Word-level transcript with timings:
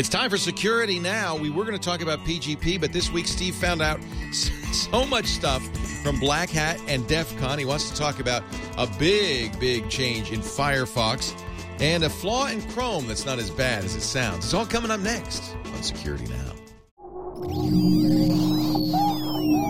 It's 0.00 0.08
time 0.08 0.30
for 0.30 0.38
Security 0.38 0.98
Now. 0.98 1.36
We 1.36 1.50
were 1.50 1.62
going 1.62 1.76
to 1.76 1.84
talk 1.84 2.00
about 2.00 2.20
PGP, 2.20 2.80
but 2.80 2.90
this 2.90 3.12
week 3.12 3.26
Steve 3.26 3.54
found 3.54 3.82
out 3.82 4.00
so 4.32 5.04
much 5.04 5.26
stuff 5.26 5.62
from 6.02 6.18
Black 6.18 6.48
Hat 6.48 6.80
and 6.88 7.06
DEF 7.06 7.38
CON. 7.38 7.58
He 7.58 7.66
wants 7.66 7.90
to 7.90 7.96
talk 7.98 8.18
about 8.18 8.42
a 8.78 8.86
big, 8.98 9.60
big 9.60 9.90
change 9.90 10.32
in 10.32 10.40
Firefox 10.40 11.38
and 11.80 12.02
a 12.02 12.08
flaw 12.08 12.46
in 12.46 12.62
Chrome 12.70 13.08
that's 13.08 13.26
not 13.26 13.38
as 13.38 13.50
bad 13.50 13.84
as 13.84 13.94
it 13.94 14.00
sounds. 14.00 14.46
It's 14.46 14.54
all 14.54 14.64
coming 14.64 14.90
up 14.90 15.00
next 15.00 15.54
on 15.66 15.82
Security 15.82 16.24
Now. 16.28 16.54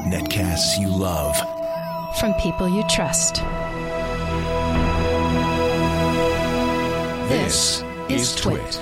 Netcasts 0.06 0.78
you 0.78 0.96
love. 0.96 1.36
From 2.20 2.34
people 2.34 2.68
you 2.68 2.84
trust. 2.88 3.42
This 7.28 7.82
is 8.08 8.36
Twit. 8.36 8.80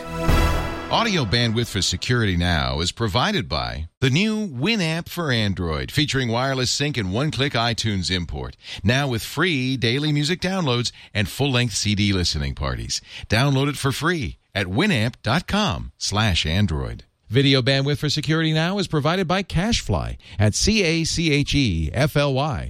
Audio 0.91 1.27
bandwidth 1.27 1.68
for 1.68 1.82
Security 1.82 2.34
Now 2.34 2.80
is 2.80 2.93
provided 2.93 3.46
by 3.46 3.90
the 4.00 4.08
new 4.08 4.49
Winamp 4.49 5.11
for 5.11 5.30
Android, 5.30 5.93
featuring 5.93 6.30
wireless 6.30 6.71
sync 6.71 6.96
and 6.96 7.13
one-click 7.13 7.53
iTunes 7.53 8.11
import. 8.11 8.57
Now 8.82 9.07
with 9.07 9.22
free 9.22 9.77
daily 9.77 10.13
music 10.13 10.40
downloads 10.40 10.90
and 11.13 11.29
full-length 11.29 11.75
CD 11.75 12.14
listening 12.14 12.54
parties. 12.54 13.03
Download 13.29 13.68
it 13.68 13.77
for 13.77 13.93
free 13.93 14.39
at 14.54 14.68
winamp.com 14.68 15.93
slash 15.99 16.46
Android. 16.46 17.05
Video 17.29 17.61
bandwidth 17.61 17.99
for 17.99 18.08
Security 18.08 18.55
Now 18.55 18.79
is 18.79 18.89
provided 18.89 19.29
by 19.29 19.43
CacheFly 19.43 20.16
at 20.39 20.55
C-A-C-H-E-F-L-Y 20.55 21.13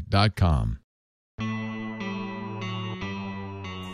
dot 0.09 0.35
com. 0.35 0.81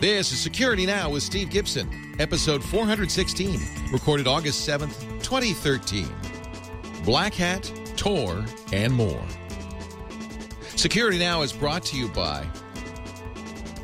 This 0.05 0.33
is 0.33 0.39
Security 0.39 0.85
Now 0.85 1.09
with 1.09 1.23
Steve 1.23 1.49
Gibson, 1.49 1.89
episode 2.19 2.63
416, 2.63 3.59
recorded 3.91 4.27
August 4.27 4.69
7th, 4.69 5.01
2013. 5.23 6.07
Black 7.07 7.33
Hat, 7.33 7.73
Tor, 7.97 8.45
and 8.71 8.93
more. 8.93 9.25
Security 10.77 11.19
Now 11.19 11.41
is 11.41 11.55
brought 11.55 11.87
to 11.87 11.97
you 11.97 12.09
by 12.09 12.47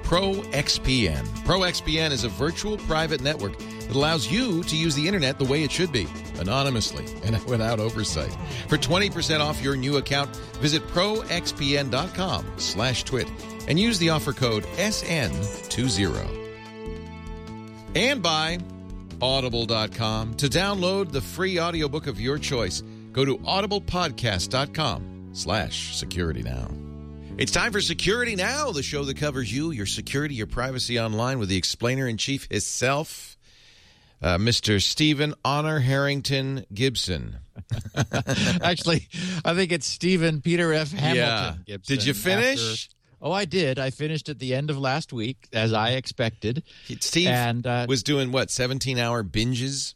ProXPN. 0.02 1.24
ProXPN 1.46 2.10
is 2.10 2.24
a 2.24 2.28
virtual 2.28 2.76
private 2.76 3.22
network 3.22 3.58
that 3.58 3.96
allows 3.96 4.30
you 4.30 4.62
to 4.64 4.76
use 4.76 4.94
the 4.94 5.06
internet 5.06 5.38
the 5.38 5.46
way 5.46 5.62
it 5.62 5.72
should 5.72 5.90
be, 5.90 6.06
anonymously 6.38 7.06
and 7.24 7.42
without 7.46 7.80
oversight. 7.80 8.36
For 8.68 8.76
20% 8.76 9.40
off 9.40 9.62
your 9.62 9.74
new 9.74 9.96
account, 9.96 10.36
visit 10.60 10.86
proxpn.com 10.88 12.44
slash 12.58 13.04
twit 13.04 13.26
and 13.68 13.78
use 13.78 13.98
the 13.98 14.10
offer 14.10 14.32
code 14.32 14.64
SN20. 14.76 16.36
And 17.96 18.22
by 18.22 18.58
audible.com 19.20 20.34
to 20.34 20.48
download 20.48 21.12
the 21.12 21.20
free 21.20 21.58
audiobook 21.60 22.06
of 22.06 22.20
your 22.20 22.38
choice. 22.38 22.82
Go 23.12 23.24
to 23.24 23.36
audiblepodcast.com 23.38 25.30
slash 25.32 25.96
security 25.96 26.42
now. 26.42 26.70
It's 27.36 27.52
time 27.52 27.72
for 27.72 27.80
Security 27.80 28.36
Now, 28.36 28.70
the 28.70 28.82
show 28.82 29.02
that 29.04 29.16
covers 29.16 29.50
you, 29.52 29.70
your 29.70 29.86
security, 29.86 30.34
your 30.34 30.46
privacy 30.46 31.00
online 31.00 31.38
with 31.38 31.48
the 31.48 31.56
explainer 31.56 32.06
in 32.06 32.18
chief 32.18 32.46
himself, 32.50 33.38
uh, 34.20 34.36
Mr. 34.36 34.80
Stephen 34.82 35.32
Honor 35.44 35.78
Harrington 35.80 36.66
Gibson. 36.74 37.36
Actually, 38.62 39.08
I 39.44 39.54
think 39.54 39.72
it's 39.72 39.86
Stephen 39.86 40.42
Peter 40.42 40.74
F. 40.74 40.92
Hamilton 40.92 41.16
Yeah. 41.16 41.54
Gibson. 41.66 41.96
Did 41.96 42.04
you 42.06 42.12
finish? 42.14 42.84
after- 42.84 42.94
oh, 43.22 43.32
I 43.32 43.44
did. 43.44 43.78
I 43.78 43.90
finished 43.90 44.28
at 44.28 44.38
the 44.38 44.54
end 44.54 44.70
of 44.70 44.78
last 44.78 45.12
week, 45.12 45.48
as 45.52 45.72
I 45.72 45.90
expected. 45.90 46.62
Steve 47.00 47.28
And, 47.28 47.66
uh, 47.66 47.86
was 47.88 48.02
doing 48.02 48.32
what, 48.32 48.50
17 48.50 48.98
hour 48.98 49.22
binges? 49.24 49.94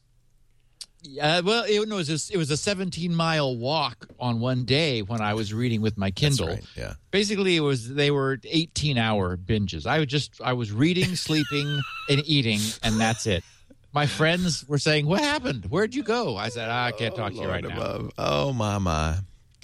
Uh, 1.21 1.43
well, 1.45 1.65
it, 1.69 1.87
was 1.87 2.09
a, 2.09 2.33
it 2.33 2.39
was 2.39 2.51
a 2.51 2.57
17 2.57 3.15
mile 3.15 3.55
walk 3.57 4.07
on 4.19 4.41
one 4.41 4.65
day 4.65 5.03
when 5.03 5.21
I 5.21 5.35
was 5.35 5.53
reading 5.53 5.83
with 5.83 5.99
my 5.99 6.11
Kindle. 6.11 6.49
right, 6.49 6.65
yeah. 6.77 6.95
Basically, 7.11 7.57
it 7.57 7.61
was 7.61 7.93
they 7.95 8.11
were 8.11 8.41
18 8.45 8.97
hour 8.97 9.37
binges. 9.37 9.87
I 9.87 10.03
just 10.07 10.41
I 10.43 10.55
was 10.55 10.73
reading, 10.73 11.15
sleeping, 11.17 11.81
and 12.09 12.23
eating, 12.25 12.61
and 12.83 12.99
that's 12.99 13.27
it. 13.27 13.45
My 13.93 14.07
friends 14.07 14.67
were 14.67 14.79
saying, 14.79 15.05
"What 15.07 15.21
happened? 15.21 15.67
Where'd 15.67 15.95
you 15.95 16.03
go?" 16.03 16.39
I 16.39 16.49
said, 16.49 16.71
"I 16.71 16.91
can't 16.93 17.15
talk 17.15 17.33
to 17.33 17.39
you 17.39 17.49
right 17.49 17.63
Lord 17.63 17.77
now." 17.77 17.81
above. 17.83 18.11
Oh, 18.17 18.53
my, 18.55 18.79
my. 18.79 19.17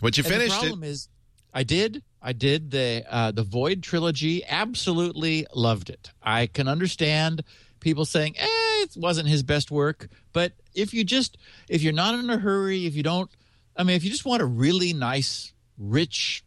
But 0.02 0.18
you 0.18 0.24
And 0.24 0.32
finished 0.32 0.50
the 0.50 0.56
it. 0.56 0.68
problem 0.68 0.84
is, 0.84 1.08
I 1.54 1.62
did. 1.62 2.02
I 2.22 2.32
did 2.32 2.70
the 2.70 3.04
uh, 3.08 3.30
the 3.30 3.42
Void 3.42 3.82
trilogy. 3.82 4.44
Absolutely 4.44 5.46
loved 5.54 5.90
it. 5.90 6.10
I 6.22 6.46
can 6.46 6.68
understand 6.68 7.42
people 7.80 8.04
saying, 8.04 8.34
"Eh, 8.38 8.46
it 8.82 8.96
wasn't 8.96 9.28
his 9.28 9.42
best 9.42 9.70
work," 9.70 10.08
but 10.32 10.52
if 10.74 10.92
you 10.92 11.04
just 11.04 11.38
if 11.68 11.82
you're 11.82 11.92
not 11.92 12.14
in 12.14 12.28
a 12.30 12.38
hurry, 12.38 12.86
if 12.86 12.94
you 12.94 13.02
don't, 13.02 13.30
I 13.76 13.84
mean, 13.84 13.96
if 13.96 14.04
you 14.04 14.10
just 14.10 14.24
want 14.24 14.42
a 14.42 14.46
really 14.46 14.92
nice, 14.92 15.52
rich, 15.78 16.44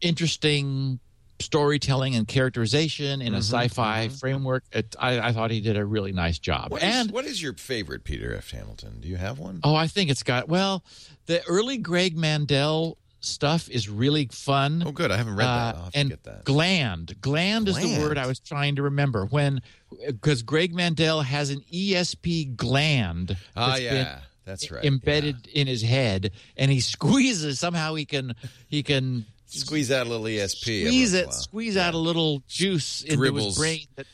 interesting 0.00 1.00
storytelling 1.40 2.16
and 2.16 2.26
characterization 2.26 3.22
in 3.22 3.32
a 3.34 3.38
sci-fi 3.38 4.08
framework, 4.08 4.64
it, 4.72 4.96
I, 4.98 5.20
I 5.20 5.32
thought 5.32 5.50
he 5.50 5.60
did 5.60 5.76
a 5.76 5.84
really 5.84 6.12
nice 6.12 6.38
job. 6.38 6.72
What 6.72 6.82
is, 6.82 6.94
and 6.94 7.10
what 7.10 7.24
is 7.24 7.40
your 7.40 7.54
favorite 7.54 8.04
Peter 8.04 8.34
F. 8.34 8.50
Hamilton? 8.50 9.00
Do 9.00 9.08
you 9.08 9.16
have 9.16 9.38
one? 9.38 9.60
Oh, 9.62 9.74
I 9.74 9.86
think 9.86 10.10
it's 10.10 10.22
got 10.22 10.48
well, 10.48 10.84
the 11.26 11.44
early 11.46 11.78
Greg 11.78 12.16
Mandel 12.16 12.98
stuff 13.20 13.68
is 13.68 13.88
really 13.88 14.28
fun. 14.32 14.82
Oh, 14.86 14.92
good. 14.92 15.10
I 15.10 15.16
haven't 15.16 15.36
read 15.36 15.46
that. 15.46 15.74
To 15.92 15.98
and 15.98 16.10
that. 16.22 16.44
gland, 16.44 17.20
gland 17.20 17.68
is 17.68 17.76
the 17.76 17.98
word 18.00 18.18
I 18.18 18.26
was 18.26 18.38
trying 18.40 18.76
to 18.76 18.82
remember 18.82 19.24
when, 19.26 19.60
because 20.06 20.42
Greg 20.42 20.74
Mandel 20.74 21.22
has 21.22 21.50
an 21.50 21.60
ESP 21.72 22.56
gland 22.56 23.36
been 23.76 23.82
yeah. 23.82 24.20
That's 24.44 24.70
right. 24.70 24.84
embedded 24.84 25.46
in 25.52 25.66
his 25.66 25.82
head, 25.82 26.32
and 26.56 26.70
he 26.70 26.80
squeezes 26.94 27.58
somehow 27.58 27.94
he 27.94 28.04
can 28.06 28.34
he 28.68 28.82
can 28.82 29.26
Squeeze 29.50 29.90
out 29.90 30.06
a 30.06 30.10
little 30.10 30.26
ESP. 30.26 30.58
squeeze 30.86 31.12
once 31.12 31.14
in 31.14 31.24
a 31.24 31.28
it, 31.28 31.32
squeeze 31.34 31.76
out 31.78 31.94
a 31.94 31.98
little 31.98 32.42
juice 32.48 33.02
into 33.02 33.34
his 33.34 33.56
brain. 33.58 33.80
That, 33.96 34.06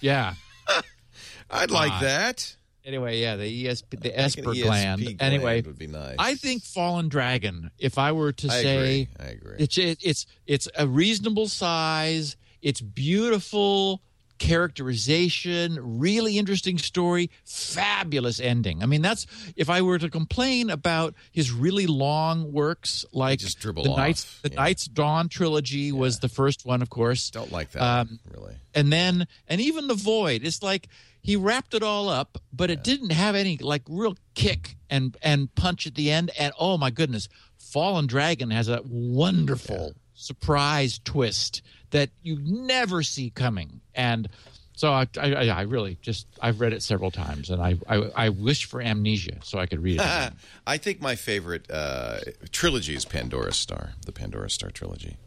yeah. 0.00 0.34
I'd 1.50 1.70
like 1.70 1.92
Ah. 1.92 2.00
that. 2.02 2.56
Anyway, 2.84 3.20
yeah, 3.20 3.36
the 3.36 3.66
ESP, 3.66 4.00
the 4.00 4.18
Esper 4.18 4.42
ESP 4.42 4.62
gland. 4.62 5.16
Anyway, 5.20 5.62
would 5.62 5.78
be 5.78 5.86
nice. 5.86 6.16
I 6.18 6.34
think 6.34 6.62
Fallen 6.62 7.08
Dragon. 7.08 7.70
If 7.78 7.96
I 7.96 8.12
were 8.12 8.32
to 8.32 8.48
I 8.48 8.62
say, 8.62 8.76
agree. 8.76 9.08
I 9.20 9.28
agree. 9.30 9.56
it's 9.58 9.78
it, 9.78 9.98
it's 10.02 10.26
it's 10.46 10.68
a 10.76 10.86
reasonable 10.86 11.48
size. 11.48 12.36
It's 12.60 12.80
beautiful 12.80 14.02
characterization, 14.42 15.78
really 16.00 16.36
interesting 16.36 16.76
story, 16.76 17.30
fabulous 17.44 18.40
ending. 18.40 18.82
I 18.82 18.86
mean, 18.86 19.00
that's 19.00 19.26
if 19.56 19.70
I 19.70 19.82
were 19.82 19.98
to 19.98 20.10
complain 20.10 20.68
about 20.68 21.14
his 21.30 21.52
really 21.52 21.86
long 21.86 22.52
works, 22.52 23.04
like 23.12 23.38
just 23.38 23.62
the 23.62 23.70
off, 23.70 23.96
Night's, 23.96 24.40
the 24.40 24.50
yeah. 24.50 24.56
Night's 24.56 24.86
Dawn 24.86 25.28
trilogy 25.28 25.92
was 25.92 26.18
the 26.18 26.28
first 26.28 26.66
one, 26.66 26.82
of 26.82 26.90
course 26.90 27.30
Don't 27.30 27.52
like 27.52 27.70
that. 27.70 27.82
Um, 27.82 28.18
really. 28.32 28.54
and 28.74 28.92
then 28.92 29.28
and 29.48 29.60
even 29.60 29.86
the 29.86 29.94
void 29.94 30.42
it's 30.44 30.62
like 30.62 30.88
he 31.22 31.36
wrapped 31.36 31.74
it 31.74 31.82
all 31.82 32.08
up 32.08 32.38
but 32.52 32.70
it 32.70 32.82
didn't 32.82 33.12
have 33.12 33.34
any 33.34 33.56
like 33.58 33.82
real 33.88 34.16
kick 34.34 34.76
and 34.90 35.16
and 35.22 35.54
punch 35.54 35.86
at 35.86 35.94
the 35.94 36.10
end 36.10 36.30
and 36.38 36.52
oh 36.58 36.76
my 36.76 36.90
goodness 36.90 37.28
fallen 37.58 38.06
dragon 38.06 38.50
has 38.50 38.68
a 38.68 38.80
wonderful 38.84 39.94
surprise 40.14 41.00
twist 41.04 41.62
that 41.90 42.10
you 42.22 42.38
never 42.42 43.02
see 43.02 43.30
coming 43.30 43.80
and 43.94 44.28
so 44.74 44.90
I, 44.90 45.06
I, 45.20 45.48
I 45.48 45.60
really 45.62 45.98
just 46.00 46.26
I've 46.40 46.60
read 46.60 46.72
it 46.72 46.82
several 46.82 47.10
times, 47.10 47.50
and 47.50 47.62
I, 47.62 47.76
I 47.86 47.96
I 48.16 48.28
wish 48.30 48.64
for 48.64 48.80
amnesia 48.80 49.36
so 49.42 49.58
I 49.58 49.66
could 49.66 49.82
read 49.82 50.00
it. 50.00 50.32
I 50.66 50.78
think 50.78 51.00
my 51.00 51.14
favorite 51.14 51.70
uh, 51.70 52.20
trilogy 52.50 52.94
is 52.94 53.04
Pandora 53.04 53.52
Star, 53.52 53.92
the 54.06 54.12
Pandora 54.12 54.50
Star 54.50 54.70
trilogy. 54.70 55.18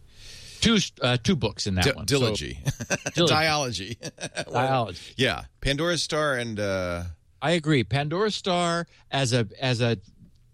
Two 0.61 0.77
uh, 1.01 1.17
two 1.23 1.35
books 1.35 1.67
in 1.67 1.75
that 1.75 1.85
D- 1.85 1.91
one. 1.91 2.07
So- 2.07 2.19
Dilogy. 2.19 2.57
Diology. 3.15 3.97
Dialogy. 4.47 5.13
yeah. 5.17 5.43
Pandora 5.61 5.97
Star 5.97 6.35
and 6.35 6.59
uh, 6.59 7.03
I 7.41 7.51
agree. 7.51 7.83
Pandora 7.83 8.31
Star 8.31 8.87
as 9.11 9.33
a 9.33 9.47
as 9.59 9.81
a 9.81 9.97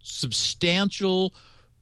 substantial 0.01 1.33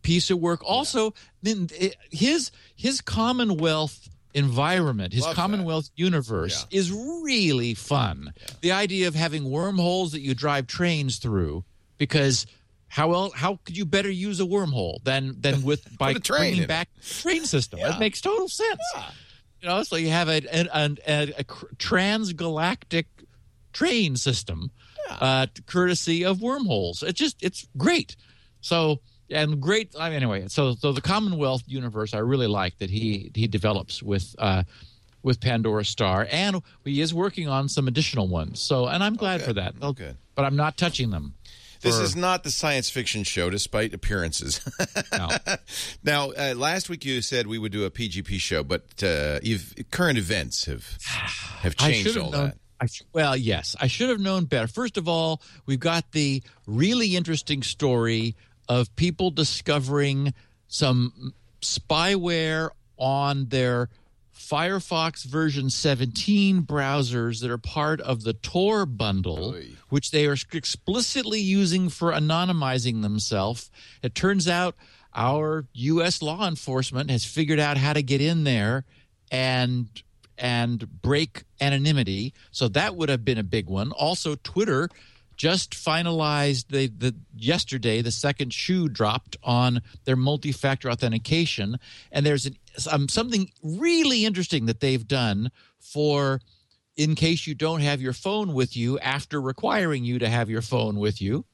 piece 0.01 0.29
of 0.31 0.39
work. 0.39 0.61
Also, 0.65 1.13
then 1.41 1.69
it- 1.77 1.95
his 2.11 2.51
his 2.75 3.01
Commonwealth 3.01 4.09
environment, 4.33 5.13
his 5.13 5.23
Love 5.23 5.35
that. 5.35 5.41
Commonwealth 5.41 5.89
universe 5.95 6.65
is 6.71 6.91
really 6.91 7.73
fun. 7.73 8.33
The 8.61 8.71
idea 8.71 9.07
of 9.07 9.15
having 9.15 9.49
wormholes 9.49 10.11
that 10.11 10.21
you 10.21 10.35
drive 10.35 10.67
trains 10.67 11.17
through, 11.17 11.63
because 11.97 12.45
how 12.89 13.13
else 13.13 13.33
how 13.33 13.59
could 13.63 13.77
you 13.77 13.85
better 13.85 14.09
use 14.11 14.39
a 14.39 14.43
wormhole 14.43 15.01
than 15.03 15.39
than 15.39 15.61
with 15.69 15.97
by 15.97 16.13
train 16.13 16.39
bringing 16.39 16.67
back 16.67 16.89
train 17.21 17.45
system? 17.45 17.79
Yeah. 17.79 17.95
It 17.95 17.99
makes 17.99 18.19
total 18.19 18.49
sense. 18.49 18.81
You 19.61 19.67
know, 19.67 19.83
so 19.83 19.95
you 19.97 20.09
have 20.09 20.29
a, 20.29 20.41
a, 20.51 20.97
a, 21.05 21.33
a, 21.39 21.43
transgalactic 21.43 23.05
train 23.73 24.15
system, 24.15 24.71
uh, 25.09 25.47
courtesy 25.65 26.23
of 26.23 26.41
wormholes. 26.41 27.03
It 27.03 27.15
just 27.15 27.43
it's 27.43 27.67
great. 27.77 28.15
So 28.61 29.01
and 29.29 29.61
great. 29.61 29.93
I 29.99 30.09
mean, 30.09 30.17
anyway, 30.17 30.47
so 30.47 30.75
so 30.75 30.91
the 30.91 31.01
Commonwealth 31.01 31.63
universe, 31.67 32.13
I 32.13 32.19
really 32.19 32.47
like 32.47 32.77
that 32.79 32.89
he 32.89 33.31
he 33.35 33.47
develops 33.47 34.01
with 34.01 34.35
uh, 34.39 34.63
with 35.23 35.39
Pandora 35.41 35.85
Star, 35.85 36.27
and 36.31 36.61
he 36.85 37.01
is 37.01 37.13
working 37.13 37.47
on 37.47 37.67
some 37.69 37.87
additional 37.87 38.27
ones. 38.27 38.59
So, 38.61 38.87
and 38.87 39.03
I'm 39.03 39.15
glad 39.15 39.41
Okay. 39.41 39.47
for 39.47 39.53
that. 39.53 39.75
Oh, 39.81 39.93
good. 39.93 40.17
But 40.35 40.45
I'm 40.45 40.55
not 40.55 40.77
touching 40.77 41.09
them. 41.09 41.33
This 41.81 41.97
is 41.97 42.15
not 42.15 42.43
the 42.43 42.51
science 42.51 42.89
fiction 42.89 43.23
show, 43.23 43.49
despite 43.49 43.93
appearances. 43.93 44.61
No. 45.11 45.29
now, 46.03 46.31
uh, 46.31 46.53
last 46.55 46.87
week 46.89 47.03
you 47.03 47.21
said 47.21 47.47
we 47.47 47.57
would 47.57 47.71
do 47.71 47.83
a 47.83 47.91
PGP 47.91 48.39
show, 48.39 48.63
but 48.63 49.03
uh, 49.03 49.39
current 49.91 50.17
events 50.17 50.65
have 50.65 50.97
have 51.61 51.75
changed 51.75 52.15
all 52.17 52.31
known. 52.31 52.45
that. 52.47 52.57
I 52.79 52.85
sh- 52.85 53.03
well, 53.11 53.35
yes, 53.35 53.75
I 53.79 53.87
should 53.87 54.09
have 54.09 54.19
known 54.19 54.45
better. 54.45 54.67
First 54.67 54.97
of 54.97 55.07
all, 55.07 55.41
we've 55.65 55.79
got 55.79 56.11
the 56.11 56.41
really 56.67 57.15
interesting 57.15 57.63
story 57.63 58.35
of 58.69 58.95
people 58.95 59.31
discovering 59.31 60.33
some 60.67 61.33
spyware 61.61 62.69
on 62.97 63.47
their 63.49 63.89
Firefox 64.35 65.25
version 65.25 65.69
17 65.69 66.63
browsers 66.63 67.41
that 67.41 67.51
are 67.51 67.57
part 67.57 67.99
of 68.01 68.23
the 68.23 68.33
Tor 68.33 68.85
bundle, 68.85 69.53
Oy. 69.55 69.71
Which 69.89 70.11
they 70.11 70.25
are 70.25 70.35
explicitly 70.53 71.39
using 71.39 71.89
for 71.89 72.11
anonymizing 72.11 73.01
themselves. 73.01 73.69
It 74.01 74.15
turns 74.15 74.47
out 74.47 74.75
our 75.13 75.65
U.S. 75.73 76.21
law 76.21 76.47
enforcement 76.47 77.09
has 77.09 77.25
figured 77.25 77.59
out 77.59 77.77
how 77.77 77.93
to 77.93 78.03
get 78.03 78.21
in 78.21 78.43
there 78.43 78.85
and 79.31 79.87
and 80.37 81.01
break 81.01 81.43
anonymity. 81.59 82.33
So 82.51 82.69
that 82.69 82.95
would 82.95 83.09
have 83.09 83.25
been 83.25 83.37
a 83.37 83.43
big 83.43 83.67
one. 83.69 83.91
Also, 83.91 84.35
Twitter 84.35 84.89
just 85.35 85.71
finalized 85.71 86.67
the, 86.67 86.87
the 86.87 87.15
yesterday 87.35 88.01
the 88.01 88.11
second 88.11 88.53
shoe 88.53 88.89
dropped 88.89 89.37
on 89.41 89.81
their 90.03 90.17
multi-factor 90.17 90.91
authentication 90.91 91.79
and 92.11 92.25
there's 92.25 92.45
an, 92.45 92.57
um, 92.91 93.07
something 93.07 93.49
really 93.63 94.25
interesting 94.25 94.65
that 94.65 94.81
they've 94.81 95.07
done 95.07 95.49
for 95.79 96.41
in 96.99 97.15
case 97.15 97.47
you 97.47 97.55
don't 97.55 97.81
have 97.81 98.01
your 98.01 98.13
phone 98.13 98.53
with 98.53 98.75
you 98.75 98.99
after 98.99 99.41
requiring 99.41 100.03
you 100.03 100.19
to 100.19 100.27
have 100.29 100.49
your 100.49 100.61
phone 100.61 100.99
with 100.99 101.21
you 101.21 101.45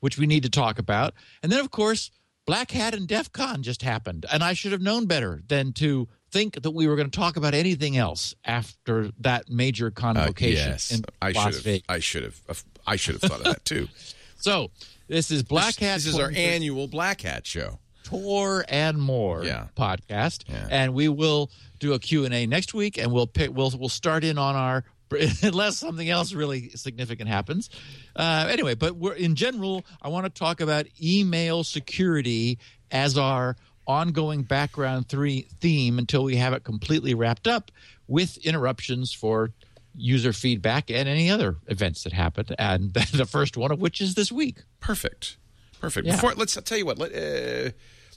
which 0.00 0.18
we 0.18 0.26
need 0.26 0.42
to 0.42 0.50
talk 0.50 0.78
about 0.78 1.14
and 1.42 1.50
then 1.52 1.60
of 1.60 1.70
course 1.70 2.10
black 2.46 2.70
hat 2.72 2.94
and 2.94 3.06
def 3.08 3.30
con 3.32 3.62
just 3.62 3.82
happened 3.82 4.26
and 4.32 4.42
i 4.42 4.52
should 4.52 4.72
have 4.72 4.80
known 4.82 5.06
better 5.06 5.40
than 5.48 5.72
to 5.72 6.08
think 6.30 6.60
that 6.62 6.72
we 6.72 6.86
were 6.86 6.96
going 6.96 7.10
to 7.10 7.16
talk 7.18 7.36
about 7.36 7.54
anything 7.54 7.96
else 7.96 8.34
after 8.44 9.10
that 9.18 9.48
major 9.48 9.86
Uh, 9.86 9.90
convocation 10.00 10.70
yes, 10.72 10.90
in 10.90 11.04
I 11.22 11.30
Las 11.30 11.44
should 11.44 11.54
have. 11.54 11.62
Vegas. 11.64 11.84
I 11.88 11.98
should 12.00 12.22
have. 12.24 12.64
I 12.86 12.96
should 12.96 13.14
have 13.14 13.22
thought 13.30 13.38
of 13.40 13.44
that 13.44 13.64
too. 13.64 13.88
So 14.40 14.70
this 15.08 15.30
is 15.32 15.42
Black 15.42 15.74
Hat. 15.76 15.96
This 15.96 16.06
is 16.06 16.18
our 16.18 16.30
annual 16.30 16.86
Black 16.86 17.22
Hat 17.22 17.44
show. 17.46 17.78
Tor 18.08 18.64
and 18.68 18.98
More 18.98 19.44
Yeah. 19.44 19.66
podcast, 19.76 20.44
Yeah. 20.48 20.66
and 20.70 20.94
we 20.94 21.08
will 21.08 21.50
do 21.78 21.92
a 21.92 21.98
Q 21.98 22.24
and 22.24 22.32
A 22.34 22.46
next 22.46 22.72
week, 22.74 22.96
and 22.98 23.12
we'll 23.12 23.26
pick. 23.26 23.50
We'll 23.54 23.70
we'll 23.78 23.88
start 23.88 24.24
in 24.24 24.38
on 24.38 24.56
our 24.56 24.84
unless 25.42 25.78
something 25.78 26.08
else 26.08 26.32
really 26.32 26.70
significant 26.70 27.28
happens. 27.28 27.70
Uh, 28.16 28.46
anyway, 28.50 28.74
but 28.74 28.96
we're 28.96 29.14
in 29.14 29.34
general. 29.34 29.84
I 30.02 30.08
want 30.08 30.24
to 30.26 30.30
talk 30.30 30.60
about 30.60 30.86
email 31.02 31.64
security 31.64 32.58
as 32.90 33.16
our 33.18 33.56
ongoing 33.86 34.42
background 34.42 35.08
three 35.08 35.48
theme 35.60 35.98
until 35.98 36.24
we 36.24 36.36
have 36.36 36.52
it 36.52 36.62
completely 36.64 37.14
wrapped 37.14 37.46
up 37.48 37.70
with 38.06 38.36
interruptions 38.38 39.12
for 39.14 39.50
user 39.96 40.32
feedback 40.32 40.90
and 40.90 41.08
any 41.08 41.30
other 41.30 41.56
events 41.66 42.04
that 42.04 42.12
happened 42.12 42.54
and 42.58 42.92
the 43.12 43.24
first 43.26 43.56
one 43.56 43.72
of 43.72 43.80
which 43.80 44.00
is 44.00 44.14
this 44.14 44.30
week 44.30 44.62
Perfect. 44.80 45.38
Perfect. 45.80 46.06
Yeah. 46.06 46.14
Before 46.16 46.34
let's 46.34 46.56
I'll 46.56 46.62
tell 46.62 46.76
you 46.78 46.84
what. 46.86 46.98
Let, 46.98 47.12
uh, 47.14 47.70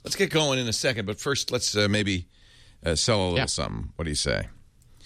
let's 0.04 0.16
get 0.16 0.30
going 0.30 0.58
in 0.58 0.66
a 0.68 0.72
second, 0.72 1.06
but 1.06 1.20
first 1.20 1.50
let's 1.50 1.76
uh, 1.76 1.88
maybe 1.88 2.26
uh, 2.84 2.94
sell 2.94 3.20
a 3.20 3.24
little 3.24 3.36
Yeah. 3.38 3.46
something. 3.46 3.92
What 3.96 4.04
do 4.04 4.10
you 4.10 4.16
say? 4.16 4.48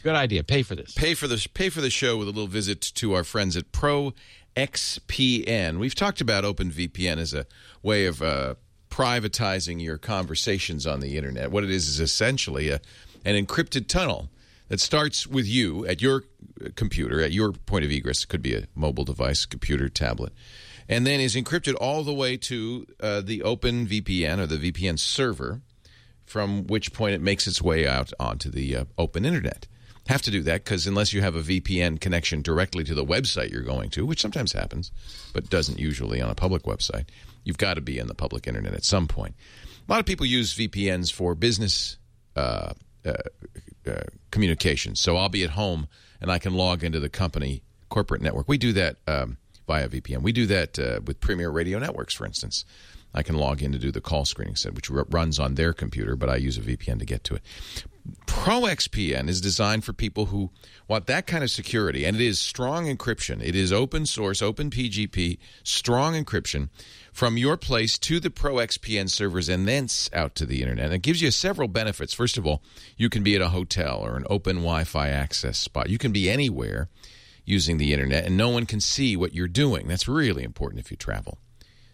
good 0.02 0.14
idea 0.14 0.44
pay 0.44 0.62
for 0.62 0.76
this 0.76 0.94
Pay 0.94 1.14
for 1.14 1.26
the 1.26 1.44
pay 1.52 1.68
for 1.68 1.80
the 1.80 1.90
show 1.90 2.16
with 2.16 2.28
a 2.28 2.30
little 2.30 2.46
visit 2.46 2.80
to 2.80 3.12
our 3.14 3.24
friends 3.24 3.56
at 3.56 3.72
Pro 3.72 4.14
XPN. 4.56 5.78
We've 5.78 5.94
talked 5.94 6.20
about 6.20 6.44
OpenVPN 6.44 7.18
as 7.18 7.34
a 7.34 7.46
way 7.82 8.06
of 8.06 8.22
uh, 8.22 8.54
privatizing 8.90 9.82
your 9.82 9.98
conversations 9.98 10.86
on 10.86 11.00
the 11.00 11.16
internet. 11.16 11.50
What 11.50 11.64
it 11.64 11.70
is 11.70 11.88
is 11.88 11.98
essentially 12.00 12.68
a, 12.70 12.80
an 13.24 13.34
encrypted 13.46 13.88
tunnel 13.88 14.30
that 14.68 14.80
starts 14.80 15.26
with 15.26 15.46
you 15.46 15.86
at 15.86 16.00
your 16.00 16.24
uh, 16.64 16.68
computer, 16.76 17.20
at 17.20 17.32
your 17.32 17.52
point 17.52 17.84
of 17.84 17.90
egress. 17.90 18.22
It 18.24 18.28
could 18.28 18.42
be 18.42 18.54
a 18.54 18.66
mobile 18.74 19.04
device, 19.04 19.44
computer, 19.44 19.88
tablet, 19.88 20.32
and 20.88 21.06
then 21.06 21.20
is 21.20 21.34
encrypted 21.34 21.74
all 21.80 22.02
the 22.02 22.14
way 22.14 22.36
to 22.36 22.86
uh, 23.00 23.20
the 23.20 23.40
OpenVPN 23.40 24.38
or 24.38 24.46
the 24.46 24.70
VPN 24.70 24.98
server 24.98 25.62
from 26.24 26.66
which 26.66 26.92
point 26.92 27.14
it 27.14 27.20
makes 27.20 27.46
its 27.46 27.62
way 27.62 27.86
out 27.86 28.12
onto 28.18 28.50
the 28.50 28.76
uh, 28.76 28.84
open 28.98 29.24
internet. 29.24 29.66
Have 30.08 30.22
to 30.22 30.30
do 30.30 30.42
that 30.42 30.64
because 30.64 30.86
unless 30.86 31.12
you 31.12 31.20
have 31.20 31.34
a 31.34 31.42
VPN 31.42 32.00
connection 32.00 32.42
directly 32.42 32.84
to 32.84 32.94
the 32.94 33.04
website 33.04 33.50
you're 33.50 33.62
going 33.62 33.90
to, 33.90 34.06
which 34.06 34.20
sometimes 34.20 34.52
happens, 34.52 34.92
but 35.32 35.50
doesn't 35.50 35.80
usually 35.80 36.20
on 36.20 36.30
a 36.30 36.34
public 36.34 36.62
website, 36.62 37.08
you've 37.44 37.58
got 37.58 37.74
to 37.74 37.80
be 37.80 37.98
in 37.98 38.06
the 38.06 38.14
public 38.14 38.46
internet 38.46 38.74
at 38.74 38.84
some 38.84 39.08
point. 39.08 39.34
A 39.88 39.92
lot 39.92 40.00
of 40.00 40.06
people 40.06 40.26
use 40.26 40.54
VPNs 40.54 41.12
for 41.12 41.34
business 41.34 41.96
uh, 42.36 42.72
uh, 43.04 43.14
uh, 43.86 44.02
communications. 44.30 45.00
So 45.00 45.16
I'll 45.16 45.28
be 45.28 45.44
at 45.44 45.50
home 45.50 45.88
and 46.20 46.30
I 46.30 46.38
can 46.38 46.54
log 46.54 46.84
into 46.84 47.00
the 47.00 47.08
company 47.08 47.62
corporate 47.88 48.22
network. 48.22 48.48
We 48.48 48.58
do 48.58 48.72
that 48.74 48.96
um, 49.06 49.38
via 49.66 49.88
VPN. 49.88 50.22
We 50.22 50.32
do 50.32 50.46
that 50.46 50.78
uh, 50.78 51.00
with 51.04 51.20
Premier 51.20 51.50
Radio 51.50 51.78
Networks, 51.78 52.14
for 52.14 52.26
instance. 52.26 52.64
I 53.14 53.22
can 53.22 53.36
log 53.36 53.62
in 53.62 53.72
to 53.72 53.78
do 53.78 53.90
the 53.90 54.02
call 54.02 54.26
screening 54.26 54.56
set, 54.56 54.74
which 54.74 54.90
r- 54.90 55.06
runs 55.08 55.38
on 55.38 55.54
their 55.54 55.72
computer, 55.72 56.16
but 56.16 56.28
I 56.28 56.36
use 56.36 56.58
a 56.58 56.60
VPN 56.60 56.98
to 56.98 57.06
get 57.06 57.24
to 57.24 57.34
it. 57.34 57.42
ProXPN 58.26 59.28
is 59.28 59.40
designed 59.40 59.84
for 59.84 59.92
people 59.92 60.26
who 60.26 60.50
want 60.86 61.06
that 61.06 61.26
kind 61.26 61.42
of 61.42 61.50
security, 61.50 62.04
and 62.04 62.16
it 62.16 62.24
is 62.24 62.38
strong 62.38 62.86
encryption. 62.86 63.42
It 63.42 63.56
is 63.56 63.72
open 63.72 64.06
source, 64.06 64.42
open 64.42 64.70
PGP, 64.70 65.38
strong 65.64 66.12
encryption 66.14 66.68
from 67.12 67.36
your 67.36 67.56
place 67.56 67.98
to 67.98 68.20
the 68.20 68.30
ProXPN 68.30 69.08
servers 69.08 69.48
and 69.48 69.66
thence 69.66 70.10
out 70.12 70.34
to 70.36 70.46
the 70.46 70.60
internet. 70.62 70.86
And 70.86 70.94
it 70.94 71.02
gives 71.02 71.22
you 71.22 71.30
several 71.30 71.66
benefits. 71.66 72.12
First 72.12 72.36
of 72.36 72.46
all, 72.46 72.62
you 72.96 73.08
can 73.08 73.22
be 73.22 73.34
at 73.34 73.42
a 73.42 73.48
hotel 73.48 73.98
or 74.04 74.16
an 74.16 74.26
open 74.28 74.56
Wi 74.56 74.84
Fi 74.84 75.08
access 75.08 75.58
spot. 75.58 75.88
You 75.88 75.98
can 75.98 76.12
be 76.12 76.30
anywhere 76.30 76.88
using 77.46 77.78
the 77.78 77.94
internet, 77.94 78.26
and 78.26 78.36
no 78.36 78.50
one 78.50 78.66
can 78.66 78.80
see 78.80 79.16
what 79.16 79.32
you're 79.32 79.48
doing. 79.48 79.86
That's 79.86 80.06
really 80.08 80.42
important 80.42 80.80
if 80.80 80.90
you 80.90 80.98
travel. 80.98 81.38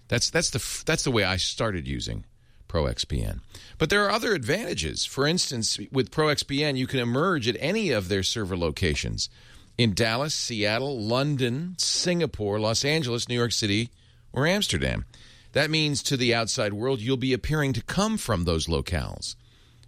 That's 0.09 0.31
that's 0.31 0.51
the 0.51 0.83
that's 0.85 1.05
the 1.05 1.13
way 1.13 1.23
I 1.23 1.37
started 1.37 1.87
using 1.87 2.25
ProXPN. 2.69 3.41
But 3.79 3.91
there 3.91 4.05
are 4.05 4.11
other 4.11 4.35
advantages. 4.35 5.05
For 5.05 5.27
instance, 5.27 5.79
with 5.93 6.11
ProXPN, 6.11 6.77
you 6.77 6.87
can 6.87 7.01
emerge 7.01 7.47
at 7.47 7.57
any 7.61 7.91
of 7.91 8.09
their 8.09 8.23
server 8.23 8.57
locations 8.57 9.29
in 9.79 9.95
Dallas, 9.95 10.35
Seattle, 10.35 11.01
London, 11.01 11.75
Singapore, 11.79 12.59
Los 12.59 12.85
Angeles, 12.85 13.29
New 13.29 13.35
York 13.35 13.53
City, 13.53 13.91
or 14.33 14.47
Amsterdam. 14.47 15.05
That 15.53 15.71
means 15.71 16.03
to 16.05 16.17
the 16.17 16.35
outside 16.35 16.73
world, 16.73 17.01
you'll 17.01 17.19
be 17.19 17.35
appearing 17.35 17.75
to 17.75 17.83
come 17.83 18.17
from 18.17 18.45
those 18.45 18.67
locales, 18.67 19.37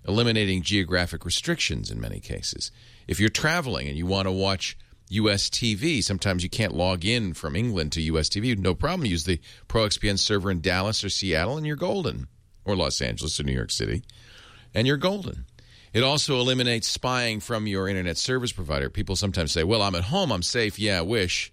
eliminating 0.07 0.63
geographic 0.63 1.25
restrictions 1.25 1.91
in 1.91 2.01
many 2.01 2.21
cases. 2.21 2.71
If 3.09 3.19
you're 3.19 3.31
traveling 3.31 3.89
and 3.89 3.97
you 3.97 4.07
want 4.07 4.27
to 4.27 4.33
watch 4.33 4.77
US 5.09 5.49
TV, 5.51 6.03
sometimes 6.03 6.43
you 6.43 6.49
can't 6.49 6.75
log 6.75 7.05
in 7.05 7.35
from 7.35 7.57
England 7.57 7.93
to 7.93 8.03
US 8.03 8.29
TV. 8.29 8.57
No 8.57 8.75
problem. 8.75 9.07
Use 9.07 9.25
the 9.25 9.41
ProXPN 9.69 10.19
server 10.19 10.51
in 10.51 10.61
Dallas 10.61 11.05
or 11.05 11.09
Seattle, 11.09 11.57
and 11.57 11.67
you're 11.67 11.77
golden, 11.77 12.29
or 12.65 12.77
Los 12.77 13.01
Angeles 13.01 13.39
or 13.39 13.45
New 13.45 13.53
York 13.53 13.71
City, 13.71 14.03
and 14.75 14.87
you're 14.87 14.97
golden. 14.97 15.45
It 15.93 16.03
also 16.03 16.41
eliminates 16.41 16.89
spying 16.89 17.39
from 17.39 17.69
your 17.69 17.89
internet 17.89 18.19
service 18.19 18.51
provider. 18.51 18.91
People 18.91 19.15
sometimes 19.15 19.53
say, 19.53 19.63
Well, 19.63 19.81
I'm 19.81 19.95
at 19.95 20.05
home, 20.05 20.33
I'm 20.33 20.43
safe. 20.43 20.79
Yeah, 20.79 20.99
I 20.99 21.03
wish. 21.03 21.53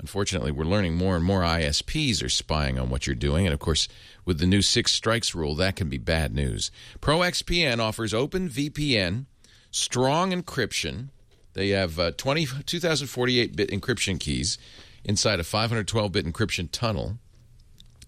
Unfortunately, 0.00 0.52
we're 0.52 0.64
learning 0.64 0.94
more 0.94 1.16
and 1.16 1.24
more 1.24 1.42
ISPs 1.42 2.22
are 2.22 2.28
spying 2.28 2.78
on 2.78 2.88
what 2.88 3.06
you're 3.06 3.16
doing. 3.16 3.46
And 3.46 3.54
of 3.54 3.60
course, 3.60 3.88
with 4.24 4.38
the 4.38 4.46
new 4.46 4.62
six 4.62 4.92
strikes 4.92 5.34
rule, 5.34 5.54
that 5.56 5.76
can 5.76 5.88
be 5.88 5.98
bad 5.98 6.34
news. 6.34 6.70
ProXPN 7.00 7.80
offers 7.80 8.14
open 8.14 8.48
VPN, 8.48 9.26
strong 9.70 10.32
encryption. 10.32 11.08
They 11.54 11.70
have 11.70 11.98
uh, 11.98 12.12
20, 12.12 12.46
2048 12.64 13.56
bit 13.56 13.70
encryption 13.70 14.20
keys 14.20 14.58
inside 15.04 15.40
a 15.40 15.44
512 15.44 16.12
bit 16.12 16.26
encryption 16.26 16.68
tunnel. 16.70 17.18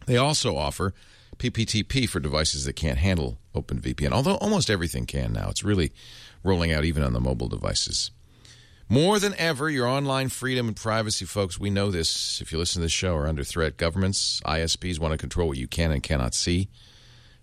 They 0.07 0.17
also 0.17 0.57
offer 0.57 0.95
PPTP 1.39 2.09
for 2.09 2.21
devices 2.21 2.65
that 2.65 2.75
can't 2.75 2.99
handle 2.99 3.39
OpenVPN, 3.55 4.13
although 4.13 4.37
almost 4.37 4.71
everything 4.71 5.07
can 5.07 5.33
now. 5.33 5.49
It's 5.49 5.65
really 5.65 5.93
rolling 6.45 6.73
out 6.73 6.85
even 6.85 7.03
on 7.03 7.13
the 7.13 7.21
mobile 7.21 7.49
devices. 7.49 8.11
More 8.89 9.21
than 9.21 9.35
ever, 9.39 9.71
your 9.71 9.87
online 9.87 10.31
freedom 10.31 10.67
and 10.67 10.77
privacy, 10.77 11.25
folks, 11.25 11.61
we 11.61 11.71
know 11.71 11.93
this. 11.93 12.41
If 12.41 12.51
you 12.51 12.59
listen 12.59 12.81
to 12.81 12.87
this 12.87 12.93
show, 12.93 13.15
are 13.15 13.29
under 13.29 13.45
threat. 13.45 13.77
Governments, 13.77 14.41
ISPs 14.45 14.99
want 14.99 15.13
to 15.13 15.19
control 15.19 15.47
what 15.47 15.59
you 15.59 15.69
can 15.69 15.93
and 15.93 16.03
cannot 16.03 16.35
see. 16.35 16.69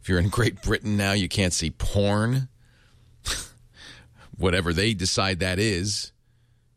If 0.02 0.10
you're 0.10 0.20
in 0.20 0.30
Great 0.30 0.62
Britain 0.62 0.98
now, 0.98 1.14
you 1.14 1.30
can't 1.30 1.54
see 1.54 1.70
porn, 1.72 2.50
whatever 4.38 4.72
they 4.74 4.94
decide 4.94 5.40
that 5.40 5.60
is. 5.60 6.12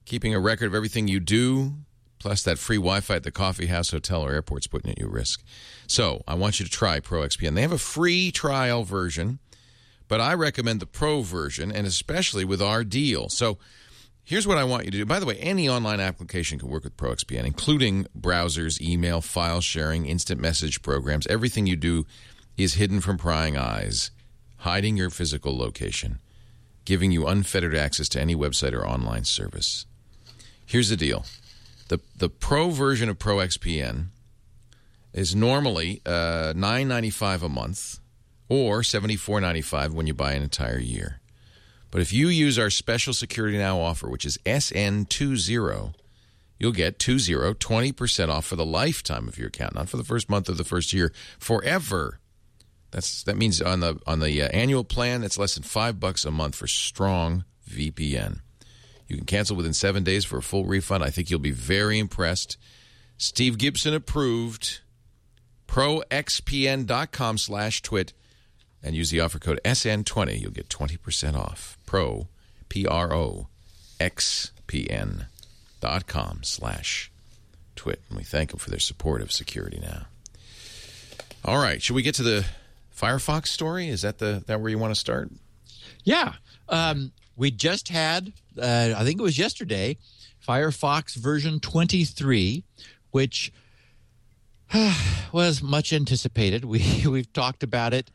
Keeping 0.07 0.35
a 0.35 0.41
record 0.41 0.67
of 0.67 0.75
everything 0.75 1.07
you 1.09 1.21
do, 1.21 1.75
plus 2.19 2.43
that 2.43 2.59
free 2.59 2.77
Wi 2.77 3.01
Fi 3.01 3.17
at 3.17 3.23
the 3.23 3.31
coffee 3.31 3.67
house, 3.67 3.91
hotel, 3.91 4.23
or 4.23 4.33
airport's 4.33 4.67
putting 4.67 4.95
you 4.99 5.07
at 5.07 5.13
risk. 5.13 5.43
So 5.87 6.23
I 6.27 6.35
want 6.35 6.59
you 6.59 6.67
to 6.67 6.71
try 6.73 7.01
ProXPN. 7.01 7.55
They 7.55 7.63
have 7.63 7.73
a 7.73 7.79
free 7.79 8.31
trial 8.33 8.83
version. 8.85 9.39
but 10.09 10.21
I 10.21 10.35
recommend 10.35 10.81
the 10.81 10.87
Pro 10.87 11.23
version, 11.23 11.71
and 11.71 11.87
especially 11.87 12.45
with 12.45 12.61
our 12.61 12.83
deal. 12.83 13.29
So 13.29 13.59
here's 14.25 14.45
what 14.45 14.59
I 14.59 14.65
want 14.65 14.85
you 14.85 14.91
to 14.91 14.99
do. 14.99 15.07
By 15.07 15.21
the 15.21 15.27
way, 15.27 15.37
any 15.37 15.69
online 15.69 16.01
application 16.01 16.59
can 16.59 16.69
work 16.69 16.83
with 16.83 16.97
ProXPN, 16.97 17.45
including 17.45 18.07
browsers, 18.19 18.81
email, 18.81 19.21
file 19.21 19.61
sharing, 19.61 20.07
instant 20.07 20.41
message 20.41 20.83
programs. 20.83 21.29
Everything 21.29 21.69
you 21.69 21.77
do 21.77 22.07
is 22.57 22.75
hidden 22.75 23.01
from 23.01 23.19
prying 23.19 23.57
eyes, 23.57 24.11
hiding 24.59 24.97
your 24.97 25.11
physical 25.11 25.57
location, 25.57 26.19
giving 26.85 27.13
you 27.13 27.27
unfettered 27.27 27.75
access 27.75 28.09
to 28.11 28.21
any 28.21 28.35
website 28.35 28.73
or 28.73 28.87
online 28.87 29.25
service. 29.25 29.87
Here's 30.67 30.89
the 30.89 30.97
deal 30.97 31.25
the, 31.89 32.01
the 32.17 32.29
Pro 32.29 32.71
version 32.71 33.09
of 33.09 33.19
ProXPN 33.19 34.07
is 35.13 35.35
normally 35.35 36.01
uh, 36.07 36.53
$9.95 36.55 37.43
a 37.43 37.49
month 37.49 37.99
or 38.49 38.83
$74.95 38.83 39.91
when 39.91 40.07
you 40.07 40.15
buy 40.15 40.33
an 40.33 40.43
entire 40.43 40.79
year. 40.79 41.21
But 41.91 42.01
if 42.01 42.13
you 42.13 42.29
use 42.29 42.59
our 42.59 42.71
special 42.71 43.13
Security 43.13 43.59
Now 43.59 43.81
offer, 43.81 44.09
which 44.09 44.25
is 44.25 44.39
SN20, 44.47 45.95
you'll 46.59 46.73
get 46.73 46.99
20 46.99 47.35
20% 47.35 48.29
off 48.29 48.47
for 48.47 48.57
the 48.57 48.65
lifetime 48.65 49.27
of 49.27 49.39
your 49.39 49.49
account, 49.49 49.75
not 49.75 49.89
for 49.89 49.97
the 49.97 50.05
first 50.05 50.31
month 50.31 50.49
of 50.49 50.57
the 50.57 50.65
first 50.65 50.93
year, 50.93 51.13
forever. 51.39 52.21
That's 52.91 53.23
that 53.25 53.37
means 53.37 53.61
on 53.63 53.81
the 53.81 54.01
on 54.07 54.21
the 54.21 54.43
uh, 54.43 54.49
annual 54.49 54.85
plan, 54.85 55.23
it's 55.23 55.39
less 55.39 55.55
than 55.55 55.63
five 55.63 56.01
bucks 56.01 56.25
a 56.25 56.31
month 56.31 56.57
for 56.57 56.67
strong 56.67 57.45
VPN. 57.69 58.41
You 59.07 59.17
can 59.17 59.27
cancel 59.27 59.57
within 59.57 59.75
seven 59.75 60.05
days 60.05 60.25
for 60.25 60.39
a 60.39 60.43
full 60.43 60.65
refund. 60.65 61.03
I 61.03 61.11
think 61.11 61.31
you'll 61.31 61.41
be 61.41 61.51
very 61.51 61.99
impressed. 61.99 62.57
Steve 63.19 63.59
Gibson 63.59 63.95
approved. 63.95 64.81
ProXPN.com 65.69 67.39
slash 67.39 67.83
twit 67.83 68.13
and 68.83 68.97
use 68.97 69.11
the 69.11 69.21
offer 69.21 69.39
code 69.39 69.61
SN20. 69.65 70.41
You'll 70.41 70.51
get 70.51 70.69
20% 70.69 71.37
off. 71.37 71.79
Pro, 71.87 72.27
P 72.69 72.87
R 72.87 73.13
O 73.15 73.47
X 74.01 74.53
P 74.67 74.91
N 74.91 75.27
dot 75.81 76.07
com 76.07 76.41
slash 76.43 77.13
twit. 77.77 78.01
And 78.09 78.19
we 78.19 78.25
thank 78.25 78.51
them 78.51 78.59
for 78.59 78.71
their 78.71 78.81
support 78.81 79.23
of 79.23 79.31
security 79.31 79.79
now. 79.81 80.07
All 81.45 81.63
right. 81.63 81.81
Should 81.81 81.95
we 81.95 82.03
get 82.03 82.15
to 82.17 82.23
the 82.23 82.47
Firefox 83.01 83.47
story? 83.47 83.89
Is 83.89 84.03
that 84.03 84.19
the 84.19 84.43
that 84.47 84.61
where 84.61 84.71
you 84.71 84.79
want 84.79 84.95
to 84.95 85.01
start? 85.01 85.31
Yeah. 86.05 86.35
Um, 86.69 87.13
we 87.37 87.51
just 87.51 87.89
had, 87.89 88.33
uh, 88.61 88.95
I 88.97 89.05
think 89.05 89.19
it 89.19 89.23
was 89.23 89.39
yesterday, 89.39 89.97
Firefox 90.47 91.17
version 91.17 91.61
23, 91.61 92.65
which 93.11 93.53
was 95.33 95.63
much 95.63 95.93
anticipated. 95.93 96.65
We 96.65 97.05
we've 97.07 97.33
talked 97.33 97.63
about 97.63 97.95
it 97.95 98.11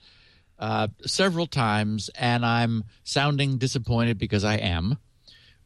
uh, 0.59 0.87
several 1.05 1.47
times, 1.47 2.09
and 2.15 2.45
I'm 2.45 2.83
sounding 3.03 3.57
disappointed 3.57 4.17
because 4.17 4.43
I 4.43 4.55
am. 4.55 4.97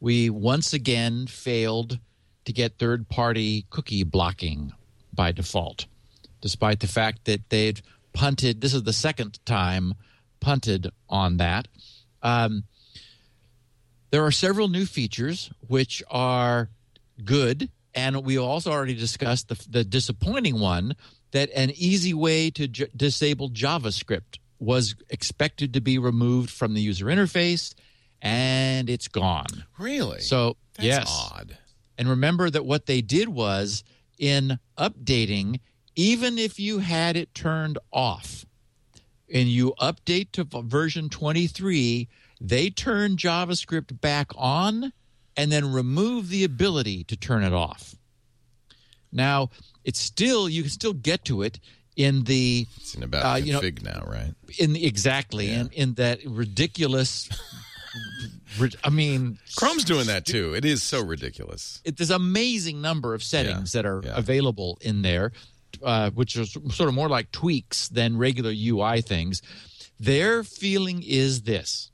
We 0.00 0.30
once 0.30 0.72
again 0.72 1.26
failed 1.26 1.98
to 2.46 2.52
get 2.52 2.78
third-party 2.78 3.66
cookie 3.68 4.02
blocking 4.02 4.72
by 5.12 5.30
default, 5.32 5.86
despite 6.40 6.80
the 6.80 6.86
fact 6.86 7.26
that 7.26 7.50
they've 7.50 7.82
punted. 8.12 8.60
This 8.60 8.74
is 8.74 8.82
the 8.82 8.92
second 8.92 9.38
time 9.44 9.94
punted 10.40 10.90
on 11.08 11.36
that. 11.38 11.68
Um, 12.22 12.64
there 14.10 14.24
are 14.24 14.32
several 14.32 14.68
new 14.68 14.86
features 14.86 15.50
which 15.68 16.02
are 16.10 16.70
good, 17.24 17.70
and 17.94 18.24
we 18.24 18.38
also 18.38 18.70
already 18.72 18.94
discussed 18.94 19.48
the, 19.48 19.66
the 19.68 19.84
disappointing 19.84 20.58
one 20.58 20.96
that 21.32 21.50
an 21.54 21.70
easy 21.76 22.12
way 22.12 22.50
to 22.50 22.66
j- 22.66 22.88
disable 22.96 23.50
JavaScript 23.50 24.38
was 24.58 24.94
expected 25.08 25.72
to 25.74 25.80
be 25.80 25.96
removed 25.98 26.50
from 26.50 26.74
the 26.74 26.80
user 26.80 27.06
interface, 27.06 27.72
and 28.20 28.90
it's 28.90 29.08
gone. 29.08 29.64
Really? 29.78 30.20
So 30.20 30.56
That's 30.76 30.86
yes, 30.86 31.30
odd. 31.32 31.56
and 31.96 32.08
remember 32.08 32.50
that 32.50 32.66
what 32.66 32.86
they 32.86 33.00
did 33.00 33.28
was 33.28 33.84
in 34.18 34.58
updating, 34.76 35.60
even 35.96 36.38
if 36.38 36.58
you 36.58 36.78
had 36.78 37.16
it 37.16 37.34
turned 37.34 37.78
off 37.92 38.44
and 39.32 39.48
you 39.48 39.74
update 39.80 40.32
to 40.32 40.44
version 40.62 41.08
23, 41.08 42.08
they 42.40 42.70
turn 42.70 43.16
JavaScript 43.16 44.00
back 44.00 44.30
on 44.36 44.92
and 45.36 45.52
then 45.52 45.72
remove 45.72 46.28
the 46.28 46.44
ability 46.44 47.04
to 47.04 47.16
turn 47.16 47.42
it 47.42 47.52
off. 47.52 47.94
Now, 49.12 49.50
it's 49.84 50.00
still, 50.00 50.48
you 50.48 50.62
can 50.62 50.70
still 50.70 50.92
get 50.92 51.24
to 51.26 51.42
it 51.42 51.58
in 51.96 52.24
the 52.24 52.66
It's 52.76 52.94
in 52.94 53.02
about 53.02 53.24
Uh, 53.24 53.36
you 53.36 53.52
know- 53.52 53.60
config 53.60 53.82
now, 53.82 54.04
right? 54.06 54.34
in 54.58 54.72
the 54.72 54.84
exactly 54.86 55.50
in, 55.50 55.68
in 55.70 55.94
that 55.94 56.20
ridiculous 56.24 57.28
I 58.84 58.90
mean 58.90 59.38
Chrome's 59.56 59.84
doing 59.84 60.06
that 60.06 60.24
too. 60.26 60.54
It 60.54 60.64
is 60.64 60.82
so 60.82 61.02
ridiculous. 61.02 61.80
it, 61.84 61.96
there's 61.96 62.10
amazing 62.10 62.80
number 62.80 63.14
of 63.14 63.22
settings 63.22 63.74
Yeah, 63.74 63.82
that 63.82 63.88
are 63.88 64.02
yeah. 64.04 64.16
available 64.16 64.78
in 64.80 65.02
there, 65.02 65.32
uh, 65.82 66.10
which 66.10 66.36
are 66.36 66.44
sort 66.44 66.88
of 66.88 66.94
more 66.94 67.08
like 67.08 67.30
tweaks 67.30 67.88
than 67.88 68.16
regular 68.16 68.52
UI 68.54 69.00
things. 69.00 69.42
Their 69.98 70.42
feeling 70.44 71.02
is 71.06 71.42
this: 71.42 71.90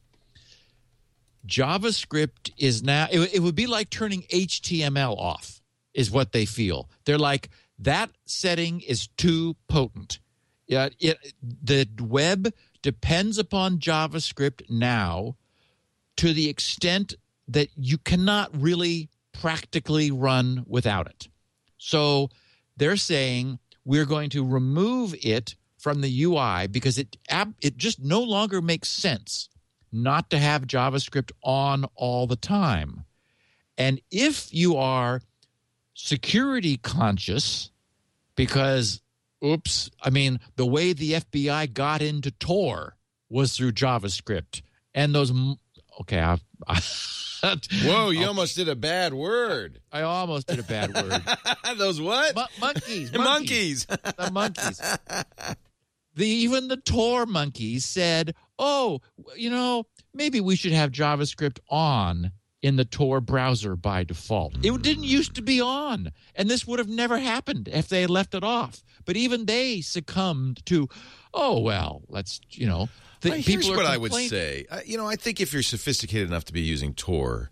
JavaScript 1.47 2.53
is 2.59 2.83
now. 2.83 3.09
It, 3.11 3.35
it 3.35 3.41
would 3.41 3.55
be 3.55 3.67
like 3.67 3.91
turning 3.91 4.23
HTML 4.23 5.17
off. 5.17 5.61
Is 5.95 6.11
what 6.11 6.33
they 6.33 6.45
feel. 6.45 6.91
They're 7.07 7.17
like 7.17 7.49
that 7.79 8.11
setting 8.27 8.81
is 8.83 9.07
too 9.17 9.57
potent. 9.69 10.19
Yeah, 10.67 10.91
it 11.01 11.19
the 11.43 11.89
web 12.01 12.53
depends 12.83 13.39
upon 13.39 13.79
JavaScript 13.79 14.69
now 14.69 15.37
to 16.17 16.33
the 16.33 16.49
extent 16.49 17.15
that 17.49 17.69
you 17.77 17.99
cannot 17.99 18.51
really 18.61 19.09
practically 19.33 20.11
run 20.11 20.65
without 20.67 21.07
it. 21.07 21.29
So 21.79 22.31
they're 22.77 22.97
saying 22.97 23.59
we're 23.87 24.05
going 24.05 24.29
to 24.31 24.45
remove 24.45 25.15
it 25.23 25.55
from 25.79 26.01
the 26.03 26.23
UI 26.25 26.67
because 26.67 26.99
it 26.99 27.17
it 27.63 27.77
just 27.77 28.01
no 28.03 28.21
longer 28.21 28.61
makes 28.61 28.89
sense 28.89 29.49
not 29.93 30.29
to 30.31 30.39
have 30.39 30.67
JavaScript 30.67 31.31
on 31.43 31.87
all 31.95 32.27
the 32.27 32.37
time. 32.37 33.05
And 33.79 34.01
if 34.11 34.53
you 34.53 34.77
are 34.77 35.23
security 35.95 36.77
conscious 36.77 37.71
because 38.35 39.01
oops, 39.45 39.89
I 40.03 40.11
mean 40.11 40.41
the 40.57 40.67
way 40.67 40.93
the 40.93 41.13
FBI 41.13 41.73
got 41.73 42.03
into 42.03 42.33
Tor 42.33 42.97
was 43.31 43.57
through 43.57 43.73
JavaScript 43.73 44.63
and 44.95 45.15
those 45.15 45.33
okay, 46.01 46.21
I 46.69 46.81
Whoa, 47.85 48.11
you 48.11 48.27
almost 48.27 48.57
did 48.57 48.69
a 48.69 48.75
bad 48.75 49.15
word. 49.15 49.81
I 49.93 50.03
almost 50.03 50.49
did 50.49 50.59
a 50.59 50.63
bad 50.63 50.95
word. 50.95 51.23
Those 51.79 52.01
what? 52.01 52.35
Mon- 52.35 52.49
monkeys, 52.61 53.13
monkeys. 53.13 53.87
the 53.87 54.31
monkeys. 54.33 54.81
The 56.15 56.27
even 56.27 56.69
the 56.69 56.79
Tor 56.79 57.27
monkeys 57.27 57.85
said, 57.85 58.35
"Oh, 58.59 59.01
you 59.37 59.51
know, 59.51 59.87
maybe 60.15 60.41
we 60.41 60.57
should 60.57 60.73
have 60.73 60.91
JavaScript 60.91 61.59
on 61.69 62.33
in 62.67 62.75
the 62.75 62.85
Tor 62.85 63.21
browser 63.21 63.77
by 63.77 64.03
default. 64.03 64.57
It 64.65 64.83
didn't 64.83 65.05
used 65.05 65.37
to 65.37 65.43
be 65.43 65.61
on, 65.61 66.11
and 66.35 66.51
this 66.51 66.67
would 66.67 66.81
have 66.81 66.89
never 66.89 67.19
happened 67.19 67.69
if 67.69 67.89
they 67.89 68.01
had 68.01 68.11
left 68.11 68.35
it 68.35 68.43
off. 68.43 68.83
But 69.05 69.17
even 69.17 69.47
they 69.47 69.81
succumbed 69.83 70.67
to, 70.67 70.89
oh 71.33 71.61
well, 71.61 72.03
let's 72.09 72.41
you 72.51 72.67
know." 72.67 72.89
The, 73.21 73.31
Here's 73.37 73.67
people 73.67 73.77
what 73.77 73.87
I 73.87 73.97
would 73.97 74.13
say. 74.13 74.67
You 74.85 74.99
know, 74.99 75.07
I 75.07 75.15
think 75.15 75.41
if 75.41 75.53
you're 75.53 75.63
sophisticated 75.63 76.29
enough 76.29 76.45
to 76.47 76.53
be 76.53 76.61
using 76.61 76.93
Tor, 76.93 77.51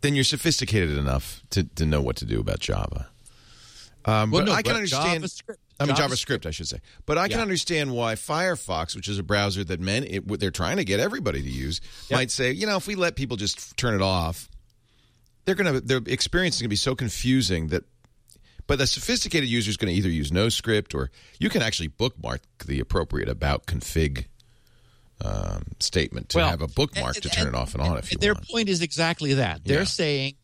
then 0.00 0.14
you're 0.14 0.22
sophisticated 0.22 0.96
enough 0.96 1.42
to, 1.50 1.64
to 1.64 1.84
know 1.84 2.00
what 2.00 2.16
to 2.16 2.24
do 2.24 2.38
about 2.38 2.60
Java. 2.60 3.08
Um, 4.04 4.30
Well, 4.30 4.42
but 4.42 4.46
no, 4.46 4.52
I 4.52 4.62
can 4.62 4.72
but 4.72 4.76
understand. 4.76 5.24
JavaScript. 5.24 5.56
I 5.80 5.86
mean 5.86 5.96
JavaScript. 5.96 6.46
I 6.46 6.50
should 6.50 6.68
say. 6.68 6.78
But 7.06 7.18
I 7.18 7.28
can 7.28 7.38
Yeah. 7.38 7.42
understand 7.42 7.92
why 7.92 8.14
Firefox, 8.14 8.94
which 8.94 9.08
is 9.08 9.18
a 9.18 9.22
browser 9.22 9.64
that 9.64 9.80
men 9.80 10.04
it, 10.04 10.26
they're 10.40 10.50
trying 10.50 10.76
to 10.76 10.84
get 10.84 11.00
everybody 11.00 11.42
to 11.42 11.50
use, 11.50 11.80
Yep. 12.08 12.16
might 12.16 12.30
say, 12.30 12.52
you 12.52 12.66
know, 12.66 12.76
if 12.76 12.86
we 12.86 12.94
let 12.94 13.16
people 13.16 13.36
just 13.36 13.76
turn 13.76 13.94
it 13.94 14.02
off, 14.02 14.48
they're 15.44 15.54
gonna 15.56 15.80
their 15.80 16.00
experience 16.06 16.56
is 16.56 16.62
gonna 16.62 16.68
be 16.68 16.76
so 16.76 16.94
confusing 16.94 17.68
that. 17.68 17.84
But 18.66 18.78
the 18.78 18.86
sophisticated 18.86 19.46
user 19.46 19.68
is 19.68 19.76
going 19.76 19.92
to 19.92 19.94
either 19.98 20.08
use 20.08 20.32
no 20.32 20.48
script 20.48 20.94
or 20.94 21.10
you 21.38 21.50
can 21.50 21.60
actually 21.60 21.88
bookmark 21.88 22.40
the 22.64 22.80
appropriate 22.80 23.28
about 23.28 23.66
config 23.66 24.24
um, 25.20 25.64
statement 25.80 26.30
to 26.30 26.38
Well, 26.38 26.48
have 26.48 26.62
a 26.62 26.68
bookmark 26.68 27.16
to 27.16 27.28
turn 27.28 27.46
it 27.48 27.54
off 27.54 27.74
and 27.74 27.82
on 27.82 27.98
if 27.98 28.10
you 28.10 28.16
their 28.18 28.32
want. 28.34 28.48
point 28.48 28.68
is 28.70 28.80
exactly 28.80 29.34
that. 29.34 29.64
They're 29.64 29.80
Yeah. 29.80 29.84
saying 29.84 30.34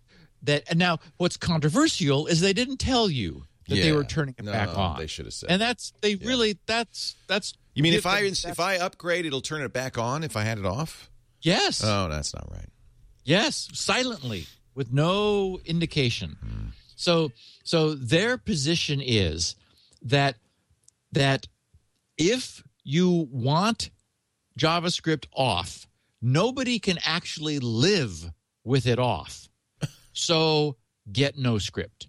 that. 0.43 0.65
And 0.69 0.79
now, 0.79 0.99
what's 1.17 1.37
controversial 1.39 2.27
is 2.27 2.41
they 2.41 2.53
didn't 2.53 2.77
tell 2.79 3.09
you 3.11 3.47
that 3.71 3.77
they 3.83 3.93
were 3.93 4.05
turning 4.05 4.35
it 4.39 4.45
No, 4.45 4.53
back 4.53 4.77
on. 4.77 4.99
they 4.99 5.07
should 5.07 5.25
have 5.27 5.33
said. 5.35 5.51
And 5.51 5.61
that's 5.61 5.93
they 6.03 6.15
really 6.17 6.59
that's 6.67 7.17
that's. 7.27 7.55
you 7.75 7.83
mean 7.83 7.95
if 7.95 8.05
I 8.07 8.21
if 8.21 8.61
I 8.61 8.77
upgrade, 8.77 9.25
it'll 9.27 9.41
turn 9.41 9.63
it 9.63 9.73
back 9.73 9.97
on 9.99 10.23
if 10.23 10.37
I 10.37 10.43
had 10.43 10.59
it 10.59 10.67
off? 10.67 11.11
yes 11.43 11.83
Oh, 11.85 12.09
that's 12.11 12.35
not 12.35 12.47
right. 12.51 12.69
yes 13.25 13.69
silently 13.73 14.47
with 14.75 14.93
no 14.93 15.59
indication. 15.65 16.37
Hmm. 16.41 16.67
So 16.97 17.33
so 17.65 17.95
their 17.95 18.37
position 18.37 19.01
is 19.03 19.57
that 20.03 20.37
that 21.13 21.47
if 22.19 22.63
you 22.85 23.29
want 23.33 23.91
JavaScript 24.59 25.27
off, 25.35 25.87
nobody 26.21 26.79
can 26.79 26.99
actually 27.05 27.59
live 27.59 28.31
with 28.65 28.87
it 28.87 28.99
off. 28.99 29.49
So 30.13 30.77
get 31.11 31.39
no 31.39 31.57
script. 31.59 32.09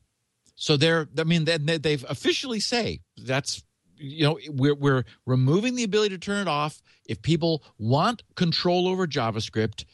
So 0.62 0.77
they're, 0.77 1.08
I 1.18 1.24
mean, 1.24 1.46
they, 1.46 1.58
they've 1.58 2.06
officially 2.08 2.60
say 2.60 3.00
that's, 3.18 3.63
you 3.98 4.24
know, 4.24 4.38
we're, 4.48 4.75
we're 4.75 5.06
removing 5.25 5.75
the 5.75 5.84
ability 5.84 6.13
to 6.13 6.20
turn 6.20 6.39
it 6.39 6.48
off. 6.48 6.84
If 7.08 7.24
people 7.24 7.63
want 7.80 8.22
control 8.36 8.88
over 8.88 9.08
JavaScript, 9.08 9.86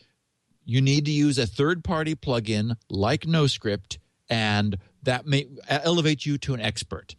you 0.66 0.82
need 0.82 1.06
to 1.06 1.12
use 1.12 1.38
a 1.38 1.48
third 1.48 1.86
party 1.86 2.16
plugin 2.16 2.76
like 2.90 3.22
NoScript, 3.22 3.98
and 4.30 4.78
that 5.04 5.26
may 5.26 5.48
elevate 5.70 6.26
you 6.26 6.38
to 6.40 6.54
an 6.54 6.60
expert. 6.60 7.16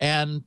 And 0.00 0.44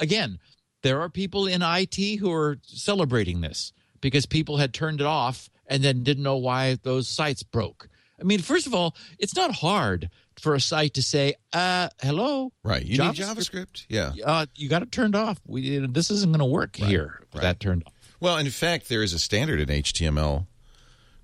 again, 0.00 0.38
there 0.80 0.98
are 1.02 1.10
people 1.10 1.46
in 1.46 1.60
IT 1.60 2.20
who 2.20 2.32
are 2.32 2.56
celebrating 2.62 3.42
this 3.42 3.74
because 4.00 4.24
people 4.24 4.56
had 4.56 4.72
turned 4.72 5.02
it 5.02 5.06
off 5.06 5.50
and 5.66 5.84
then 5.84 6.04
didn't 6.04 6.24
know 6.24 6.38
why 6.38 6.78
those 6.84 7.06
sites 7.06 7.42
broke. 7.42 7.90
I 8.22 8.24
mean, 8.24 8.40
first 8.40 8.66
of 8.66 8.74
all, 8.74 8.94
it's 9.18 9.34
not 9.34 9.52
hard 9.52 10.08
for 10.38 10.54
a 10.54 10.60
site 10.60 10.94
to 10.94 11.02
say, 11.02 11.34
uh, 11.52 11.88
hello. 12.00 12.52
Right. 12.62 12.84
You 12.84 12.98
JavaScript, 12.98 13.18
need 13.18 13.24
JavaScript. 13.24 13.86
Yeah. 13.88 14.12
Uh, 14.24 14.46
you 14.54 14.68
got 14.68 14.82
it 14.82 14.92
turned 14.92 15.16
off. 15.16 15.40
We, 15.46 15.78
this 15.78 16.10
isn't 16.10 16.30
going 16.30 16.38
to 16.38 16.44
work 16.44 16.76
right. 16.80 16.88
here. 16.88 17.20
Right. 17.34 17.42
That 17.42 17.60
turned 17.60 17.82
off. 17.86 17.92
Well, 18.20 18.38
in 18.38 18.48
fact, 18.50 18.88
there 18.88 19.02
is 19.02 19.12
a 19.12 19.18
standard 19.18 19.58
in 19.58 19.68
HTML 19.68 20.46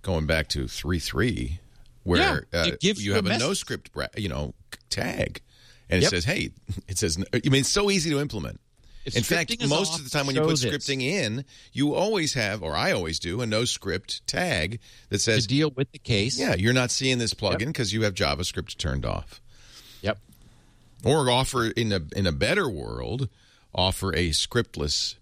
going 0.03 0.27
back 0.27 0.49
to 0.49 0.65
3.3 0.65 1.59
where 2.03 2.47
yeah, 2.53 2.61
uh, 2.61 2.71
you 2.81 3.15
have 3.15 3.27
a, 3.27 3.31
a 3.31 3.39
no 3.39 3.55
script, 3.55 3.91
you 4.17 4.29
know, 4.29 4.55
tag. 4.91 5.41
And 5.91 5.99
it 5.99 6.03
yep. 6.03 6.11
says, 6.11 6.25
hey, 6.25 6.51
it 6.89 6.99
says, 6.99 7.23
I 7.33 7.49
mean, 7.49 7.61
it's 7.61 7.69
so 7.69 7.91
easy 7.91 8.11
to 8.11 8.21
implement. 8.21 8.61
If 9.09 9.17
in 9.17 9.37
fact, 9.37 9.69
most 9.69 9.93
off, 9.93 9.99
of 9.99 10.05
the 10.05 10.11
time 10.11 10.27
when 10.27 10.37
you 10.37 10.43
put 10.43 10.59
this. 10.59 10.65
scripting 10.65 11.03
in, 11.03 11.45
you 11.73 11.95
always 11.95 12.35
have, 12.35 12.63
or 12.63 12.75
I 12.75 12.93
always 12.93 13.19
do, 13.19 13.41
a 13.41 13.47
no 13.47 13.65
script 13.65 14.27
tag 14.27 14.81
that 15.09 15.21
says 15.21 15.43
to 15.43 15.49
deal 15.49 15.71
with 15.71 15.93
the 15.93 15.99
case. 15.99 16.39
Yeah, 16.39 16.55
you're 16.55 16.73
not 16.73 16.91
seeing 16.91 17.19
this 17.19 17.35
plugin 17.35 17.67
because 17.67 17.93
yep. 17.93 17.99
you 17.99 18.05
have 18.05 18.15
JavaScript 18.15 18.77
turned 18.77 19.07
off. 19.07 19.41
Yep. 20.03 20.19
Or 21.05 21.31
offer 21.31 21.67
in 21.67 21.93
a 21.93 22.01
in 22.17 22.27
a 22.27 22.33
better 22.33 22.69
world, 22.69 23.29
offer 23.75 24.15
a 24.15 24.31
scriptless 24.31 25.17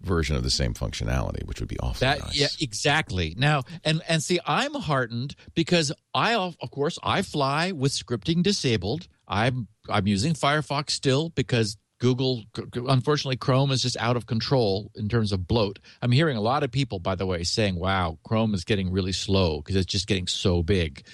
version 0.00 0.34
of 0.34 0.42
the 0.42 0.50
same 0.50 0.74
functionality, 0.74 1.46
which 1.46 1.60
would 1.60 1.68
be 1.68 1.78
awful 1.78 2.06
that, 2.06 2.20
nice. 2.20 2.38
Yeah, 2.38 2.48
exactly. 2.60 3.34
Now, 3.36 3.62
and 3.84 4.02
and 4.08 4.22
see, 4.22 4.40
I'm 4.46 4.74
heartened 4.74 5.34
because 5.54 5.92
I, 6.14 6.34
of 6.34 6.56
course, 6.70 6.98
I 7.02 7.22
fly 7.22 7.72
with 7.72 7.92
scripting 7.92 8.42
disabled. 8.42 9.08
I'm 9.28 9.68
I'm 9.88 10.06
using 10.06 10.34
Firefox 10.34 10.90
still 10.90 11.30
because 11.30 11.76
Google, 12.00 12.44
unfortunately, 12.74 13.36
Chrome 13.36 13.70
is 13.70 13.82
just 13.82 13.96
out 13.98 14.16
of 14.16 14.26
control 14.26 14.90
in 14.94 15.08
terms 15.08 15.32
of 15.32 15.46
bloat. 15.46 15.78
I'm 16.00 16.10
hearing 16.10 16.36
a 16.36 16.40
lot 16.40 16.62
of 16.62 16.72
people, 16.72 16.98
by 16.98 17.14
the 17.14 17.26
way, 17.26 17.44
saying, 17.44 17.78
wow, 17.78 18.18
Chrome 18.26 18.54
is 18.54 18.64
getting 18.64 18.90
really 18.90 19.12
slow 19.12 19.58
because 19.58 19.76
it's 19.76 19.86
just 19.86 20.06
getting 20.06 20.26
so 20.26 20.62
big. 20.62 21.04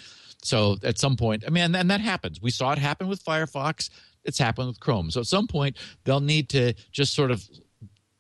So 0.43 0.77
at 0.85 0.99
some 0.99 1.17
point, 1.17 1.43
I 1.45 1.51
mean, 1.51 1.75
and 1.75 1.91
that 1.91 2.01
happens. 2.01 2.41
We 2.41 2.51
saw 2.51 2.71
it 2.73 2.79
happen 2.79 3.09
with 3.09 3.25
Firefox. 3.25 3.91
It's 4.25 4.39
happened 4.39 4.69
with 4.69 4.81
Chrome. 4.81 5.11
So 5.11 5.21
at 5.21 5.27
some 5.27 5.49
point, 5.49 5.77
they'll 6.05 6.21
need 6.21 6.49
to 6.51 6.75
just 6.93 7.15
sort 7.15 7.33
of 7.33 7.45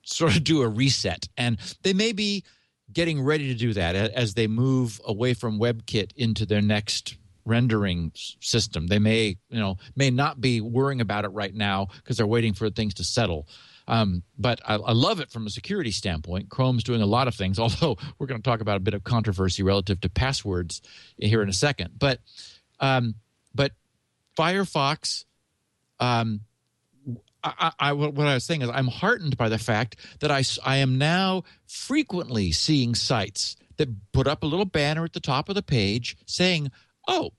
sort 0.02 0.37
of 0.37 0.42
do 0.42 0.62
a 0.62 0.68
reset. 0.68 1.28
And 1.37 1.58
they 1.82 1.92
may 1.92 2.12
be 2.12 2.44
getting 2.92 3.23
ready 3.23 3.49
to 3.49 3.54
do 3.54 3.73
that 3.75 3.94
as 3.94 4.35
they 4.35 4.49
move 4.49 5.00
away 5.04 5.35
from 5.35 5.61
WebKit 5.61 6.12
into 6.16 6.46
their 6.46 6.62
next 6.62 7.16
rendering 7.46 8.12
system. 8.14 8.88
They 8.88 8.98
may, 8.98 9.38
you 9.48 9.60
know, 9.60 9.78
may 9.94 10.10
not 10.10 10.40
be 10.40 10.60
worrying 10.60 11.00
about 11.00 11.24
it 11.24 11.28
right 11.28 11.54
now 11.54 11.88
because 11.96 12.18
they're 12.18 12.26
waiting 12.26 12.52
for 12.52 12.68
things 12.68 12.94
to 12.94 13.04
settle. 13.04 13.48
Um, 13.88 14.24
but 14.36 14.60
I, 14.66 14.74
I, 14.74 14.92
love 14.92 15.20
it 15.20 15.30
from 15.30 15.46
a 15.46 15.50
security 15.50 15.92
standpoint. 15.92 16.48
Chrome's 16.48 16.82
doing 16.82 17.02
a 17.02 17.06
lot 17.06 17.28
of 17.28 17.36
things, 17.36 17.58
although 17.60 17.96
we're 18.18 18.26
going 18.26 18.42
to 18.42 18.48
talk 18.48 18.60
about 18.60 18.76
a 18.76 18.80
bit 18.80 18.94
of 18.94 19.04
controversy 19.04 19.62
relative 19.62 20.00
to 20.00 20.08
passwords 20.08 20.82
here 21.16 21.40
in 21.40 21.48
a 21.48 21.54
second. 21.54 21.94
But 21.96 22.18
um, 22.80 23.14
but 23.54 23.72
Firefox, 24.36 25.24
um, 26.00 26.40
I, 27.42 27.72
I, 27.78 27.92
what 27.92 28.26
I 28.26 28.34
was 28.34 28.44
saying 28.44 28.62
is 28.62 28.70
I'm 28.70 28.88
heartened 28.88 29.36
by 29.36 29.48
the 29.48 29.58
fact 29.58 29.96
that 30.20 30.30
I, 30.30 30.42
I 30.64 30.78
am 30.78 30.98
now 30.98 31.44
frequently 31.66 32.50
seeing 32.52 32.94
sites 32.94 33.56
that 33.76 33.88
put 34.12 34.26
up 34.26 34.42
a 34.42 34.46
little 34.46 34.64
banner 34.64 35.04
at 35.04 35.12
the 35.12 35.20
top 35.20 35.48
of 35.48 35.54
the 35.54 35.62
page 35.62 36.16
saying 36.26 36.70
oh, 37.07 37.31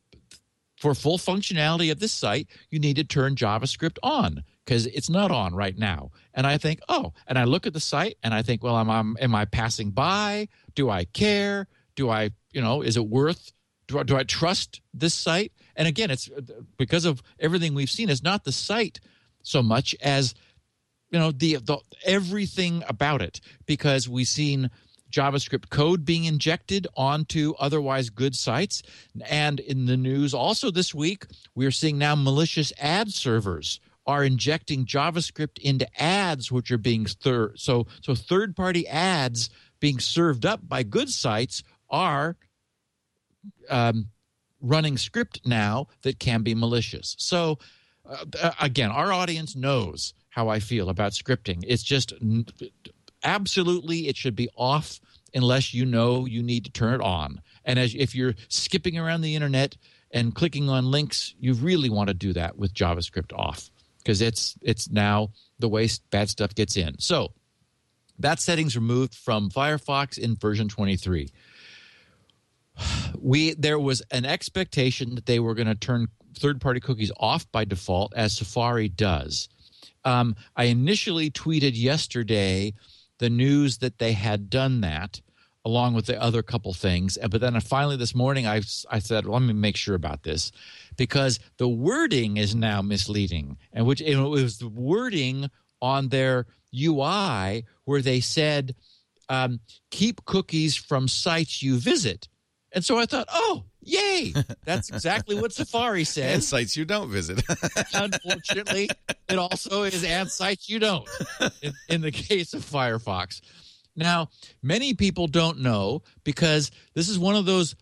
for 0.78 0.94
full 0.94 1.18
functionality 1.18 1.92
of 1.92 2.00
this 2.00 2.12
site, 2.12 2.48
you 2.70 2.80
need 2.80 2.96
to 2.98 3.04
turn 3.04 3.36
JavaScript 3.36 3.98
on 4.04 4.44
because 4.64 4.86
it's 4.88 5.10
not 5.10 5.32
on 5.32 5.56
right 5.56 5.78
now. 5.78 6.12
And 6.34 6.46
I 6.46 6.58
think, 6.58 6.80
oh, 6.88 7.14
and 7.26 7.40
I 7.40 7.46
look 7.46 7.66
at 7.66 7.74
the 7.74 7.80
site 7.80 8.18
and 8.22 8.34
I 8.34 8.44
think, 8.44 8.64
well, 8.64 8.78
am, 8.78 8.90
am, 8.90 9.18
am 9.20 9.34
I 9.34 9.46
passing 9.46 9.92
by? 9.92 10.50
Do 10.76 10.90
I 10.90 11.06
care? 11.06 11.68
Do 11.96 12.10
I, 12.10 12.30
you 12.52 12.62
know, 12.62 12.82
is 12.82 12.96
it 12.96 13.08
worth? 13.08 13.52
Do 13.88 14.00
I, 14.00 14.04
do 14.04 14.18
I 14.18 14.24
trust 14.24 14.82
this 14.94 15.14
site? 15.14 15.52
And 15.76 15.88
again, 15.88 16.12
it's 16.12 16.30
because 16.78 17.06
of 17.06 17.24
everything 17.40 17.74
we've 17.74 17.90
seen. 17.90 18.10
It's 18.10 18.24
not 18.24 18.44
the 18.44 18.52
site 18.52 19.00
so 19.42 19.64
much 19.64 19.96
as 20.02 20.36
you 21.10 21.20
know 21.20 21.32
the, 21.32 21.56
the 21.56 21.78
everything 22.06 22.84
about 22.88 23.22
it 23.22 23.40
because 23.66 24.10
we've 24.10 24.28
seen 24.28 24.70
JavaScript 25.12 25.70
code 25.70 26.06
being 26.06 26.26
injected 26.26 26.88
onto 26.96 27.54
otherwise 27.60 28.10
good 28.10 28.36
sites. 28.36 28.84
And 29.26 29.60
in 29.60 29.86
the 29.86 29.98
news 29.98 30.34
also 30.34 30.72
this 30.72 30.94
week, 30.94 31.26
we're 31.56 31.72
seeing 31.72 31.98
now 31.98 32.16
malicious 32.16 32.74
ad 32.80 33.12
servers 33.12 33.80
are 34.06 34.24
injecting 34.24 34.86
JavaScript 34.86 35.60
into 35.60 35.88
ads, 36.02 36.52
which 36.52 36.72
are 36.72 36.78
being 36.78 37.06
thir- 37.06 37.54
so 37.56 37.88
so 38.02 38.16
third 38.16 38.56
party 38.56 38.88
ads 38.88 39.50
being 39.80 40.00
served 40.00 40.46
up 40.46 40.68
by 40.68 40.84
good 40.84 41.10
sites 41.10 41.64
are 41.90 42.38
um, 43.70 44.08
running 44.62 44.98
script 44.98 45.42
now 45.46 45.88
that 46.02 46.20
can 46.20 46.42
be 46.42 46.56
malicious. 46.56 47.16
So 47.20 47.60
uh, 48.06 48.52
again, 48.60 48.92
our 48.92 49.12
audience 49.12 49.56
knows 49.56 50.14
how 50.30 50.48
I 50.50 50.60
feel 50.60 50.90
about 50.90 51.12
scripting. 51.12 51.64
It's 51.68 51.84
just 51.84 52.14
absolutely 53.24 54.08
it 54.08 54.18
should 54.18 54.36
be 54.36 54.50
off 54.56 55.00
unless 55.34 55.74
you 55.74 55.86
know 55.86 56.26
you 56.26 56.42
need 56.42 56.66
to 56.66 56.72
turn 56.72 56.94
it 56.94 57.02
on. 57.02 57.42
And 57.66 57.78
as 57.78 57.94
if 57.96 58.16
you're 58.16 58.36
skipping 58.48 58.98
around 58.98 59.22
the 59.22 59.36
internet 59.36 59.76
and 60.12 60.34
clicking 60.34 60.70
on 60.70 60.90
links, 60.90 61.36
you 61.40 61.54
really 61.54 61.90
want 61.90 62.08
to 62.08 62.14
do 62.14 62.34
that 62.34 62.58
with 62.58 62.74
JavaScript 62.74 63.34
off 63.38 63.70
because 63.98 64.22
it's 64.22 64.56
it's 64.62 64.90
now 64.90 65.32
the 65.60 65.68
way 65.68 65.90
bad 66.12 66.30
stuff 66.30 66.56
gets 66.56 66.78
in. 66.78 66.98
So 67.00 67.34
that 68.20 68.40
setting's 68.40 68.76
removed 68.76 69.14
from 69.14 69.50
Firefox 69.50 70.18
in 70.18 70.36
version 70.36 70.70
23. 70.70 71.30
We 73.20 73.54
there 73.56 73.80
was 73.80 74.02
an 74.12 74.26
expectation 74.26 75.16
that 75.16 75.26
they 75.26 75.40
were 75.40 75.56
going 75.56 75.68
to 75.68 75.76
turn 75.76 76.08
third-party 76.38 76.80
cookies 76.80 77.12
off 77.18 77.52
by 77.52 77.66
default, 77.66 78.14
as 78.16 78.38
Safari 78.38 78.90
does. 78.90 79.50
Um, 80.06 80.36
I 80.56 80.66
initially 80.66 81.32
tweeted 81.32 81.72
yesterday 81.76 82.74
the 83.20 83.30
news 83.30 83.80
that 83.80 84.00
they 84.00 84.14
had 84.14 84.50
done 84.50 84.82
that 84.82 85.22
along 85.66 85.94
with 85.94 86.06
the 86.06 86.22
other 86.22 86.42
couple 86.42 86.74
things. 86.74 87.18
But 87.30 87.42
then 87.42 87.60
finally 87.60 87.98
this 87.98 88.16
morning, 88.16 88.48
I, 88.48 88.62
I 88.90 89.00
said, 89.00 89.26
well, 89.26 89.38
let 89.38 89.46
me 89.46 89.54
make 89.54 89.76
sure 89.76 89.96
about 89.96 90.24
this 90.24 90.52
because 90.96 91.40
the 91.58 91.68
wording 91.68 92.38
is 92.38 92.56
now 92.56 92.82
misleading. 92.82 93.58
And 93.74 93.86
which 93.86 94.00
it 94.00 94.16
was 94.16 94.60
the 94.60 94.70
wording 94.70 95.50
on 95.82 96.08
their 96.08 96.46
UI 96.74 97.66
where 97.84 98.02
they 98.02 98.22
said, 98.22 98.76
um, 99.28 99.60
keep 99.92 100.24
cookies 100.24 100.78
from 100.78 101.10
sites 101.10 101.62
you 101.62 101.78
visit. 101.78 102.30
And 102.72 102.86
so 102.86 102.98
I 102.98 103.06
thought, 103.06 103.28
oh, 103.30 103.66
yay. 103.88 104.34
That's 104.66 104.90
exactly 104.90 105.40
what 105.40 105.54
Safari 105.54 106.04
says. 106.04 106.34
And 106.34 106.44
sites 106.44 106.76
you 106.76 106.86
don't 106.86 107.10
visit. 107.10 107.42
Unfortunately, 107.94 108.90
it 109.30 109.38
also 109.38 109.84
is 109.84 110.04
and 110.04 110.30
sites 110.30 110.70
you 110.70 110.80
don't 110.80 111.08
in, 111.62 111.74
in 111.90 112.02
the 112.02 112.12
case 112.12 112.54
of 112.54 112.64
Firefox. 112.64 113.42
Now, 113.96 114.30
many 114.62 114.94
people 114.94 115.28
don't 115.28 115.60
know 115.60 116.04
because 116.24 116.70
this 116.94 117.10
is 117.10 117.18
one 117.18 117.36
of 117.36 117.46
those 117.46 117.76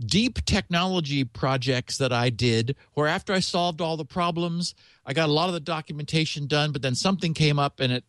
deep 0.00 0.42
technology 0.46 1.24
projects 1.24 1.98
that 1.98 2.12
I 2.12 2.30
did 2.30 2.74
where 2.94 3.06
after 3.06 3.34
I 3.34 3.40
solved 3.40 3.82
all 3.82 3.98
the 3.98 4.04
problems, 4.04 4.74
I 5.04 5.12
got 5.12 5.28
a 5.28 5.32
lot 5.32 5.48
of 5.48 5.54
the 5.54 5.60
documentation 5.60 6.46
done, 6.46 6.72
but 6.72 6.80
then 6.80 6.94
something 6.94 7.34
came 7.34 7.58
up 7.58 7.80
and 7.80 7.92
it 7.92 8.04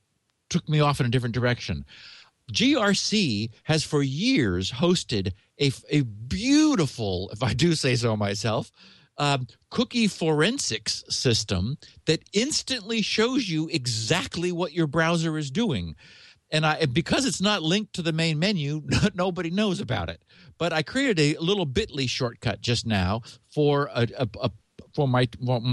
took 0.49 0.67
me 0.69 0.79
off 0.79 0.99
in 0.99 1.05
a 1.05 1.09
different 1.09 1.35
direction. 1.35 1.85
GRC 2.51 3.49
has 3.63 3.83
for 3.83 4.03
years 4.03 4.71
hosted 4.71 5.33
a, 5.59 5.71
a 5.89 6.01
beautiful, 6.01 7.29
if 7.31 7.43
I 7.43 7.53
do 7.53 7.75
say 7.75 7.95
so 7.95 8.17
myself, 8.17 8.71
um, 9.17 9.47
cookie 9.69 10.07
forensics 10.07 11.03
system 11.09 11.77
that 12.05 12.23
instantly 12.33 13.01
shows 13.01 13.49
you 13.49 13.67
exactly 13.67 14.51
what 14.51 14.73
your 14.73 14.87
browser 14.87 15.37
is 15.37 15.51
doing. 15.51 15.95
And 16.49 16.65
I, 16.65 16.85
because 16.85 17.25
it's 17.25 17.41
not 17.41 17.61
linked 17.61 17.93
to 17.93 18.01
the 18.01 18.11
main 18.11 18.39
menu, 18.39 18.81
nobody 19.13 19.49
knows 19.49 19.79
about 19.79 20.09
it. 20.09 20.23
But 20.57 20.73
I 20.73 20.81
created 20.81 21.37
a 21.37 21.41
little 21.41 21.67
Bitly 21.67 22.09
shortcut 22.09 22.61
just 22.61 22.85
now 22.85 23.21
for 23.47 23.89
a, 23.93 24.07
a, 24.17 24.27
a 24.41 24.51
for 24.93 25.07
my 25.07 25.27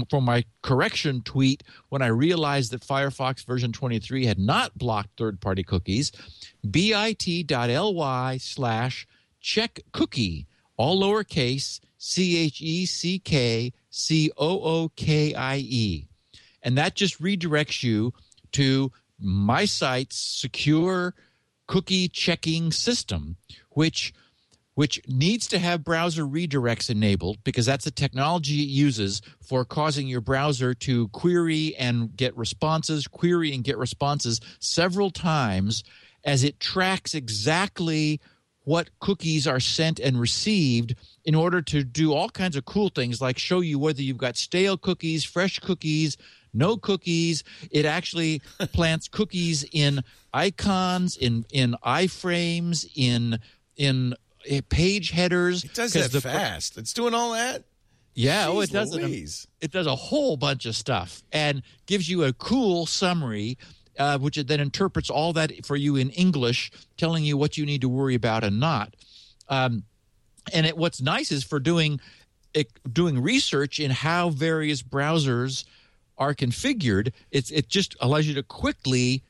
for 0.09 0.21
my 0.21 0.43
correction 0.61 1.21
tweet 1.23 1.63
when 1.89 2.01
I 2.01 2.07
realized 2.07 2.71
that 2.71 2.81
Firefox 2.81 3.45
version 3.45 3.71
23 3.71 4.25
had 4.25 4.39
not 4.39 4.77
blocked 4.77 5.17
third-party 5.17 5.63
cookies. 5.63 6.11
bit.ly 6.69 8.37
slash 8.37 9.07
check 9.41 9.79
cookie, 9.91 10.47
all 10.77 11.01
lowercase, 11.01 11.79
C 11.97 12.37
H 12.37 12.61
E 12.61 12.85
C 12.85 13.19
K 13.19 13.73
C 13.89 14.31
O 14.37 14.61
O 14.61 14.89
K 14.95 15.33
I 15.33 15.57
E. 15.57 16.07
And 16.63 16.77
that 16.77 16.95
just 16.95 17.21
redirects 17.21 17.83
you 17.83 18.13
to 18.53 18.91
my 19.19 19.65
site's 19.65 20.17
secure 20.17 21.13
cookie 21.67 22.07
checking 22.07 22.71
system, 22.71 23.37
which 23.71 24.13
which 24.79 25.01
needs 25.09 25.45
to 25.45 25.59
have 25.59 25.83
browser 25.83 26.23
redirects 26.23 26.89
enabled 26.89 27.37
because 27.43 27.65
that's 27.65 27.83
the 27.83 27.91
technology 27.91 28.61
it 28.61 28.69
uses 28.69 29.21
for 29.41 29.65
causing 29.65 30.07
your 30.07 30.21
browser 30.21 30.73
to 30.73 31.09
query 31.09 31.75
and 31.75 32.15
get 32.15 32.33
responses, 32.37 33.05
query 33.05 33.53
and 33.53 33.65
get 33.65 33.77
responses 33.77 34.39
several 34.61 35.11
times 35.11 35.83
as 36.23 36.45
it 36.45 36.61
tracks 36.61 37.13
exactly 37.13 38.21
what 38.63 38.89
cookies 39.01 39.45
are 39.45 39.59
sent 39.59 39.99
and 39.99 40.17
received 40.17 40.95
in 41.25 41.35
order 41.35 41.61
to 41.61 41.83
do 41.83 42.13
all 42.13 42.29
kinds 42.29 42.55
of 42.55 42.63
cool 42.63 42.87
things 42.87 43.19
like 43.19 43.37
show 43.37 43.59
you 43.59 43.77
whether 43.77 44.01
you've 44.01 44.15
got 44.15 44.37
stale 44.37 44.77
cookies, 44.77 45.25
fresh 45.25 45.59
cookies, 45.59 46.15
no 46.53 46.77
cookies. 46.77 47.43
It 47.69 47.83
actually 47.85 48.41
plants 48.71 49.09
cookies 49.09 49.65
in 49.73 49.99
icons, 50.33 51.17
in 51.17 51.45
in 51.51 51.75
iframes, 51.83 52.89
in 52.95 53.41
in 53.75 54.15
page 54.69 55.11
headers. 55.11 55.63
It 55.63 55.73
does 55.73 55.93
that 55.93 56.11
the- 56.11 56.21
fast. 56.21 56.77
It's 56.77 56.93
doing 56.93 57.13
all 57.13 57.33
that. 57.33 57.63
Yeah, 58.15 58.47
oh, 58.49 58.59
it 58.59 58.71
does. 58.71 58.93
It, 58.93 59.01
Louise. 59.01 59.47
it 59.61 59.71
does 59.71 59.87
a 59.87 59.95
whole 59.95 60.35
bunch 60.35 60.65
of 60.65 60.75
stuff 60.75 61.23
and 61.31 61.61
gives 61.85 62.09
you 62.09 62.23
a 62.25 62.33
cool 62.33 62.85
summary, 62.85 63.57
uh, 63.97 64.17
which 64.17 64.37
it 64.37 64.47
then 64.47 64.59
interprets 64.59 65.09
all 65.09 65.31
that 65.33 65.65
for 65.65 65.77
you 65.77 65.95
in 65.95 66.09
English, 66.09 66.69
telling 66.97 67.23
you 67.23 67.37
what 67.37 67.57
you 67.57 67.65
need 67.65 67.81
to 67.81 67.87
worry 67.87 68.15
about 68.15 68.43
and 68.43 68.59
not. 68.59 68.95
Um, 69.47 69.83
and 70.51 70.65
it, 70.65 70.75
what's 70.77 71.01
nice 71.01 71.31
is 71.31 71.43
for 71.45 71.59
doing 71.59 72.01
it, 72.53 72.71
doing 72.91 73.21
research 73.21 73.79
in 73.79 73.91
how 73.91 74.29
various 74.31 74.81
browsers 74.83 75.63
are 76.17 76.33
configured. 76.33 77.13
It's 77.31 77.51
it 77.51 77.69
just 77.69 77.95
allows 78.01 78.27
you 78.27 78.33
to 78.33 78.43
quickly 78.43 79.23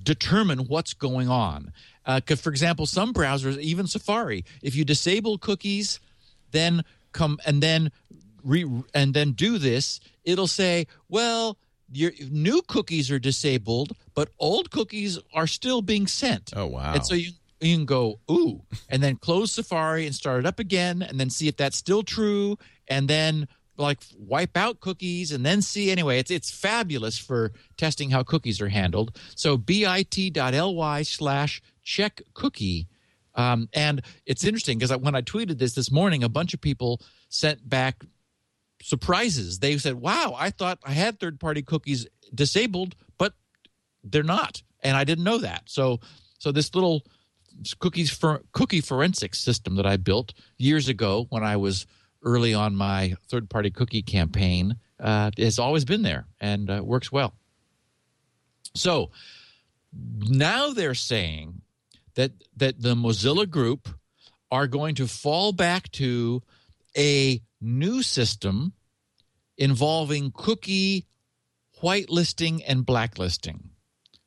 determine 0.00 0.60
what's 0.60 0.94
going 0.94 1.28
on. 1.28 1.72
Uh, 2.04 2.16
because, 2.16 2.40
for 2.40 2.50
example, 2.50 2.86
some 2.86 3.12
browsers, 3.12 3.58
even 3.58 3.86
Safari, 3.86 4.44
if 4.62 4.74
you 4.74 4.84
disable 4.84 5.38
cookies, 5.38 6.00
then 6.50 6.84
come 7.12 7.38
and 7.46 7.62
then 7.62 7.92
re, 8.42 8.66
and 8.94 9.14
then 9.14 9.32
do 9.32 9.58
this, 9.58 10.00
it'll 10.24 10.46
say, 10.46 10.86
well, 11.08 11.58
your 11.92 12.12
new 12.30 12.62
cookies 12.66 13.10
are 13.10 13.18
disabled, 13.18 13.92
but 14.14 14.30
old 14.38 14.70
cookies 14.70 15.18
are 15.34 15.46
still 15.46 15.82
being 15.82 16.06
sent. 16.06 16.52
Oh, 16.56 16.66
wow. 16.66 16.94
And 16.94 17.04
so 17.04 17.14
you 17.14 17.32
you 17.60 17.76
can 17.76 17.84
go 17.84 18.18
ooh, 18.28 18.62
and 18.88 19.02
then 19.02 19.16
close 19.16 19.52
Safari 19.52 20.04
and 20.04 20.14
start 20.14 20.40
it 20.40 20.46
up 20.46 20.58
again, 20.58 21.00
and 21.02 21.20
then 21.20 21.30
see 21.30 21.46
if 21.46 21.56
that's 21.56 21.76
still 21.76 22.02
true, 22.02 22.58
and 22.88 23.06
then 23.06 23.46
like 23.78 23.98
wipe 24.18 24.56
out 24.56 24.80
cookies 24.80 25.32
and 25.32 25.46
then 25.46 25.62
see 25.62 25.90
anyway 25.90 26.18
it's 26.18 26.30
it's 26.30 26.50
fabulous 26.50 27.18
for 27.18 27.52
testing 27.78 28.10
how 28.10 28.22
cookies 28.22 28.60
are 28.60 28.68
handled 28.68 29.18
so 29.34 29.56
bit.ly 29.56 31.02
slash 31.02 31.62
check 31.82 32.22
cookie. 32.34 32.88
Um, 33.34 33.68
and 33.72 34.02
it's 34.26 34.44
interesting 34.44 34.78
because 34.78 34.96
when 34.98 35.14
i 35.14 35.22
tweeted 35.22 35.58
this 35.58 35.74
this 35.74 35.90
morning 35.90 36.22
a 36.22 36.28
bunch 36.28 36.52
of 36.52 36.60
people 36.60 37.00
sent 37.28 37.66
back 37.66 38.04
surprises. 38.82 39.58
They 39.58 39.78
said 39.78 39.94
wow 39.94 40.34
i 40.38 40.50
thought 40.50 40.78
i 40.84 40.92
had 40.92 41.18
third 41.18 41.40
party 41.40 41.62
cookies 41.62 42.06
disabled 42.34 42.94
but 43.18 43.34
they're 44.04 44.22
not. 44.22 44.62
And 44.82 44.96
i 44.96 45.04
didn't 45.04 45.24
know 45.24 45.38
that. 45.38 45.62
So 45.66 46.00
so 46.38 46.52
this 46.52 46.74
little 46.74 47.02
cookies 47.78 48.10
for 48.10 48.42
cookie 48.52 48.80
forensics 48.80 49.38
system 49.38 49.76
that 49.76 49.86
i 49.86 49.96
built 49.96 50.32
years 50.58 50.88
ago 50.88 51.26
when 51.28 51.44
i 51.44 51.56
was 51.56 51.86
early 52.24 52.54
on 52.54 52.74
my 52.74 53.14
third 53.28 53.48
party 53.50 53.70
cookie 53.70 54.02
campaign 54.02 54.76
uh, 55.00 55.30
has 55.36 55.58
always 55.58 55.84
been 55.84 56.02
there 56.02 56.26
and 56.40 56.70
uh, 56.70 56.80
works 56.82 57.10
well. 57.10 57.34
So 58.74 59.10
now 60.18 60.72
they're 60.72 60.94
saying 60.94 61.60
that 62.14 62.32
that 62.56 62.80
the 62.80 62.94
mozilla 62.94 63.48
group 63.48 63.88
are 64.50 64.66
going 64.66 64.94
to 64.94 65.06
fall 65.06 65.52
back 65.52 65.90
to 65.92 66.42
a 66.96 67.40
new 67.60 68.02
system 68.02 68.72
involving 69.56 70.32
cookie 70.34 71.06
whitelisting 71.82 72.62
and 72.66 72.86
blacklisting 72.86 73.70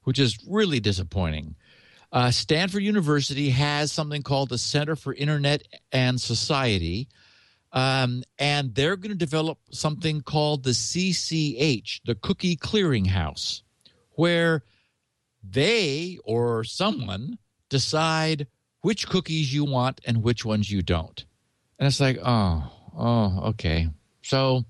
which 0.03 0.19
is 0.19 0.37
really 0.47 0.79
disappointing. 0.79 1.55
Uh, 2.11 2.31
stanford 2.31 2.83
university 2.83 3.49
has 3.49 3.91
something 3.91 4.21
called 4.21 4.49
the 4.49 4.57
center 4.57 4.95
for 4.95 5.13
internet 5.13 5.63
and 5.91 6.19
society 6.19 7.07
um, 7.75 8.23
and 8.39 8.73
they're 8.73 8.95
going 8.95 9.11
to 9.11 9.17
develop 9.17 9.59
something 9.69 10.21
called 10.21 10.63
the 10.63 10.71
CCH, 10.71 11.99
the 12.05 12.15
Cookie 12.15 12.55
Clearinghouse, 12.55 13.63
where 14.11 14.63
they 15.43 16.17
or 16.23 16.63
someone 16.63 17.37
decide 17.69 18.47
which 18.81 19.07
cookies 19.07 19.53
you 19.53 19.65
want 19.65 20.01
and 20.05 20.23
which 20.23 20.45
ones 20.45 20.71
you 20.71 20.81
don't. 20.81 21.25
And 21.79 21.87
it's 21.87 21.99
like, 21.99 22.19
oh, 22.23 22.71
oh, 22.95 23.41
okay. 23.49 23.89
So 24.21 24.65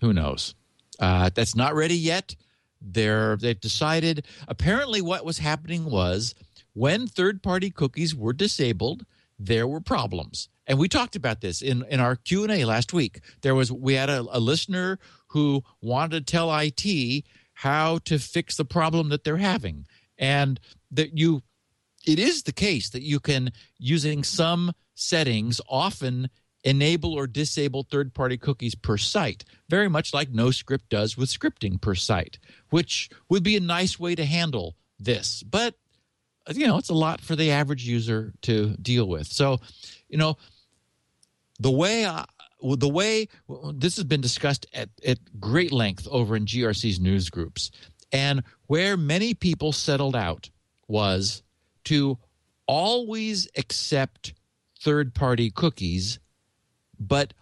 who 0.00 0.12
knows? 0.12 0.54
Uh, 0.98 1.30
that's 1.34 1.56
not 1.56 1.74
ready 1.74 1.96
yet. 1.96 2.36
They're 2.82 3.36
they've 3.36 3.60
decided. 3.60 4.26
Apparently, 4.48 5.02
what 5.02 5.24
was 5.24 5.38
happening 5.38 5.84
was 5.84 6.34
when 6.72 7.06
third-party 7.06 7.70
cookies 7.70 8.14
were 8.14 8.32
disabled, 8.32 9.04
there 9.38 9.66
were 9.66 9.80
problems 9.80 10.48
and 10.66 10.78
we 10.78 10.88
talked 10.88 11.16
about 11.16 11.40
this 11.40 11.62
in, 11.62 11.84
in 11.88 11.98
our 11.98 12.14
q&a 12.14 12.64
last 12.64 12.92
week 12.92 13.20
there 13.40 13.54
was 13.54 13.72
we 13.72 13.94
had 13.94 14.10
a, 14.10 14.20
a 14.30 14.38
listener 14.38 14.98
who 15.28 15.62
wanted 15.80 16.26
to 16.26 16.32
tell 16.32 16.50
it 16.54 17.24
how 17.54 17.98
to 17.98 18.18
fix 18.18 18.56
the 18.56 18.64
problem 18.64 19.08
that 19.08 19.24
they're 19.24 19.38
having 19.38 19.86
and 20.18 20.60
that 20.90 21.16
you 21.18 21.42
it 22.06 22.18
is 22.18 22.42
the 22.42 22.52
case 22.52 22.90
that 22.90 23.02
you 23.02 23.20
can 23.20 23.52
using 23.78 24.24
some 24.24 24.72
settings 24.94 25.60
often 25.68 26.28
enable 26.62 27.14
or 27.14 27.26
disable 27.26 27.82
third 27.82 28.12
party 28.12 28.36
cookies 28.36 28.74
per 28.74 28.98
site 28.98 29.44
very 29.70 29.88
much 29.88 30.12
like 30.12 30.30
noscript 30.30 30.88
does 30.90 31.16
with 31.16 31.30
scripting 31.30 31.80
per 31.80 31.94
site 31.94 32.38
which 32.68 33.08
would 33.30 33.42
be 33.42 33.56
a 33.56 33.60
nice 33.60 33.98
way 33.98 34.14
to 34.14 34.24
handle 34.24 34.76
this. 35.00 35.42
But 35.42 35.74
you 36.52 36.66
know 36.66 36.78
it's 36.78 36.88
a 36.88 36.94
lot 36.94 37.20
for 37.20 37.34
the 37.34 37.50
average 37.50 37.84
user 37.84 38.32
to 38.42 38.76
deal 38.76 39.06
with. 39.06 39.26
So 39.26 39.58
you 40.08 40.18
know 40.18 40.36
the 41.58 41.70
way 41.70 42.06
I, 42.06 42.26
the 42.62 42.88
way 42.88 43.28
this 43.72 43.96
has 43.96 44.04
been 44.04 44.20
discussed 44.20 44.66
at, 44.72 44.90
at 45.04 45.18
great 45.40 45.72
length 45.72 46.06
over 46.10 46.36
in 46.36 46.44
grc's 46.44 47.00
news 47.00 47.30
groups. 47.30 47.70
And 48.12 48.42
where 48.66 48.96
many 48.96 49.34
people 49.34 49.72
settled 49.72 50.16
out 50.16 50.50
was 50.88 51.42
to 51.84 52.18
always 52.66 53.48
accept 53.56 54.34
third 54.80 55.14
party 55.14 55.50
cookies 55.50 56.18
but 56.98 57.32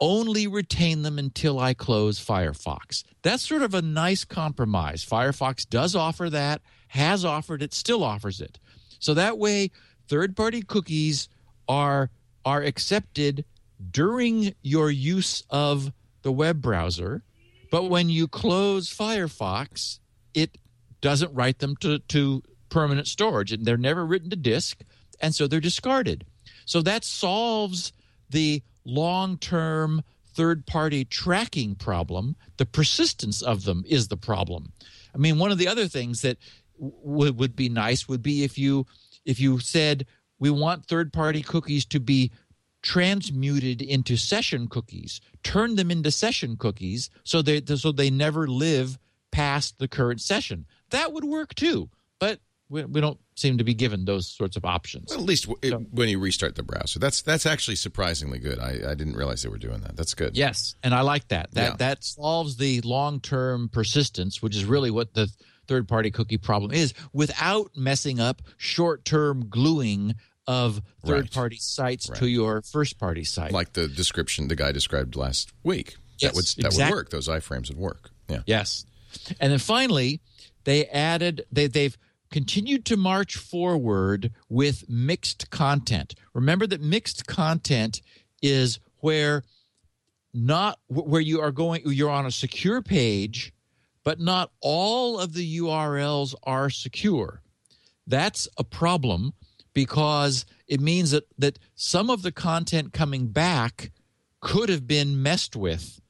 only 0.00 0.46
retain 0.46 1.02
them 1.02 1.18
until 1.18 1.58
I 1.58 1.74
close 1.74 2.18
Firefox. 2.24 3.04
That's 3.22 3.46
sort 3.46 3.62
of 3.62 3.74
a 3.74 3.82
nice 3.82 4.24
compromise. 4.24 5.04
Firefox 5.04 5.68
does 5.68 5.94
offer 5.94 6.28
that, 6.30 6.62
has 6.88 7.24
offered 7.24 7.62
it, 7.62 7.72
still 7.72 8.02
offers 8.02 8.40
it. 8.40 8.58
So 8.98 9.14
that 9.14 9.38
way 9.38 9.70
third-party 10.08 10.62
cookies 10.62 11.28
are 11.68 12.10
are 12.44 12.62
accepted 12.62 13.44
during 13.90 14.54
your 14.62 14.90
use 14.90 15.42
of 15.48 15.92
the 16.22 16.32
web 16.32 16.60
browser, 16.60 17.22
but 17.70 17.84
when 17.84 18.10
you 18.10 18.28
close 18.28 18.90
Firefox, 18.90 19.98
it 20.34 20.58
doesn't 21.00 21.34
write 21.34 21.58
them 21.60 21.76
to, 21.76 21.98
to 22.00 22.42
permanent 22.74 23.06
storage 23.06 23.52
and 23.52 23.64
they're 23.64 23.76
never 23.76 24.04
written 24.04 24.28
to 24.30 24.36
disk 24.36 24.82
and 25.20 25.32
so 25.32 25.46
they're 25.46 25.60
discarded. 25.60 26.26
So 26.66 26.82
that 26.82 27.04
solves 27.04 27.92
the 28.28 28.64
long 28.84 29.38
term 29.38 30.02
third 30.34 30.66
party 30.66 31.04
tracking 31.04 31.76
problem. 31.76 32.34
The 32.56 32.66
persistence 32.66 33.42
of 33.42 33.62
them 33.62 33.84
is 33.86 34.08
the 34.08 34.16
problem. 34.16 34.72
I 35.14 35.18
mean, 35.18 35.38
one 35.38 35.52
of 35.52 35.58
the 35.58 35.68
other 35.68 35.86
things 35.86 36.22
that 36.22 36.36
w- 36.80 37.32
would 37.32 37.54
be 37.54 37.68
nice 37.68 38.08
would 38.08 38.24
be 38.24 38.42
if 38.42 38.58
you 38.58 38.86
if 39.24 39.38
you 39.38 39.60
said 39.60 40.04
we 40.40 40.50
want 40.50 40.86
third 40.86 41.12
party 41.12 41.42
cookies 41.42 41.86
to 41.86 42.00
be 42.00 42.32
transmuted 42.82 43.82
into 43.82 44.16
session 44.16 44.66
cookies, 44.66 45.20
turn 45.44 45.76
them 45.76 45.92
into 45.92 46.10
session 46.10 46.56
cookies 46.56 47.08
so 47.22 47.40
they 47.40 47.62
so 47.76 47.92
they 47.92 48.10
never 48.10 48.48
live 48.48 48.98
past 49.30 49.78
the 49.78 49.86
current 49.86 50.20
session. 50.20 50.66
That 50.90 51.12
would 51.12 51.24
work 51.24 51.54
too. 51.54 51.88
But 52.18 52.40
we, 52.68 52.84
we 52.84 53.00
don't 53.00 53.18
seem 53.36 53.58
to 53.58 53.64
be 53.64 53.74
given 53.74 54.04
those 54.04 54.26
sorts 54.28 54.56
of 54.56 54.64
options. 54.64 55.10
Well, 55.10 55.20
at 55.20 55.24
least 55.26 55.46
w- 55.48 55.58
So- 55.70 55.80
it, 55.80 55.86
when 55.92 56.08
you 56.08 56.18
restart 56.18 56.54
the 56.56 56.62
browser, 56.62 56.98
that's 56.98 57.22
that's 57.22 57.46
actually 57.46 57.76
surprisingly 57.76 58.38
good. 58.38 58.58
I, 58.58 58.90
I 58.90 58.94
didn't 58.94 59.16
realize 59.16 59.42
they 59.42 59.48
were 59.48 59.58
doing 59.58 59.80
that. 59.82 59.96
That's 59.96 60.14
good. 60.14 60.36
Yes, 60.36 60.74
and 60.82 60.94
I 60.94 61.02
like 61.02 61.28
that. 61.28 61.52
That 61.52 61.70
Yeah. 61.72 61.76
that 61.78 62.04
solves 62.04 62.56
the 62.56 62.80
long-term 62.82 63.68
persistence, 63.70 64.40
which 64.42 64.56
is 64.56 64.64
really 64.64 64.90
what 64.90 65.14
the 65.14 65.28
third-party 65.68 66.10
cookie 66.10 66.38
problem 66.38 66.72
is, 66.72 66.92
without 67.12 67.70
messing 67.76 68.20
up 68.20 68.42
short-term 68.56 69.48
gluing 69.48 70.14
of 70.46 70.82
third-party 71.06 71.56
sites 71.56 72.08
to 72.08 72.28
your 72.28 72.60
first-party 72.62 73.24
site. 73.24 73.50
like 73.52 73.72
the 73.72 73.88
description 73.88 74.48
the 74.48 74.56
guy 74.56 74.72
described 74.72 75.16
last 75.16 75.52
week. 75.62 75.96
Yes, 76.18 76.30
that 76.32 76.36
would 76.36 76.44
that 76.44 76.66
exactly. 76.66 76.84
would 76.84 76.96
work. 76.96 77.10
Those 77.10 77.28
iframes 77.28 77.68
would 77.68 77.78
work. 77.78 78.10
Yeah. 78.28 78.42
Yes. 78.46 78.84
And 79.40 79.50
then 79.52 79.58
finally, 79.58 80.20
they 80.64 80.86
added 80.86 81.44
they 81.50 81.66
they've 81.66 81.96
continued 82.34 82.84
to 82.84 82.96
march 82.96 83.36
forward 83.36 84.32
with 84.48 84.88
mixed 84.88 85.50
content. 85.50 86.16
Remember 86.32 86.66
that 86.66 86.80
mixed 86.80 87.28
content 87.28 88.02
is 88.42 88.80
where 88.96 89.44
not 90.32 90.80
where 90.88 91.20
you 91.20 91.40
are 91.40 91.52
going 91.52 91.82
you're 91.86 92.10
on 92.10 92.26
a 92.26 92.32
secure 92.32 92.82
page 92.82 93.52
but 94.02 94.18
not 94.18 94.50
all 94.60 95.20
of 95.20 95.32
the 95.34 95.58
URLs 95.60 96.34
are 96.42 96.70
secure. 96.70 97.40
That's 98.04 98.48
a 98.58 98.64
problem 98.64 99.34
because 99.72 100.44
it 100.66 100.80
means 100.80 101.12
that 101.12 101.28
that 101.38 101.60
some 101.76 102.10
of 102.10 102.22
the 102.22 102.32
content 102.32 102.92
coming 102.92 103.28
back 103.28 103.92
could 104.40 104.70
have 104.70 104.88
been 104.88 105.22
messed 105.22 105.54
with 105.54 106.00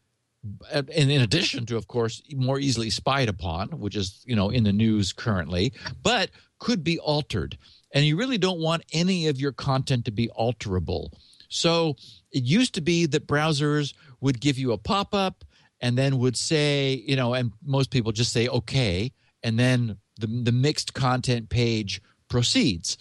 and 0.72 0.90
in 0.90 1.20
addition 1.22 1.64
to 1.66 1.76
of 1.76 1.88
course 1.88 2.22
more 2.34 2.58
easily 2.58 2.90
spied 2.90 3.28
upon 3.28 3.68
which 3.70 3.96
is 3.96 4.22
you 4.26 4.36
know 4.36 4.50
in 4.50 4.64
the 4.64 4.72
news 4.72 5.12
currently 5.12 5.72
but 6.02 6.30
could 6.64 6.82
be 6.82 6.98
altered. 6.98 7.58
And 7.92 8.06
you 8.06 8.16
really 8.16 8.38
don't 8.38 8.58
want 8.58 8.84
any 8.92 9.28
of 9.28 9.38
your 9.38 9.52
content 9.52 10.06
to 10.06 10.10
be 10.10 10.30
alterable. 10.36 11.12
So 11.50 11.96
it 12.32 12.42
used 12.42 12.74
to 12.74 12.80
be 12.80 13.04
that 13.06 13.26
browsers 13.26 13.92
would 14.22 14.40
give 14.40 14.58
you 14.58 14.72
a 14.72 14.78
pop-up 14.78 15.44
and 15.80 15.98
then 15.98 16.18
would 16.18 16.36
say 16.36 17.04
you 17.06 17.16
know 17.16 17.34
and 17.34 17.52
most 17.62 17.90
people 17.90 18.12
just 18.12 18.32
say 18.32 18.48
okay 18.48 19.12
and 19.42 19.58
then 19.58 19.98
the, 20.18 20.26
the 20.26 20.52
mixed 20.52 20.94
content 20.94 21.50
page 21.50 22.00
proceeds. 22.28 22.96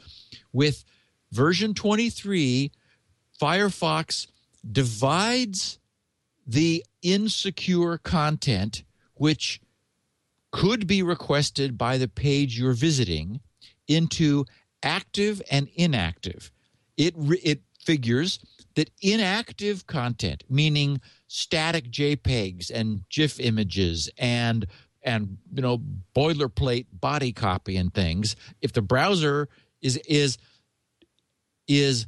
With 0.52 0.84
version 1.32 1.74
23 1.74 2.72
firefox 3.42 4.28
divides 4.70 5.80
the 6.46 6.84
insecure 7.02 7.98
content 7.98 8.84
which 9.16 9.62
could 10.52 10.86
be 10.86 11.02
requested 11.02 11.78
by 11.78 11.98
the 11.98 12.08
page 12.08 12.58
you're 12.58 12.74
visiting 12.74 13.40
into 13.88 14.46
active 14.82 15.42
and 15.50 15.68
inactive. 15.76 16.52
It 16.98 17.16
it 17.44 17.62
figures 17.84 18.40
that 18.76 18.90
inactive 19.02 19.88
content, 19.88 20.44
meaning 20.50 21.02
static 21.28 21.90
JPEGs 21.90 22.72
and 22.72 23.08
GIF 23.10 23.40
images 23.40 24.10
and 24.18 24.66
and 25.02 25.38
you 25.54 25.62
know 25.62 25.82
boilerplate 26.16 26.86
body 26.92 27.34
copy 27.34 27.78
and 27.78 27.94
things, 27.94 28.36
if 28.62 28.74
the 28.74 28.82
browser 28.82 29.50
is 29.82 29.98
is 30.08 30.38
is 31.68 32.06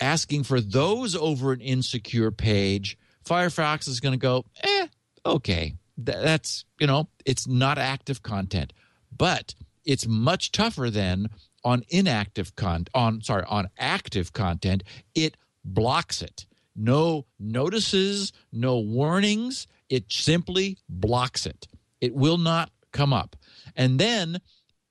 asking 0.00 0.44
for 0.44 0.60
those 0.60 1.14
over 1.14 1.52
an 1.52 1.60
insecure 1.60 2.30
page, 2.30 2.98
Firefox 3.24 3.88
is 3.88 4.00
going 4.00 4.12
to 4.12 4.18
go, 4.18 4.44
eh, 4.62 4.86
okay. 5.24 5.74
Th- 6.04 6.18
that's, 6.18 6.64
you 6.78 6.86
know, 6.86 7.08
it's 7.24 7.46
not 7.46 7.78
active 7.78 8.22
content. 8.22 8.72
But 9.16 9.54
it's 9.84 10.06
much 10.06 10.52
tougher 10.52 10.90
than 10.90 11.28
on 11.64 11.82
inactive 11.88 12.54
con 12.56 12.86
on 12.94 13.22
sorry, 13.22 13.44
on 13.48 13.68
active 13.78 14.32
content. 14.32 14.82
It 15.14 15.36
blocks 15.64 16.22
it. 16.22 16.46
No 16.74 17.26
notices, 17.38 18.32
no 18.52 18.78
warnings. 18.78 19.66
It 19.88 20.10
simply 20.10 20.78
blocks 20.88 21.46
it. 21.46 21.68
It 22.00 22.14
will 22.14 22.38
not 22.38 22.70
come 22.92 23.12
up. 23.12 23.36
And 23.76 23.98
then 23.98 24.40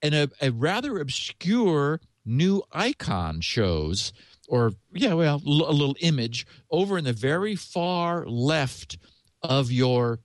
and 0.00 0.14
a, 0.14 0.30
a 0.40 0.50
rather 0.50 0.98
obscure 0.98 2.00
new 2.24 2.62
icon 2.72 3.40
shows 3.40 4.12
or 4.52 4.72
yeah 4.92 5.14
well 5.14 5.42
a 5.44 5.48
little 5.48 5.96
image 6.00 6.46
over 6.70 6.96
in 6.96 7.04
the 7.04 7.12
very 7.12 7.56
far 7.56 8.24
left 8.26 8.98
of 9.42 9.72
your 9.72 10.20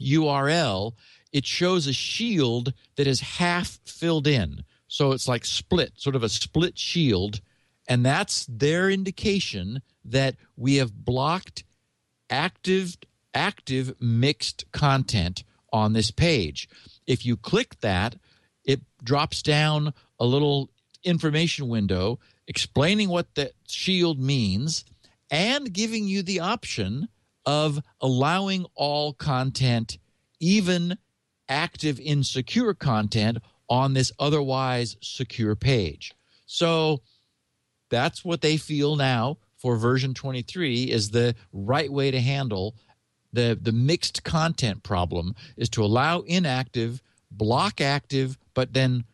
url 0.00 0.94
it 1.32 1.46
shows 1.46 1.86
a 1.86 1.92
shield 1.92 2.74
that 2.96 3.06
is 3.06 3.20
half 3.20 3.80
filled 3.84 4.26
in. 4.26 4.64
So 4.86 5.12
it's 5.12 5.26
like 5.26 5.44
split 5.46 5.92
sort 5.96 6.14
of 6.14 6.22
a 6.22 6.28
split 6.28 6.78
shield. 6.78 7.40
And 7.88 8.04
that's 8.04 8.46
their 8.46 8.90
indication 8.90 9.82
that 10.04 10.36
we 10.56 10.76
have 10.76 11.04
blocked 11.04 11.64
active 12.30 12.96
active 13.34 13.94
mixed 13.98 14.70
content 14.72 15.42
on 15.72 15.94
this 15.94 16.10
page. 16.10 16.68
If 17.06 17.24
you 17.24 17.36
click 17.36 17.80
that 17.80 18.16
it 18.64 18.82
drops 19.02 19.42
down 19.42 19.94
a 20.20 20.26
little 20.26 20.70
information 21.02 21.68
window 21.68 22.20
explaining 22.46 23.08
what 23.08 23.34
the 23.34 23.52
shield 23.66 24.18
means 24.18 24.84
and 25.30 25.72
giving 25.72 26.06
you 26.06 26.22
the 26.22 26.40
option 26.40 27.08
of 27.46 27.80
allowing 28.00 28.66
all 28.74 29.12
content, 29.12 29.98
even 30.40 30.98
active 31.48 31.98
insecure 32.00 32.74
content, 32.74 33.38
on 33.68 33.94
this 33.94 34.12
otherwise 34.18 34.96
secure 35.00 35.56
page. 35.56 36.12
So 36.44 37.00
that's 37.88 38.22
what 38.24 38.42
they 38.42 38.58
feel 38.58 38.96
now 38.96 39.38
for 39.56 39.76
version 39.76 40.12
23 40.12 40.90
is 40.90 41.10
the 41.10 41.34
right 41.52 41.90
way 41.90 42.10
to 42.10 42.20
handle 42.20 42.74
the 43.32 43.58
the 43.60 43.72
mixed 43.72 44.24
content 44.24 44.82
problem 44.82 45.34
is 45.56 45.68
to 45.70 45.82
allow 45.82 46.20
inactive 46.20 47.00
block 47.30 47.80
active 47.80 48.36
but 48.54 48.74
then 48.74 49.04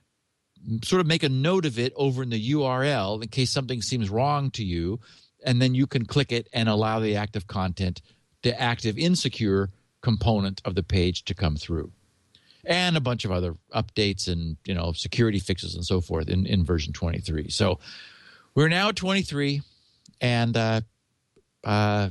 sort 0.83 1.01
of 1.01 1.07
make 1.07 1.23
a 1.23 1.29
note 1.29 1.65
of 1.65 1.79
it 1.79 1.93
over 1.97 2.23
in 2.23 2.31
the 2.31 2.53
url 2.53 3.23
in 3.23 3.29
case 3.29 3.51
something 3.51 3.81
seems 3.81 4.11
wrong 4.11 4.51
to 4.51 4.65
you 4.65 5.01
and 5.45 5.63
then 5.63 5.75
you 5.75 5.87
can 5.87 6.05
click 6.05 6.33
it 6.33 6.49
and 6.53 6.69
allow 6.69 6.99
the 7.01 7.17
active 7.17 7.47
content 7.47 8.03
the 8.43 8.61
active 8.61 8.99
insecure 8.99 9.71
component 10.01 10.63
of 10.65 10.75
the 10.75 10.83
page 10.83 11.25
to 11.25 11.35
come 11.35 11.57
through. 11.57 11.91
And 12.65 12.97
a 12.97 13.01
bunch 13.01 13.25
of 13.25 13.33
other 13.33 13.55
updates 13.75 14.29
and 14.29 14.57
you 14.65 14.75
know 14.75 14.93
security 14.93 15.39
fixes 15.39 15.75
and 15.75 15.85
so 15.85 16.01
forth 16.01 16.29
in, 16.29 16.45
in 16.45 16.65
version 16.65 16.93
23 16.93 17.49
so 17.49 17.79
we're 18.55 18.69
now 18.69 18.89
at 18.89 18.97
23 18.97 19.63
and 20.21 20.57
uh, 20.57 20.81
uh, 21.65 22.11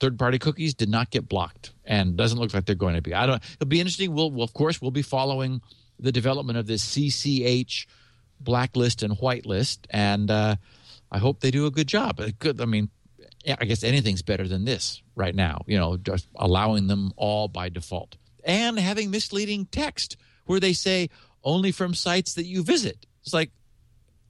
third 0.00 0.18
party 0.18 0.38
cookies 0.38 0.74
did 0.74 0.88
not 0.88 1.10
get 1.10 1.28
blocked 1.28 1.72
and 1.84 2.16
doesn't 2.16 2.38
look 2.38 2.52
like 2.52 2.64
they're 2.64 2.74
going 2.74 2.94
to 2.96 3.02
be. 3.02 3.14
I 3.14 3.26
don't 3.26 3.42
it'll 3.54 3.66
be 3.66 3.80
interesting. 3.80 4.12
We'll, 4.12 4.32
we'll 4.32 4.44
of 4.44 4.54
course 4.54 4.82
we'll 4.82 4.90
be 4.90 5.02
following 5.02 5.60
the 6.00 6.12
development 6.12 6.58
of 6.58 6.66
this 6.66 6.84
cch 6.84 7.86
blacklist 8.40 9.02
and 9.02 9.18
whitelist 9.18 9.78
and 9.90 10.30
uh, 10.30 10.56
i 11.10 11.18
hope 11.18 11.40
they 11.40 11.50
do 11.50 11.66
a 11.66 11.70
good 11.70 11.86
job 11.86 12.20
could 12.38 12.60
i 12.60 12.64
mean 12.64 12.88
i 13.58 13.64
guess 13.64 13.84
anything's 13.84 14.22
better 14.22 14.48
than 14.48 14.64
this 14.64 15.02
right 15.14 15.34
now 15.34 15.62
you 15.66 15.78
know 15.78 15.96
just 15.96 16.26
allowing 16.36 16.86
them 16.86 17.12
all 17.16 17.48
by 17.48 17.68
default 17.68 18.16
and 18.44 18.78
having 18.78 19.10
misleading 19.10 19.66
text 19.66 20.16
where 20.46 20.60
they 20.60 20.72
say 20.72 21.08
only 21.44 21.72
from 21.72 21.94
sites 21.94 22.34
that 22.34 22.46
you 22.46 22.62
visit 22.62 23.06
it's 23.22 23.34
like 23.34 23.50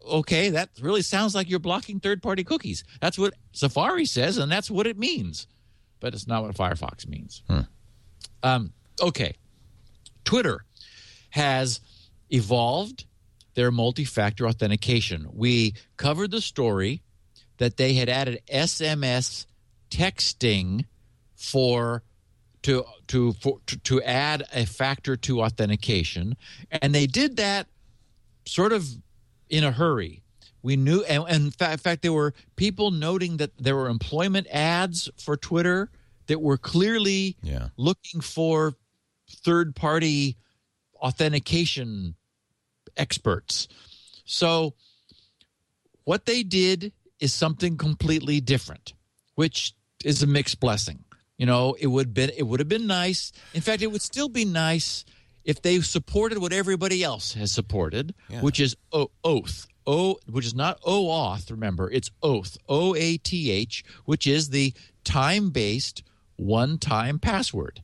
okay, 0.09 0.51
that 0.51 0.71
really 0.81 1.03
sounds 1.03 1.35
like 1.35 1.51
you're 1.51 1.59
blocking 1.59 2.01
third 2.01 2.23
party 2.23 2.45
cookies. 2.45 2.85
That's 3.01 3.19
what 3.19 3.35
Safari 3.53 4.07
says, 4.07 4.39
and 4.39 4.51
that's 4.51 4.71
what 4.71 4.87
it 4.87 4.99
means. 4.99 5.47
But 6.01 6.15
it's 6.15 6.27
not 6.27 6.43
what 6.43 6.55
Firefox 6.55 7.07
means. 7.07 7.43
Um, 8.43 8.73
okay. 9.01 9.35
Twitter 10.25 10.65
has 11.31 11.81
evolved 12.31 13.05
their 13.55 13.71
multi 13.71 14.05
factor 14.05 14.47
authentication. 14.47 15.27
We 15.33 15.75
covered 15.97 16.31
the 16.31 16.41
story 16.41 17.03
that 17.59 17.77
they 17.77 17.95
had 17.95 18.09
added 18.09 18.41
SMS 18.51 19.47
texting 19.91 20.85
for 21.35 22.03
to 22.63 22.85
to 23.09 23.33
for, 23.35 23.59
to, 23.67 23.79
to 23.79 24.03
add 24.03 24.45
a 24.55 24.67
factor 24.67 25.17
to 25.17 25.43
authentication 25.43 26.37
and 26.71 26.95
they 26.95 27.07
did 27.07 27.37
that 27.37 27.67
sort 28.47 28.73
of 28.73 28.87
in 29.49 29.65
a 29.65 29.73
hurry. 29.73 30.23
We 30.63 30.77
knew, 30.77 31.03
and, 31.05 31.25
and 31.27 31.45
in, 31.47 31.51
fact, 31.51 31.73
in 31.73 31.79
fact, 31.79 32.03
there 32.03 32.13
were 32.13 32.35
people 32.57 32.91
noting 32.91 33.39
that 33.39 33.57
there 33.57 33.75
were 33.75 33.89
employment 33.89 34.47
ads 34.51 35.09
for 35.17 35.37
Twitter 35.37 35.91
that 36.27 36.41
were 36.41 36.59
clearly 36.59 37.37
Yeah. 37.43 37.69
looking 37.79 38.21
for 38.21 38.75
third 39.43 39.75
party 39.75 40.37
authentication 41.01 42.15
experts. 42.97 43.69
So, 44.25 44.75
what 46.05 46.27
they 46.27 46.43
did 46.43 46.93
is 47.19 47.33
something 47.33 47.77
completely 47.77 48.41
different, 48.41 48.95
which 49.35 49.75
is 50.05 50.23
a 50.23 50.27
mixed 50.27 50.61
blessing. 50.61 51.05
You 51.37 51.47
know, 51.47 51.75
it 51.79 51.87
would 51.87 52.13
been 52.15 52.31
it 52.37 52.43
would 52.45 52.61
have 52.61 52.69
been 52.69 52.87
nice. 52.87 53.33
In 53.55 53.61
fact, 53.61 53.83
it 53.83 53.89
would 53.89 54.03
still 54.03 54.29
be 54.29 54.45
nice 54.45 55.05
if 55.45 55.63
they 55.63 55.81
supported 55.81 56.39
what 56.39 56.53
everybody 56.53 57.03
else 57.03 57.33
has 57.35 57.51
supported, 57.51 58.15
Yeah. 58.29 58.43
which 58.43 58.61
is 58.61 58.77
o- 58.93 59.11
oath, 59.25 59.67
o, 59.87 60.19
which 60.29 60.45
is 60.45 60.55
not 60.55 60.81
OAuth. 60.83 61.51
Remember, 61.51 61.91
it's 61.91 62.11
oath, 62.23 62.59
O 62.69 62.95
A 62.95 63.17
T 63.17 63.51
H, 63.51 63.83
which 64.05 64.27
is 64.27 64.51
the 64.51 64.75
time-based 65.03 66.03
one-time 66.37 67.19
password. 67.19 67.83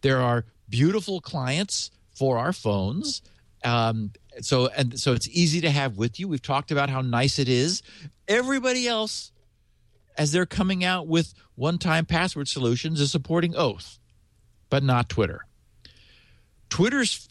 There 0.00 0.20
are 0.20 0.46
beautiful 0.68 1.20
clients 1.20 1.90
for 2.16 2.38
our 2.38 2.52
phones. 2.52 3.22
Um, 3.64 4.12
so 4.40 4.68
and 4.68 4.98
so 4.98 5.12
it's 5.12 5.28
easy 5.28 5.60
to 5.62 5.70
have 5.70 5.96
with 5.96 6.18
you. 6.20 6.28
We've 6.28 6.42
talked 6.42 6.70
about 6.70 6.90
how 6.90 7.00
nice 7.00 7.38
it 7.38 7.48
is. 7.48 7.82
Everybody 8.28 8.86
else, 8.88 9.32
as 10.16 10.32
they're 10.32 10.46
coming 10.46 10.84
out 10.84 11.06
with 11.06 11.34
one-time 11.54 12.06
password 12.06 12.48
solutions, 12.48 13.00
is 13.00 13.10
supporting 13.10 13.54
Oath, 13.56 13.98
but 14.70 14.82
not 14.82 15.08
Twitter. 15.08 15.46
Twitter's 16.68 17.28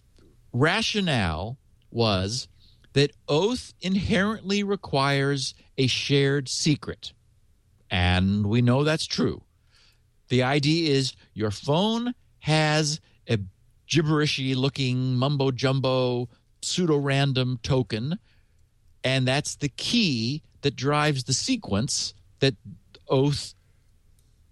rationale 0.53 1.57
was 1.91 2.47
that 2.93 3.11
Oath 3.27 3.73
inherently 3.81 4.63
requires 4.63 5.53
a 5.77 5.87
shared 5.87 6.47
secret. 6.47 7.11
And 7.91 8.47
we 8.47 8.61
know 8.61 8.83
that's 8.83 9.05
true. 9.05 9.43
The 10.29 10.43
idea 10.43 10.93
is 10.93 11.13
your 11.33 11.51
phone 11.51 12.13
has 12.39 12.99
a 13.29 13.37
gibberishy 13.87 14.55
looking 14.55 15.15
mumbo 15.15 15.51
jumbo 15.51 16.29
pseudo 16.61 16.97
random 16.97 17.59
token, 17.63 18.19
and 19.03 19.27
that's 19.27 19.55
the 19.55 19.69
key 19.69 20.41
that 20.61 20.75
drives 20.75 21.25
the 21.25 21.33
sequence 21.33 22.13
that 22.39 22.55
Oath 23.07 23.53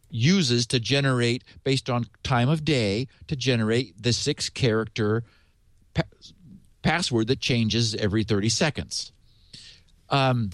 uses 0.09 0.67
to 0.67 0.79
generate, 0.79 1.43
based 1.63 1.89
on 1.89 2.05
time 2.23 2.47
of 2.47 2.63
day, 2.63 3.07
to 3.27 3.35
generate 3.35 4.01
the 4.01 4.13
six 4.13 4.47
character 4.49 5.23
pa- 5.95 6.03
password 6.83 7.27
that 7.27 7.39
changes 7.39 7.95
every 7.95 8.23
30 8.23 8.49
seconds. 8.49 9.11
Um, 10.09 10.51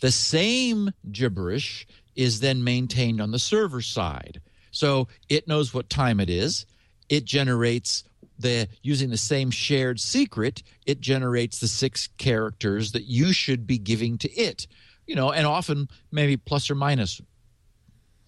the 0.00 0.10
same 0.10 0.90
gibberish 1.12 1.86
is 2.16 2.40
then 2.40 2.64
maintained 2.64 3.20
on 3.20 3.30
the 3.30 3.38
server 3.38 3.80
side. 3.80 4.40
So 4.72 5.06
it 5.28 5.46
knows 5.46 5.72
what 5.72 5.88
time 5.88 6.18
it 6.18 6.28
is. 6.28 6.66
It 7.12 7.26
generates 7.26 8.04
the 8.38 8.68
using 8.80 9.10
the 9.10 9.18
same 9.18 9.50
shared 9.50 10.00
secret, 10.00 10.62
it 10.86 10.98
generates 11.02 11.60
the 11.60 11.68
six 11.68 12.08
characters 12.16 12.92
that 12.92 13.04
you 13.04 13.34
should 13.34 13.66
be 13.66 13.76
giving 13.76 14.16
to 14.16 14.32
it. 14.32 14.66
You 15.06 15.14
know, 15.14 15.30
and 15.30 15.46
often 15.46 15.90
maybe 16.10 16.38
plus 16.38 16.70
or 16.70 16.74
minus 16.74 17.20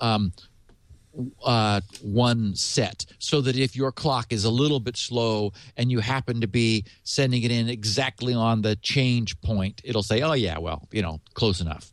um, 0.00 0.34
uh, 1.42 1.80
one 2.02 2.54
set 2.56 3.06
so 3.18 3.40
that 3.40 3.56
if 3.56 3.74
your 3.74 3.90
clock 3.90 4.34
is 4.34 4.44
a 4.44 4.50
little 4.50 4.80
bit 4.80 4.98
slow 4.98 5.54
and 5.78 5.90
you 5.90 6.00
happen 6.00 6.42
to 6.42 6.46
be 6.46 6.84
sending 7.04 7.42
it 7.42 7.50
in 7.50 7.70
exactly 7.70 8.34
on 8.34 8.60
the 8.60 8.76
change 8.76 9.40
point, 9.40 9.80
it'll 9.82 10.02
say, 10.02 10.20
oh, 10.20 10.34
yeah, 10.34 10.58
well, 10.58 10.86
you 10.92 11.00
know, 11.00 11.22
close 11.32 11.62
enough. 11.62 11.90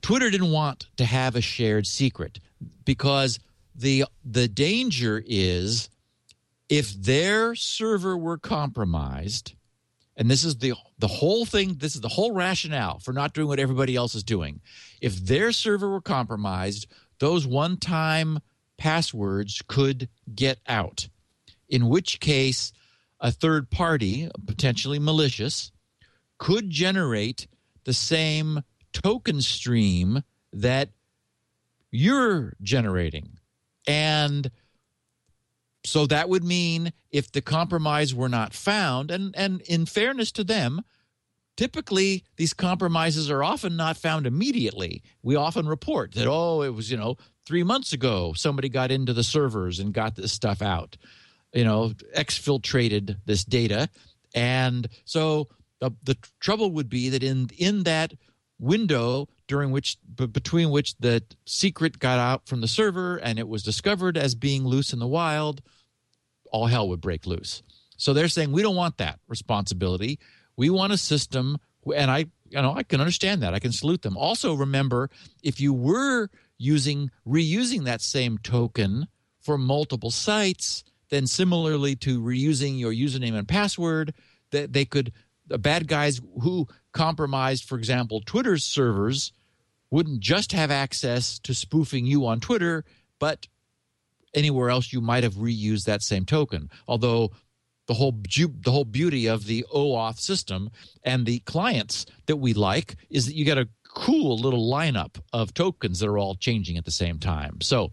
Twitter 0.00 0.30
didn't 0.30 0.52
want 0.52 0.86
to 0.96 1.04
have 1.04 1.36
a 1.36 1.42
shared 1.42 1.86
secret 1.86 2.38
because 2.86 3.38
the 3.74 4.04
the 4.24 4.48
danger 4.48 5.22
is 5.26 5.88
if 6.68 6.92
their 6.94 7.54
server 7.54 8.16
were 8.16 8.38
compromised 8.38 9.54
and 10.16 10.30
this 10.30 10.44
is 10.44 10.58
the 10.58 10.74
the 10.98 11.08
whole 11.08 11.44
thing 11.44 11.74
this 11.74 11.94
is 11.94 12.00
the 12.00 12.08
whole 12.08 12.32
rationale 12.32 12.98
for 13.00 13.12
not 13.12 13.34
doing 13.34 13.48
what 13.48 13.58
everybody 13.58 13.96
else 13.96 14.14
is 14.14 14.22
doing. 14.22 14.60
If 15.00 15.16
their 15.16 15.52
server 15.52 15.90
were 15.90 16.00
compromised 16.00 16.86
those 17.18 17.46
one 17.46 17.76
time 17.76 18.40
passwords 18.76 19.62
could 19.66 20.08
get 20.34 20.58
out. 20.66 21.08
In 21.68 21.88
which 21.88 22.20
case 22.20 22.72
a 23.20 23.32
third 23.32 23.70
party 23.70 24.28
potentially 24.46 24.98
malicious 24.98 25.72
could 26.38 26.70
generate 26.70 27.46
the 27.84 27.92
same 27.92 28.62
token 28.92 29.40
stream 29.40 30.22
that 30.52 30.90
you're 31.90 32.54
generating 32.62 33.38
and 33.86 34.50
so 35.84 36.06
that 36.06 36.28
would 36.28 36.44
mean 36.44 36.92
if 37.10 37.30
the 37.30 37.42
compromise 37.42 38.14
were 38.14 38.28
not 38.28 38.54
found, 38.54 39.10
and, 39.10 39.34
and 39.36 39.60
in 39.62 39.86
fairness 39.86 40.32
to 40.32 40.44
them, 40.44 40.82
typically 41.56 42.24
these 42.36 42.54
compromises 42.54 43.30
are 43.30 43.44
often 43.44 43.76
not 43.76 43.96
found 43.96 44.26
immediately. 44.26 45.02
We 45.22 45.36
often 45.36 45.68
report 45.68 46.12
that, 46.14 46.26
oh, 46.26 46.62
it 46.62 46.74
was, 46.74 46.90
you 46.90 46.96
know, 46.96 47.16
three 47.46 47.62
months 47.62 47.92
ago 47.92 48.32
somebody 48.34 48.68
got 48.68 48.90
into 48.90 49.12
the 49.12 49.22
servers 49.22 49.78
and 49.78 49.92
got 49.92 50.16
this 50.16 50.32
stuff 50.32 50.62
out, 50.62 50.96
you 51.52 51.64
know, 51.64 51.92
exfiltrated 52.16 53.18
this 53.26 53.44
data. 53.44 53.90
And 54.34 54.88
so 55.04 55.48
the, 55.80 55.92
the 56.02 56.16
trouble 56.40 56.70
would 56.72 56.88
be 56.88 57.10
that 57.10 57.22
in 57.22 57.50
in 57.58 57.82
that 57.82 58.14
window 58.64 59.28
during 59.46 59.70
which 59.70 59.98
b- 60.14 60.26
between 60.26 60.70
which 60.70 60.96
the 60.98 61.22
secret 61.44 61.98
got 61.98 62.18
out 62.18 62.46
from 62.46 62.60
the 62.60 62.68
server 62.68 63.16
and 63.16 63.38
it 63.38 63.48
was 63.48 63.62
discovered 63.62 64.16
as 64.16 64.34
being 64.34 64.64
loose 64.64 64.92
in 64.92 64.98
the 64.98 65.06
wild 65.06 65.62
all 66.50 66.66
hell 66.66 66.88
would 66.88 67.00
break 67.00 67.26
loose. 67.26 67.62
So 67.96 68.12
they're 68.12 68.28
saying 68.28 68.52
we 68.52 68.62
don't 68.62 68.76
want 68.76 68.98
that 68.98 69.18
responsibility. 69.28 70.18
We 70.56 70.70
want 70.70 70.92
a 70.92 70.96
system 70.96 71.58
and 71.94 72.10
i 72.10 72.26
you 72.48 72.62
know 72.62 72.74
i 72.74 72.82
can 72.82 73.00
understand 73.00 73.42
that. 73.42 73.54
I 73.54 73.58
can 73.58 73.72
salute 73.72 74.02
them. 74.02 74.16
Also 74.16 74.54
remember 74.54 75.10
if 75.42 75.60
you 75.60 75.72
were 75.72 76.30
using 76.56 77.10
reusing 77.26 77.84
that 77.84 78.00
same 78.00 78.38
token 78.38 79.08
for 79.40 79.58
multiple 79.58 80.10
sites 80.10 80.84
then 81.10 81.26
similarly 81.26 81.94
to 81.94 82.20
reusing 82.20 82.78
your 82.78 82.92
username 82.92 83.34
and 83.34 83.46
password 83.46 84.14
that 84.50 84.72
they 84.72 84.84
could 84.84 85.12
the 85.46 85.58
bad 85.58 85.88
guys 85.88 86.20
who 86.40 86.66
compromised, 86.92 87.64
for 87.64 87.76
example, 87.78 88.20
Twitter's 88.24 88.64
servers 88.64 89.32
wouldn't 89.90 90.20
just 90.20 90.52
have 90.52 90.70
access 90.70 91.38
to 91.40 91.54
spoofing 91.54 92.06
you 92.06 92.26
on 92.26 92.40
Twitter, 92.40 92.84
but 93.18 93.46
anywhere 94.34 94.70
else 94.70 94.92
you 94.92 95.00
might 95.00 95.22
have 95.22 95.34
reused 95.34 95.84
that 95.84 96.02
same 96.02 96.24
token. 96.24 96.70
Although 96.88 97.30
the 97.86 97.94
whole 97.94 98.12
the 98.12 98.70
whole 98.70 98.84
beauty 98.84 99.26
of 99.26 99.46
the 99.46 99.64
OAuth 99.72 100.18
system 100.18 100.70
and 101.02 101.26
the 101.26 101.40
clients 101.40 102.06
that 102.26 102.36
we 102.36 102.54
like 102.54 102.96
is 103.10 103.26
that 103.26 103.34
you 103.34 103.44
get 103.44 103.58
a 103.58 103.68
cool 103.94 104.36
little 104.36 104.70
lineup 104.70 105.20
of 105.32 105.54
tokens 105.54 106.00
that 106.00 106.08
are 106.08 106.18
all 106.18 106.34
changing 106.34 106.76
at 106.76 106.84
the 106.84 106.90
same 106.90 107.18
time. 107.18 107.60
So 107.60 107.92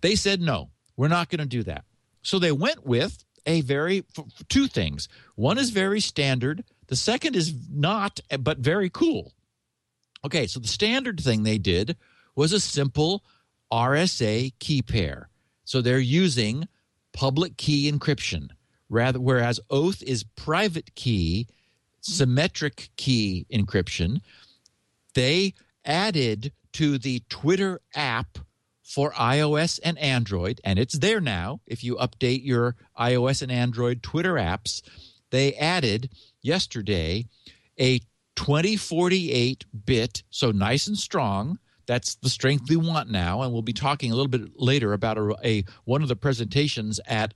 they 0.00 0.16
said 0.16 0.40
no, 0.40 0.70
we're 0.96 1.08
not 1.08 1.30
going 1.30 1.38
to 1.38 1.46
do 1.46 1.62
that. 1.64 1.84
So 2.22 2.38
they 2.38 2.52
went 2.52 2.84
with 2.84 3.24
a 3.46 3.62
very 3.62 4.04
two 4.48 4.66
things. 4.66 5.08
One 5.36 5.56
is 5.56 5.70
very 5.70 6.00
standard. 6.00 6.64
The 6.88 6.96
second 6.96 7.36
is 7.36 7.54
not, 7.70 8.20
but 8.40 8.58
very 8.58 8.90
cool. 8.90 9.32
Okay, 10.24 10.46
so 10.46 10.58
the 10.58 10.68
standard 10.68 11.20
thing 11.20 11.42
they 11.42 11.58
did 11.58 11.96
was 12.34 12.52
a 12.52 12.60
simple 12.60 13.22
RSA 13.72 14.52
key 14.58 14.82
pair. 14.82 15.28
So 15.64 15.80
they're 15.80 15.98
using 15.98 16.66
public 17.12 17.56
key 17.56 17.90
encryption, 17.90 18.48
rather 18.88 19.20
whereas 19.20 19.60
Oath 19.70 20.02
is 20.02 20.24
private 20.24 20.94
key, 20.94 21.46
symmetric 22.00 22.90
key 22.96 23.46
encryption. 23.52 24.22
They 25.14 25.54
added 25.84 26.52
to 26.72 26.98
the 26.98 27.22
Twitter 27.28 27.80
app 27.94 28.38
for 28.82 29.12
iOS 29.12 29.78
and 29.84 29.98
Android, 29.98 30.60
and 30.64 30.78
it's 30.78 30.98
there 30.98 31.20
now. 31.20 31.60
If 31.66 31.84
you 31.84 31.96
update 31.96 32.44
your 32.44 32.76
iOS 32.98 33.42
and 33.42 33.52
Android 33.52 34.02
Twitter 34.02 34.34
apps, 34.34 34.80
they 35.30 35.54
added 35.54 36.10
yesterday 36.42 37.26
a 37.78 38.00
2048 38.36 39.64
bit, 39.84 40.22
so 40.30 40.50
nice 40.50 40.86
and 40.86 40.96
strong. 40.96 41.58
That's 41.86 42.16
the 42.16 42.28
strength 42.28 42.68
we 42.68 42.76
want 42.76 43.10
now, 43.10 43.42
and 43.42 43.52
we'll 43.52 43.62
be 43.62 43.72
talking 43.72 44.12
a 44.12 44.14
little 44.14 44.28
bit 44.28 44.50
later 44.56 44.92
about 44.92 45.18
a, 45.18 45.36
a 45.44 45.64
one 45.84 46.02
of 46.02 46.08
the 46.08 46.16
presentations 46.16 47.00
at 47.06 47.34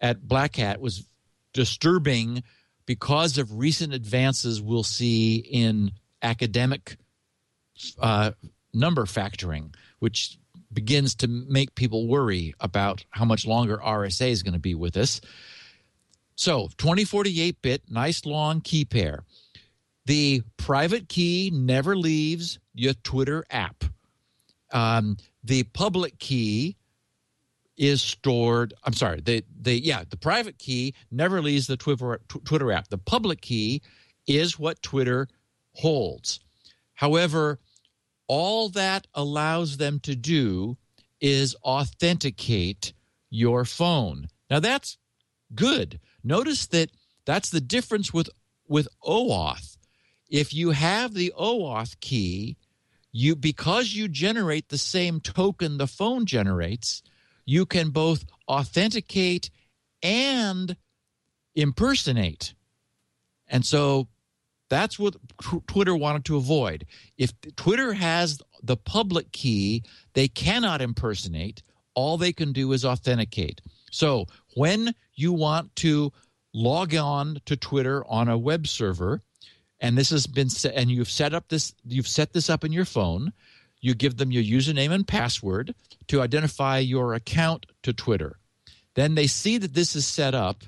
at 0.00 0.26
Black 0.26 0.56
Hat 0.56 0.80
was 0.80 1.04
disturbing 1.52 2.42
because 2.86 3.36
of 3.36 3.58
recent 3.58 3.92
advances 3.92 4.62
we'll 4.62 4.82
see 4.82 5.36
in 5.36 5.92
academic 6.22 6.96
uh, 7.98 8.30
number 8.72 9.04
factoring, 9.04 9.74
which 9.98 10.38
begins 10.72 11.14
to 11.16 11.28
make 11.28 11.74
people 11.74 12.06
worry 12.06 12.54
about 12.60 13.04
how 13.10 13.24
much 13.24 13.46
longer 13.46 13.78
RSA 13.78 14.30
is 14.30 14.42
going 14.42 14.54
to 14.54 14.58
be 14.58 14.74
with 14.74 14.96
us. 14.96 15.20
So 16.38 16.68
2048 16.78 17.60
bit, 17.62 17.82
nice 17.90 18.24
long 18.24 18.60
key 18.60 18.84
pair. 18.84 19.24
The 20.06 20.40
private 20.56 21.08
key 21.08 21.50
never 21.52 21.96
leaves 21.96 22.60
your 22.74 22.94
Twitter 23.02 23.44
app. 23.50 23.82
Um, 24.72 25.16
the 25.42 25.64
public 25.64 26.16
key 26.20 26.76
is 27.76 28.00
stored. 28.02 28.72
I'm 28.84 28.92
sorry. 28.92 29.20
The 29.20 29.44
the 29.60 29.82
yeah 29.82 30.04
the 30.08 30.16
private 30.16 30.58
key 30.58 30.94
never 31.10 31.42
leaves 31.42 31.66
the 31.66 31.76
Twitter 31.76 32.20
Twitter 32.28 32.70
app. 32.70 32.86
The 32.86 32.98
public 32.98 33.40
key 33.40 33.82
is 34.28 34.60
what 34.60 34.80
Twitter 34.80 35.26
holds. 35.72 36.38
However, 36.94 37.58
all 38.28 38.68
that 38.68 39.08
allows 39.12 39.76
them 39.76 39.98
to 40.04 40.14
do 40.14 40.76
is 41.20 41.56
authenticate 41.64 42.92
your 43.28 43.64
phone. 43.64 44.28
Now 44.48 44.60
that's 44.60 44.98
good. 45.52 45.98
Notice 46.28 46.66
that 46.66 46.90
that's 47.24 47.48
the 47.48 47.60
difference 47.60 48.12
with 48.12 48.28
with 48.68 48.86
OAuth. 49.02 49.78
If 50.28 50.52
you 50.52 50.72
have 50.72 51.14
the 51.14 51.32
OAuth 51.38 51.98
key, 52.00 52.58
you 53.12 53.34
because 53.34 53.94
you 53.94 54.08
generate 54.08 54.68
the 54.68 54.76
same 54.76 55.20
token 55.20 55.78
the 55.78 55.86
phone 55.86 56.26
generates, 56.26 57.02
you 57.46 57.64
can 57.64 57.88
both 57.88 58.26
authenticate 58.46 59.48
and 60.02 60.76
impersonate. 61.54 62.52
And 63.46 63.64
so 63.64 64.08
that's 64.68 64.98
what 64.98 65.16
Twitter 65.66 65.96
wanted 65.96 66.26
to 66.26 66.36
avoid. 66.36 66.84
If 67.16 67.32
Twitter 67.56 67.94
has 67.94 68.38
the 68.62 68.76
public 68.76 69.32
key, 69.32 69.82
they 70.12 70.28
cannot 70.28 70.82
impersonate. 70.82 71.62
All 71.94 72.18
they 72.18 72.34
can 72.34 72.52
do 72.52 72.72
is 72.72 72.84
authenticate. 72.84 73.62
So 73.90 74.26
when 74.54 74.94
you 75.14 75.32
want 75.32 75.74
to 75.76 76.12
log 76.54 76.94
on 76.94 77.40
to 77.46 77.56
Twitter 77.56 78.04
on 78.06 78.28
a 78.28 78.38
web 78.38 78.66
server, 78.66 79.22
and 79.80 79.96
this 79.96 80.10
has 80.10 80.26
been 80.26 80.50
set, 80.50 80.74
and 80.74 80.90
you've 80.90 81.10
set 81.10 81.34
up 81.34 81.48
this, 81.48 81.74
you've 81.84 82.08
set 82.08 82.32
this 82.32 82.50
up 82.50 82.64
in 82.64 82.72
your 82.72 82.84
phone. 82.84 83.32
You 83.80 83.94
give 83.94 84.16
them 84.16 84.32
your 84.32 84.42
username 84.42 84.90
and 84.90 85.06
password 85.06 85.74
to 86.08 86.20
identify 86.20 86.78
your 86.78 87.14
account 87.14 87.66
to 87.84 87.92
Twitter. 87.92 88.38
Then 88.94 89.14
they 89.14 89.28
see 89.28 89.58
that 89.58 89.74
this 89.74 89.94
is 89.94 90.06
set 90.06 90.34
up, 90.34 90.64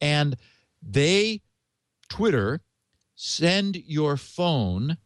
and 0.00 0.36
they, 0.82 1.42
Twitter, 2.08 2.60
send 3.14 3.76
your 3.76 4.16
phone 4.16 4.96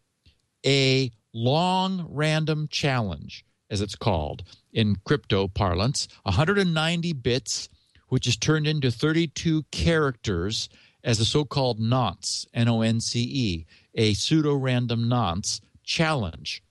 a 0.65 1.13
long 1.35 2.07
random 2.09 2.69
challenge, 2.71 3.45
as 3.69 3.83
it's 3.83 3.97
called 3.97 4.43
in 4.77 4.95
crypto 5.05 5.49
parlance, 5.49 6.07
190 6.25 7.15
bits, 7.15 7.71
which 8.09 8.27
is 8.27 8.37
turned 8.37 8.69
into 8.69 8.91
32 8.91 9.65
characters 9.73 10.69
as 11.03 11.19
a 11.19 11.25
so 11.25 11.45
called 11.45 11.81
nonce, 11.81 12.47
N 12.53 12.69
O 12.69 12.83
N 12.83 13.01
C 13.01 13.23
E, 13.23 13.67
a 13.95 14.13
pseudo 14.13 14.55
random 14.55 15.09
nonce 15.09 15.63
challenge. 15.83 16.63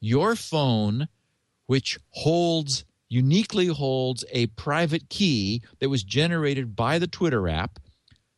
Your 0.00 0.34
phone, 0.34 1.08
which 1.66 1.98
holds 2.10 2.84
uniquely 3.08 3.68
holds 3.68 4.24
a 4.32 4.46
private 4.48 5.08
key 5.08 5.62
that 5.78 5.88
was 5.88 6.02
generated 6.02 6.74
by 6.74 6.98
the 6.98 7.06
Twitter 7.06 7.48
app, 7.48 7.78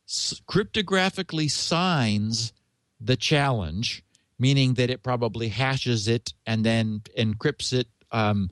cryptographically 0.07 1.49
signs 1.49 2.53
the 3.01 3.15
challenge, 3.15 4.03
meaning 4.37 4.75
that 4.75 4.91
it 4.91 5.01
probably 5.01 5.47
hashes 5.47 6.07
it 6.07 6.33
and 6.45 6.63
then 6.63 7.01
encrypts 7.17 7.73
it 7.73 7.87
um, 8.11 8.51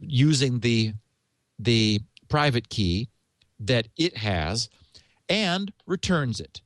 using 0.00 0.60
the 0.60 0.94
the 1.58 2.00
private 2.28 2.68
key 2.68 3.08
that 3.60 3.88
it 3.96 4.16
has 4.16 4.68
and 5.28 5.72
returns 5.86 6.40
it. 6.40 6.60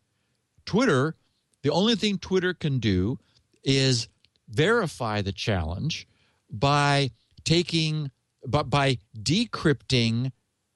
Twitter, 0.65 1.15
the 1.63 1.71
only 1.71 1.95
thing 1.95 2.19
Twitter 2.19 2.55
can 2.55 2.79
do 2.79 3.19
is 3.63 4.09
verify 4.49 5.23
the 5.23 5.33
challenge 5.33 6.07
by 6.51 7.11
taking 7.45 8.11
but 8.47 8.71
by 8.71 8.99
decrypting 9.17 10.33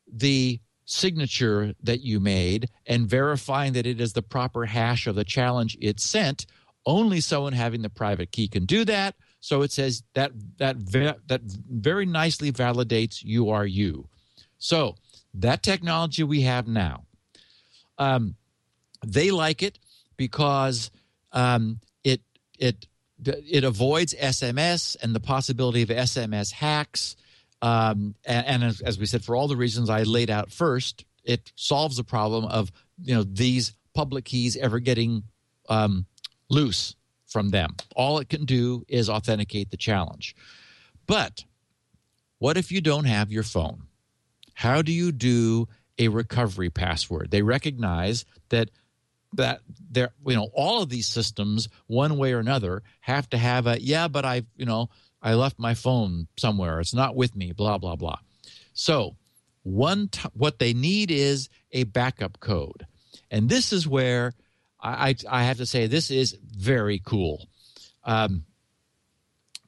the 0.07 0.61
signature 0.85 1.75
that 1.83 2.03
you 2.03 2.21
made 2.21 2.69
and 2.87 3.09
verifying 3.09 3.73
that 3.73 3.87
it 3.87 4.01
is 4.01 4.13
the 4.13 4.23
proper 4.23 4.67
hash 4.67 5.07
of 5.07 5.15
the 5.15 5.25
challenge 5.25 5.77
it 5.81 5.99
sent 5.99 6.47
only 6.85 7.21
someone 7.21 7.55
having 7.55 7.81
the 7.81 7.89
private 7.89 8.31
key 8.31 8.47
can 8.47 8.67
do 8.67 8.85
that 8.85 9.15
so 9.45 9.61
it 9.61 9.71
says 9.71 10.03
that 10.15 10.33
that 10.57 10.77
that 11.29 11.43
very 11.43 12.07
nicely 12.07 12.51
validates 12.51 13.23
you 13.23 13.51
are 13.51 13.67
you. 13.67 14.09
So 14.57 14.95
that 15.35 15.63
technology 15.63 16.23
we 16.23 16.41
have 16.41 16.67
now 16.67 17.05
um, 17.99 18.37
they 19.05 19.31
like 19.31 19.63
it 19.63 19.79
because 20.17 20.91
um, 21.33 21.79
it 22.03 22.23
it 22.59 22.87
it 23.23 23.65
avoids 23.65 24.15
sms 24.15 24.97
and 25.03 25.15
the 25.15 25.21
possibility 25.21 25.83
of 25.83 25.91
sms 25.91 26.51
hacks. 26.51 27.15
Um, 27.61 28.15
and, 28.25 28.47
and 28.47 28.65
as, 28.65 28.81
as, 28.81 28.99
we 28.99 29.05
said, 29.05 29.25
for 29.25 29.37
all 29.37 29.49
the 29.49 29.57
reasons 29.57 29.91
I 29.91 30.05
laid 30.05 30.31
out 30.31 30.53
first, 30.53 31.05
it 31.23 31.53
solves 31.55 31.99
the 31.99 32.05
problem 32.05 32.47
of 32.47 32.73
you 33.03 33.15
know 33.15 33.25
these 33.25 33.75
public 33.93 34.25
keys 34.25 34.57
ever 34.57 34.79
getting 34.79 35.25
um, 35.69 36.07
loose 36.49 36.97
from 37.35 37.49
them. 37.49 37.75
All 37.97 38.21
it 38.21 38.29
can 38.29 38.45
do 38.45 38.85
is 38.87 39.11
authenticate 39.11 39.73
the 39.73 39.77
challenge. 39.77 40.37
But 41.09 41.45
what 42.39 42.57
if 42.57 42.71
you 42.71 42.81
don't 42.81 43.07
have 43.07 43.33
your 43.33 43.43
phone? 43.43 43.89
How 44.55 44.83
do 44.83 44.93
you 44.93 45.11
do 45.11 45.67
a 45.99 46.07
recovery 46.07 46.71
password? 46.71 47.33
They 47.33 47.43
recognize 47.43 48.25
that 48.51 48.71
that 49.33 49.63
there 49.91 50.11
you 50.25 50.37
know 50.37 50.49
all 50.55 50.81
of 50.81 50.91
these 50.91 51.09
systems 51.09 51.69
one 51.89 52.19
way 52.19 52.33
or 52.33 52.39
another 52.39 52.85
have 53.01 53.29
to 53.31 53.37
have 53.37 53.67
a 53.67 53.83
yeah 53.83 54.07
but 54.07 54.25
i 54.25 54.43
you 54.55 54.65
know 54.65 54.89
I 55.25 55.35
left 55.35 55.59
my 55.59 55.73
phone 55.73 56.29
somewhere. 56.37 56.81
It's 56.81 56.93
not 56.93 57.17
with 57.17 57.35
me, 57.35 57.53
blah, 57.53 57.79
blah, 57.79 57.97
blah. 57.97 58.19
So, 58.75 59.17
one 59.63 60.09
t- 60.09 60.29
what 60.35 60.59
they 60.59 60.75
need 60.75 61.11
is 61.11 61.49
a 61.73 61.85
backup 61.85 62.41
code. 62.41 62.87
And 63.31 63.49
this 63.49 63.73
is 63.73 63.89
where 63.89 64.35
I, 64.85 65.15
I, 65.31 65.45
have 65.45 65.57
to 65.57 65.67
say 65.67 65.87
this 65.87 66.11
is 66.11 66.37
very 66.43 67.01
cool. 67.03 67.49
Um, 68.05 68.45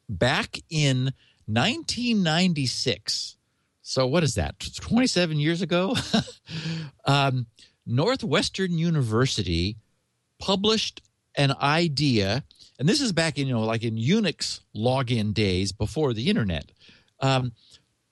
back 0.09 0.61
in 0.69 1.15
1996, 1.47 3.37
so 3.81 4.07
what 4.07 4.23
is 4.23 4.35
that, 4.35 4.63
27 4.77 5.39
years 5.41 5.63
ago? 5.63 5.97
um, 7.07 7.47
Northwestern 7.87 8.77
University 8.77 9.77
published 10.39 11.01
an 11.35 11.55
idea 11.61 12.45
and 12.79 12.89
this 12.89 13.01
is 13.01 13.13
back 13.13 13.39
in 13.39 13.47
you 13.47 13.55
know 13.55 13.65
like 13.65 13.83
in 13.83 13.97
Unix 13.97 14.61
login 14.75 15.33
days 15.33 15.73
before 15.73 16.13
the 16.13 16.29
internet, 16.29 16.71
um, 17.21 17.53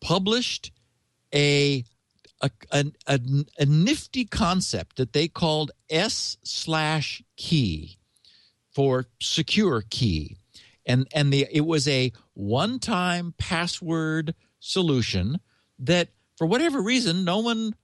published 0.01 0.73
a 1.35 1.85
a, 2.45 2.51
a, 2.71 2.85
a, 3.07 3.21
a 3.59 3.67
nifty 3.67 4.25
concept 4.27 4.97
that 4.97 5.13
they 5.15 5.29
called 5.29 5.71
S 5.89 6.37
slash 6.43 7.23
key 7.37 7.97
for 8.75 9.07
secure 9.21 9.83
key, 9.89 10.37
and 10.85 11.09
and 11.15 11.33
the 11.33 11.47
it 11.51 11.63
was 11.63 11.89
a 11.89 12.13
one 12.35 12.79
time 12.79 13.35
password 13.39 14.35
solution 14.61 15.41
that 15.79 16.09
for 16.37 16.47
whatever 16.47 16.83
reason 16.83 17.25
no 17.25 17.39
one 17.39 17.75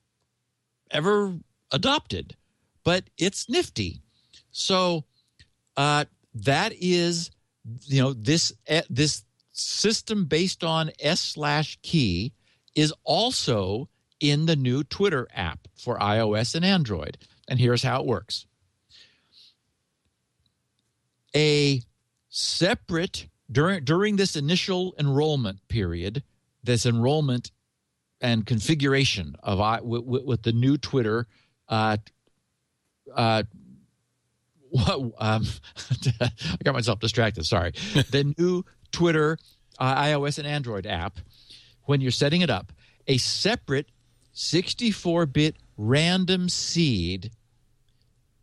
ever 0.90 1.36
adopted, 1.70 2.36
but 2.84 3.04
it's 3.16 3.48
nifty. 3.48 4.02
So 4.50 5.04
uh, 5.76 6.04
that 6.34 6.72
is 6.78 7.30
you 7.86 8.02
know 8.02 8.12
this 8.12 8.52
eh, 8.66 8.82
this 8.90 9.24
system 9.52 10.26
based 10.26 10.64
on 10.64 10.90
s 10.98 11.20
slash 11.20 11.78
key 11.82 12.32
is 12.74 12.92
also 13.04 13.88
in 14.20 14.46
the 14.46 14.56
new 14.56 14.84
twitter 14.84 15.26
app 15.34 15.66
for 15.74 15.98
ios 15.98 16.54
and 16.54 16.64
android 16.64 17.18
and 17.48 17.58
here's 17.58 17.82
how 17.82 18.00
it 18.00 18.06
works 18.06 18.46
a 21.34 21.80
separate 22.28 23.26
during 23.50 23.82
during 23.84 24.16
this 24.16 24.36
initial 24.36 24.94
enrollment 24.98 25.66
period 25.68 26.22
this 26.62 26.84
enrollment 26.86 27.50
and 28.20 28.44
configuration 28.44 29.34
of 29.42 29.60
I, 29.60 29.80
with, 29.80 30.04
with 30.24 30.42
the 30.42 30.52
new 30.52 30.76
twitter 30.76 31.26
uh, 31.68 31.96
uh, 33.14 33.44
what 34.70 35.12
um, 35.18 35.44
I 36.20 36.30
got 36.64 36.74
myself 36.74 37.00
distracted. 37.00 37.44
Sorry. 37.44 37.72
the 38.10 38.32
new 38.38 38.64
Twitter, 38.92 39.38
uh, 39.78 40.02
iOS, 40.02 40.38
and 40.38 40.46
Android 40.46 40.86
app, 40.86 41.18
when 41.84 42.00
you're 42.00 42.10
setting 42.10 42.40
it 42.40 42.50
up, 42.50 42.72
a 43.06 43.18
separate 43.18 43.88
64 44.32 45.26
bit 45.26 45.56
random 45.76 46.48
seed 46.48 47.30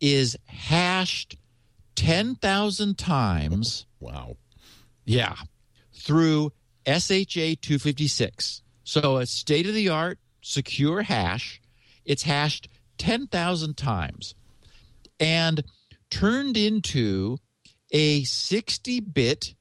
is 0.00 0.36
hashed 0.46 1.36
10,000 1.96 2.96
times. 2.96 3.86
Wow. 4.00 4.36
Yeah. 5.04 5.34
Through 5.92 6.52
SHA 6.86 7.58
256. 7.60 8.62
So 8.84 9.16
a 9.18 9.26
state 9.26 9.66
of 9.66 9.74
the 9.74 9.88
art 9.88 10.18
secure 10.40 11.02
hash. 11.02 11.60
It's 12.04 12.22
hashed 12.22 12.68
10,000 12.98 13.76
times. 13.76 14.34
And 15.20 15.64
turned 16.10 16.56
into 16.56 17.38
a 17.90 18.22
60 18.24 19.00
bit 19.00 19.54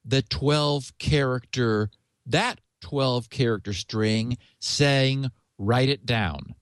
the 0.05 0.23
12 0.23 0.97
character, 0.99 1.91
that 2.27 2.61
12 2.83 3.31
character 3.31 3.73
string 3.73 4.37
saying, 4.61 5.33
write 5.59 5.89
it 5.89 6.07
down. 6.07 6.55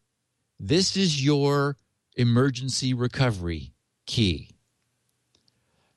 This 0.58 0.96
is 0.96 1.22
your 1.22 1.76
emergency 2.16 2.94
recovery 2.94 3.72
key. 4.06 4.50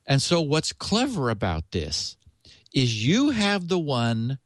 And 0.06 0.22
so, 0.22 0.42
what's 0.42 0.72
clever 0.72 1.30
about 1.30 1.72
this 1.72 2.18
is 2.74 3.06
you 3.06 3.32
have 3.32 3.68
the 3.68 3.80
one 3.80 4.40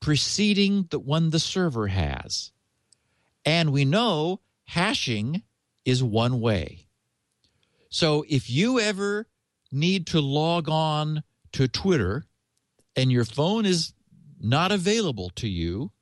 preceding 0.00 0.86
the 0.90 0.98
one 0.98 1.30
the 1.30 1.38
server 1.38 1.86
has. 1.86 2.52
And 3.44 3.72
we 3.72 3.84
know 3.84 4.40
hashing 4.64 5.42
is 5.84 6.02
one 6.02 6.40
way. 6.40 6.86
So 7.88 8.24
if 8.28 8.50
you 8.50 8.80
ever 8.80 9.28
need 9.70 10.06
to 10.08 10.20
log 10.20 10.68
on 10.68 11.22
to 11.52 11.68
Twitter 11.68 12.24
and 12.96 13.12
your 13.12 13.24
phone 13.24 13.64
is 13.64 13.92
not 14.40 14.72
available 14.72 15.30
to 15.36 15.48
you, 15.48 15.92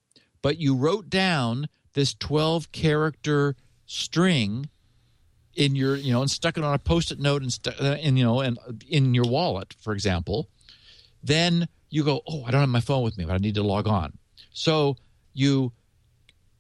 but 0.40 0.58
you 0.58 0.74
wrote 0.74 1.10
down 1.10 1.68
this 1.92 2.14
12 2.14 2.72
character 2.72 3.56
string 3.86 4.68
in 5.54 5.76
your 5.76 5.96
you 5.96 6.12
know 6.12 6.20
and 6.22 6.30
stuck 6.30 6.56
it 6.56 6.64
on 6.64 6.74
a 6.74 6.78
post-it 6.78 7.20
note 7.20 7.42
and, 7.42 7.58
uh, 7.80 7.96
and 8.02 8.18
you 8.18 8.24
know 8.24 8.40
and 8.40 8.58
in 8.88 9.12
your 9.14 9.24
wallet 9.24 9.74
for 9.80 9.92
example 9.92 10.48
then 11.22 11.68
you 11.90 12.02
go 12.04 12.22
oh 12.26 12.44
i 12.44 12.50
don't 12.50 12.60
have 12.60 12.68
my 12.68 12.80
phone 12.80 13.02
with 13.02 13.18
me 13.18 13.24
but 13.24 13.34
i 13.34 13.38
need 13.38 13.54
to 13.54 13.62
log 13.62 13.86
on 13.86 14.16
so 14.52 14.96
you 15.34 15.72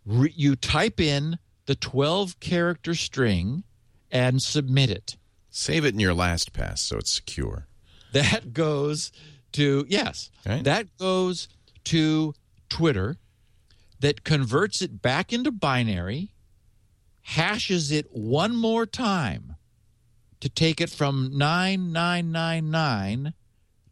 re- 0.04 0.32
you 0.36 0.56
type 0.56 1.00
in 1.00 1.38
the 1.66 1.74
12 1.74 2.38
character 2.40 2.94
string 2.94 3.64
and 4.10 4.42
submit 4.42 4.90
it 4.90 5.16
Save 5.54 5.84
it 5.84 5.92
in 5.94 6.00
your 6.00 6.14
last 6.14 6.52
pass 6.54 6.80
so 6.82 6.96
it's 6.98 7.12
secure. 7.12 7.66
that 8.12 8.52
goes 8.52 9.12
to 9.52 9.84
yes 9.88 10.30
Right. 10.46 10.64
that 10.64 10.86
goes 10.98 11.48
to 11.84 12.34
twitter 12.68 13.16
that 14.00 14.24
converts 14.24 14.82
it 14.82 15.00
back 15.00 15.32
into 15.32 15.50
binary 15.52 16.32
hashes 17.22 17.90
it 17.90 18.06
one 18.10 18.54
more 18.54 18.86
time 18.86 19.56
to 20.40 20.48
take 20.48 20.80
it 20.80 20.90
from 20.90 21.30
9999 21.36 23.34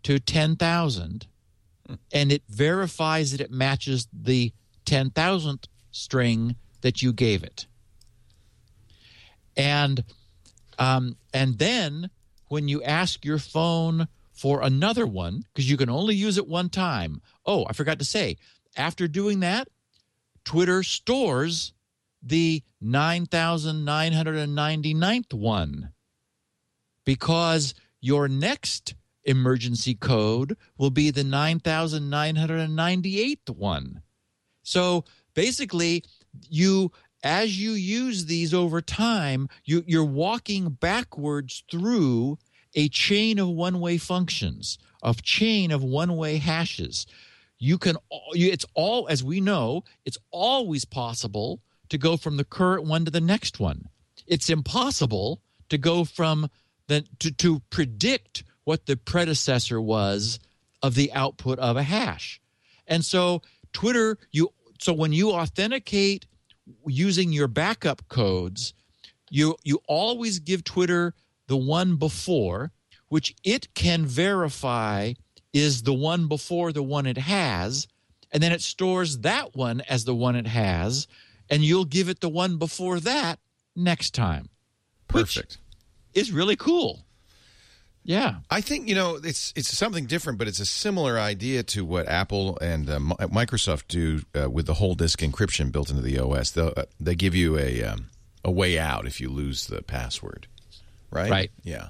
to 0.03 0.18
10,000 0.18 1.26
and 2.12 2.33
it 2.33 2.43
verifies 2.49 3.33
that 3.33 3.41
it 3.41 3.51
matches 3.51 4.09
the 4.12 4.53
10,000th 4.87 5.64
string 5.91 6.57
that 6.83 7.03
you 7.03 7.12
gave 7.12 7.43
it. 7.43 7.66
And 9.57 10.05
um, 10.78 11.16
and 11.35 11.59
then 11.59 12.11
when 12.49 12.66
you 12.68 12.83
ask 12.83 13.24
your 13.24 13.39
phone 13.39 14.09
for 14.33 14.62
another 14.62 15.07
one 15.07 15.45
because 15.53 15.68
you 15.68 15.76
can 15.76 15.91
only 15.91 16.14
use 16.14 16.39
it 16.39 16.49
one 16.49 16.70
time. 16.70 17.20
Oh, 17.45 17.66
I 17.68 17.74
forgot 17.74 17.99
to 17.99 18.05
say, 18.05 18.39
after 18.76 19.07
doing 19.07 19.41
that, 19.41 19.68
Twitter 20.45 20.83
stores 20.83 21.74
the 22.22 22.62
9,999th 22.82 25.34
one 25.34 25.92
because 27.04 27.74
your 28.00 28.26
next 28.28 28.94
emergency 29.24 29.94
code 29.94 30.56
will 30.78 30.90
be 30.90 31.10
the 31.10 31.24
9,998th 31.24 33.50
one. 33.50 34.00
So 34.62 35.04
basically, 35.34 36.04
you 36.48 36.92
as 37.22 37.60
you 37.60 37.72
use 37.72 38.24
these 38.24 38.54
over 38.54 38.80
time, 38.80 39.46
you, 39.64 39.84
you're 39.86 40.04
walking 40.04 40.70
backwards 40.70 41.64
through 41.70 42.38
a 42.74 42.88
chain 42.88 43.38
of 43.38 43.48
one-way 43.48 43.98
functions, 43.98 44.78
of 45.02 45.22
chain 45.22 45.70
of 45.70 45.82
one-way 45.82 46.38
hashes. 46.38 47.06
You 47.58 47.76
can 47.76 47.96
it's 48.32 48.64
all 48.74 49.06
as 49.08 49.22
we 49.22 49.40
know, 49.40 49.84
it's 50.06 50.18
always 50.30 50.86
possible 50.86 51.60
to 51.91 51.99
go 51.99 52.16
from 52.16 52.36
the 52.36 52.45
current 52.45 52.84
one 52.84 53.05
to 53.05 53.11
the 53.11 53.20
next 53.20 53.61
one. 53.61 53.88
It's 54.26 54.49
impossible 54.49 55.43
to 55.68 55.78
go 55.78 56.05
from 56.05 56.49
the 56.88 57.05
to, 57.18 57.30
to 57.32 57.61
predict 57.70 58.43
what 58.64 58.86
the 58.86 58.97
predecessor 58.97 59.80
was 59.80 60.38
of 60.82 60.95
the 60.95 61.12
output 61.12 61.59
of 61.59 61.76
a 61.76 61.82
hash. 61.82 62.41
And 62.86 63.05
so 63.05 63.43
Twitter, 63.72 64.18
you 64.32 64.53
so 64.80 64.93
when 64.93 65.12
you 65.12 65.32
authenticate 65.32 66.26
using 66.86 67.32
your 67.32 67.49
backup 67.49 68.09
codes, 68.09 68.74
you 69.30 69.57
you 69.62 69.80
always 69.86 70.38
give 70.38 70.64
Twitter 70.64 71.14
the 71.47 71.57
one 71.57 71.97
before, 71.97 72.72
which 73.09 73.34
it 73.45 73.74
can 73.74 74.07
verify 74.07 75.14
is 75.53 75.82
the 75.82 75.95
one 75.95 76.28
before 76.28 76.72
the 76.72 76.82
one 76.82 77.07
it 77.07 77.18
has, 77.18 77.88
and 78.30 78.43
then 78.43 78.53
it 78.53 78.61
stores 78.61 79.18
that 79.18 79.57
one 79.57 79.80
as 79.88 80.05
the 80.05 80.14
one 80.14 80.36
it 80.36 80.47
has, 80.47 81.09
and 81.51 81.62
you'll 81.64 81.84
give 81.84 82.09
it 82.09 82.20
the 82.20 82.28
one 82.28 82.57
before 82.57 83.01
that 83.01 83.38
next 83.76 84.14
time. 84.14 84.48
Perfect. 85.09 85.59
is 86.14 86.30
really 86.30 86.57
cool. 86.57 87.05
Yeah. 88.03 88.36
I 88.48 88.61
think 88.61 88.88
you 88.88 88.94
know 88.94 89.18
it's 89.22 89.53
it's 89.57 89.76
something 89.76 90.07
different, 90.07 90.38
but 90.38 90.48
it's 90.48 90.61
a 90.61 90.66
similar 90.66 91.18
idea 91.18 91.62
to 91.64 91.84
what 91.84 92.09
Apple 92.09 92.57
and 92.61 92.88
uh, 92.88 92.98
Microsoft 92.98 93.88
do 93.88 94.22
uh, 94.40 94.48
with 94.48 94.66
the 94.66 94.74
whole 94.74 94.94
disk 94.94 95.20
encryption 95.20 95.70
built 95.70 95.90
into 95.90 96.03
the 96.03 96.18
OS. 96.18 96.53
They 96.53 96.62
uh, 96.62 96.84
they 96.98 97.14
give 97.14 97.34
you 97.34 97.59
a 97.59 97.82
um, 97.84 98.07
a 98.44 98.51
way 98.51 98.78
out 98.78 99.07
if 99.07 99.20
you 99.20 99.28
lose 99.28 99.66
the 99.66 99.82
password, 99.82 100.46
right? 101.11 101.30
Right. 101.30 101.51
Yeah. 101.62 101.88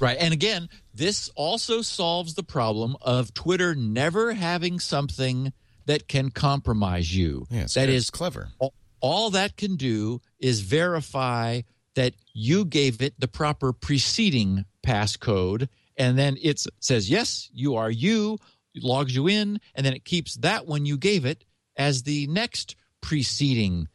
Right. 0.00 0.18
And 0.20 0.34
again, 0.34 0.68
this 0.92 1.30
also 1.36 1.80
solves 1.80 2.34
the 2.34 2.42
problem 2.42 2.96
of 3.00 3.32
Twitter 3.32 3.74
never 3.74 4.34
having 4.34 4.78
something 4.78 5.52
that 5.86 6.08
can 6.08 6.30
compromise 6.30 7.14
you. 7.16 7.46
Yeah. 7.50 7.62
It's, 7.62 7.74
that 7.74 7.88
it's 7.88 8.06
is 8.06 8.10
clever. 8.10 8.48
all, 8.58 8.74
all 9.00 9.30
that 9.30 9.56
can 9.56 9.76
do 9.76 10.20
is 10.38 10.60
verify 10.60 11.60
that 11.94 12.14
you 12.32 12.64
gave 12.64 13.00
it 13.02 13.14
the 13.18 13.28
proper 13.28 13.72
preceding 13.72 14.64
passcode 14.84 15.68
and 15.96 16.18
then 16.18 16.36
it 16.42 16.62
says 16.80 17.08
yes 17.10 17.50
you 17.52 17.74
are 17.76 17.90
you 17.90 18.38
logs 18.76 19.14
you 19.14 19.26
in 19.26 19.58
and 19.74 19.84
then 19.86 19.94
it 19.94 20.04
keeps 20.04 20.36
that 20.36 20.66
one 20.66 20.84
you 20.86 20.96
gave 20.98 21.24
it 21.24 21.44
as 21.76 22.02
the 22.02 22.26
next 22.26 22.76
preceding 23.00 23.88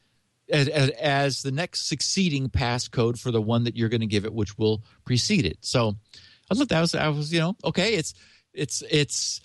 as, 0.52 0.68
as, 0.68 0.89
as 0.91 1.41
the 1.43 1.52
next 1.52 1.88
succeeding 1.88 2.49
passcode 2.49 3.18
for 3.20 3.32
the 3.32 3.41
one 3.41 3.64
that 3.64 3.78
you're 3.78 3.88
going 3.89 4.02
to 4.02 4.08
give 4.08 4.26
it, 4.26 4.34
which 4.34 4.58
will 4.58 4.84
precede 5.06 5.45
it. 5.45 5.58
So 5.62 5.95
I 6.52 6.56
thought 6.56 6.68
that 6.70 6.82
was 6.82 6.93
I 6.93 7.08
was 7.08 7.32
you 7.32 7.39
know 7.39 7.56
okay 7.64 7.93
it's 7.93 8.14
it's 8.54 8.84
it's 8.89 9.39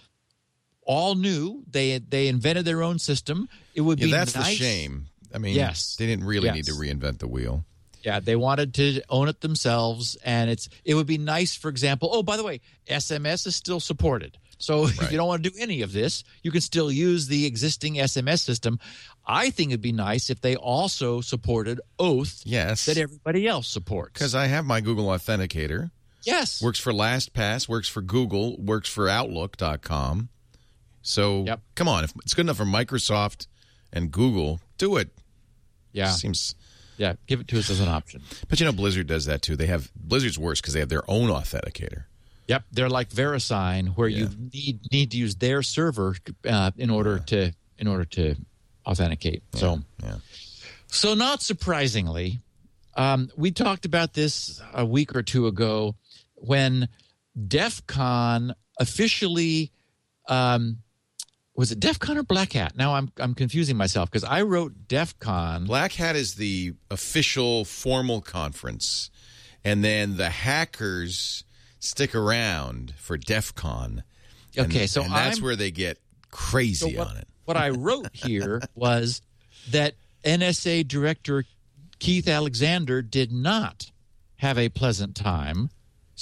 all 0.82 1.14
new. 1.14 1.62
They 1.70 1.98
they 1.98 2.26
invented 2.28 2.64
their 2.64 2.82
own 2.82 2.98
system. 2.98 3.48
It 3.74 3.82
would 3.82 4.00
Yeah, 4.00 4.06
be 4.06 4.12
that's 4.12 4.34
nice. 4.34 4.46
the 4.58 4.64
shame. 4.64 5.06
I 5.36 5.38
mean, 5.38 5.54
Yes. 5.54 5.94
they 5.96 6.06
didn't 6.06 6.24
really 6.24 6.50
need 6.50 6.64
to 6.64 6.72
reinvent 6.72 7.18
the 7.18 7.28
wheel. 7.28 7.64
Yeah, 8.02 8.20
they 8.20 8.36
wanted 8.36 8.72
to 8.74 9.02
own 9.10 9.28
it 9.28 9.40
themselves, 9.42 10.16
and 10.24 10.48
it's 10.48 10.68
it 10.84 10.94
would 10.94 11.06
be 11.06 11.18
nice, 11.18 11.54
for 11.54 11.68
example. 11.68 12.08
Oh, 12.12 12.22
by 12.22 12.36
the 12.38 12.42
way, 12.44 12.60
SMS 12.88 13.46
is 13.46 13.54
still 13.54 13.80
supported. 13.80 14.38
So 14.58 14.86
if 14.86 15.10
you 15.12 15.18
don't 15.18 15.28
want 15.28 15.44
to 15.44 15.50
do 15.50 15.56
any 15.60 15.82
of 15.82 15.92
this, 15.92 16.24
you 16.42 16.50
can 16.50 16.62
still 16.62 16.90
use 16.90 17.26
the 17.26 17.44
existing 17.44 17.96
SMS 17.96 18.38
system. 18.40 18.78
I 19.26 19.50
think 19.50 19.70
it'd 19.72 19.82
be 19.82 19.92
nice 19.92 20.30
if 20.30 20.40
they 20.40 20.56
also 20.56 21.20
supported 21.20 21.80
Oath 21.98 22.40
Yes, 22.46 22.86
that 22.86 22.96
everybody 22.96 23.46
else 23.46 23.68
supports. 23.68 24.14
because 24.14 24.34
I 24.34 24.46
have 24.46 24.64
my 24.64 24.80
Google 24.80 25.06
Authenticator. 25.08 25.90
yes, 26.22 26.62
Works 26.62 26.78
for 26.80 26.92
LastPass, 26.92 27.68
works 27.68 27.88
for 27.88 28.00
Google, 28.02 28.56
works 28.56 28.88
for 28.88 29.08
Outlook.com. 29.08 30.28
So 31.02 31.44
Yep. 31.44 31.60
come 31.74 31.88
on, 31.88 32.04
if 32.04 32.12
it's 32.24 32.34
good 32.34 32.46
enough 32.46 32.56
for 32.56 32.64
Microsoft 32.64 33.48
and 33.92 34.10
Google, 34.12 34.60
do 34.78 34.96
it. 34.96 35.10
Yeah, 35.96 36.10
Seems, 36.10 36.54
yeah, 36.98 37.14
give 37.26 37.40
it 37.40 37.48
to 37.48 37.58
us 37.58 37.70
as 37.70 37.80
an 37.80 37.88
option. 37.88 38.22
but 38.48 38.60
you 38.60 38.66
know, 38.66 38.72
Blizzard 38.72 39.06
does 39.06 39.26
that 39.26 39.42
too. 39.42 39.56
They 39.56 39.66
have 39.66 39.90
Blizzard's 39.96 40.38
worse 40.38 40.60
because 40.60 40.74
they 40.74 40.80
have 40.80 40.88
their 40.88 41.08
own 41.10 41.28
authenticator. 41.28 42.04
Yep, 42.48 42.64
they're 42.70 42.88
like 42.88 43.10
VeriSign, 43.10 43.96
where 43.96 44.08
you 44.08 44.28
need 44.52 44.80
need 44.92 45.10
to 45.10 45.16
use 45.16 45.34
their 45.36 45.62
server 45.62 46.16
uh, 46.48 46.70
in 46.76 46.90
order 46.90 47.18
to 47.18 47.52
in 47.78 47.88
order 47.88 48.04
to 48.04 48.36
authenticate. 48.86 49.42
So. 49.54 49.80
Yeah. 50.02 50.16
So, 50.88 51.14
not 51.14 51.42
surprisingly, 51.42 52.40
um, 52.96 53.30
we 53.36 53.50
talked 53.50 53.84
about 53.84 54.14
this 54.14 54.62
a 54.72 54.84
week 54.84 55.16
or 55.16 55.22
two 55.22 55.46
ago 55.48 55.96
when 56.36 56.88
DEF 57.48 57.86
CON 57.86 58.54
officially 58.78 59.72
um, 60.28 60.78
was 61.56 61.72
it 61.72 61.80
DEF 61.80 61.98
CON 61.98 62.18
or 62.18 62.22
Black 62.22 62.52
Hat? 62.52 62.76
Now 62.76 62.94
I'm 62.94 63.10
I'm 63.18 63.34
confusing 63.34 63.76
myself 63.76 64.10
because 64.10 64.24
I 64.24 64.42
wrote 64.42 64.88
DEF 64.88 65.18
CON. 65.18 65.64
Black 65.66 65.92
Hat 65.92 66.16
is 66.16 66.34
the 66.34 66.74
official 66.90 67.64
formal 67.64 68.20
conference, 68.20 69.10
and 69.64 69.82
then 69.84 70.16
the 70.16 70.30
hackers 70.30 71.44
stick 71.78 72.14
around 72.14 72.94
for 72.98 73.16
DEF 73.16 73.54
CON. 73.54 74.02
And- 74.56 74.66
Okay, 74.66 74.86
so 74.86 75.02
and 75.02 75.12
that's 75.12 75.36
I'm- 75.38 75.44
where 75.44 75.56
they 75.56 75.70
get 75.70 75.98
crazy 76.30 76.92
So 76.92 76.98
what, 76.98 77.08
on 77.08 77.16
it. 77.18 77.28
what 77.44 77.56
I 77.56 77.70
wrote 77.70 78.08
here 78.14 78.62
was 78.74 79.20
that 79.70 79.94
NSA 80.24 80.86
Director 80.88 81.44
Keith 81.98 82.28
Alexander 82.28 83.00
did 83.02 83.32
not 83.32 83.90
have 84.36 84.58
a 84.58 84.68
pleasant 84.68 85.14
time. 85.14 85.70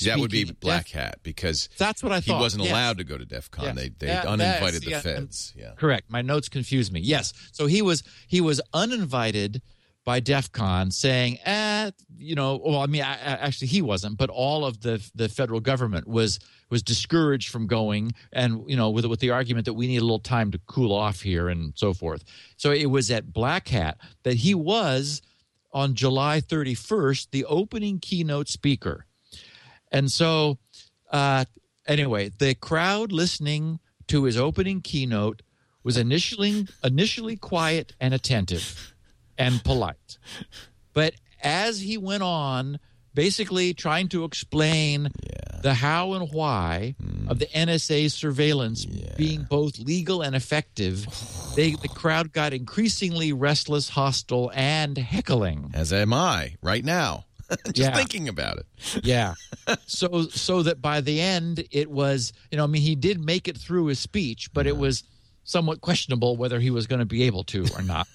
That 0.03 0.19
would 0.19 0.31
be 0.31 0.45
Black 0.45 0.87
DEF 0.87 0.93
Hat 0.93 1.19
because 1.23 1.69
That's 1.79 2.03
what 2.03 2.13
I 2.13 2.21
thought. 2.21 2.37
he 2.37 2.41
wasn't 2.41 2.65
yes. 2.65 2.73
allowed 2.73 2.99
to 2.99 3.05
go 3.05 3.17
to 3.17 3.25
DEF 3.25 3.51
CON. 3.51 3.65
Yes. 3.67 3.75
They 3.77 3.89
they 3.91 4.07
That- 4.07 4.27
uninvited 4.27 4.83
that's- 4.83 4.85
the 4.85 4.91
yeah, 5.11 5.17
feds. 5.17 5.53
Yeah. 5.57 5.73
Correct. 5.77 6.11
My 6.11 6.23
notes 6.23 6.49
confused 6.49 6.93
me. 6.93 7.01
Yes. 7.01 7.33
So 7.53 7.67
he 7.67 7.81
was 7.83 8.03
he 8.27 8.41
was 8.41 8.61
uninvited 8.73 9.63
by 10.05 10.21
DEF 10.21 10.53
CON 10.53 10.91
saying, 10.91 11.39
eh, 11.47 11.91
you 12.19 12.35
know, 12.35 12.61
well, 12.63 12.81
I 12.81 12.87
mean, 12.87 13.01
I, 13.03 13.15
I- 13.15 13.39
actually 13.47 13.69
he 13.69 13.81
wasn't, 13.83 14.19
but 14.19 14.31
all 14.31 14.65
of 14.67 14.81
the 14.81 15.03
the 15.15 15.29
federal 15.29 15.61
government 15.61 16.07
was 16.07 16.39
was 16.71 16.83
discouraged 16.83 17.51
from 17.51 17.67
going, 17.67 18.13
and 18.33 18.65
you 18.69 18.77
know, 18.77 18.91
with 18.91 19.05
with 19.07 19.21
the 19.21 19.31
argument 19.31 19.65
that 19.67 19.75
we 19.75 19.87
need 19.87 19.99
a 19.99 20.01
little 20.03 20.19
time 20.19 20.51
to 20.51 20.59
cool 20.67 20.93
off 20.93 21.21
here 21.21 21.49
and 21.49 21.73
so 21.77 21.95
forth. 21.95 22.25
So 22.57 22.73
it 22.73 22.87
was 22.87 23.11
at 23.11 23.33
Black 23.33 23.69
Hat 23.69 23.97
that 24.25 24.35
he 24.39 24.55
was 24.55 25.23
on 25.73 25.95
July 25.95 26.41
31st 26.41 27.29
the 27.33 27.45
opening 27.47 27.99
keynote 27.99 28.49
speaker, 28.49 29.07
and 29.95 30.11
so 30.13 30.59
uh, 31.11 31.45
anyway, 31.87 32.31
the 32.39 32.55
crowd 32.55 33.13
listening 33.13 33.79
to 34.09 34.25
his 34.25 34.37
opening 34.37 34.83
keynote 34.83 35.43
was 35.83 35.97
initially 35.97 36.67
initially 36.83 37.37
quiet 37.37 37.95
and 38.01 38.13
attentive 38.13 38.95
and 39.39 39.63
polite. 39.63 40.19
But 40.93 41.15
as 41.43 41.81
he 41.81 41.97
went 41.97 42.23
on, 42.23 42.79
basically 43.15 43.75
trying 43.75 44.09
to 44.09 44.25
explain 44.25 45.11
the 45.63 45.75
how 45.75 46.15
and 46.15 46.33
why 46.33 46.95
of 47.29 47.39
the 47.39 47.47
NSA 47.47 48.11
surveillance 48.11 48.85
being 48.85 49.45
both 49.45 49.79
legal 49.79 50.23
and 50.23 50.35
effective, 50.35 51.07
they, 51.55 51.73
the 51.73 51.89
crowd 51.89 52.33
got 52.33 52.53
increasingly 52.53 53.33
restless, 53.33 53.91
hostile, 53.91 54.51
and 54.55 54.99
heckling. 54.99 55.71
As 55.75 55.93
am 55.93 56.13
I 56.13 56.57
right 56.61 56.85
now. 56.85 57.25
Just 57.67 57.77
Yeah. 57.77 57.95
thinking 57.95 58.29
about 58.29 58.59
it. 58.59 58.67
Yeah. 59.03 59.35
so 59.87 60.29
so 60.29 60.63
that 60.63 60.81
by 60.81 61.01
the 61.01 61.21
end 61.21 61.65
it 61.71 61.91
was, 61.91 62.33
you 62.51 62.59
know, 62.59 62.65
I 62.65 62.67
mean 62.67 62.83
he 62.83 62.95
did 62.95 63.25
make 63.25 63.49
it 63.49 63.57
through 63.57 63.87
his 63.87 63.99
speech, 63.99 64.53
but 64.53 64.67
it 64.67 64.77
was 64.77 65.05
somewhat 65.45 65.81
questionable 65.81 66.37
whether 66.37 66.59
he 66.61 66.71
was 66.71 66.87
going 66.87 67.01
to 67.01 67.05
be 67.07 67.25
able 67.25 67.45
to 67.45 67.67
or 67.77 67.83
not. 67.83 68.07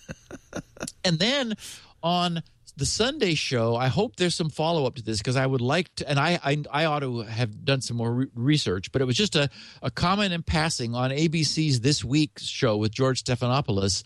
and 1.03 1.19
then 1.19 1.53
on 2.01 2.41
the 2.77 2.85
Sunday 2.85 3.35
show, 3.35 3.75
I 3.75 3.87
hope 3.87 4.15
there's 4.15 4.35
some 4.35 4.49
follow 4.49 4.85
up 4.85 4.95
to 4.95 5.03
this 5.03 5.17
because 5.17 5.35
I 5.35 5.45
would 5.45 5.59
like 5.59 5.93
to, 5.95 6.09
and 6.09 6.17
I, 6.17 6.39
I 6.43 6.63
I 6.71 6.85
ought 6.85 7.01
to 7.01 7.19
have 7.23 7.65
done 7.65 7.81
some 7.81 7.97
more 7.97 8.11
re- 8.11 8.27
research, 8.35 8.91
but 8.93 9.01
it 9.01 9.05
was 9.05 9.17
just 9.17 9.35
a, 9.35 9.49
a 9.83 9.91
comment 9.91 10.31
in 10.31 10.43
passing 10.43 10.95
on 10.95 11.11
ABC's 11.11 11.81
This 11.81 12.05
Week 12.05 12.31
show 12.39 12.77
with 12.77 12.93
George 12.93 13.23
Stephanopoulos, 13.25 14.03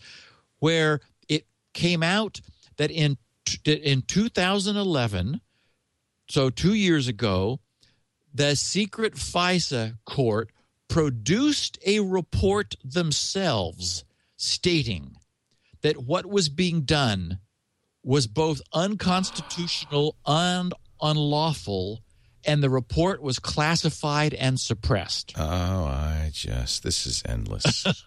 where 0.58 0.98
it 1.28 1.46
came 1.72 2.02
out 2.02 2.40
that 2.78 2.90
in 2.90 3.16
in 3.64 4.02
2011, 4.02 5.40
so 6.28 6.50
two 6.50 6.74
years 6.74 7.08
ago, 7.08 7.60
the 8.32 8.56
secret 8.56 9.14
FISA 9.14 9.96
court 10.04 10.50
produced 10.88 11.78
a 11.86 12.00
report 12.00 12.74
themselves 12.84 14.04
stating 14.36 15.16
that 15.82 15.98
what 15.98 16.26
was 16.26 16.48
being 16.48 16.82
done 16.82 17.38
was 18.02 18.26
both 18.26 18.60
unconstitutional 18.72 20.16
and 20.26 20.72
unlawful, 21.00 22.00
and 22.44 22.62
the 22.62 22.68
report 22.70 23.22
was 23.22 23.38
classified 23.38 24.34
and 24.34 24.60
suppressed. 24.60 25.32
Oh, 25.36 25.42
I 25.84 26.30
just 26.32 26.82
this 26.82 27.06
is 27.06 27.22
endless. 27.26 27.84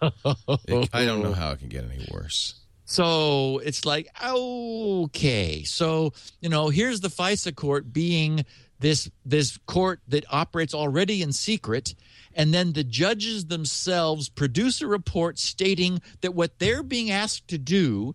It- 0.66 0.88
I 0.92 1.04
don't 1.04 1.22
know 1.22 1.32
how 1.32 1.50
it 1.52 1.58
can 1.60 1.68
get 1.68 1.84
any 1.84 2.06
worse. 2.12 2.54
So 2.90 3.58
it's 3.58 3.84
like, 3.84 4.08
okay, 4.24 5.62
so 5.62 6.14
you 6.40 6.48
know, 6.48 6.70
here's 6.70 7.00
the 7.00 7.08
FISA 7.08 7.54
court 7.54 7.92
being 7.92 8.46
this 8.80 9.10
this 9.26 9.58
court 9.66 10.00
that 10.08 10.24
operates 10.30 10.72
already 10.72 11.20
in 11.20 11.34
secret, 11.34 11.94
and 12.32 12.54
then 12.54 12.72
the 12.72 12.84
judges 12.84 13.44
themselves 13.44 14.30
produce 14.30 14.80
a 14.80 14.86
report 14.86 15.38
stating 15.38 16.00
that 16.22 16.34
what 16.34 16.58
they're 16.60 16.82
being 16.82 17.10
asked 17.10 17.48
to 17.48 17.58
do, 17.58 18.14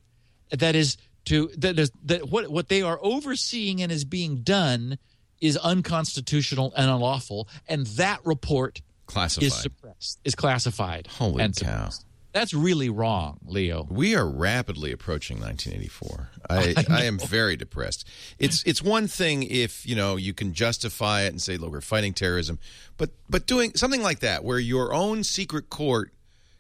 that 0.50 0.74
is 0.74 0.98
to 1.26 1.52
that 1.56 1.78
is 1.78 1.92
that 2.06 2.32
what 2.32 2.50
what 2.50 2.70
they 2.70 2.82
are 2.82 2.98
overseeing 3.04 3.80
and 3.80 3.92
is 3.92 4.06
being 4.06 4.38
done 4.38 4.98
is 5.40 5.56
unconstitutional 5.58 6.74
and 6.76 6.90
unlawful, 6.90 7.48
and 7.68 7.86
that 7.86 8.26
report 8.26 8.82
Classified. 9.06 9.46
is 9.46 9.54
suppressed, 9.54 10.20
is 10.26 10.34
classified. 10.34 11.06
Holy 11.06 11.44
cow. 11.44 11.52
suppressed. 11.52 12.06
That's 12.34 12.54
really 12.54 12.90
wrong, 12.90 13.40
Leo. 13.46 13.88
We 13.90 14.16
are 14.16 14.28
rapidly 14.28 14.92
approaching 14.92 15.40
1984. 15.40 16.30
I, 16.50 16.74
I, 16.90 17.06
am 17.06 17.20
very 17.20 17.56
depressed. 17.56 18.08
It's 18.40 18.64
it's 18.64 18.82
one 18.82 19.08
thing 19.08 19.44
if 19.44 19.86
you 19.86 19.96
know 19.96 20.16
you 20.16 20.34
can 20.34 20.54
justify 20.54 21.22
it 21.22 21.28
and 21.28 21.42
say, 21.42 21.58
"Look, 21.58 21.72
we're 21.72 21.82
fighting 21.82 22.14
terrorism," 22.14 22.60
but 22.98 23.12
but 23.30 23.46
doing 23.46 23.74
something 23.76 24.02
like 24.02 24.20
that, 24.20 24.44
where 24.44 24.58
your 24.60 24.94
own 24.94 25.24
secret 25.24 25.70
court 25.70 26.12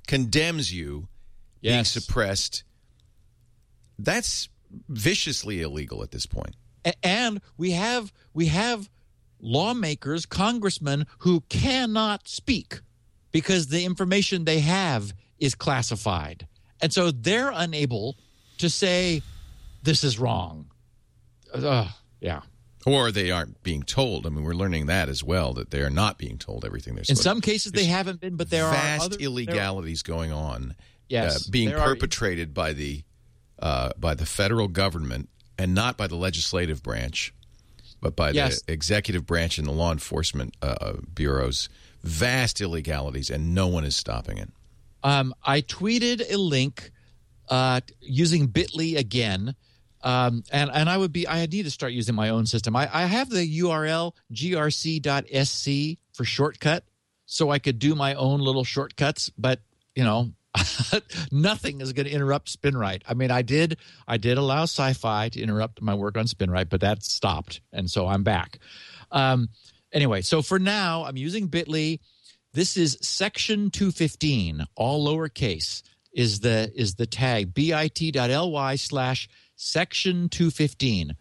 condemns 0.07 0.71
you 0.71 1.07
being 1.61 1.75
Yes. 1.75 1.91
suppressed, 1.91 2.63
that's 3.97 4.49
viciously 4.89 5.61
illegal 5.61 6.03
at 6.03 6.11
this 6.11 6.25
point. 6.27 6.55
And 7.01 7.41
we 7.57 7.71
have 7.71 8.13
we 8.33 8.47
have 8.47 8.89
lawmakers, 9.39 10.25
congressmen 10.25 11.07
who 11.19 11.41
cannot 11.49 12.27
speak 12.27 12.81
because 13.31 13.67
the 13.67 13.85
information 13.85 14.45
they 14.45 14.59
have 14.59 15.13
is 15.43 15.55
classified, 15.55 16.47
and 16.81 16.93
so 16.93 17.11
they're 17.11 17.51
unable 17.53 18.15
to 18.59 18.69
say 18.69 19.21
this 19.83 20.03
is 20.03 20.17
wrong. 20.17 20.67
Uh, 21.53 21.87
yeah. 22.21 22.41
Or 22.85 23.11
they 23.11 23.31
aren't 23.31 23.61
being 23.63 23.83
told. 23.83 24.25
I 24.25 24.29
mean, 24.29 24.43
we're 24.43 24.53
learning 24.55 24.87
that 24.87 25.07
as 25.07 25.23
well 25.23 25.53
that 25.53 25.71
they 25.71 25.81
are 25.81 25.89
not 25.89 26.17
being 26.17 26.37
told 26.37 26.65
everything 26.65 26.95
they're 26.95 27.05
In 27.07 27.15
some 27.15 27.39
cases, 27.41 27.71
they 27.71 27.85
haven't 27.85 28.19
been, 28.19 28.35
but 28.35 28.49
there 28.49 28.63
vast 28.69 29.05
are 29.05 29.09
there 29.09 29.19
are- 29.19 29.21
illegalities 29.21 30.03
going 30.03 30.31
on 30.31 30.75
Yes, 31.09 31.47
uh, 31.47 31.51
being 31.51 31.69
there 31.69 31.79
are- 31.79 31.87
perpetrated 31.87 32.53
by 32.53 32.73
the 32.73 33.03
uh, 33.59 33.91
by 33.97 34.13
the 34.15 34.25
federal 34.25 34.67
government 34.67 35.29
and 35.57 35.73
not 35.73 35.95
by 35.95 36.07
the 36.07 36.15
legislative 36.15 36.81
branch, 36.83 37.33
but 38.01 38.15
by 38.15 38.31
Yes. 38.31 38.61
the 38.63 38.73
executive 38.73 39.25
branch 39.25 39.57
and 39.57 39.67
the 39.67 39.71
law 39.71 39.91
enforcement 39.91 40.55
uh, 40.61 40.93
bureaus. 41.13 41.69
Vast 42.03 42.59
illegalities, 42.59 43.29
and 43.29 43.55
no 43.55 43.67
one 43.67 43.85
is 43.85 43.95
stopping 43.95 44.37
it. 44.37 44.49
Um, 45.03 45.33
I 45.45 45.61
tweeted 45.61 46.23
a 46.31 46.37
link 46.37 46.91
uh, 47.49 47.81
using 48.01 48.47
Bitly 48.49 48.97
again 48.97 49.55
Um, 50.03 50.43
and 50.51 50.69
and 50.73 50.89
I 50.89 50.97
would 50.97 51.13
be 51.13 51.27
I 51.27 51.45
need 51.45 51.63
to 51.63 51.71
start 51.71 51.93
using 51.93 52.15
my 52.15 52.29
own 52.29 52.45
system. 52.45 52.75
I, 52.75 52.89
I 52.93 53.05
have 53.05 53.29
the 53.29 53.59
URL 53.61 54.13
grc.sc 54.33 55.97
for 56.13 56.25
shortcut, 56.25 56.83
so 57.25 57.49
I 57.51 57.59
could 57.59 57.79
do 57.79 57.95
my 57.95 58.13
own 58.15 58.41
little 58.41 58.65
shortcuts. 58.65 59.29
But 59.37 59.61
you 59.95 60.03
know, 60.03 60.31
nothing 61.31 61.81
is 61.81 61.93
going 61.93 62.05
to 62.07 62.11
interrupt 62.11 62.51
SpinRite. 62.61 63.03
I 63.07 63.13
mean, 63.13 63.31
I 63.31 63.43
did 63.43 63.77
I 64.07 64.17
did 64.17 64.37
allow 64.37 64.63
Sci-Fi 64.63 65.29
to 65.29 65.41
interrupt 65.41 65.81
my 65.81 65.95
work 65.95 66.17
on 66.17 66.25
SpinRite, 66.25 66.69
but 66.69 66.81
that 66.81 67.03
stopped, 67.03 67.61
and 67.71 67.89
so 67.89 68.07
I'm 68.07 68.23
back. 68.23 68.59
Um, 69.11 69.49
anyway, 69.93 70.21
so 70.21 70.41
for 70.41 70.59
now, 70.59 71.05
I'm 71.05 71.17
using 71.17 71.49
Bitly. 71.49 71.99
This 72.53 72.77
is 72.77 72.99
section 73.01 73.71
215, 73.71 74.67
all 74.75 75.07
lowercase, 75.07 75.81
is 76.13 76.41
the 76.41 76.71
is 76.75 76.93
the 76.93 77.07
tag 77.07 77.55
bit.ly 77.55 78.75
slash 78.75 79.27
section 79.55 80.29
215. 80.29 81.15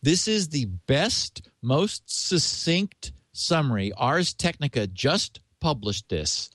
This 0.00 0.28
is 0.28 0.50
the 0.50 0.66
best, 0.66 1.42
most 1.60 2.04
succinct 2.06 3.10
summary. 3.32 3.90
Ars 3.96 4.32
Technica 4.32 4.86
just 4.86 5.40
published 5.60 6.08
this, 6.08 6.50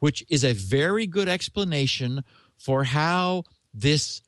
which 0.00 0.26
is 0.28 0.44
a 0.44 0.52
very 0.52 1.06
good 1.06 1.30
explanation 1.30 2.22
for 2.58 2.84
how 2.84 3.44
this 3.72 4.20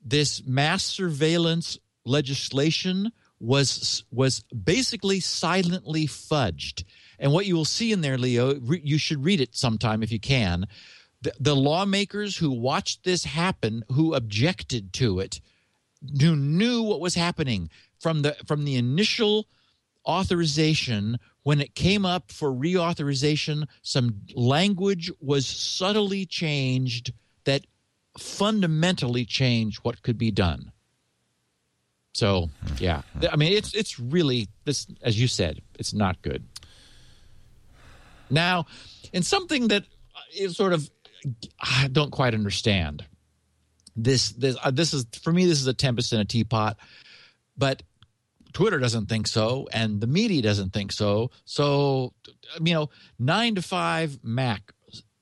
this 0.00 0.46
mass 0.46 0.84
surveillance 0.84 1.78
legislation 2.04 3.10
was 3.40 4.04
was 4.12 4.44
basically 4.52 5.18
silently 5.18 6.06
fudged. 6.06 6.84
And 7.20 7.32
what 7.32 7.46
you 7.46 7.54
will 7.54 7.66
see 7.66 7.92
in 7.92 8.00
there, 8.00 8.18
Leo, 8.18 8.58
re, 8.60 8.80
you 8.82 8.98
should 8.98 9.22
read 9.22 9.40
it 9.40 9.54
sometime 9.54 10.02
if 10.02 10.10
you 10.10 10.18
can. 10.18 10.66
The, 11.22 11.32
the 11.38 11.54
lawmakers 11.54 12.38
who 12.38 12.50
watched 12.50 13.04
this 13.04 13.24
happen, 13.24 13.84
who 13.90 14.14
objected 14.14 14.94
to 14.94 15.20
it, 15.20 15.40
who 16.20 16.34
knew 16.34 16.82
what 16.82 17.00
was 17.00 17.14
happening 17.14 17.68
from 17.98 18.22
the 18.22 18.34
from 18.46 18.64
the 18.64 18.76
initial 18.76 19.46
authorization 20.06 21.18
when 21.42 21.60
it 21.60 21.74
came 21.74 22.06
up 22.06 22.32
for 22.32 22.50
reauthorization 22.50 23.66
some 23.82 24.22
language 24.34 25.12
was 25.20 25.46
subtly 25.46 26.24
changed 26.24 27.12
that 27.44 27.66
fundamentally 28.18 29.26
changed 29.26 29.78
what 29.82 30.02
could 30.02 30.16
be 30.16 30.30
done. 30.30 30.72
So 32.14 32.48
yeah. 32.78 33.02
I 33.30 33.36
mean 33.36 33.52
it's 33.52 33.74
it's 33.74 34.00
really 34.00 34.48
this 34.64 34.86
as 35.02 35.20
you 35.20 35.28
said 35.28 35.60
it's 35.78 35.92
not 35.92 36.22
good 36.22 36.42
now 38.30 38.66
in 39.12 39.22
something 39.22 39.68
that 39.68 39.84
is 40.36 40.56
sort 40.56 40.72
of 40.72 40.88
i 41.60 41.88
don't 41.92 42.10
quite 42.10 42.34
understand. 42.34 43.04
This 43.96 44.32
this 44.32 44.56
uh, 44.62 44.70
this 44.70 44.94
is 44.94 45.06
for 45.22 45.32
me 45.32 45.46
this 45.46 45.60
is 45.60 45.66
a 45.66 45.74
tempest 45.74 46.12
in 46.12 46.20
a 46.20 46.24
teapot 46.24 46.76
but 47.56 47.82
twitter 48.52 48.78
doesn't 48.78 49.06
think 49.06 49.26
so 49.26 49.68
and 49.72 50.00
the 50.00 50.06
media 50.06 50.42
doesn't 50.42 50.72
think 50.72 50.92
so. 50.92 51.30
So 51.44 52.14
you 52.62 52.74
know 52.74 52.90
9 53.18 53.56
to 53.56 53.62
5 53.62 54.20
mac 54.22 54.72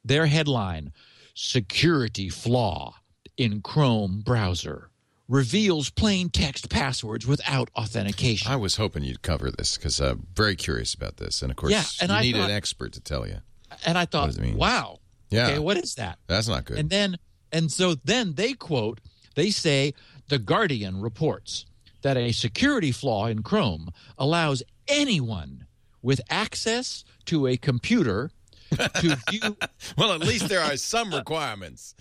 their 0.04 0.26
headline 0.26 0.92
security 1.34 2.28
flaw 2.28 2.94
in 3.36 3.62
chrome 3.62 4.20
browser 4.24 4.90
reveals 5.28 5.90
plain 5.90 6.30
text 6.30 6.70
passwords 6.70 7.26
without 7.26 7.68
authentication 7.76 8.50
I 8.50 8.56
was 8.56 8.76
hoping 8.76 9.04
you'd 9.04 9.22
cover 9.22 9.50
this 9.50 9.76
because 9.76 10.00
I'm 10.00 10.18
uh, 10.18 10.22
very 10.34 10.56
curious 10.56 10.94
about 10.94 11.18
this, 11.18 11.42
and 11.42 11.50
of 11.50 11.56
course, 11.56 11.72
Yeah, 11.72 11.84
and 12.00 12.10
you 12.10 12.16
I 12.16 12.22
need 12.22 12.36
thought- 12.36 12.50
an 12.50 12.56
expert 12.56 12.92
to 12.94 13.00
tell 13.00 13.26
you. 13.26 13.38
and 13.84 13.98
i 13.98 14.06
thought 14.06 14.26
does 14.26 14.38
it 14.38 14.42
mean? 14.42 14.56
wow 14.56 14.98
Yeah. 15.30 15.48
okay 15.48 15.58
what 15.58 15.76
is 15.76 15.94
that 15.96 16.18
That's 16.26 16.48
not 16.48 16.64
good. 16.64 16.78
And 16.78 16.88
then 16.90 17.18
and 17.52 17.70
so 17.72 17.94
then 18.04 18.34
they 18.34 18.52
quote, 18.54 19.00
they 19.34 19.50
say 19.50 19.94
the 20.28 20.38
Guardian 20.38 21.00
reports 21.00 21.64
that 22.02 22.16
a 22.16 22.32
security 22.32 22.92
flaw 22.92 23.26
in 23.26 23.42
Chrome 23.42 23.90
allows 24.18 24.62
anyone 24.86 25.66
with 26.02 26.20
access 26.30 27.04
to 27.26 27.46
a 27.46 27.56
computer 27.56 28.30
to 29.00 29.16
view 29.30 29.56
well, 29.96 30.12
at 30.12 30.20
least 30.20 30.48
there 30.48 30.60
are 30.60 30.76
some 30.76 31.12
requirements. 31.12 31.94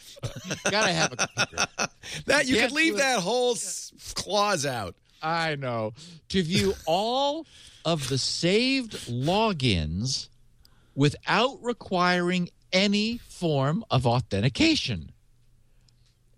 gotta 0.70 0.92
have 0.92 1.14
a 1.14 1.18
computer. 1.18 1.66
That 2.26 2.48
you 2.48 2.56
Can't 2.56 2.70
could 2.70 2.76
leave 2.76 2.96
it. 2.96 2.98
that 2.98 3.20
whole 3.20 3.52
s- 3.52 3.94
clause 4.16 4.66
out. 4.66 4.96
I 5.22 5.56
know. 5.56 5.94
To 6.30 6.44
view 6.44 6.74
all 6.86 7.46
of 7.86 8.10
the 8.10 8.18
saved 8.18 8.94
logins 9.08 10.30
without 10.96 11.58
requiring 11.62 12.50
any 12.74 13.20
form 13.30 13.86
of 13.90 14.06
authentication. 14.06 15.12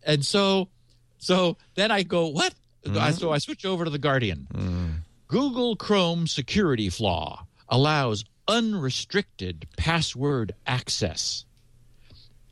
And 0.03 0.25
so 0.25 0.69
so 1.17 1.57
then 1.75 1.91
I 1.91 2.03
go, 2.03 2.27
what? 2.27 2.53
I, 2.85 2.89
mm-hmm. 2.89 3.11
so 3.13 3.31
I 3.31 3.39
switch 3.39 3.65
over 3.65 3.83
to 3.83 3.91
the 3.91 3.99
Guardian. 3.99 4.47
Mm. 4.53 4.93
Google 5.27 5.75
Chrome 5.75 6.27
security 6.27 6.89
flaw 6.89 7.45
allows 7.67 8.23
unrestricted 8.49 9.67
password 9.77 10.53
access. 10.67 11.45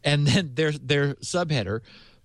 And 0.04 0.28
then 0.28 0.52
their 0.54 0.72
their 0.72 1.16
subheader, 1.16 1.82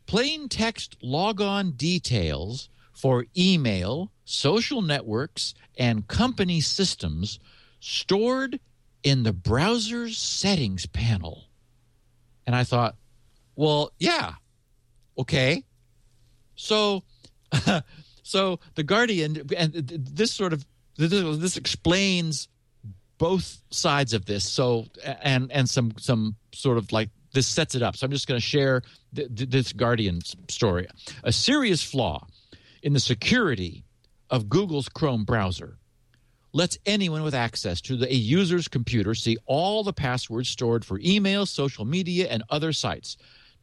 plain 0.06 0.48
text 0.48 0.96
logon 1.02 1.72
details 1.72 2.68
for 2.92 3.26
email, 3.36 4.12
social 4.24 4.82
networks, 4.82 5.54
and 5.76 6.06
company 6.06 6.60
systems 6.60 7.40
stored 7.80 8.60
in 9.02 9.24
the 9.24 9.32
browser's 9.32 10.18
settings 10.18 10.86
panel. 10.86 11.44
And 12.46 12.54
I 12.54 12.62
thought, 12.62 12.94
well, 13.56 13.90
yeah, 13.98 14.34
okay. 15.18 15.64
So, 16.54 17.02
so 18.22 18.60
the 18.74 18.82
Guardian, 18.82 19.48
and 19.56 19.72
th- 19.72 19.86
th- 19.86 20.00
this 20.04 20.30
sort 20.30 20.52
of 20.52 20.64
this, 20.96 21.38
this 21.38 21.56
explains 21.56 22.48
both 23.22 23.62
sides 23.70 24.14
of 24.14 24.24
this. 24.24 24.42
So, 24.42 24.86
and 25.04 25.52
and 25.52 25.70
some 25.70 25.92
some 25.96 26.34
sort 26.52 26.76
of 26.76 26.90
like 26.90 27.08
this 27.32 27.46
sets 27.46 27.76
it 27.76 27.82
up. 27.82 27.94
So 27.96 28.04
I'm 28.04 28.10
just 28.10 28.26
going 28.26 28.40
to 28.40 28.44
share 28.44 28.82
th- 29.14 29.28
th- 29.36 29.48
this 29.48 29.72
Guardian 29.72 30.20
story. 30.48 30.88
A 31.22 31.30
serious 31.30 31.84
flaw 31.84 32.26
in 32.82 32.94
the 32.94 33.00
security 33.00 33.84
of 34.28 34.48
Google's 34.48 34.88
Chrome 34.88 35.24
browser 35.24 35.78
lets 36.52 36.76
anyone 36.84 37.22
with 37.22 37.32
access 37.32 37.80
to 37.82 37.96
the, 37.96 38.12
a 38.12 38.16
user's 38.16 38.66
computer 38.66 39.14
see 39.14 39.36
all 39.46 39.84
the 39.84 39.92
passwords 39.92 40.48
stored 40.48 40.84
for 40.84 40.98
email, 40.98 41.46
social 41.46 41.84
media, 41.84 42.26
and 42.28 42.42
other 42.50 42.72
sites 42.72 43.16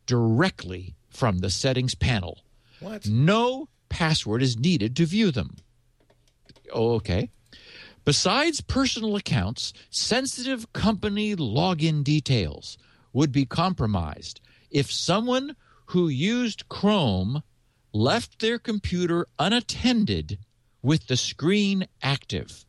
directly 0.06 0.96
from 1.10 1.40
the 1.40 1.50
settings 1.50 1.96
panel. 1.96 2.40
What? 2.80 3.08
No 3.08 3.68
password 3.90 4.42
is 4.42 4.58
needed 4.58 4.96
to 4.96 5.06
view 5.06 5.32
them. 5.32 5.58
Oh, 6.72 6.94
okay. 6.94 7.30
Besides 8.10 8.62
personal 8.62 9.16
accounts, 9.18 9.72
sensitive 9.92 10.74
company 10.74 11.36
login 11.36 12.04
details 12.04 12.76
would 13.14 13.32
be 13.32 13.46
compromised 13.46 14.42
if 14.72 14.92
someone 14.92 15.56
who 15.86 16.08
used 16.08 16.68
Chrome 16.70 17.44
left 17.94 18.40
their 18.40 18.58
computer 18.58 19.28
unattended 19.38 20.40
with 20.82 21.06
the 21.06 21.18
screen 21.18 21.86
active. 22.02 22.66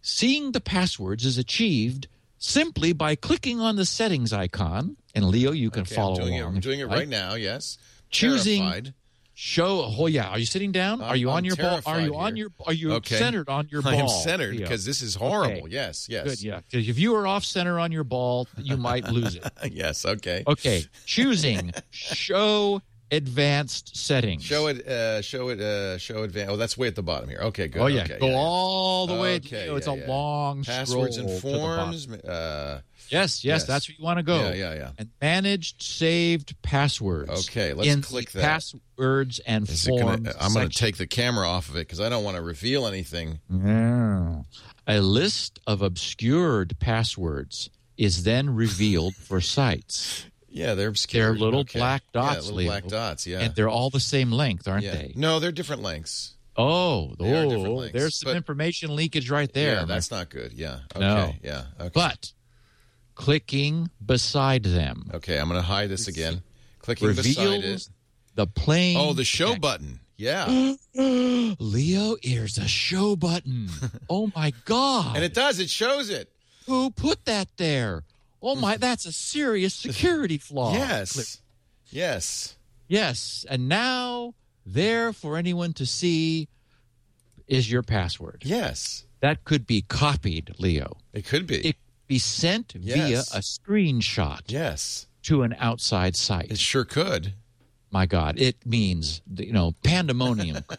Seeing 0.00 0.52
the 0.52 0.60
passwords 0.60 1.24
is 1.26 1.36
achieved 1.36 2.06
simply 2.38 2.92
by 2.92 3.16
clicking 3.16 3.58
on 3.58 3.74
the 3.74 3.84
settings 3.84 4.32
icon. 4.32 4.96
And 5.12 5.24
Leo, 5.24 5.50
you 5.50 5.70
can 5.70 5.82
Okay, 5.82 5.96
follow 5.96 6.20
I'm 6.20 6.20
doing 6.20 6.34
it. 6.34 6.44
I'm 6.44 6.60
doing 6.60 6.78
it 6.78 6.86
like. 6.86 6.98
right 7.00 7.08
now. 7.08 7.34
Yes. 7.34 7.78
Choosing- 8.10 8.62
Terrified. 8.62 8.94
Show. 9.42 9.94
Oh 9.98 10.06
yeah. 10.06 10.28
Are 10.28 10.38
you 10.38 10.44
sitting 10.44 10.70
down? 10.70 11.00
Are 11.00 11.16
you 11.16 11.30
on 11.30 11.38
I'm 11.38 11.44
your 11.46 11.56
ball? 11.56 11.80
Are 11.86 11.98
you 11.98 12.14
on 12.14 12.36
here. 12.36 12.50
your? 12.58 12.66
Are 12.66 12.74
you 12.74 12.92
Okay. 12.96 13.16
centered 13.16 13.48
on 13.48 13.68
your 13.70 13.80
ball? 13.86 13.92
I 13.92 13.96
am 13.96 14.06
centered 14.06 14.54
because 14.54 14.84
this 14.84 15.00
is 15.00 15.14
horrible. 15.14 15.62
Okay. 15.64 15.68
Yes. 15.70 16.08
Yes. 16.10 16.24
Good. 16.24 16.42
Yeah. 16.42 16.60
if 16.72 16.98
you 16.98 17.14
are 17.14 17.26
off 17.26 17.42
center 17.46 17.78
on 17.78 17.90
your 17.90 18.04
ball, 18.04 18.48
you 18.58 18.76
might 18.76 19.08
lose 19.08 19.36
it. 19.36 19.50
yes. 19.72 20.04
Okay. 20.04 20.44
Okay. 20.46 20.84
Choosing 21.06 21.72
show 21.90 22.82
advanced 23.10 23.96
settings. 23.96 24.42
Show 24.44 24.66
it. 24.68 24.86
Uh, 24.86 25.22
show 25.22 25.48
it. 25.48 25.60
Uh, 25.60 25.98
show 25.98 26.22
advance. 26.22 26.50
Oh, 26.50 26.56
that's 26.56 26.76
way 26.78 26.86
at 26.88 26.94
the 26.94 27.02
bottom 27.02 27.28
here. 27.28 27.40
Okay. 27.42 27.68
Good. 27.68 27.82
Oh 27.82 27.86
yeah. 27.86 28.02
Okay, 28.02 28.18
Go 28.18 28.26
yeah, 28.26 28.32
yeah. 28.32 28.38
all 28.38 29.06
the 29.06 29.14
way. 29.20 29.36
Okay, 29.36 29.66
to, 29.66 29.76
it's 29.76 29.86
yeah, 29.86 29.92
a 29.92 29.96
yeah. 29.96 30.06
long 30.08 30.62
Passwords 30.64 31.16
scroll 31.16 31.28
and 31.30 31.40
to 31.40 31.48
the 31.48 31.52
bottom. 31.56 31.92
forms. 31.92 32.08
Uh, 32.24 32.80
Yes, 33.08 33.44
yes, 33.44 33.62
Yes. 33.62 33.66
that's 33.66 33.88
where 33.88 33.96
you 33.98 34.04
want 34.04 34.18
to 34.18 34.22
go. 34.22 34.38
Yeah, 34.50 34.54
yeah, 34.54 34.74
yeah. 34.74 34.90
And 34.96 35.08
managed 35.20 35.82
saved 35.82 36.54
passwords. 36.62 37.48
Okay, 37.48 37.72
let's 37.74 37.88
in 37.88 38.02
click 38.02 38.30
the 38.30 38.38
that. 38.38 38.44
Passwords 38.44 39.40
and 39.40 39.68
is 39.68 39.84
forms. 39.84 40.20
gonna, 40.28 40.32
I'm 40.40 40.52
going 40.54 40.68
to 40.68 40.78
take 40.78 40.96
the 40.96 41.08
camera 41.08 41.48
off 41.48 41.68
of 41.70 41.74
it 41.74 41.80
because 41.80 42.00
I 42.00 42.08
don't 42.08 42.22
want 42.22 42.36
to 42.36 42.42
reveal 42.42 42.86
anything. 42.86 43.40
Yeah. 43.50 44.42
A 44.86 45.00
list 45.00 45.58
of 45.66 45.82
obscured 45.82 46.78
passwords 46.78 47.68
is 47.96 48.22
then 48.22 48.54
revealed 48.54 49.16
for 49.16 49.40
sites. 49.40 50.26
Yeah, 50.50 50.74
they're 50.74 50.88
obscure. 50.88 51.26
They're 51.32 51.34
little 51.40 51.60
Okay. 51.60 51.78
black 51.78 52.02
Yeah, 52.14 52.20
dots, 52.22 52.40
little 52.46 52.56
Leo. 52.56 52.68
black 52.68 52.86
dots. 52.88 53.26
Yeah. 53.26 53.40
And 53.40 53.54
they're 53.54 53.68
all 53.68 53.88
the 53.90 54.00
same 54.00 54.32
length, 54.32 54.66
aren't 54.68 54.84
yeah. 54.84 54.92
they? 54.94 55.12
No, 55.14 55.38
they're 55.40 55.52
different 55.52 55.82
lengths. 55.82 56.34
Oh, 56.56 57.14
They 57.18 57.30
are 57.32 57.44
different 57.44 57.66
oh 57.68 57.74
lengths, 57.76 57.92
there's 57.98 58.16
some 58.18 58.30
but- 58.32 58.36
information 58.36 58.94
leakage 58.96 59.30
right 59.30 59.50
there. 59.52 59.76
yeah, 59.76 59.84
that's 59.84 60.10
not 60.10 60.28
good. 60.28 60.52
Yeah. 60.52 60.80
Okay. 60.94 61.00
No. 61.00 61.32
Yeah. 61.42 61.64
Okay. 61.80 61.90
But 61.94 62.32
clicking 63.14 63.90
beside 64.04 64.62
them 64.64 65.10
okay, 65.14 65.38
I'm 65.38 65.48
going 65.48 65.60
to 65.60 65.66
hide 65.66 65.88
this 65.90 66.08
again. 66.08 66.42
Clicking 66.80 67.08
beside 67.14 67.42
it. 67.46 67.56
reveals 67.56 67.90
the 68.34 68.46
plain 68.46 68.96
Oh, 68.98 69.12
the 69.12 69.24
show 69.24 69.48
text. 69.48 69.60
button. 69.60 70.00
Yeah. 70.16 70.74
Leo, 71.58 72.16
here's 72.22 72.58
a 72.58 72.68
show 72.68 73.16
button. 73.16 73.68
Oh 74.10 74.30
my 74.34 74.52
God. 74.64 75.14
and 75.16 75.24
it 75.24 75.34
does. 75.34 75.60
It 75.60 75.70
shows 75.70 76.10
it. 76.10 76.32
Who 76.66 76.90
put 76.90 77.24
that 77.26 77.48
there? 77.56 78.02
Oh 78.42 78.54
my, 78.54 78.74
mm-hmm. 78.74 78.80
that's 78.80 79.06
a 79.06 79.12
serious 79.12 79.74
security 79.74 80.38
flaw. 80.38 80.72
Yes. 80.72 81.40
Yes. 81.90 82.56
Yes. 82.88 83.44
And 83.48 83.68
now, 83.68 84.34
there 84.64 85.12
for 85.12 85.36
anyone 85.36 85.72
to 85.74 85.86
see 85.86 86.48
is 87.46 87.70
your 87.70 87.82
password. 87.82 88.42
Yes. 88.44 89.04
That 89.20 89.44
could 89.44 89.66
be 89.66 89.82
copied, 89.82 90.54
Leo. 90.58 90.96
It 91.12 91.26
could 91.26 91.46
be. 91.46 91.56
It 91.56 91.62
could 91.62 92.06
be 92.06 92.18
sent 92.18 92.72
via 92.72 93.20
a 93.20 93.40
screenshot 93.40 94.40
yes. 94.46 95.06
to 95.24 95.42
an 95.42 95.54
outside 95.58 96.16
site. 96.16 96.50
It 96.50 96.58
sure 96.58 96.84
could. 96.84 97.34
My 97.92 98.06
God, 98.06 98.38
it 98.38 98.64
means, 98.64 99.20
you 99.36 99.52
know, 99.52 99.74
pandemonium. 99.82 100.64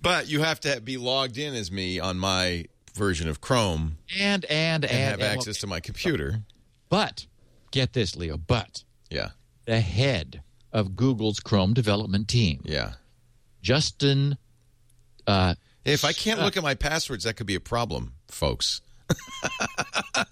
But 0.00 0.28
you 0.28 0.42
have 0.42 0.60
to 0.60 0.80
be 0.80 0.96
logged 0.96 1.38
in 1.38 1.54
as 1.54 1.70
me 1.70 2.00
on 2.00 2.18
my 2.18 2.66
version 2.94 3.28
of 3.28 3.40
Chrome 3.40 3.98
and, 4.18 4.44
and, 4.46 4.84
and, 4.84 4.86
and 4.86 4.92
have 5.10 5.20
and- 5.20 5.38
access 5.38 5.58
to 5.58 5.66
my 5.66 5.80
computer. 5.80 6.40
But, 6.88 7.26
get 7.70 7.92
this, 7.94 8.16
Leo, 8.16 8.36
but 8.36 8.84
Yeah. 9.10 9.30
the 9.64 9.80
head 9.80 10.42
of 10.72 10.94
Google's 10.96 11.40
Chrome 11.40 11.72
development 11.74 12.28
team, 12.28 12.60
Yeah. 12.64 12.94
Justin 13.62 14.36
uh, 15.26 15.54
If 15.84 16.04
I 16.04 16.12
can't 16.12 16.40
look 16.40 16.56
at 16.56 16.62
my 16.62 16.74
passwords, 16.74 17.24
that 17.24 17.34
could 17.36 17.46
be 17.46 17.54
a 17.54 17.60
problem, 17.60 18.14
folks. 18.28 18.80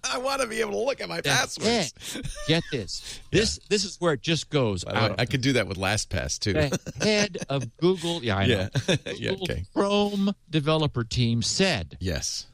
I 0.05 0.19
want 0.19 0.41
to 0.41 0.47
be 0.49 0.61
able 0.61 0.73
to 0.73 0.79
look 0.79 1.01
at 1.01 1.09
my 1.09 1.21
passwords. 1.21 1.93
head- 2.15 2.27
Get 2.49 2.63
this. 2.73 3.21
This 3.31 3.59
this 3.69 3.85
is 3.85 4.01
where 4.01 4.15
it 4.15 4.23
just 4.23 4.51
goes 4.51 4.85
way. 4.85 5.15
I 5.19 5.27
could 5.27 5.41
do 5.43 5.53
that 5.55 5.67
with 5.67 5.77
LastPass 5.79 6.39
too. 6.39 6.53
the 6.55 7.05
head 7.05 7.39
of 7.49 7.77
Google, 7.79 8.23
yeah, 8.25 8.37
I 8.37 8.47
know. 8.49 8.69
Yeah. 8.89 8.97
Yeah, 9.17 9.31
Google 9.31 9.45
okay. 9.51 9.65
Chrome 9.75 10.35
developer 10.49 11.05
team 11.05 11.43
said 11.43 11.97
yes. 12.01 12.47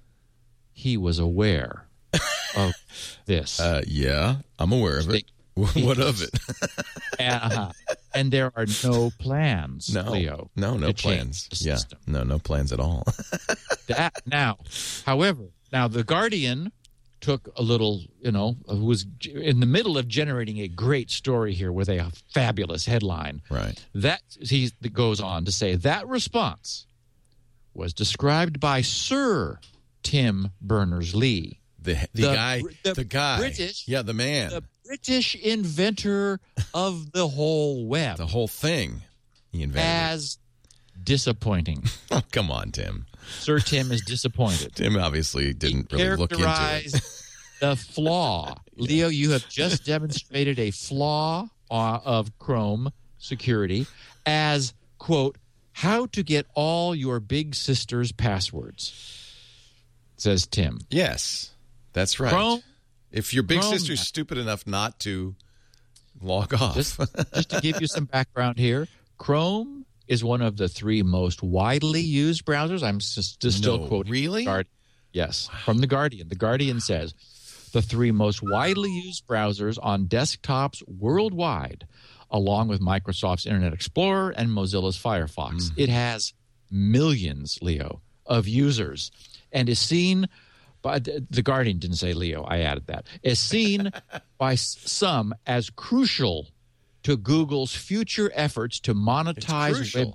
He 0.77 0.99
was 0.99 1.19
aware 1.19 1.87
of 2.55 2.73
this. 3.25 3.59
Uh, 3.67 3.83
yeah, 3.87 4.37
I'm 4.59 4.73
aware 4.73 4.99
of 4.99 5.11
it. 5.11 5.25
what 5.55 5.99
of 5.99 6.23
it? 6.23 6.39
uh-huh. 7.19 7.73
And 8.15 8.31
there 8.31 8.53
are 8.55 8.67
no 8.85 9.11
plans, 9.19 9.93
no, 9.93 10.13
Leo. 10.13 10.51
no, 10.55 10.77
no 10.77 10.93
plans. 10.93 11.49
Yeah, 11.65 11.79
no, 12.07 12.25
no 12.25 12.39
plans 12.39 12.73
at 12.73 12.79
all. 12.79 13.05
That 13.87 14.21
now, 14.27 14.59
however, 15.07 15.45
now 15.73 15.89
the 15.89 16.05
Guardian 16.05 16.73
took 17.21 17.49
a 17.57 17.63
little, 17.63 18.03
you 18.21 18.33
know, 18.33 18.57
was 18.69 19.07
in 19.25 19.61
the 19.61 19.67
middle 19.67 19.97
of 19.97 20.07
generating 20.09 20.61
a 20.61 20.69
great 20.69 21.11
story 21.11 21.55
here 21.55 21.73
with 21.73 21.89
a 21.89 22.13
fabulous 22.35 22.85
headline. 22.85 23.41
right. 23.51 23.83
That 23.95 24.21
he 24.41 24.71
goes 24.93 25.21
on 25.23 25.47
to 25.47 25.53
say 25.53 25.75
that 25.77 26.07
response 26.07 26.87
was 27.73 27.95
described 27.95 28.61
by 28.61 28.83
Sir 28.83 29.59
Tim 30.07 30.51
Berners 30.61 31.15
Lee, 31.15 31.61
The 31.83 31.95
the, 32.15 32.23
The 32.23 32.35
guy, 32.35 32.63
the 32.85 32.95
the, 32.95 33.05
guy, 33.05 33.39
British- 33.39 33.89
yeah, 33.89 34.03
the 34.03 34.15
man, 34.15 34.51
the 34.51 34.63
British 34.85 35.35
inventor 35.35 36.39
of 36.73 37.11
the 37.13 37.27
whole 37.29 37.87
web, 37.87 38.19
the 38.19 38.27
whole 38.27 38.49
thing. 38.49 39.03
He 39.51 39.63
invented. 39.63 39.91
as 39.91 40.39
disappointing. 41.03 41.85
Oh, 42.11 42.23
come 42.33 42.51
on, 42.51 42.71
Tim. 42.73 43.07
Sir 43.41 43.59
Tim 43.59 43.91
is 43.91 44.03
disappointed. 44.03 44.75
Tim 44.77 44.97
obviously 44.97 45.53
didn't 45.53 45.91
really 45.93 46.17
look 46.17 46.33
into 46.33 46.45
it. 46.47 47.03
the 47.61 47.75
flaw. 47.77 48.55
Leo, 48.77 49.09
you 49.09 49.31
have 49.33 49.49
just 49.49 49.85
demonstrated 49.85 50.59
a 50.59 50.71
flaw 50.71 51.49
uh, 51.71 51.99
of 52.05 52.39
Chrome 52.39 52.93
security 53.19 53.87
as, 54.25 54.75
quote, 54.99 55.37
how 55.73 56.07
to 56.07 56.23
get 56.23 56.47
all 56.55 56.95
your 56.95 57.19
big 57.21 57.55
sister's 57.55 58.13
passwords, 58.13 58.93
says 60.17 60.47
Tim. 60.47 60.79
Yes, 60.91 61.51
that's 61.93 62.19
right. 62.21 62.33
Chrome, 62.33 62.63
if 63.13 63.33
your 63.35 63.43
big 63.43 63.61
Chrome- 63.61 63.73
sister's 63.73 64.01
stupid 64.01 64.39
enough 64.39 64.67
not 64.67 65.01
to 65.01 65.35
log 66.21 66.55
off, 66.55 66.75
just, 66.75 66.99
just 67.35 67.51
to 67.51 67.61
give 67.61 67.81
you 67.81 67.87
some 67.87 68.05
background 68.07 68.59
here, 68.59 68.89
Chrome 69.19 69.85
is 70.09 70.23
one 70.25 70.41
of 70.43 70.57
the 70.57 70.69
three 70.69 71.03
most 71.03 71.43
widely 71.43 72.01
used 72.01 72.45
browsers. 72.45 72.83
I'm 72.83 72.99
just, 72.99 73.41
just 73.41 73.59
still 73.59 73.79
No, 73.79 73.87
quoting. 73.89 74.13
really? 74.13 74.45
Guard- 74.45 74.69
yes, 75.13 75.49
from 75.65 75.79
The 75.79 75.87
Guardian. 75.87 76.29
The 76.29 76.37
Guardian 76.37 76.81
says 76.81 77.15
the 77.73 77.83
three 77.83 78.13
most 78.13 78.41
widely 78.43 78.91
used 78.91 79.27
browsers 79.27 79.79
on 79.83 80.07
desktops 80.07 80.83
worldwide, 80.89 81.87
along 82.31 82.69
with 82.69 82.81
Microsoft's 82.81 83.47
Internet 83.47 83.73
Explorer 83.73 84.31
and 84.31 84.49
Mozilla's 84.51 84.97
Firefox. 84.97 85.55
Mm-hmm. 85.55 85.81
It 85.81 85.89
has 85.89 86.33
millions, 86.71 87.59
Leo, 87.63 88.01
of 88.25 88.47
users 88.49 89.11
and 89.53 89.69
is 89.69 89.79
seen 89.79 90.29
by 90.83 90.99
the 91.01 91.43
Guardian 91.43 91.79
didn't 91.79 91.97
say 91.97 92.13
Leo, 92.13 92.45
I 92.45 92.59
added 92.61 92.87
that. 92.87 93.07
Is 93.23 93.39
seen 93.41 93.91
by 94.39 94.55
some 94.55 95.35
as 95.47 95.71
crucial 95.71 96.49
to 97.03 97.17
Google's 97.17 97.75
future 97.75 98.31
efforts 98.35 98.79
to 98.81 98.95
monetize 98.95 99.75
crucial. 99.75 100.05
web 100.07 100.15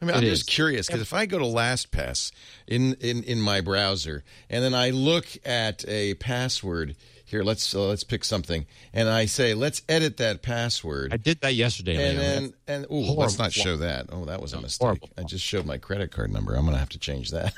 I 0.00 0.04
mean, 0.04 0.14
It 0.14 0.18
I'm 0.18 0.24
is. 0.24 0.38
just 0.40 0.50
curious 0.50 0.86
because 0.86 1.00
if 1.02 1.12
I 1.12 1.26
go 1.26 1.38
to 1.38 1.44
LastPass 1.44 2.30
in, 2.66 2.94
in 3.00 3.22
in 3.24 3.40
my 3.40 3.60
browser 3.60 4.22
and 4.48 4.62
then 4.62 4.72
I 4.74 4.90
look 4.90 5.26
at 5.44 5.84
a 5.88 6.14
password 6.14 6.94
here, 7.28 7.42
let's 7.42 7.74
uh, 7.74 7.86
let's 7.86 8.04
pick 8.04 8.24
something, 8.24 8.66
and 8.92 9.08
I 9.08 9.26
say 9.26 9.54
let's 9.54 9.82
edit 9.88 10.16
that 10.16 10.42
password, 10.42 11.12
I 11.12 11.16
did 11.16 11.40
that 11.42 11.54
yesterday, 11.54 12.10
and 12.10 12.18
then 12.18 12.54
and 12.66 12.86
ooh, 12.90 13.12
let's 13.12 13.38
not 13.38 13.52
show 13.52 13.76
that. 13.76 14.06
Oh, 14.10 14.24
that 14.24 14.40
was 14.40 14.52
a 14.52 14.60
mistake. 14.60 14.84
horrible 14.84 15.10
I 15.16 15.22
just 15.22 15.44
showed 15.44 15.66
my 15.66 15.78
credit 15.78 16.10
card 16.10 16.32
number. 16.32 16.54
I'm 16.54 16.64
gonna 16.64 16.78
have 16.78 16.88
to 16.90 16.98
change 16.98 17.30
that. 17.30 17.54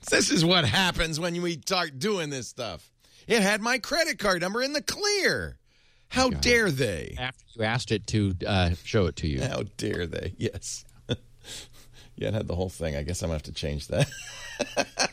this 0.10 0.30
is 0.30 0.44
what 0.44 0.64
happens 0.64 1.20
when 1.20 1.40
we 1.42 1.52
start 1.58 1.98
doing 1.98 2.30
this 2.30 2.48
stuff. 2.48 2.90
It 3.26 3.42
had 3.42 3.60
my 3.60 3.78
credit 3.78 4.18
card 4.18 4.40
number 4.42 4.62
in 4.62 4.72
the 4.72 4.82
clear. 4.82 5.58
How 6.08 6.30
dare 6.30 6.70
they? 6.70 7.16
after 7.18 7.44
you 7.54 7.64
asked 7.64 7.90
it 7.90 8.06
to 8.08 8.34
uh, 8.46 8.70
show 8.84 9.06
it 9.06 9.16
to 9.16 9.28
you. 9.28 9.42
How 9.42 9.64
dare 9.76 10.06
they? 10.06 10.34
Yes. 10.38 10.84
Yeah, 12.16 12.28
it 12.28 12.34
had 12.34 12.46
the 12.46 12.54
whole 12.54 12.68
thing. 12.68 12.96
I 12.96 13.02
guess 13.02 13.22
I'm 13.22 13.28
gonna 13.28 13.34
have 13.36 13.42
to 13.44 13.52
change 13.52 13.88
that. 13.88 14.08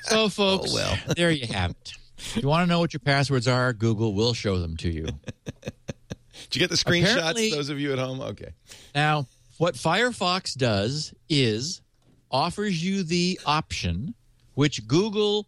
So, 0.03 0.27
folks, 0.29 0.71
Oh, 0.71 0.75
well. 0.75 0.97
there 1.15 1.31
you 1.31 1.47
have 1.47 1.71
it. 1.71 1.93
If 2.17 2.43
you 2.43 2.47
want 2.49 2.63
to 2.67 2.69
know 2.69 2.79
what 2.79 2.93
your 2.93 2.99
passwords 2.99 3.47
are, 3.47 3.71
Google 3.73 4.13
will 4.13 4.33
show 4.33 4.59
them 4.59 4.75
to 4.77 4.89
you. 4.89 5.05
Did 5.63 6.55
you 6.55 6.59
get 6.59 6.69
the 6.69 6.75
screenshots? 6.75 7.13
Apparently- 7.17 7.51
those 7.51 7.69
of 7.69 7.79
you 7.79 7.93
at 7.93 7.99
home, 7.99 8.19
okay. 8.21 8.49
Now, 8.93 9.27
what 9.57 9.75
Firefox 9.75 10.53
does 10.55 11.13
is 11.29 11.81
offers 12.29 12.83
you 12.83 13.03
the 13.03 13.39
option 13.45 14.13
which 14.53 14.85
Google 14.87 15.47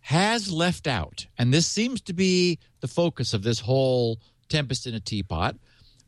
has 0.00 0.52
left 0.52 0.86
out. 0.86 1.26
And 1.38 1.52
this 1.54 1.66
seems 1.66 2.00
to 2.02 2.12
be 2.12 2.58
the 2.80 2.88
focus 2.88 3.32
of 3.34 3.42
this 3.42 3.60
whole 3.60 4.18
tempest 4.48 4.86
in 4.86 4.94
a 4.94 5.00
teapot. 5.00 5.56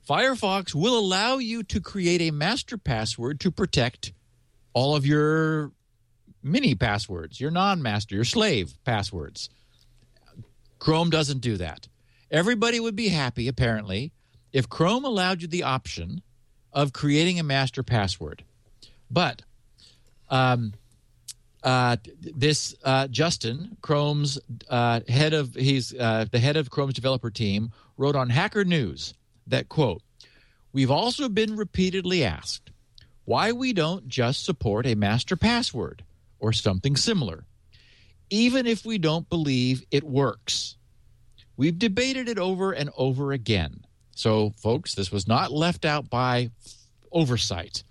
Firefox 0.08 0.74
will 0.74 0.98
allow 0.98 1.38
you 1.38 1.62
to 1.64 1.80
create 1.80 2.20
a 2.22 2.30
master 2.30 2.76
password 2.78 3.40
to 3.40 3.50
protect 3.50 4.12
all 4.72 4.94
of 4.94 5.06
your 5.06 5.72
mini 6.42 6.74
passwords, 6.74 7.40
your 7.40 7.50
non 7.50 7.82
master, 7.82 8.14
your 8.14 8.24
slave 8.24 8.74
passwords. 8.84 9.50
Chrome 10.78 11.10
doesn't 11.10 11.40
do 11.40 11.56
that. 11.56 11.88
Everybody 12.30 12.78
would 12.78 12.96
be 12.96 13.08
happy, 13.08 13.48
apparently, 13.48 14.12
if 14.52 14.68
Chrome 14.68 15.04
allowed 15.04 15.42
you 15.42 15.48
the 15.48 15.62
option 15.62 16.22
of 16.72 16.92
creating 16.92 17.40
a 17.40 17.42
master 17.42 17.82
password. 17.82 18.44
But 19.10 19.42
um, 20.28 20.74
uh, 21.62 21.96
this 22.20 22.74
uh, 22.84 23.08
Justin, 23.08 23.76
Chrome's 23.80 24.38
uh, 24.68 25.00
head 25.08 25.32
of 25.32 25.54
he's 25.54 25.94
uh, 25.94 26.26
the 26.30 26.38
head 26.38 26.56
of 26.56 26.70
Chrome's 26.70 26.94
developer 26.94 27.30
team, 27.30 27.72
wrote 27.96 28.14
on 28.14 28.30
Hacker 28.30 28.64
News 28.64 29.14
that 29.46 29.68
quote: 29.68 30.02
"We've 30.72 30.90
also 30.90 31.28
been 31.28 31.56
repeatedly 31.56 32.24
asked 32.24 32.70
why 33.28 33.52
we 33.52 33.74
don't 33.74 34.08
just 34.08 34.42
support 34.42 34.86
a 34.86 34.94
master 34.94 35.36
password 35.36 36.02
or 36.38 36.50
something 36.50 36.96
similar, 36.96 37.44
even 38.30 38.66
if 38.66 38.86
we 38.86 38.96
don't 38.96 39.28
believe 39.28 39.84
it 39.90 40.02
works." 40.02 40.76
We've 41.58 41.78
debated 41.78 42.26
it 42.28 42.38
over 42.38 42.72
and 42.72 42.88
over 42.96 43.32
again. 43.32 43.84
So, 44.14 44.54
folks, 44.56 44.94
this 44.94 45.12
was 45.12 45.28
not 45.28 45.52
left 45.52 45.84
out 45.84 46.08
by 46.08 46.50
oversight. 47.12 47.84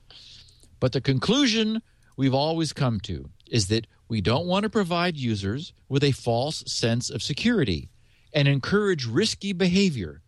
But 0.79 0.93
the 0.93 1.01
conclusion 1.01 1.81
we've 2.15 2.33
always 2.33 2.73
come 2.73 2.99
to 3.01 3.29
is 3.45 3.67
that 3.67 3.85
we 4.07 4.21
don't 4.21 4.47
want 4.47 4.63
to 4.63 4.69
provide 4.69 5.17
users 5.17 5.73
with 5.88 6.03
a 6.03 6.13
false 6.13 6.63
sense 6.65 7.09
of 7.09 7.21
security 7.21 7.89
and 8.33 8.47
encourage 8.47 9.05
risky 9.05 9.53
behavior. 9.53 10.21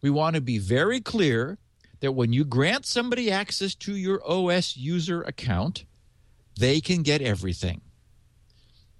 We 0.00 0.10
want 0.10 0.34
to 0.34 0.40
be 0.40 0.58
very 0.58 1.00
clear 1.00 1.58
that 2.00 2.12
when 2.12 2.32
you 2.32 2.44
grant 2.44 2.86
somebody 2.86 3.30
access 3.30 3.74
to 3.74 3.94
your 3.96 4.22
OS 4.28 4.76
user 4.76 5.22
account, 5.22 5.84
they 6.58 6.80
can 6.80 7.02
get 7.02 7.22
everything. 7.22 7.80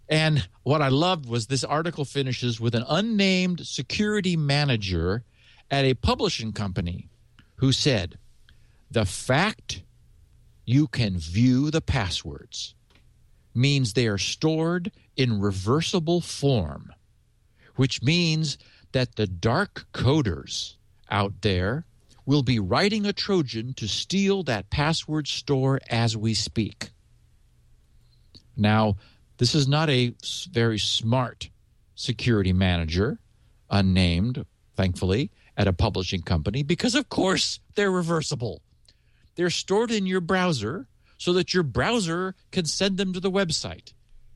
And 0.08 0.48
what 0.62 0.80
I 0.80 0.88
loved 0.88 1.28
was 1.28 1.46
this 1.46 1.64
article 1.64 2.04
finishes 2.04 2.60
with 2.60 2.74
an 2.74 2.84
unnamed 2.88 3.66
security 3.66 4.36
manager 4.36 5.24
at 5.70 5.84
a 5.84 5.94
publishing 5.94 6.52
company 6.52 7.08
who 7.56 7.72
said, 7.72 8.18
The 8.90 9.04
fact 9.04 9.82
you 10.64 10.86
can 10.86 11.18
view 11.18 11.70
the 11.70 11.80
passwords 11.80 12.74
means 13.54 13.92
they 13.92 14.06
are 14.06 14.18
stored 14.18 14.92
in 15.16 15.40
reversible 15.40 16.20
form, 16.20 16.92
which 17.76 18.02
means 18.02 18.56
that 18.92 19.16
the 19.16 19.26
dark 19.26 19.86
coders 19.92 20.76
out 21.10 21.42
there 21.42 21.84
will 22.28 22.42
be 22.42 22.58
writing 22.58 23.06
a 23.06 23.12
Trojan 23.14 23.72
to 23.72 23.88
steal 23.88 24.42
that 24.42 24.68
password 24.68 25.26
store 25.26 25.80
as 25.88 26.14
we 26.14 26.34
speak. 26.34 26.90
Now, 28.54 28.96
this 29.38 29.54
is 29.54 29.66
not 29.66 29.88
a 29.88 30.12
very 30.52 30.78
smart 30.78 31.48
security 31.94 32.52
manager, 32.52 33.18
unnamed, 33.70 34.44
thankfully, 34.76 35.30
at 35.56 35.68
a 35.68 35.72
publishing 35.72 36.20
company, 36.20 36.62
because 36.62 36.94
of 36.94 37.08
course 37.08 37.60
they're 37.76 37.90
reversible. 37.90 38.60
They're 39.36 39.48
stored 39.48 39.90
in 39.90 40.04
your 40.04 40.20
browser 40.20 40.86
so 41.16 41.32
that 41.32 41.54
your 41.54 41.62
browser 41.62 42.34
can 42.52 42.66
send 42.66 42.98
them 42.98 43.14
to 43.14 43.20
the 43.20 43.30
website 43.30 43.94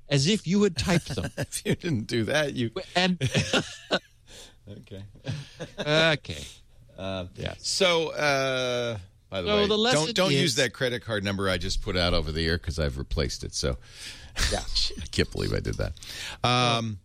as 0.08 0.26
if 0.26 0.46
you 0.46 0.62
had 0.62 0.78
typed 0.78 1.14
them. 1.14 1.30
if 1.36 1.66
you 1.66 1.74
didn't 1.74 2.06
do 2.06 2.24
that, 2.24 2.54
you 2.54 2.70
and 2.96 3.20
okay. 4.78 5.04
okay. 5.86 6.44
Uh, 6.98 7.26
Yeah. 7.36 7.54
So, 7.58 8.10
uh, 8.10 8.98
by 9.30 9.42
the 9.42 9.48
So 9.48 9.56
way, 9.56 9.66
the 9.66 9.92
don't 9.92 10.14
don't 10.14 10.32
is- 10.32 10.40
use 10.40 10.54
that 10.56 10.72
credit 10.72 11.02
card 11.04 11.24
number 11.24 11.48
I 11.48 11.58
just 11.58 11.80
put 11.82 11.96
out 11.96 12.14
over 12.14 12.30
the 12.32 12.46
air 12.46 12.58
because 12.58 12.78
I've 12.78 12.98
replaced 12.98 13.44
it. 13.44 13.54
So, 13.54 13.78
Yeah. 14.50 14.60
I 15.02 15.06
can't 15.10 15.30
believe 15.30 15.52
I 15.54 15.60
did 15.60 15.76
that. 15.76 15.92
Um, 16.44 16.98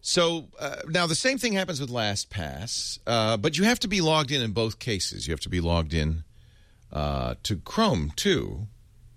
so 0.00 0.48
uh, 0.58 0.76
now 0.88 1.06
the 1.06 1.14
same 1.14 1.38
thing 1.38 1.52
happens 1.52 1.80
with 1.80 1.90
LastPass, 1.90 2.98
uh, 3.06 3.36
but 3.36 3.56
you 3.58 3.64
have 3.64 3.78
to 3.80 3.88
be 3.88 4.00
logged 4.00 4.30
in 4.30 4.42
in 4.42 4.52
both 4.52 4.78
cases. 4.78 5.26
You 5.26 5.32
have 5.32 5.40
to 5.40 5.48
be 5.48 5.60
logged 5.60 5.94
in 5.94 6.24
uh, 6.92 7.34
to 7.44 7.56
Chrome 7.56 8.12
too. 8.16 8.66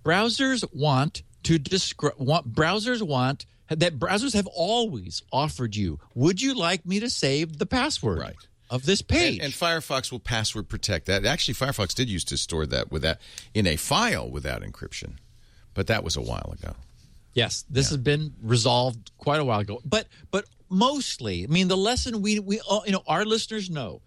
browsers 0.03 0.63
want 0.73 1.23
to 1.43 1.57
describe 1.59 2.13
want 2.17 2.53
browsers 2.53 3.01
want 3.01 3.45
that 3.69 3.97
browsers 3.99 4.33
have 4.33 4.47
always 4.47 5.21
offered 5.31 5.75
you 5.75 5.99
would 6.13 6.39
you 6.41 6.53
like 6.53 6.85
me 6.85 6.99
to 6.99 7.09
save 7.09 7.57
the 7.57 7.65
password 7.65 8.19
Right. 8.19 8.35
Of 8.69 8.85
this 8.85 9.01
page 9.01 9.35
And, 9.35 9.45
and 9.45 9.53
Firefox 9.53 10.11
will 10.11 10.19
password 10.19 10.67
protect 10.69 11.05
that. 11.07 11.25
Actually, 11.25 11.53
Firefox 11.53 11.93
did 11.93 12.09
used 12.09 12.27
to 12.29 12.37
store 12.37 12.65
that 12.67 12.91
with 12.91 13.01
that 13.03 13.19
in 13.53 13.67
a 13.67 13.75
file 13.75 14.29
without 14.29 14.61
encryption, 14.61 15.13
but 15.73 15.87
that 15.87 16.03
was 16.03 16.15
a 16.15 16.21
while 16.21 16.53
ago. 16.59 16.75
yes 17.33 17.65
this 17.69 17.89
has 17.89 17.97
been 17.97 18.33
resolved 18.41 19.11
quite 19.17 19.39
a 19.39 19.43
while 19.45 19.59
ago 19.59 19.79
but 19.85 20.07
but 20.31 20.45
mostly 20.69 21.43
i 21.43 21.47
mean 21.47 21.67
the 21.67 21.75
lesson 21.77 22.21
we 22.21 22.39
we 22.39 22.59
all 22.61 22.81
you 22.85 22.91
know 22.91 23.03
our 23.07 23.25
listeners 23.25 23.69
know 23.69 24.01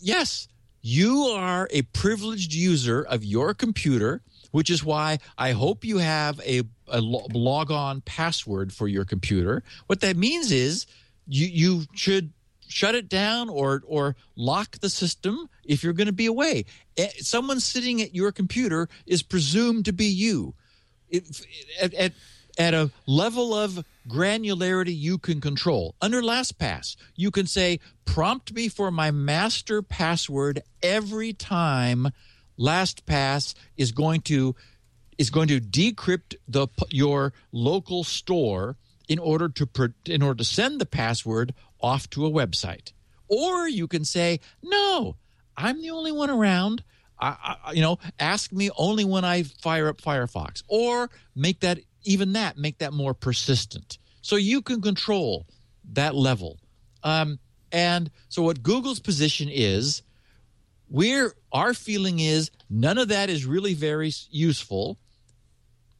yes 0.00 0.48
you 0.80 1.24
are 1.34 1.68
a 1.70 1.82
privileged 1.82 2.52
user 2.54 3.02
of 3.02 3.24
your 3.24 3.52
computer 3.54 4.20
which 4.52 4.70
is 4.70 4.82
why 4.84 5.18
i 5.38 5.50
hope 5.52 5.84
you 5.84 5.98
have 5.98 6.40
a, 6.46 6.62
a 6.88 7.00
lo- 7.00 7.26
log 7.34 7.70
on 7.70 8.00
password 8.02 8.72
for 8.72 8.86
your 8.88 9.04
computer 9.04 9.62
what 9.88 10.00
that 10.00 10.16
means 10.16 10.50
is 10.52 10.86
you 11.26 11.46
you 11.46 11.84
should 11.94 12.32
shut 12.72 12.94
it 12.94 13.08
down 13.08 13.48
or 13.48 13.82
or 13.86 14.16
lock 14.36 14.78
the 14.80 14.90
system 14.90 15.48
if 15.64 15.84
you're 15.84 15.92
going 15.92 16.06
to 16.06 16.12
be 16.12 16.26
away 16.26 16.64
Eh, 16.96 17.08
someone 17.18 17.58
sitting 17.58 18.02
at 18.02 18.14
your 18.14 18.32
computer 18.32 18.88
is 19.06 19.22
presumed 19.22 19.86
to 19.86 19.92
be 19.92 20.06
you 20.06 20.54
it, 21.08 21.24
at, 21.80 21.94
at, 21.94 22.12
at 22.58 22.74
a 22.74 22.90
level 23.06 23.54
of 23.54 23.82
granularity 24.08 24.94
you 24.94 25.16
can 25.16 25.40
control. 25.40 25.94
Under 26.02 26.20
LastPass, 26.20 26.96
you 27.16 27.30
can 27.30 27.46
say, 27.46 27.80
prompt 28.04 28.52
me 28.52 28.68
for 28.68 28.90
my 28.90 29.10
master 29.10 29.80
password 29.80 30.62
every 30.82 31.32
time 31.32 32.08
LastPass 32.58 33.54
is 33.76 33.92
going 33.92 34.20
to 34.22 34.54
is 35.18 35.30
going 35.30 35.48
to 35.48 35.60
decrypt 35.60 36.34
the 36.48 36.68
your 36.90 37.32
local 37.52 38.04
store 38.04 38.76
in 39.08 39.18
order 39.18 39.48
to 39.48 39.68
in 40.06 40.22
order 40.22 40.38
to 40.38 40.44
send 40.44 40.80
the 40.80 40.86
password 40.86 41.54
off 41.82 42.08
to 42.10 42.26
a 42.26 42.30
website. 42.30 42.92
Or 43.28 43.68
you 43.68 43.86
can 43.88 44.04
say, 44.04 44.40
"No, 44.62 45.16
I'm 45.56 45.80
the 45.82 45.90
only 45.90 46.12
one 46.12 46.30
around. 46.30 46.82
I, 47.20 47.56
I, 47.64 47.72
you 47.72 47.82
know, 47.82 47.98
ask 48.18 48.52
me 48.52 48.70
only 48.76 49.04
when 49.04 49.24
I 49.24 49.42
fire 49.42 49.88
up 49.88 50.00
Firefox." 50.00 50.62
Or 50.68 51.10
make 51.34 51.60
that 51.60 51.80
even 52.04 52.32
that 52.32 52.58
make 52.58 52.78
that 52.78 52.92
more 52.92 53.14
persistent, 53.14 53.98
so 54.20 54.36
you 54.36 54.62
can 54.62 54.80
control 54.80 55.46
that 55.92 56.14
level. 56.14 56.58
Um, 57.02 57.38
and 57.72 58.10
so, 58.28 58.42
what 58.42 58.62
Google's 58.62 59.00
position 59.00 59.48
is, 59.50 60.02
we're 60.88 61.34
our 61.52 61.74
feeling 61.74 62.20
is 62.20 62.50
none 62.68 62.98
of 62.98 63.08
that 63.08 63.30
is 63.30 63.46
really 63.46 63.74
very 63.74 64.12
useful. 64.30 64.98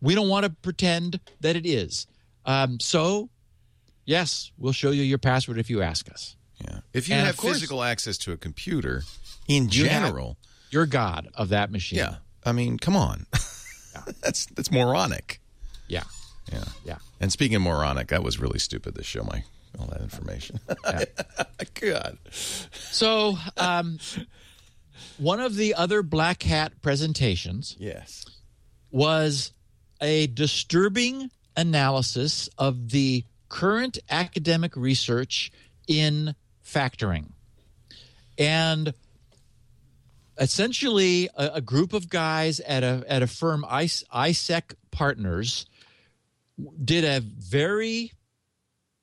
We 0.00 0.14
don't 0.14 0.28
want 0.28 0.44
to 0.44 0.50
pretend 0.50 1.20
that 1.40 1.56
it 1.56 1.66
is. 1.66 2.06
Um, 2.44 2.78
so, 2.80 3.30
yes, 4.04 4.50
we'll 4.58 4.72
show 4.72 4.90
you 4.90 5.02
your 5.02 5.18
password 5.18 5.58
if 5.58 5.70
you 5.70 5.82
ask 5.82 6.10
us. 6.10 6.36
Yeah. 6.64 6.80
If 6.92 7.08
you 7.08 7.14
And 7.14 7.26
have 7.26 7.36
course- 7.36 7.54
physical 7.54 7.82
access 7.82 8.16
to 8.18 8.32
a 8.32 8.36
computer, 8.36 9.02
in 9.48 9.68
general, 9.68 10.36
You're 10.70 10.86
God 10.86 11.28
of 11.34 11.48
that 11.50 11.70
machine. 11.70 11.98
yeah. 11.98 12.16
I 12.44 12.52
mean, 12.52 12.78
come 12.78 12.96
on. 12.96 13.26
that's 14.22 14.46
that's 14.46 14.70
moronic. 14.70 15.40
Yeah. 15.88 16.04
Yeah. 16.52 16.64
Yeah. 16.84 16.98
And 17.20 17.30
speaking 17.32 17.56
of 17.56 17.62
moronic, 17.62 18.08
that 18.08 18.22
was 18.22 18.38
really 18.40 18.58
stupid 18.58 18.94
to 18.96 19.02
show 19.04 19.22
my 19.24 19.44
all 19.78 19.86
that 19.86 20.00
information. 20.00 20.60
God. 21.80 22.18
So, 22.72 23.38
um, 23.56 23.98
one 25.18 25.40
of 25.40 25.56
the 25.56 25.74
other 25.74 26.02
Black 26.02 26.42
Hat 26.42 26.72
presentations 26.82 27.76
Yes. 27.78 28.24
was 28.90 29.52
a 30.00 30.26
disturbing 30.28 31.30
analysis 31.56 32.48
of 32.58 32.90
the 32.90 33.24
current 33.52 33.98
academic 34.08 34.74
research 34.74 35.52
in 35.86 36.34
factoring. 36.66 37.26
And 38.38 38.94
essentially, 40.38 41.28
a, 41.36 41.50
a 41.56 41.60
group 41.60 41.92
of 41.92 42.08
guys 42.08 42.60
at 42.60 42.82
a, 42.82 43.04
at 43.06 43.22
a 43.22 43.26
firm, 43.26 43.62
ISEC 43.68 44.74
Partners, 44.90 45.66
did 46.82 47.04
a 47.04 47.20
very 47.20 48.12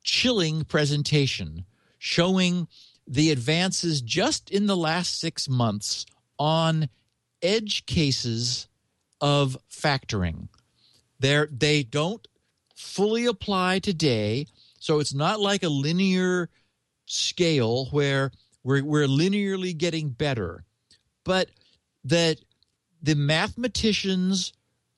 chilling 0.03 0.63
presentation 0.63 1.65
showing 1.99 2.67
the 3.05 3.29
advances 3.29 4.01
just 4.01 4.49
in 4.49 4.65
the 4.65 4.77
last 4.77 5.19
six 5.19 5.47
months 5.47 6.07
on 6.39 6.89
edge 7.43 7.85
cases 7.85 8.67
of 9.21 9.55
factoring. 9.71 10.47
They're, 11.19 11.49
they 11.51 11.83
don't 11.83 12.27
fully 12.79 13.25
apply 13.25 13.79
today, 13.79 14.47
so 14.79 14.99
it's 14.99 15.13
not 15.13 15.39
like 15.39 15.63
a 15.63 15.69
linear 15.69 16.49
scale 17.05 17.87
where 17.87 18.31
we're, 18.63 18.83
we're 18.83 19.07
linearly 19.07 19.77
getting 19.77 20.09
better, 20.09 20.63
but 21.25 21.49
that 22.05 22.39
the 23.01 23.15
mathematicians 23.15 24.53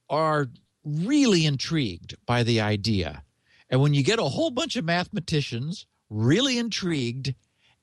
are 0.10 0.48
really 0.86 1.46
intrigued 1.46 2.16
by 2.26 2.44
the 2.44 2.62
idea. 2.62 3.24
And 3.70 3.82
when 3.82 3.96
you 3.96 4.04
get 4.04 4.20
a 4.20 4.24
whole 4.24 4.52
bunch 4.52 4.76
of 4.76 4.86
mathematicians 4.86 5.88
really 6.10 6.60
intrigued 6.60 7.34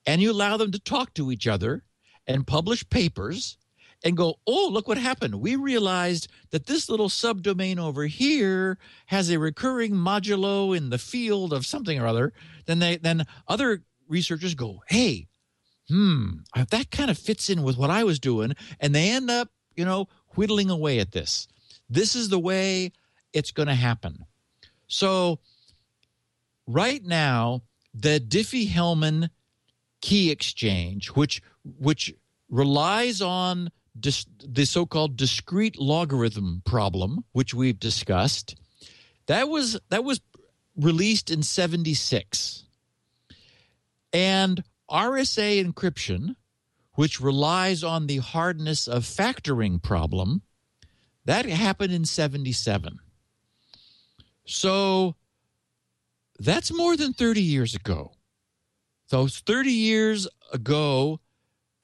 and 0.07 0.23
you 0.23 0.31
allow 0.31 0.57
them 0.57 0.71
to 0.73 0.79
talk 0.79 1.13
to 1.15 1.33
each 1.33 1.49
other 1.49 1.83
and 2.27 2.47
publish 2.47 2.89
papers 2.89 3.58
and 4.05 4.17
go, 4.17 4.39
oh, 4.47 4.69
look 4.71 4.87
what 4.87 4.99
happened. 4.99 5.37
We 5.37 5.57
realized 5.57 6.29
that 6.51 6.67
this 6.67 6.89
little 6.89 7.09
subdomain 7.09 7.79
over 7.79 8.07
here 8.07 8.79
has 9.07 9.31
a 9.31 9.39
recurring 9.39 9.93
modulo 9.93 10.77
in 10.77 10.91
the 10.91 10.99
field 10.99 11.53
of 11.53 11.67
something 11.67 11.99
or 11.99 12.07
other. 12.07 12.33
Then 12.67 12.79
they 12.79 12.97
then 12.97 13.27
other 13.49 13.83
researchers 14.09 14.55
go, 14.55 14.83
hey, 14.89 15.27
hmm, 15.89 16.39
uh, 16.55 16.65
that 16.71 16.91
kind 16.91 17.11
of 17.11 17.19
fits 17.19 17.51
in 17.51 17.63
with 17.63 17.77
what 17.77 17.91
I 17.91 18.05
was 18.05 18.19
doing. 18.19 18.55
And 18.81 18.95
they 18.95 19.11
end 19.11 19.31
up, 19.31 19.51
you 19.75 19.85
know, 19.85 20.09
whittling 20.35 20.71
away 20.71 21.01
at 21.01 21.13
this. 21.13 21.49
This 21.91 22.15
is 22.15 22.29
the 22.29 22.39
way 22.39 22.93
it's 23.33 23.51
going 23.51 23.69
to 23.69 23.75
happen. 23.75 24.25
So, 24.87 25.41
right 26.67 27.05
now, 27.05 27.63
the 27.95 28.21
Diffie 28.21 28.69
Hellman 28.69 29.31
key 30.01 30.31
exchange, 30.31 31.09
which 31.09 31.43
which 31.65 32.15
relies 32.49 33.21
on 33.21 33.71
dis, 34.01 34.27
the 34.45 34.65
so-called 34.65 35.17
discrete 35.17 35.79
logarithm 35.79 36.63
problem, 36.65 37.25
which 37.33 37.55
we've 37.55 37.79
discussed, 37.79 38.57
that 39.27 39.49
was 39.49 39.79
that 39.91 40.05
was 40.05 40.21
released 40.77 41.31
in 41.31 41.43
76. 41.43 42.65
And 44.13 44.63
RSA 44.91 45.65
encryption, 45.65 46.37
which 46.95 47.21
relies 47.21 47.85
on 47.85 48.07
the 48.07 48.19
hardness 48.19 48.89
of 48.89 49.05
factoring 49.05 49.83
problem, 49.83 50.43
that 51.25 51.47
happened 51.47 51.93
in 51.93 52.05
77. 52.05 52.99
So 54.47 55.15
that's 56.39 56.73
more 56.73 56.97
than 56.97 57.13
30 57.13 57.43
years 57.43 57.75
ago. 57.75 58.13
So 59.09 59.27
30 59.27 59.71
years 59.71 60.27
ago, 60.53 61.21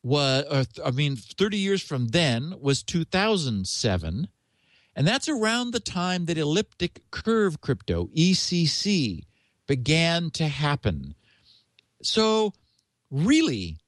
was, 0.04 0.68
I 0.84 0.90
mean, 0.90 1.16
30 1.16 1.56
years 1.56 1.82
from 1.82 2.08
then 2.08 2.54
was 2.60 2.82
2007. 2.84 4.28
And 4.94 5.06
that's 5.08 5.28
around 5.28 5.72
the 5.72 5.80
time 5.80 6.26
that 6.26 6.38
elliptic 6.38 7.00
curve 7.10 7.60
crypto, 7.60 8.06
ECC, 8.16 9.24
began 9.66 10.30
to 10.32 10.46
happen. 10.46 11.14
So, 12.02 12.52
really, 13.10 13.78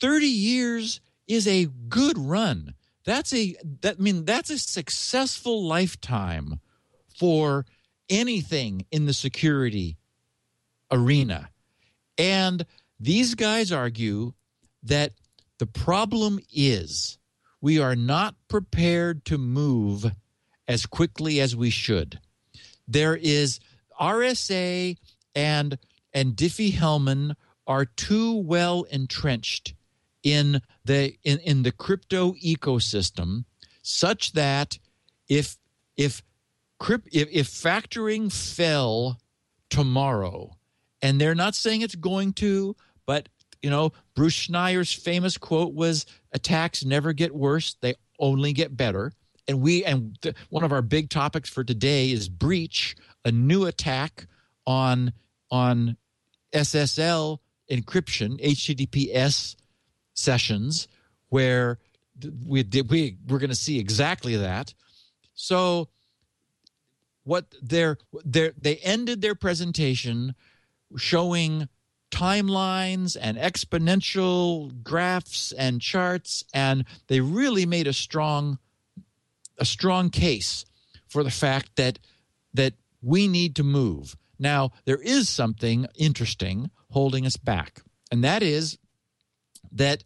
30 0.00 0.26
years 0.26 1.00
is 1.26 1.46
a 1.48 1.66
good 1.88 2.16
run. 2.16 2.74
That's 3.04 3.34
a 3.34 3.56
that 3.82 3.96
I 3.98 4.02
mean 4.02 4.24
that's 4.24 4.50
a 4.50 4.58
successful 4.58 5.64
lifetime 5.64 6.60
for 7.18 7.66
anything 8.08 8.86
in 8.90 9.06
the 9.06 9.12
security 9.12 9.96
arena. 10.90 11.50
And 12.18 12.66
these 12.98 13.34
guys 13.34 13.72
argue 13.72 14.32
that 14.84 15.12
the 15.58 15.66
problem 15.66 16.38
is 16.52 17.18
we 17.60 17.78
are 17.78 17.96
not 17.96 18.34
prepared 18.48 19.24
to 19.26 19.38
move 19.38 20.12
as 20.68 20.86
quickly 20.86 21.40
as 21.40 21.56
we 21.56 21.70
should. 21.70 22.20
There 22.86 23.16
is 23.16 23.60
RSA 24.00 24.96
and 25.34 25.78
and 26.12 26.34
Diffie-Hellman 26.34 27.34
are 27.66 27.84
too 27.84 28.36
well 28.36 28.84
entrenched 28.84 29.74
in 30.22 30.60
the 30.84 31.14
in, 31.24 31.38
in 31.40 31.62
the 31.62 31.72
crypto 31.72 32.32
ecosystem 32.34 33.44
such 33.82 34.32
that 34.32 34.78
if 35.28 35.56
if 35.96 36.22
if, 36.80 37.00
if 37.12 37.48
factoring 37.48 38.32
fell 38.32 39.18
tomorrow 39.70 40.56
and 41.00 41.20
they're 41.20 41.34
not 41.34 41.54
saying 41.54 41.80
it's 41.80 41.94
going 41.94 42.32
to 42.34 42.76
but 43.06 43.28
you 43.62 43.70
know 43.70 43.92
bruce 44.14 44.46
schneier's 44.48 44.92
famous 44.92 45.36
quote 45.36 45.74
was 45.74 46.06
attacks 46.32 46.84
never 46.84 47.12
get 47.12 47.34
worse 47.34 47.76
they 47.80 47.94
only 48.18 48.52
get 48.52 48.76
better 48.76 49.12
and 49.48 49.60
we 49.60 49.84
and 49.84 50.20
th- 50.22 50.34
one 50.50 50.64
of 50.64 50.72
our 50.72 50.82
big 50.82 51.10
topics 51.10 51.48
for 51.48 51.64
today 51.64 52.10
is 52.10 52.28
breach 52.28 52.96
a 53.24 53.32
new 53.32 53.64
attack 53.64 54.26
on 54.66 55.12
on 55.50 55.96
ssl 56.52 57.38
encryption 57.70 58.40
https 58.42 59.56
sessions 60.14 60.88
where 61.28 61.78
we 62.46 62.62
did 62.62 62.90
we 62.90 63.16
we're 63.28 63.38
going 63.38 63.50
to 63.50 63.56
see 63.56 63.78
exactly 63.78 64.36
that. 64.36 64.74
So 65.34 65.88
what 67.24 67.54
they're, 67.62 67.98
they're 68.24 68.52
they 68.60 68.76
ended 68.76 69.20
their 69.20 69.34
presentation 69.34 70.34
showing 70.96 71.68
timelines 72.16 73.14
and 73.20 73.36
exponential 73.36 74.82
graphs 74.82 75.52
and 75.52 75.82
charts 75.82 76.44
and 76.54 76.82
they 77.08 77.20
really 77.20 77.66
made 77.66 77.86
a 77.86 77.92
strong 77.92 78.58
a 79.58 79.66
strong 79.66 80.08
case 80.08 80.64
for 81.06 81.22
the 81.22 81.30
fact 81.30 81.76
that 81.76 81.98
that 82.54 82.72
we 83.02 83.28
need 83.28 83.54
to 83.56 83.62
move. 83.62 84.16
Now, 84.38 84.72
there 84.86 85.00
is 85.00 85.28
something 85.28 85.86
interesting 85.94 86.70
holding 86.90 87.26
us 87.26 87.36
back, 87.36 87.82
and 88.10 88.24
that 88.24 88.42
is 88.42 88.78
that 89.70 90.02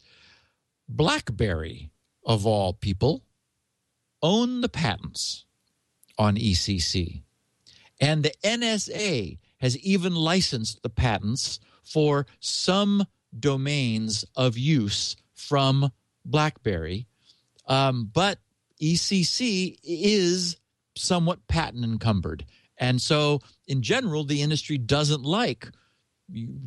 BlackBerry, 0.88 1.90
of 2.26 2.44
all 2.44 2.72
people, 2.72 3.22
own 4.20 4.62
the 4.62 4.68
patents 4.68 5.44
on 6.18 6.34
ECC. 6.36 7.22
And 8.00 8.24
the 8.24 8.32
NSA 8.42 9.38
has 9.58 9.78
even 9.78 10.14
licensed 10.14 10.82
the 10.82 10.88
patents 10.88 11.60
for 11.82 12.26
some 12.40 13.04
domains 13.38 14.24
of 14.36 14.58
use 14.58 15.16
from 15.34 15.90
BlackBerry. 16.24 17.06
Um, 17.66 18.10
but 18.12 18.38
ECC 18.80 19.76
is 19.82 20.56
somewhat 20.96 21.46
patent 21.46 21.84
encumbered. 21.84 22.44
And 22.76 23.00
so, 23.00 23.40
in 23.66 23.82
general, 23.82 24.24
the 24.24 24.42
industry 24.42 24.78
doesn't 24.78 25.22
like 25.22 25.68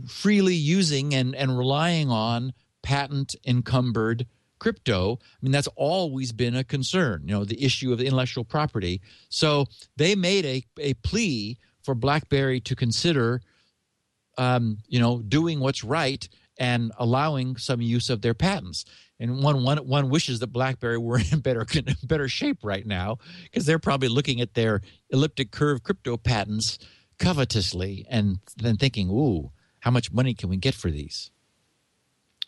freely 0.07 0.55
using 0.55 1.13
and, 1.15 1.35
and 1.35 1.57
relying 1.57 2.09
on 2.09 2.53
patent 2.83 3.35
encumbered 3.45 4.27
crypto. 4.59 5.19
I 5.21 5.37
mean, 5.41 5.51
that's 5.51 5.67
always 5.75 6.31
been 6.31 6.55
a 6.55 6.63
concern, 6.63 7.23
you 7.25 7.33
know, 7.33 7.43
the 7.43 7.63
issue 7.63 7.91
of 7.91 7.99
intellectual 7.99 8.45
property. 8.45 9.01
So 9.29 9.65
they 9.97 10.15
made 10.15 10.45
a, 10.45 10.63
a 10.77 10.93
plea 10.95 11.57
for 11.83 11.95
BlackBerry 11.95 12.61
to 12.61 12.75
consider, 12.75 13.41
um, 14.37 14.79
you 14.87 14.99
know, 14.99 15.19
doing 15.19 15.59
what's 15.59 15.83
right 15.83 16.27
and 16.57 16.91
allowing 16.97 17.57
some 17.57 17.81
use 17.81 18.09
of 18.09 18.21
their 18.21 18.33
patents. 18.33 18.85
And 19.19 19.41
one, 19.41 19.63
one, 19.63 19.77
one 19.79 20.09
wishes 20.09 20.39
that 20.39 20.47
BlackBerry 20.47 20.97
were 20.97 21.19
in 21.31 21.39
better, 21.39 21.65
better 22.03 22.27
shape 22.27 22.59
right 22.63 22.85
now 22.85 23.17
because 23.43 23.65
they're 23.65 23.79
probably 23.79 24.09
looking 24.09 24.41
at 24.41 24.53
their 24.53 24.81
elliptic 25.09 25.51
curve 25.51 25.83
crypto 25.83 26.17
patents 26.17 26.77
covetously 27.19 28.05
and 28.09 28.39
then 28.57 28.77
thinking, 28.77 29.09
ooh, 29.09 29.51
how 29.79 29.91
much 29.91 30.11
money 30.11 30.33
can 30.33 30.49
we 30.49 30.57
get 30.57 30.75
for 30.75 30.91
these? 30.91 31.31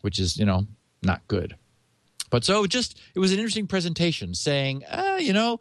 which 0.06 0.20
is 0.20 0.38
you 0.38 0.46
know 0.46 0.68
not 1.02 1.28
good. 1.28 1.56
But 2.30 2.46
so 2.46 2.68
just 2.68 3.00
it 3.16 3.20
was 3.20 3.34
an 3.34 3.40
interesting 3.40 3.66
presentation 3.66 4.36
saying, 4.36 4.84
uh, 4.86 5.18
you 5.20 5.34
know, 5.34 5.60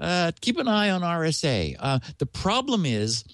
uh, 0.00 0.30
keep 0.40 0.56
an 0.58 0.68
eye 0.68 0.90
on 0.90 1.02
RSA. 1.02 1.74
Uh, 1.80 1.98
the 2.18 2.26
problem 2.26 2.86
is 2.86 3.24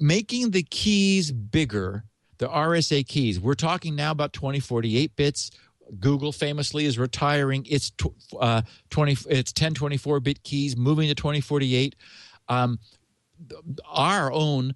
making 0.00 0.50
the 0.50 0.62
keys 0.62 1.32
bigger. 1.32 2.04
The 2.38 2.48
RSA 2.48 3.06
keys. 3.06 3.38
We're 3.38 3.54
talking 3.54 3.94
now 3.94 4.12
about 4.12 4.32
2048 4.32 5.14
bits. 5.14 5.50
Google 5.98 6.32
famously 6.32 6.86
is 6.86 6.98
retiring 6.98 7.66
its 7.68 7.92
uh, 8.40 8.62
20 8.88 9.12
its 9.12 9.50
1024 9.50 10.20
bit 10.20 10.42
keys, 10.42 10.74
moving 10.74 11.08
to 11.08 11.14
2048. 11.14 11.96
Um, 12.48 12.78
our 13.86 14.32
own 14.32 14.74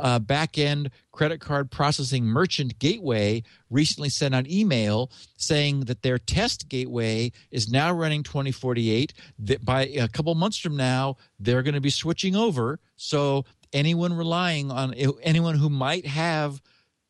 uh, 0.00 0.18
back 0.18 0.58
end 0.58 0.90
credit 1.12 1.40
card 1.40 1.70
processing 1.70 2.24
merchant 2.24 2.78
gateway 2.78 3.42
recently 3.70 4.08
sent 4.08 4.34
an 4.34 4.50
email 4.50 5.10
saying 5.36 5.80
that 5.80 6.02
their 6.02 6.18
test 6.18 6.68
gateway 6.68 7.30
is 7.50 7.70
now 7.70 7.92
running 7.92 8.22
2048 8.22 9.12
that 9.38 9.64
by 9.64 9.86
a 9.86 10.08
couple 10.08 10.34
months 10.34 10.58
from 10.58 10.76
now 10.76 11.16
they're 11.38 11.62
going 11.62 11.74
to 11.74 11.80
be 11.80 11.90
switching 11.90 12.34
over 12.34 12.78
so 12.96 13.44
anyone 13.76 14.12
relying 14.12 14.70
on 14.70 14.94
anyone 15.22 15.54
who 15.56 15.68
might 15.68 16.06
have 16.06 16.60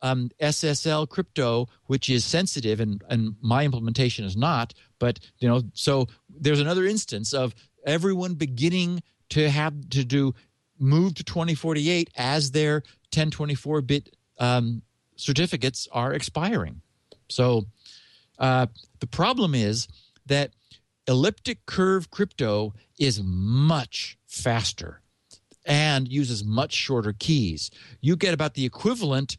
um, 0.02 0.30
ssl 0.40 1.08
crypto 1.08 1.66
which 1.86 2.10
is 2.10 2.24
sensitive 2.24 2.80
and, 2.80 3.02
and 3.08 3.34
my 3.40 3.64
implementation 3.64 4.24
is 4.24 4.36
not 4.36 4.74
but 4.98 5.18
you 5.38 5.48
know 5.48 5.62
so 5.72 6.06
there's 6.28 6.60
another 6.60 6.84
instance 6.84 7.32
of 7.32 7.54
everyone 7.86 8.34
beginning 8.34 9.02
to 9.30 9.48
have 9.48 9.88
to 9.90 10.04
do 10.04 10.34
move 10.78 11.14
to 11.14 11.24
2048 11.24 12.10
as 12.16 12.50
their 12.50 12.74
1024 13.14 13.80
bit 13.82 14.16
um, 14.38 14.82
certificates 15.16 15.88
are 15.92 16.12
expiring. 16.12 16.82
So 17.28 17.64
uh, 18.38 18.66
the 19.00 19.06
problem 19.06 19.54
is 19.54 19.88
that 20.26 20.52
elliptic 21.08 21.64
curve 21.66 22.10
crypto 22.10 22.74
is 22.98 23.22
much 23.22 24.18
faster 24.26 25.00
and 25.66 26.08
uses 26.08 26.44
much 26.44 26.72
shorter 26.72 27.14
keys. 27.18 27.70
You 28.00 28.16
get 28.16 28.32
about 28.32 28.54
the 28.54 28.64
equivalent 28.64 29.36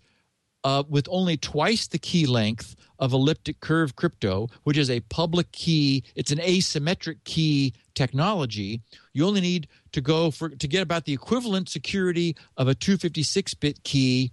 uh, 0.64 0.84
with 0.90 1.08
only 1.10 1.38
twice 1.38 1.88
the 1.88 1.98
key 1.98 2.26
length 2.26 2.76
of 3.00 3.14
elliptic 3.14 3.62
curve 3.62 3.96
crypto, 3.96 4.50
which 4.64 4.78
is 4.78 4.90
a 4.90 5.00
public 5.02 5.52
key. 5.54 6.04
It's 6.16 6.32
an 6.32 6.40
asymmetric 6.40 7.24
key 7.24 7.74
technology. 7.96 8.82
You 9.14 9.26
only 9.26 9.40
need 9.42 9.68
to 9.94 10.02
go 10.02 10.30
for 10.30 10.50
to 10.50 10.68
get 10.68 10.82
about 10.82 11.06
the 11.06 11.14
equivalent 11.14 11.70
security 11.70 12.36
of 12.58 12.68
a 12.68 12.76
256-bit 12.76 13.84
key 13.84 14.32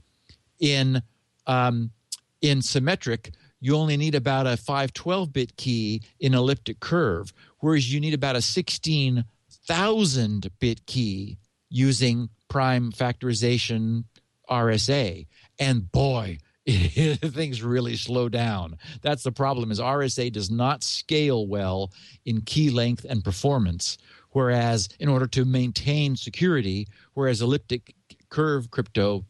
in 0.58 1.00
um, 1.46 1.92
in 2.40 2.62
symmetric. 2.62 3.30
You 3.60 3.76
only 3.76 3.96
need 3.96 4.16
about 4.16 4.46
a 4.46 4.58
512-bit 4.58 5.56
key 5.56 6.02
in 6.20 6.34
elliptic 6.34 6.80
curve, 6.80 7.32
whereas 7.60 7.90
you 7.92 8.00
need 8.00 8.12
about 8.12 8.36
a 8.36 8.40
16,000-bit 8.40 10.86
key 10.86 11.38
using 11.74 12.30
prime 12.48 12.92
factorization 12.92 14.04
RSA. 14.48 15.26
And 15.58 15.90
boy, 15.90 16.38
things 16.68 17.62
really 17.62 17.96
slow 17.96 18.28
down. 18.28 18.78
That's 19.02 19.24
the 19.24 19.32
problem 19.32 19.72
is 19.72 19.80
RSA 19.80 20.32
does 20.32 20.52
not 20.52 20.84
scale 20.84 21.48
well 21.48 21.90
in 22.24 22.42
key 22.42 22.70
length 22.70 23.04
and 23.08 23.24
performance. 23.24 23.98
Whereas 24.30 24.88
in 25.00 25.08
order 25.08 25.26
to 25.26 25.44
maintain 25.44 26.14
security, 26.14 26.86
whereas 27.14 27.42
elliptic 27.42 27.92
curve 28.28 28.70
crypto, 28.70 29.24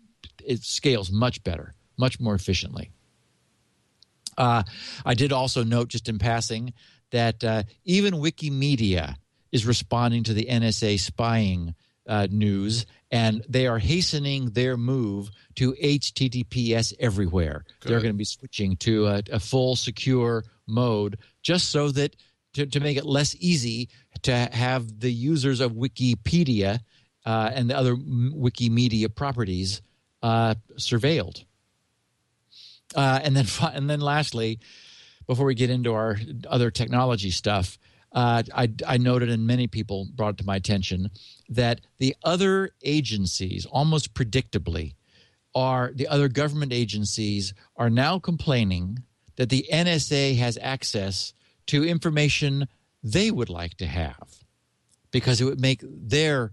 it 0.45 0.63
scales 0.65 1.11
much 1.11 1.43
better, 1.45 1.73
much 1.97 2.21
more 2.21 2.35
efficiently. 2.35 2.91
Uh, 4.37 4.65
I 5.07 5.15
did 5.15 5.33
also 5.33 5.65
note, 5.65 5.89
just 5.89 6.11
in 6.11 6.19
passing, 6.19 6.75
that 7.11 7.43
uh, 7.43 7.63
even 7.85 8.15
Wikimedia 8.15 9.15
is 9.51 9.65
responding 9.65 10.25
to 10.25 10.35
the 10.35 10.45
NSA 10.45 10.99
spying 11.01 11.75
uh, 12.07 12.27
news, 12.31 12.87
and 13.11 13.45
they 13.49 13.67
are 13.67 13.79
hastening 13.79 14.51
their 14.51 14.77
move 14.77 15.31
to 15.57 15.73
HTTPS 15.73 16.95
everywhere. 16.99 17.65
They're 17.83 18.01
going 18.01 18.13
to 18.13 18.19
be 18.19 18.25
switching 18.25 18.77
to 18.79 19.07
a, 19.07 19.23
a 19.33 19.41
full 19.41 19.77
secure 19.77 20.45
mode 20.67 21.19
just 21.43 21.71
so 21.71 21.91
that 21.91 22.17
to, 22.55 22.67
to 22.67 22.81
make 22.81 22.97
it 22.97 23.05
less 23.05 23.37
easy 23.39 23.89
to 24.23 24.35
have 24.35 25.01
the 25.01 25.13
users 25.13 25.61
of 25.61 25.73
Wikipedia 25.73 26.81
uh, 27.27 27.51
and 27.53 27.71
the 27.71 27.77
other 27.77 27.97
Wikimedia 27.97 29.15
properties 29.15 29.83
uh, 30.23 30.55
surveilled. 30.77 31.45
Uh, 32.95 33.21
and 33.23 33.37
then, 33.37 33.47
and 33.75 33.91
then, 33.91 34.01
lastly, 34.01 34.61
before 35.27 35.47
we 35.47 35.55
get 35.55 35.71
into 35.71 35.95
our 35.95 36.17
other 36.49 36.71
technology 36.71 37.31
stuff, 37.31 37.79
uh, 38.13 38.43
I, 38.55 38.71
I 38.87 38.99
noted, 38.99 39.31
and 39.31 39.47
many 39.47 39.67
people 39.67 40.07
brought 40.15 40.35
it 40.35 40.39
to 40.39 40.47
my 40.47 40.57
attention, 40.57 41.11
that 41.49 41.81
the 41.99 42.15
other 42.25 42.71
agencies, 42.83 43.67
almost 43.67 44.15
predictably, 44.15 44.95
are 45.55 45.93
the 45.95 46.09
other 46.09 46.29
government 46.29 46.73
agencies 46.73 47.55
are 47.77 47.91
now 47.91 48.19
complaining 48.19 49.03
that 49.37 49.51
the 49.51 49.67
NSA 49.73 50.37
has 50.39 50.59
access 50.61 51.33
to 51.67 51.85
information 51.85 52.67
they 53.03 53.31
would 53.31 53.49
like 53.51 53.75
to 53.77 53.87
have 53.87 54.45
because 55.11 55.41
it 55.41 55.45
would 55.45 55.61
make 55.61 55.81
their 55.83 56.53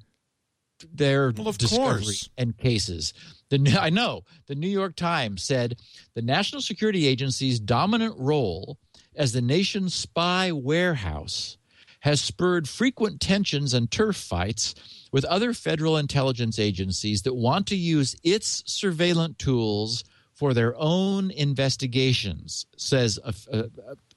their 0.94 1.32
Well, 1.32 1.48
of 1.48 1.58
discovery 1.60 2.04
course. 2.04 2.30
and 2.38 2.58
cases. 2.58 3.14
The 3.50 3.78
I 3.80 3.90
know 3.92 4.24
the 4.48 4.56
New 4.56 4.68
York 4.70 4.96
Times 4.96 5.44
said 5.44 5.80
the 6.16 6.22
National 6.24 6.62
Security 6.62 7.06
Agency's 7.08 7.60
dominant 7.60 8.16
role 8.18 8.78
as 9.16 9.32
the 9.32 9.42
nation's 9.42 9.94
spy 9.94 10.52
warehouse 10.52 11.58
has 12.02 12.22
spurred 12.22 12.68
frequent 12.70 13.20
tensions 13.20 13.74
and 13.74 13.90
turf 13.90 14.16
fights 14.18 14.76
with 15.12 15.26
other 15.26 15.54
federal 15.54 15.98
intelligence 15.98 16.60
agencies 16.60 17.22
that 17.24 17.34
want 17.36 17.66
to 17.68 17.76
use 17.76 18.16
its 18.24 18.64
surveillance 18.66 19.36
tools 19.38 20.04
for 20.34 20.54
their 20.54 20.76
own 20.78 21.30
investigations, 21.32 22.66
says 22.78 23.20
uh, 23.24 23.32
uh, 23.52 23.64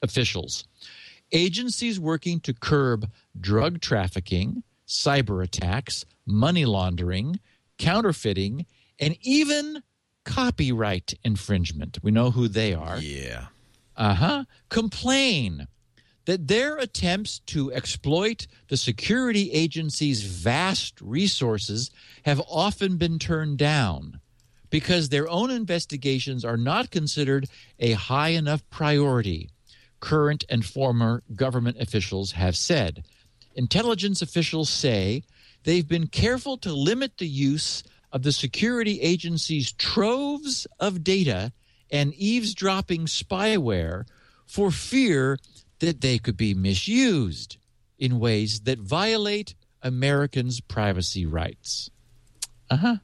officials. 0.02 0.65
Agencies 1.32 1.98
working 2.01 2.40
to 2.40 2.55
curb 2.55 3.11
drug 3.39 3.81
trafficking, 3.81 4.62
cyber 4.86 5.43
attacks, 5.43 6.05
money 6.27 6.65
laundering, 6.65 7.40
counterfeiting, 7.78 8.65
and 9.01 9.16
even 9.23 9.82
copyright 10.24 11.15
infringement. 11.24 11.98
We 12.02 12.11
know 12.11 12.31
who 12.31 12.48
they 12.48 12.73
are 12.73 12.98
Yeah. 12.98 13.47
uh 13.97 14.15
huh, 14.15 14.44
complain 14.70 15.66
that 16.26 16.48
their 16.48 16.76
attempts 16.78 17.38
to 17.40 17.72
exploit 17.72 18.46
the 18.68 18.76
security 18.76 19.52
agency's 19.52 20.22
vast 20.22 21.01
resources 21.01 21.90
have 22.24 22.40
often 22.48 22.96
been 22.96 23.18
turned 23.18 23.59
down 23.59 24.20
because 24.70 25.09
their 25.09 25.28
own 25.28 25.51
investigations 25.51 26.44
are 26.44 26.56
not 26.56 26.90
considered 26.90 27.48
a 27.78 27.92
high 27.92 28.30
enough 28.30 28.68
priority, 28.70 29.51
current 30.01 30.44
and 30.48 30.64
former 30.64 31.22
government 31.34 31.76
officials 31.78 32.32
have 32.32 32.56
said. 32.56 33.05
Intelligence 33.55 34.20
officials 34.20 34.68
say 34.68 35.22
they've 35.62 35.86
been 35.86 36.09
careful 36.09 36.56
to 36.59 36.72
limit 36.72 37.18
the 37.18 37.28
use 37.28 37.84
of 38.10 38.22
the 38.22 38.32
security 38.32 39.01
agency's 39.01 39.72
troves 39.72 40.66
of 40.80 41.05
data 41.05 41.52
and 41.90 42.14
eavesdropping 42.14 43.06
spyware 43.06 44.05
for 44.46 44.70
fear 44.70 45.38
that 45.80 46.01
they 46.01 46.18
could 46.18 46.36
be 46.36 46.55
misused 46.55 47.56
in 47.98 48.18
ways 48.18 48.60
that 48.60 48.78
violate 48.78 49.55
Americans' 49.82 50.60
privacy 50.60 51.26
rights. 51.26 51.90
Uh 52.70 52.76
huh. 52.76 52.96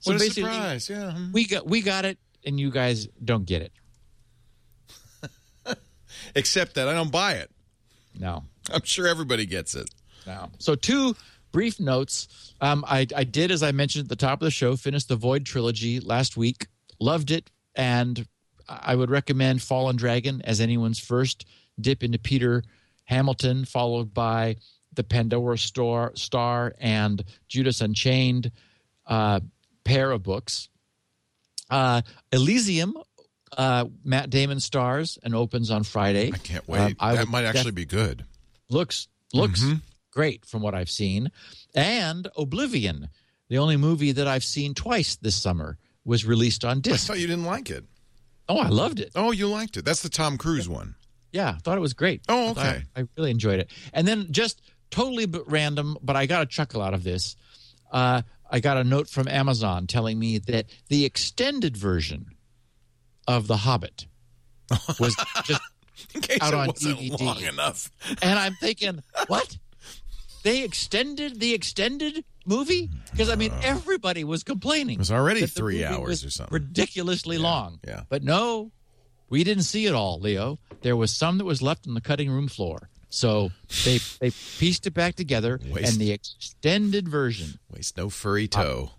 So 0.00 0.12
What 0.12 0.20
a 0.20 0.30
surprise. 0.30 0.88
Yeah. 0.88 1.12
hmm. 1.12 1.32
we 1.32 1.46
got 1.46 1.66
we 1.66 1.80
got 1.80 2.04
it, 2.04 2.18
and 2.44 2.58
you 2.58 2.70
guys 2.70 3.08
don't 3.24 3.44
get 3.46 3.62
it. 3.62 3.72
Except 6.34 6.74
that 6.74 6.88
I 6.88 6.94
don't 6.94 7.10
buy 7.12 7.34
it. 7.34 7.50
No, 8.18 8.44
I'm 8.72 8.84
sure 8.84 9.06
everybody 9.06 9.46
gets 9.46 9.74
it. 9.74 9.88
no. 10.26 10.50
So 10.58 10.74
two 10.74 11.16
brief 11.52 11.80
notes. 11.80 12.52
Um, 12.60 12.84
I 12.86 13.06
I 13.14 13.24
did, 13.24 13.50
as 13.50 13.62
I 13.62 13.72
mentioned 13.72 14.04
at 14.04 14.08
the 14.08 14.16
top 14.16 14.40
of 14.40 14.46
the 14.46 14.50
show, 14.50 14.76
finish 14.76 15.04
the 15.04 15.16
Void 15.16 15.44
trilogy 15.46 16.00
last 16.00 16.36
week. 16.36 16.66
Loved 17.00 17.30
it, 17.30 17.50
and 17.74 18.26
I 18.68 18.94
would 18.94 19.10
recommend 19.10 19.62
Fallen 19.62 19.96
Dragon 19.96 20.42
as 20.44 20.60
anyone's 20.60 20.98
first 20.98 21.46
dip 21.80 22.02
into 22.02 22.18
Peter 22.18 22.62
Hamilton, 23.04 23.64
followed 23.64 24.12
by 24.12 24.56
the 24.92 25.04
Pandora 25.04 25.56
Star, 25.58 26.12
Star 26.14 26.74
and 26.78 27.24
Judas 27.48 27.80
Unchained 27.80 28.50
uh, 29.06 29.40
pair 29.84 30.10
of 30.10 30.22
books. 30.22 30.68
Uh, 31.70 32.02
Elysium, 32.32 32.94
uh, 33.56 33.86
Matt 34.04 34.30
Damon 34.30 34.60
stars 34.60 35.18
and 35.22 35.34
opens 35.34 35.70
on 35.70 35.84
Friday. 35.84 36.30
I 36.32 36.38
can't 36.38 36.66
wait. 36.68 36.80
Um, 36.80 36.96
I 37.00 37.14
that 37.14 37.20
would 37.20 37.30
might 37.30 37.44
actually 37.44 37.72
be 37.72 37.84
good. 37.84 38.24
looks 38.68 39.08
looks 39.32 39.64
great 40.10 40.44
from 40.44 40.62
what 40.62 40.74
I've 40.74 40.90
seen. 40.90 41.30
And 41.74 42.28
Oblivion, 42.36 43.08
the 43.48 43.58
only 43.58 43.76
movie 43.76 44.12
that 44.12 44.26
I've 44.26 44.44
seen 44.44 44.74
twice 44.74 45.16
this 45.16 45.36
summer, 45.36 45.78
was 46.04 46.24
released 46.24 46.64
on 46.64 46.80
disc. 46.80 47.04
I 47.04 47.14
thought 47.14 47.20
you 47.20 47.26
didn't 47.26 47.44
like 47.44 47.70
it. 47.70 47.84
Oh, 48.48 48.58
I 48.58 48.68
loved 48.68 48.98
it. 48.98 49.12
Oh, 49.14 49.30
you 49.30 49.46
liked 49.46 49.76
it. 49.76 49.84
That's 49.84 50.02
the 50.02 50.08
Tom 50.08 50.38
Cruise 50.38 50.68
one. 50.68 50.94
Yeah, 51.32 51.50
I 51.50 51.58
thought 51.58 51.76
it 51.76 51.80
was 51.82 51.92
great. 51.94 52.22
Oh, 52.28 52.50
okay. 52.50 52.82
I, 52.96 53.04
really 53.16 53.30
enjoyed 53.30 53.60
it. 53.60 53.70
And 53.92 54.06
then 54.08 54.28
just 54.30 54.62
totally 54.90 55.26
random, 55.46 55.96
but 56.02 56.16
I 56.16 56.26
got 56.26 56.42
a 56.42 56.46
chuckle 56.46 56.80
out 56.82 56.94
of 56.94 57.04
this. 57.04 57.36
Uh, 57.92 58.22
I 58.50 58.60
got 58.60 58.76
a 58.78 58.84
note 58.84 59.08
from 59.08 59.28
Amazon 59.28 59.86
telling 59.86 60.18
me 60.18 60.38
that 60.38 60.66
the 60.88 61.04
extended 61.04 61.76
version 61.76 62.26
of 63.26 63.46
The 63.46 63.58
Hobbit 63.58 64.06
was 64.98 65.14
just 65.44 65.60
In 66.14 66.20
case 66.22 66.38
Out 66.40 66.54
it 66.54 66.56
on 66.56 66.66
wasn't 66.68 66.98
DVD. 66.98 67.20
long 67.20 67.42
enough. 67.42 67.90
and 68.22 68.38
I'm 68.38 68.54
thinking, 68.54 69.02
what? 69.26 69.58
They 70.44 70.62
extended 70.62 71.40
the 71.40 71.52
extended 71.52 72.24
movie 72.46 72.88
because 73.10 73.28
I 73.28 73.34
mean 73.34 73.52
everybody 73.62 74.24
was 74.24 74.42
complaining. 74.44 74.94
It 74.94 74.98
was 75.00 75.10
already 75.12 75.46
three 75.46 75.84
hours 75.84 76.24
or 76.24 76.30
something. 76.30 76.54
ridiculously 76.54 77.36
long. 77.36 77.80
yeah. 77.86 78.04
but 78.08 78.22
no, 78.22 78.70
we 79.30 79.44
didn't 79.44 79.64
see 79.64 79.86
it 79.86 79.94
all, 79.94 80.18
Leo. 80.20 80.58
There 80.82 80.96
was 80.96 81.14
some 81.14 81.38
that 81.38 81.44
was 81.44 81.60
left 81.62 81.86
on 81.86 81.94
the 81.94 82.00
cutting 82.00 82.30
room 82.30 82.48
floor, 82.48 82.88
so 83.10 83.50
they 83.84 83.98
they 84.20 84.30
pieced 84.58 84.86
it 84.86 84.92
back 84.94 85.14
together, 85.16 85.60
Waste. 85.72 85.92
and 85.92 86.00
the 86.00 86.12
extended 86.12 87.08
version 87.08 87.58
Waste 87.70 87.96
no 87.96 88.08
furry 88.10 88.48
toe. 88.48 88.90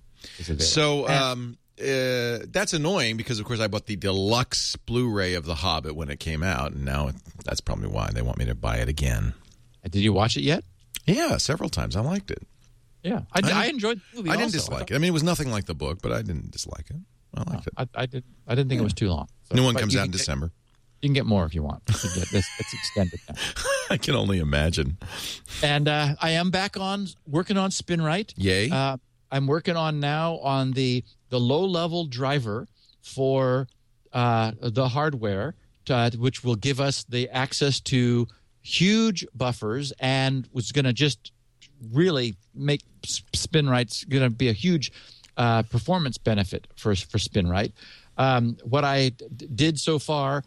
So 0.60 1.07
um, 1.07 1.57
uh, 1.80 2.39
that's 2.51 2.73
annoying 2.73 3.15
because, 3.15 3.39
of 3.39 3.45
course, 3.45 3.60
I 3.61 3.68
bought 3.68 3.85
the 3.85 3.95
deluxe 3.95 4.76
Blu-ray 4.76 5.34
of 5.35 5.45
The 5.45 5.56
Hobbit 5.56 5.95
when 5.95 6.10
it 6.10 6.19
came 6.19 6.43
out, 6.43 6.73
and 6.73 6.84
now 6.84 7.11
that's 7.45 7.61
probably 7.61 7.88
why 7.88 8.10
they 8.14 8.22
want 8.22 8.38
me 8.38 8.45
to 8.45 8.56
buy 8.56 8.77
it 8.77 8.89
again. 8.89 9.34
did 9.89 10.01
you 10.01 10.11
watch 10.11 10.35
it 10.35 10.41
yet? 10.41 10.64
Yeah, 11.06 11.38
several 11.38 11.69
times. 11.69 11.95
I 11.95 12.01
liked 12.01 12.31
it. 12.31 12.45
Yeah, 13.01 13.22
I, 13.31 13.39
I- 13.43 13.64
I 13.64 13.65
enjoyed 13.68 14.01
the 14.11 14.18
movie. 14.18 14.30
I 14.30 14.34
didn't 14.34 14.47
also. 14.47 14.57
dislike 14.57 14.91
it. 14.91 14.95
I 14.95 14.97
mean, 14.97 15.07
it 15.10 15.14
was 15.14 15.23
nothing 15.23 15.49
like 15.49 15.65
the 15.65 15.73
book, 15.73 15.99
but 16.01 16.11
I 16.11 16.22
didn't 16.22 16.51
dislike 16.51 16.89
it. 16.89 16.97
I 17.34 17.49
liked 17.49 17.68
it. 17.68 17.73
I, 17.77 17.88
I 17.95 18.06
did. 18.06 18.23
I 18.45 18.56
didn't 18.56 18.68
think 18.69 18.81
it 18.81 18.84
was 18.84 18.93
too 18.93 19.07
long. 19.10 19.30
So- 19.50 19.56
New 19.56 19.64
one 19.64 19.76
comes 19.76 19.96
out 19.96 20.06
in 20.06 20.12
get- 20.12 20.18
December. 20.18 20.52
You 21.02 21.08
can 21.08 21.14
get 21.14 21.26
more 21.26 21.46
if 21.46 21.56
you 21.56 21.64
want. 21.64 21.82
You 21.88 21.94
can 21.96 22.10
get 22.14 22.30
this. 22.30 22.46
It's 22.60 22.74
extended 22.74 23.22
now. 23.30 23.36
I 23.90 23.96
can 23.96 24.16
only 24.16 24.40
imagine. 24.40 24.98
And 25.64 25.88
uh, 25.88 26.16
I 26.22 26.32
am 26.32 26.52
back 26.52 26.76
on 26.76 27.08
working 27.26 27.56
on 27.56 27.70
SpinRite. 27.70 28.34
Yay. 28.36 28.70
Uh, 28.70 28.98
I'm 29.32 29.48
working 29.48 29.78
on 29.78 30.02
now 30.02 30.40
on 30.40 30.72
the 30.74 31.06
the 31.30 31.40
low 31.40 31.64
level 31.66 32.04
driver 32.06 32.68
for 33.02 33.70
uh, 34.12 34.52
the 34.62 34.90
hardware, 34.90 35.56
to, 35.86 36.12
which 36.18 36.44
will 36.44 36.56
give 36.58 36.82
us 36.82 37.06
the 37.08 37.30
access 37.30 37.80
to 37.82 38.28
huge 38.62 39.26
buffers 39.34 39.94
and 40.02 40.50
was 40.52 40.74
going 40.74 40.84
to 40.84 40.92
just 40.94 41.32
really 41.94 42.36
make 42.54 42.82
S- 43.06 43.22
SpinRite's 43.48 44.04
going 44.04 44.24
to 44.24 44.30
be 44.30 44.50
a 44.50 44.54
huge 44.54 44.92
uh, 45.38 45.64
performance 45.64 46.18
benefit 46.18 46.68
for 46.76 46.94
for 46.94 47.20
SpinRite. 47.20 47.72
Um, 48.20 48.58
what 48.64 48.84
I 48.84 49.10
d- 49.10 49.48
did 49.56 49.80
so 49.80 49.98
far, 49.98 50.44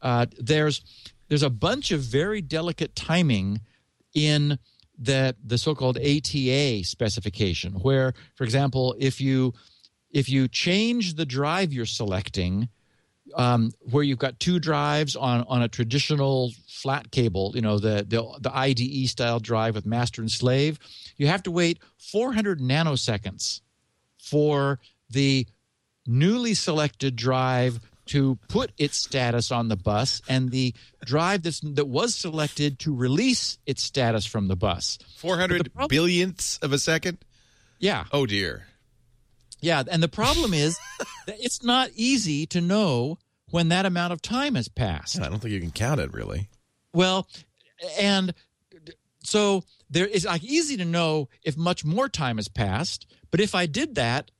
uh, 0.00 0.26
there's 0.38 0.80
there's 1.28 1.42
a 1.42 1.50
bunch 1.50 1.90
of 1.90 2.00
very 2.00 2.40
delicate 2.40 2.94
timing 2.96 3.60
in 4.14 4.58
the 4.98 5.34
the 5.44 5.58
so-called 5.58 5.98
ATA 5.98 6.84
specification, 6.84 7.72
where, 7.74 8.14
for 8.36 8.44
example, 8.44 8.94
if 8.98 9.20
you 9.20 9.52
if 10.10 10.28
you 10.28 10.48
change 10.48 11.14
the 11.14 11.26
drive 11.26 11.72
you're 11.72 11.86
selecting, 11.86 12.68
um, 13.34 13.72
where 13.80 14.04
you've 14.04 14.18
got 14.18 14.38
two 14.38 14.60
drives 14.60 15.16
on 15.16 15.44
on 15.48 15.62
a 15.62 15.68
traditional 15.68 16.52
flat 16.68 17.10
cable, 17.10 17.50
you 17.54 17.60
know 17.60 17.80
the 17.80 18.06
the, 18.08 18.22
the 18.40 18.56
IDE 18.56 19.08
style 19.08 19.40
drive 19.40 19.74
with 19.74 19.84
master 19.84 20.22
and 20.22 20.30
slave, 20.30 20.78
you 21.16 21.26
have 21.26 21.42
to 21.42 21.50
wait 21.50 21.80
400 21.98 22.60
nanoseconds 22.60 23.60
for 24.18 24.78
the 25.10 25.46
newly 26.08 26.54
selected 26.54 27.14
drive 27.14 27.80
to 28.06 28.38
put 28.48 28.72
its 28.78 28.96
status 28.96 29.52
on 29.52 29.68
the 29.68 29.76
bus 29.76 30.22
and 30.28 30.50
the 30.50 30.74
drive 31.04 31.42
that's, 31.42 31.60
that 31.60 31.86
was 31.86 32.14
selected 32.14 32.78
to 32.80 32.94
release 32.94 33.58
its 33.66 33.82
status 33.82 34.24
from 34.24 34.48
the 34.48 34.56
bus. 34.56 34.98
Four 35.16 35.36
hundred 35.36 35.66
the 35.66 35.70
prob- 35.70 35.90
billionths 35.90 36.62
of 36.62 36.72
a 36.72 36.78
second. 36.78 37.18
Yeah. 37.78 38.04
Oh 38.12 38.26
dear. 38.26 38.66
Yeah, 39.60 39.82
and 39.90 40.02
the 40.02 40.08
problem 40.08 40.54
is 40.54 40.78
that 41.26 41.36
it's 41.38 41.62
not 41.62 41.90
easy 41.94 42.46
to 42.46 42.60
know 42.60 43.18
when 43.50 43.68
that 43.68 43.86
amount 43.86 44.12
of 44.12 44.22
time 44.22 44.54
has 44.54 44.68
passed. 44.68 45.20
I 45.20 45.28
don't 45.28 45.40
think 45.40 45.52
you 45.52 45.60
can 45.60 45.70
count 45.70 46.00
it 46.00 46.12
really. 46.12 46.48
Well, 46.92 47.28
and 48.00 48.34
so 49.22 49.64
there 49.90 50.06
is 50.06 50.24
like 50.24 50.44
easy 50.44 50.76
to 50.78 50.84
know 50.84 51.28
if 51.42 51.56
much 51.56 51.84
more 51.84 52.08
time 52.08 52.36
has 52.36 52.48
passed, 52.48 53.06
but 53.30 53.40
if 53.40 53.54
I 53.54 53.66
did 53.66 53.96
that, 53.96 54.30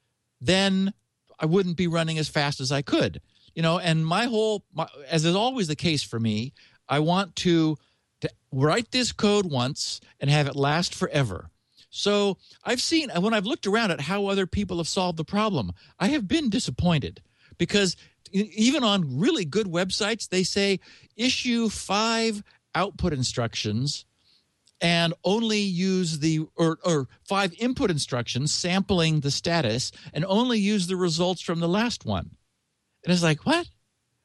then 0.41 0.93
I 1.39 1.47
wouldn't 1.47 1.77
be 1.77 1.87
running 1.87 2.19
as 2.19 2.29
fast 2.29 2.61
as 2.61 2.73
I 2.73 2.83
could. 2.83 3.21
You 3.55 3.63
know, 3.63 3.79
and 3.79 4.07
my 4.07 4.27
whole 4.27 4.65
my, 4.73 4.87
as 5.09 5.25
is 5.25 5.35
always 5.35 5.69
the 5.69 5.77
case 5.77 6.03
for 6.03 6.21
me, 6.21 6.53
I 6.89 7.01
want 7.01 7.37
to, 7.37 7.77
to 8.21 8.31
write 8.53 8.91
this 8.91 9.13
code 9.13 9.47
once 9.47 10.01
and 10.21 10.31
have 10.31 10.47
it 10.47 10.57
last 10.57 10.95
forever. 10.95 11.51
So 11.91 12.37
I've 12.65 12.81
seen 12.81 13.11
when 13.11 13.35
I've 13.35 13.47
looked 13.47 13.67
around 13.67 13.91
at 13.91 14.01
how 14.03 14.27
other 14.27 14.47
people 14.47 14.77
have 14.77 14.89
solved 14.89 15.19
the 15.19 15.25
problem, 15.25 15.73
I 15.99 16.09
have 16.09 16.29
been 16.29 16.51
disappointed 16.51 17.23
because 17.57 17.97
even 18.33 18.85
on 18.85 19.19
really 19.19 19.45
good 19.45 19.67
websites, 19.67 20.29
they 20.29 20.43
say 20.43 20.81
issue 21.17 21.69
five 21.69 22.43
output 22.75 23.13
instructions 23.13 24.05
and 24.81 25.15
only 25.25 25.61
use 25.61 26.21
the 26.21 26.41
or, 26.57 26.79
or 26.85 27.09
five 27.25 27.53
input 27.59 27.91
instructions 27.91 28.55
sampling 28.55 29.21
the 29.21 29.31
status 29.31 29.91
and 30.13 30.25
only 30.27 30.59
use 30.59 30.87
the 30.87 30.97
results 30.97 31.41
from 31.41 31.61
the 31.61 31.69
last 31.69 32.05
one. 32.05 32.31
And 33.05 33.13
it's 33.13 33.23
like, 33.23 33.45
what? 33.47 33.69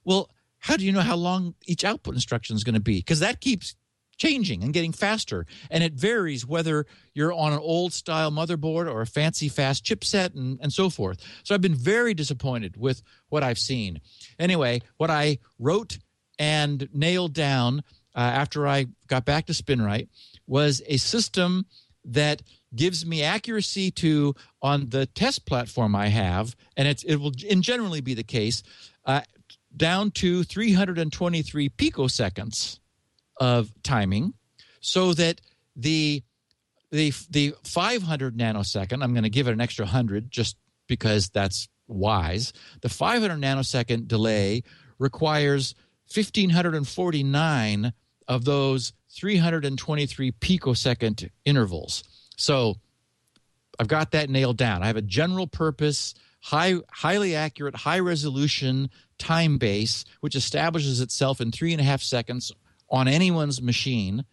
Well, 0.03 0.29
how 0.59 0.77
do 0.77 0.85
you 0.85 0.91
know 0.91 1.01
how 1.01 1.15
long 1.15 1.55
each 1.65 1.83
output 1.83 2.15
instruction 2.15 2.55
is 2.55 2.63
going 2.63 2.75
to 2.75 2.81
be? 2.81 2.97
Because 2.97 3.19
that 3.19 3.41
keeps 3.41 3.75
changing 4.17 4.63
and 4.63 4.73
getting 4.73 4.91
faster. 4.91 5.45
And 5.69 5.83
it 5.83 5.93
varies 5.93 6.45
whether 6.45 6.85
you're 7.13 7.33
on 7.33 7.53
an 7.53 7.59
old 7.59 7.93
style 7.93 8.31
motherboard 8.31 8.91
or 8.91 9.01
a 9.01 9.07
fancy 9.07 9.49
fast 9.49 9.83
chipset 9.83 10.35
and, 10.35 10.59
and 10.61 10.71
so 10.71 10.89
forth. 10.89 11.19
So 11.43 11.53
I've 11.53 11.61
been 11.61 11.75
very 11.75 12.13
disappointed 12.13 12.77
with 12.77 13.01
what 13.29 13.43
I've 13.43 13.59
seen. 13.59 13.99
Anyway, 14.39 14.81
what 14.97 15.09
I 15.09 15.39
wrote 15.59 15.97
and 16.39 16.87
nailed 16.93 17.33
down 17.33 17.83
uh, 18.15 18.19
after 18.19 18.67
I 18.67 18.87
got 19.07 19.25
back 19.25 19.45
to 19.47 19.53
SpinRite 19.53 20.07
was 20.47 20.81
a 20.87 20.97
system 20.97 21.65
that 22.05 22.41
gives 22.75 23.05
me 23.05 23.23
accuracy 23.23 23.91
to 23.91 24.35
on 24.61 24.89
the 24.89 25.05
test 25.05 25.45
platform 25.45 25.95
I 25.95 26.07
have, 26.07 26.55
and 26.75 26.87
it's, 26.87 27.03
it 27.03 27.15
will 27.15 27.31
in 27.47 27.61
generally 27.61 28.01
be 28.01 28.13
the 28.13 28.23
case, 28.23 28.63
uh, 29.05 29.21
down 29.75 30.11
to 30.11 30.43
323 30.43 31.69
picoseconds 31.69 32.79
of 33.39 33.71
timing, 33.83 34.33
so 34.79 35.13
that 35.13 35.41
the 35.75 36.23
the 36.91 37.11
the 37.29 37.55
500 37.63 38.37
nanosecond, 38.37 39.03
I'm 39.03 39.13
going 39.13 39.23
to 39.23 39.29
give 39.29 39.47
it 39.47 39.53
an 39.53 39.61
extra 39.61 39.85
hundred 39.85 40.29
just 40.29 40.57
because 40.87 41.29
that's 41.29 41.67
wise. 41.87 42.53
The 42.81 42.89
500 42.89 43.39
nanosecond 43.39 44.07
delay 44.07 44.63
requires 44.99 45.73
1549 46.13 47.93
of 48.27 48.45
those 48.45 48.93
323 49.11 50.31
picosecond 50.31 51.29
intervals. 51.45 52.03
So 52.37 52.75
I've 53.79 53.87
got 53.87 54.11
that 54.11 54.29
nailed 54.29 54.57
down. 54.57 54.83
I 54.83 54.87
have 54.87 54.97
a 54.97 55.01
general 55.01 55.47
purpose, 55.47 56.13
high, 56.41 56.75
highly 56.91 57.35
accurate, 57.35 57.75
high 57.75 57.99
resolution 57.99 58.89
time 59.17 59.57
base, 59.57 60.05
which 60.21 60.35
establishes 60.35 61.01
itself 61.01 61.41
in 61.41 61.51
three 61.51 61.71
and 61.73 61.81
a 61.81 61.83
half 61.83 62.01
seconds 62.01 62.51
on 62.89 63.07
anyone's 63.07 63.61
machine. 63.61 64.25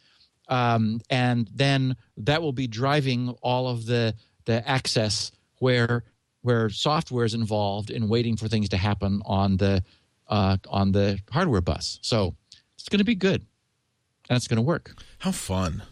Um, 0.48 1.00
and 1.08 1.48
then 1.54 1.96
that 2.16 2.42
will 2.42 2.52
be 2.52 2.66
driving 2.66 3.30
all 3.42 3.68
of 3.68 3.86
the, 3.86 4.14
the 4.44 4.66
access 4.68 5.30
where 5.58 6.04
where 6.42 6.70
software 6.70 7.24
is 7.24 7.34
involved 7.34 7.90
in 7.90 8.08
waiting 8.08 8.36
for 8.36 8.48
things 8.48 8.70
to 8.70 8.76
happen 8.76 9.20
on 9.26 9.58
the 9.58 9.82
uh, 10.28 10.56
on 10.68 10.92
the 10.92 11.18
hardware 11.30 11.60
bus. 11.60 11.98
So 12.02 12.34
it's 12.78 12.88
going 12.88 12.98
to 12.98 13.04
be 13.04 13.14
good, 13.14 13.44
and 14.30 14.36
it's 14.36 14.48
going 14.48 14.56
to 14.56 14.62
work. 14.62 14.94
How 15.18 15.32
fun! 15.32 15.82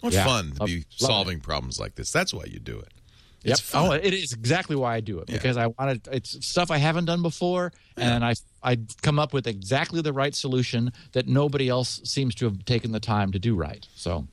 What 0.00 0.12
Yeah. 0.12 0.24
fun 0.24 0.50
to 0.58 0.64
be 0.64 0.76
love 0.78 0.84
solving 1.10 1.38
problems 1.40 1.78
like 1.78 1.94
this. 1.94 2.10
That's 2.10 2.34
why 2.34 2.44
you 2.46 2.58
do 2.58 2.80
it. 2.80 2.88
It's 3.44 3.50
Yep. 3.50 3.58
fun. 3.60 3.88
Oh, 3.88 3.92
it 3.92 4.14
is 4.14 4.32
exactly 4.32 4.74
why 4.76 4.94
I 4.96 5.00
do 5.00 5.18
it 5.18 5.28
Yeah. 5.28 5.36
because 5.36 5.56
I 5.56 5.66
wanted 5.68 6.08
it's 6.10 6.44
stuff 6.46 6.70
I 6.72 6.78
haven't 6.78 7.04
done 7.04 7.22
before, 7.22 7.72
and 7.96 8.24
I 8.24 8.34
I 8.64 8.78
come 9.02 9.18
up 9.18 9.32
with 9.32 9.46
exactly 9.46 10.00
the 10.02 10.12
right 10.12 10.34
solution 10.34 10.92
that 11.12 11.26
nobody 11.28 11.68
else 11.68 12.00
seems 12.04 12.34
to 12.36 12.44
have 12.46 12.64
taken 12.64 12.92
the 12.92 13.00
time 13.00 13.30
to 13.32 13.38
do 13.40 13.54
right. 13.56 13.86
So, 13.96 14.26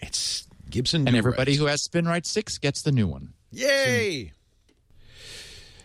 It's 0.00 0.46
Gibson. 0.68 1.06
and 1.08 1.16
everybody 1.16 1.52
Right. 1.52 1.58
who 1.58 1.66
has 1.66 1.86
SpinRite 1.86 2.26
six 2.26 2.58
gets 2.58 2.82
the 2.82 2.92
new 2.92 3.06
one. 3.06 3.32
Yay! 3.52 4.32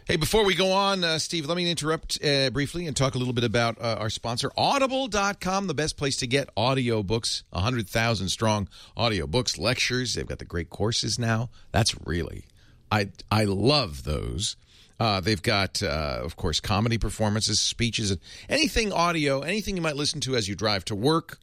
Hey, 0.10 0.16
before 0.16 0.44
we 0.44 0.56
go 0.56 0.72
on, 0.72 1.04
uh, 1.04 1.20
Steve, 1.20 1.46
let 1.46 1.56
me 1.56 1.70
interrupt 1.70 2.18
uh, 2.26 2.50
briefly 2.50 2.88
and 2.88 2.98
talk 2.98 3.14
a 3.14 3.20
little 3.20 3.32
bit 3.32 3.44
about 3.44 3.80
uh, 3.80 3.98
our 4.00 4.10
sponsor, 4.10 4.50
Audible.com, 4.58 5.68
the 5.68 5.76
best 5.76 5.98
place 5.98 6.18
to 6.18 6.26
get 6.26 6.50
audiobooks, 6.56 7.44
100,000 7.52 8.30
strong 8.30 8.68
audiobooks, 8.98 9.60
lectures. 9.60 10.16
They've 10.16 10.26
got 10.26 10.40
the 10.40 10.46
great 10.46 10.72
courses 10.72 11.20
now. 11.20 11.52
That's 11.72 11.96
really, 12.08 12.46
I, 12.92 13.10
I 13.30 13.44
love 13.44 14.04
those. 14.04 14.56
Uh, 15.00 15.20
they've 15.20 15.44
got, 15.44 15.84
uh, 15.84 16.22
of 16.24 16.36
course, 16.36 16.60
comedy 16.60 16.98
performances, 16.98 17.60
speeches, 17.60 18.18
anything 18.50 18.92
audio, 18.92 19.42
anything 19.42 19.76
you 19.76 19.84
might 19.84 19.96
listen 19.96 20.22
to 20.22 20.36
as 20.36 20.50
you 20.50 20.56
drive 20.56 20.86
to 20.86 20.96
work 20.96 21.38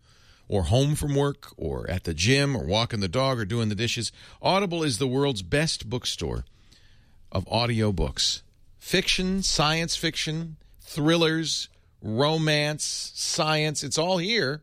or 0.48 0.64
home 0.64 0.96
from 0.96 1.14
work 1.14 1.52
or 1.56 1.88
at 1.88 2.02
the 2.02 2.14
gym 2.14 2.56
or 2.56 2.64
walking 2.64 2.98
the 2.98 3.06
dog 3.06 3.38
or 3.38 3.44
doing 3.44 3.68
the 3.68 3.76
dishes. 3.76 4.10
Audible 4.42 4.82
is 4.82 4.98
the 4.98 5.06
world's 5.06 5.42
best 5.42 5.88
bookstore 5.88 6.44
of 7.30 7.44
audiobooks. 7.44 8.42
Fiction, 8.86 9.42
science 9.42 9.96
fiction, 9.96 10.58
thrillers, 10.80 11.68
romance, 12.00 13.10
science, 13.16 13.82
it's 13.82 13.98
all 13.98 14.18
here. 14.18 14.62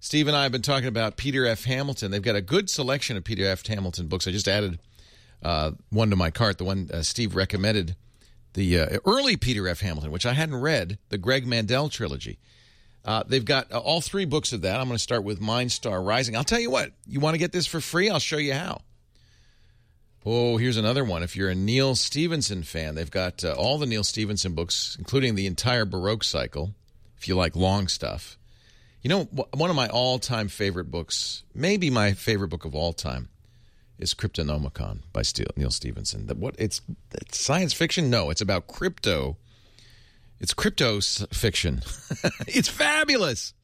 Steve 0.00 0.28
and 0.28 0.34
I 0.34 0.44
have 0.44 0.52
been 0.52 0.62
talking 0.62 0.88
about 0.88 1.18
Peter 1.18 1.44
F. 1.44 1.64
Hamilton. 1.64 2.10
They've 2.10 2.22
got 2.22 2.36
a 2.36 2.40
good 2.40 2.70
selection 2.70 3.18
of 3.18 3.24
Peter 3.24 3.44
F. 3.44 3.66
Hamilton 3.66 4.06
books. 4.06 4.26
I 4.26 4.30
just 4.30 4.48
added 4.48 4.78
uh, 5.42 5.72
one 5.90 6.08
to 6.08 6.16
my 6.16 6.30
cart, 6.30 6.56
the 6.56 6.64
one 6.64 6.88
uh, 6.90 7.02
Steve 7.02 7.36
recommended, 7.36 7.96
the 8.54 8.80
uh, 8.80 8.98
early 9.04 9.36
Peter 9.36 9.68
F. 9.68 9.80
Hamilton, 9.80 10.10
which 10.10 10.24
I 10.24 10.32
hadn't 10.32 10.56
read, 10.56 10.96
the 11.10 11.18
Greg 11.18 11.46
Mandel 11.46 11.90
trilogy. 11.90 12.38
Uh, 13.04 13.24
they've 13.26 13.44
got 13.44 13.70
uh, 13.70 13.78
all 13.78 14.00
three 14.00 14.24
books 14.24 14.54
of 14.54 14.62
that. 14.62 14.80
I'm 14.80 14.86
going 14.86 14.96
to 14.96 14.98
start 14.98 15.22
with 15.22 15.38
Mindstar 15.38 16.02
Rising. 16.02 16.34
I'll 16.34 16.44
tell 16.44 16.60
you 16.60 16.70
what, 16.70 16.92
you 17.06 17.20
want 17.20 17.34
to 17.34 17.38
get 17.38 17.52
this 17.52 17.66
for 17.66 17.82
free? 17.82 18.08
I'll 18.08 18.18
show 18.18 18.38
you 18.38 18.54
how. 18.54 18.80
Oh, 20.24 20.56
here's 20.56 20.76
another 20.76 21.04
one. 21.04 21.24
If 21.24 21.34
you're 21.36 21.48
a 21.48 21.54
Neal 21.54 21.96
Stephenson 21.96 22.62
fan, 22.62 22.94
they've 22.94 23.10
got 23.10 23.42
uh, 23.44 23.54
all 23.54 23.78
the 23.78 23.86
Neal 23.86 24.04
Stephenson 24.04 24.54
books, 24.54 24.96
including 24.96 25.34
the 25.34 25.46
entire 25.46 25.84
Baroque 25.84 26.22
cycle, 26.22 26.74
if 27.18 27.26
you 27.26 27.34
like 27.34 27.56
long 27.56 27.88
stuff. 27.88 28.38
You 29.02 29.08
know, 29.08 29.24
one 29.24 29.68
of 29.68 29.74
my 29.74 29.88
all 29.88 30.20
time 30.20 30.46
favorite 30.46 30.92
books, 30.92 31.42
maybe 31.54 31.90
my 31.90 32.12
favorite 32.12 32.48
book 32.48 32.64
of 32.64 32.72
all 32.72 32.92
time, 32.92 33.30
is 33.98 34.14
Cryptonomicon 34.14 35.00
by 35.12 35.22
Neal 35.56 35.70
Stephenson. 35.70 36.28
What 36.38 36.54
it's, 36.56 36.80
it's 37.12 37.40
science 37.40 37.72
fiction? 37.72 38.08
No, 38.08 38.30
it's 38.30 38.40
about 38.40 38.68
crypto. 38.68 39.38
It's 40.38 40.54
crypto 40.54 41.00
fiction. 41.00 41.82
it's 42.46 42.68
fabulous. 42.68 43.54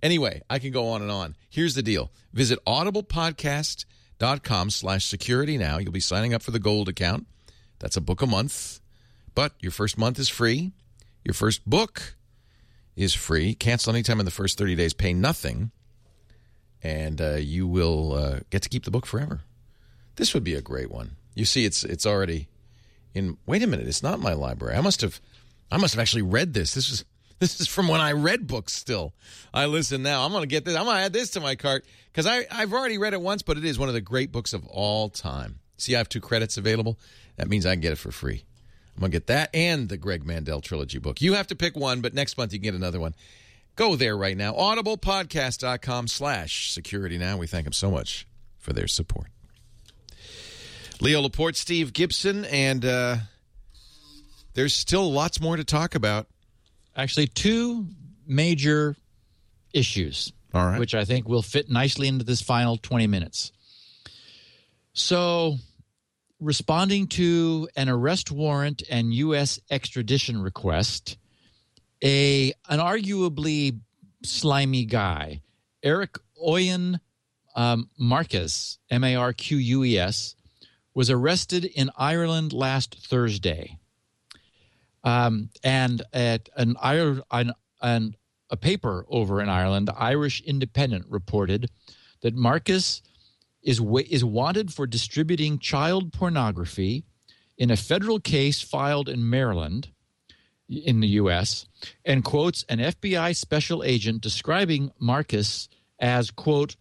Anyway, 0.00 0.42
I 0.48 0.60
can 0.60 0.70
go 0.70 0.90
on 0.90 1.02
and 1.02 1.10
on. 1.10 1.34
Here's 1.50 1.74
the 1.74 1.82
deal. 1.82 2.12
Visit 2.32 2.60
audiblepodcast.com 4.18 4.70
slash 4.70 5.04
security 5.04 5.58
now. 5.58 5.78
You'll 5.78 5.92
be 5.92 6.00
signing 6.00 6.34
up 6.34 6.42
for 6.42 6.50
the 6.50 6.58
gold 6.58 6.88
account. 6.88 7.26
That's 7.78 7.96
a 7.96 8.00
book 8.00 8.22
a 8.22 8.26
month. 8.26 8.80
But 9.34 9.52
your 9.60 9.72
first 9.72 9.98
month 9.98 10.18
is 10.18 10.28
free. 10.28 10.72
Your 11.24 11.34
first 11.34 11.68
book 11.68 12.16
is 12.96 13.14
free. 13.14 13.54
Cancel 13.54 13.92
anytime 13.92 14.20
in 14.20 14.24
the 14.24 14.30
first 14.30 14.58
30 14.58 14.76
days. 14.76 14.92
Pay 14.92 15.12
nothing. 15.12 15.70
And 16.82 17.20
uh, 17.20 17.36
you 17.36 17.66
will 17.66 18.12
uh, 18.12 18.40
get 18.50 18.62
to 18.62 18.68
keep 18.68 18.84
the 18.84 18.90
book 18.90 19.06
forever. 19.06 19.40
This 20.16 20.34
would 20.34 20.44
be 20.44 20.54
a 20.54 20.62
great 20.62 20.90
one. 20.90 21.16
You 21.34 21.44
see, 21.44 21.64
it's 21.64 21.82
it's 21.82 22.06
already 22.06 22.46
in. 23.14 23.38
Wait 23.46 23.62
a 23.62 23.66
minute, 23.66 23.88
it's 23.88 24.02
not 24.02 24.20
my 24.20 24.34
library. 24.34 24.76
I 24.76 24.80
must 24.80 25.00
have, 25.00 25.20
I 25.72 25.78
must 25.78 25.94
have 25.94 26.00
actually 26.00 26.22
read 26.22 26.54
this. 26.54 26.74
This 26.74 26.90
is 26.90 27.04
this 27.38 27.60
is 27.60 27.68
from 27.68 27.88
when 27.88 28.00
I 28.00 28.12
read 28.12 28.46
books. 28.46 28.72
Still, 28.72 29.12
I 29.52 29.66
listen 29.66 30.02
now. 30.02 30.24
I'm 30.24 30.32
going 30.32 30.42
to 30.42 30.48
get 30.48 30.64
this. 30.64 30.76
I'm 30.76 30.84
going 30.84 30.96
to 30.96 31.02
add 31.02 31.12
this 31.12 31.30
to 31.30 31.40
my 31.40 31.56
cart 31.56 31.84
because 32.12 32.26
I've 32.26 32.72
already 32.72 32.98
read 32.98 33.12
it 33.12 33.20
once, 33.20 33.42
but 33.42 33.56
it 33.56 33.64
is 33.64 33.78
one 33.78 33.88
of 33.88 33.94
the 33.94 34.00
great 34.00 34.32
books 34.32 34.52
of 34.52 34.66
all 34.66 35.08
time. 35.08 35.58
See, 35.76 35.94
I 35.94 35.98
have 35.98 36.08
two 36.08 36.20
credits 36.20 36.56
available. 36.56 36.98
That 37.36 37.48
means 37.48 37.66
I 37.66 37.72
can 37.74 37.80
get 37.80 37.92
it 37.92 37.98
for 37.98 38.12
free. 38.12 38.44
I'm 38.94 39.00
going 39.00 39.10
to 39.10 39.16
get 39.16 39.26
that 39.26 39.50
and 39.52 39.88
the 39.88 39.96
Greg 39.96 40.24
Mandel 40.24 40.60
trilogy 40.60 40.98
book. 40.98 41.20
You 41.20 41.34
have 41.34 41.48
to 41.48 41.56
pick 41.56 41.76
one, 41.76 42.00
but 42.00 42.14
next 42.14 42.38
month 42.38 42.52
you 42.52 42.60
can 42.60 42.64
get 42.64 42.74
another 42.74 43.00
one. 43.00 43.14
Go 43.76 43.96
there 43.96 44.16
right 44.16 44.36
now. 44.36 44.52
Audiblepodcast.com 44.52 46.06
slash 46.06 46.70
security 46.70 47.18
now. 47.18 47.36
We 47.36 47.48
thank 47.48 47.64
them 47.64 47.72
so 47.72 47.90
much 47.90 48.26
for 48.58 48.72
their 48.72 48.86
support. 48.86 49.26
Leo 51.00 51.20
Laporte, 51.20 51.56
Steve 51.56 51.92
Gibson, 51.92 52.44
and 52.44 52.84
uh, 52.84 53.16
there's 54.54 54.74
still 54.74 55.10
lots 55.12 55.40
more 55.40 55.56
to 55.56 55.64
talk 55.64 55.96
about. 55.96 56.28
Actually, 56.96 57.26
two 57.26 57.88
major 58.26 58.96
issues, 59.72 60.32
All 60.52 60.64
right. 60.64 60.78
which 60.78 60.94
I 60.94 61.04
think 61.04 61.28
will 61.28 61.42
fit 61.42 61.68
nicely 61.68 62.08
into 62.08 62.24
this 62.24 62.40
final 62.40 62.76
20 62.76 63.06
minutes. 63.06 63.52
So, 64.92 65.56
responding 66.40 67.08
to 67.08 67.68
an 67.76 67.88
arrest 67.88 68.30
warrant 68.30 68.82
and 68.88 69.12
U.S. 69.14 69.58
extradition 69.70 70.40
request, 70.40 71.16
a 72.02 72.52
an 72.68 72.78
arguably 72.78 73.80
slimy 74.22 74.84
guy, 74.84 75.42
Eric 75.82 76.16
Eoin 76.40 77.00
um, 77.56 77.88
Marques, 77.98 78.78
M 78.90 79.04
A 79.04 79.16
R 79.16 79.32
Q 79.32 79.56
U 79.56 79.84
E 79.84 79.98
S, 79.98 80.36
was 80.94 81.10
arrested 81.10 81.64
in 81.64 81.90
Ireland 81.96 82.52
last 82.52 82.96
Thursday. 83.08 83.78
Um, 85.04 85.50
and 85.62 86.02
at 86.12 86.48
an, 86.56 86.76
an, 86.82 87.52
an, 87.82 88.16
a 88.50 88.56
paper 88.56 89.04
over 89.08 89.40
in 89.40 89.48
Ireland, 89.48 89.88
the 89.88 89.96
Irish 89.96 90.40
Independent 90.40 91.06
reported 91.08 91.70
that 92.22 92.34
Marcus 92.34 93.02
is 93.62 93.80
is 94.10 94.24
wanted 94.24 94.72
for 94.72 94.86
distributing 94.86 95.58
child 95.58 96.12
pornography 96.12 97.04
in 97.56 97.70
a 97.70 97.76
federal 97.76 98.20
case 98.20 98.60
filed 98.60 99.08
in 99.08 99.28
Maryland 99.28 99.88
in 100.68 101.00
the 101.00 101.08
US 101.08 101.66
and 102.04 102.24
quotes 102.24 102.64
an 102.68 102.78
FBI 102.78 103.36
special 103.36 103.82
agent 103.82 104.20
describing 104.20 104.90
Marcus 104.98 105.68
as 105.98 106.30
quote 106.30 106.76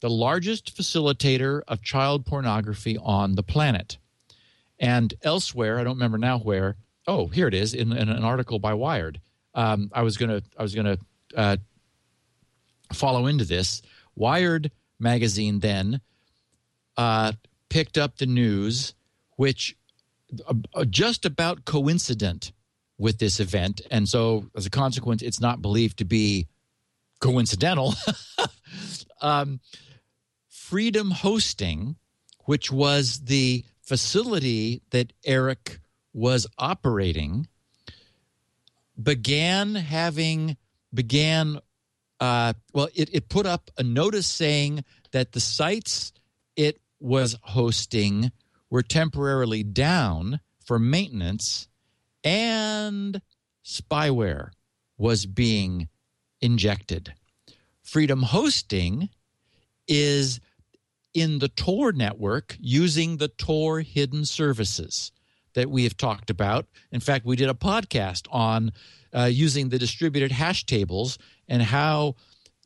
the 0.00 0.10
largest 0.10 0.76
facilitator 0.76 1.62
of 1.66 1.82
child 1.82 2.26
pornography 2.26 2.98
on 2.98 3.36
the 3.36 3.42
planet. 3.42 3.98
And 4.78 5.14
elsewhere, 5.22 5.78
I 5.78 5.84
don't 5.84 5.96
remember 5.96 6.18
now 6.18 6.38
where. 6.38 6.76
Oh, 7.06 7.26
here 7.28 7.48
it 7.48 7.54
is 7.54 7.74
in, 7.74 7.92
in 7.92 8.08
an 8.08 8.24
article 8.24 8.58
by 8.58 8.74
Wired. 8.74 9.20
Um, 9.54 9.90
I 9.92 10.02
was 10.02 10.16
gonna 10.16 10.42
I 10.58 10.62
was 10.62 10.74
gonna 10.74 10.98
uh, 11.36 11.58
follow 12.92 13.26
into 13.26 13.44
this. 13.44 13.82
Wired 14.16 14.70
magazine 14.98 15.60
then 15.60 16.00
uh, 16.96 17.32
picked 17.68 17.98
up 17.98 18.16
the 18.16 18.26
news, 18.26 18.94
which 19.36 19.76
uh, 20.46 20.84
just 20.86 21.24
about 21.24 21.64
coincident 21.64 22.52
with 22.98 23.18
this 23.18 23.38
event, 23.38 23.80
and 23.90 24.08
so 24.08 24.46
as 24.56 24.66
a 24.66 24.70
consequence, 24.70 25.22
it's 25.22 25.40
not 25.40 25.62
believed 25.62 25.98
to 25.98 26.04
be 26.04 26.48
coincidental. 27.20 27.94
um, 29.20 29.60
Freedom 30.48 31.10
Hosting, 31.10 31.96
which 32.46 32.72
was 32.72 33.20
the 33.24 33.64
facility 33.82 34.82
that 34.90 35.12
Eric 35.24 35.80
was 36.14 36.46
operating, 36.56 37.48
began 39.00 39.74
having 39.74 40.56
began 40.94 41.58
uh, 42.20 42.54
well, 42.72 42.88
it, 42.94 43.10
it 43.12 43.28
put 43.28 43.44
up 43.44 43.70
a 43.76 43.82
notice 43.82 44.26
saying 44.26 44.84
that 45.10 45.32
the 45.32 45.40
sites 45.40 46.12
it 46.56 46.80
was 47.00 47.36
hosting 47.42 48.32
were 48.70 48.82
temporarily 48.82 49.62
down 49.62 50.40
for 50.64 50.78
maintenance 50.78 51.68
and 52.22 53.20
spyware 53.64 54.50
was 54.96 55.26
being 55.26 55.88
injected. 56.40 57.12
Freedom 57.82 58.22
Hosting 58.22 59.10
is 59.86 60.40
in 61.12 61.40
the 61.40 61.48
Tor 61.48 61.92
network 61.92 62.56
using 62.58 63.18
the 63.18 63.28
Tor 63.28 63.80
hidden 63.80 64.24
services 64.24 65.12
that 65.54 65.70
we 65.70 65.84
have 65.84 65.96
talked 65.96 66.30
about. 66.30 66.66
In 66.92 67.00
fact, 67.00 67.24
we 67.24 67.36
did 67.36 67.48
a 67.48 67.54
podcast 67.54 68.26
on 68.30 68.72
uh, 69.14 69.24
using 69.24 69.68
the 69.68 69.78
distributed 69.78 70.32
hash 70.32 70.66
tables 70.66 71.18
and 71.48 71.62
how 71.62 72.16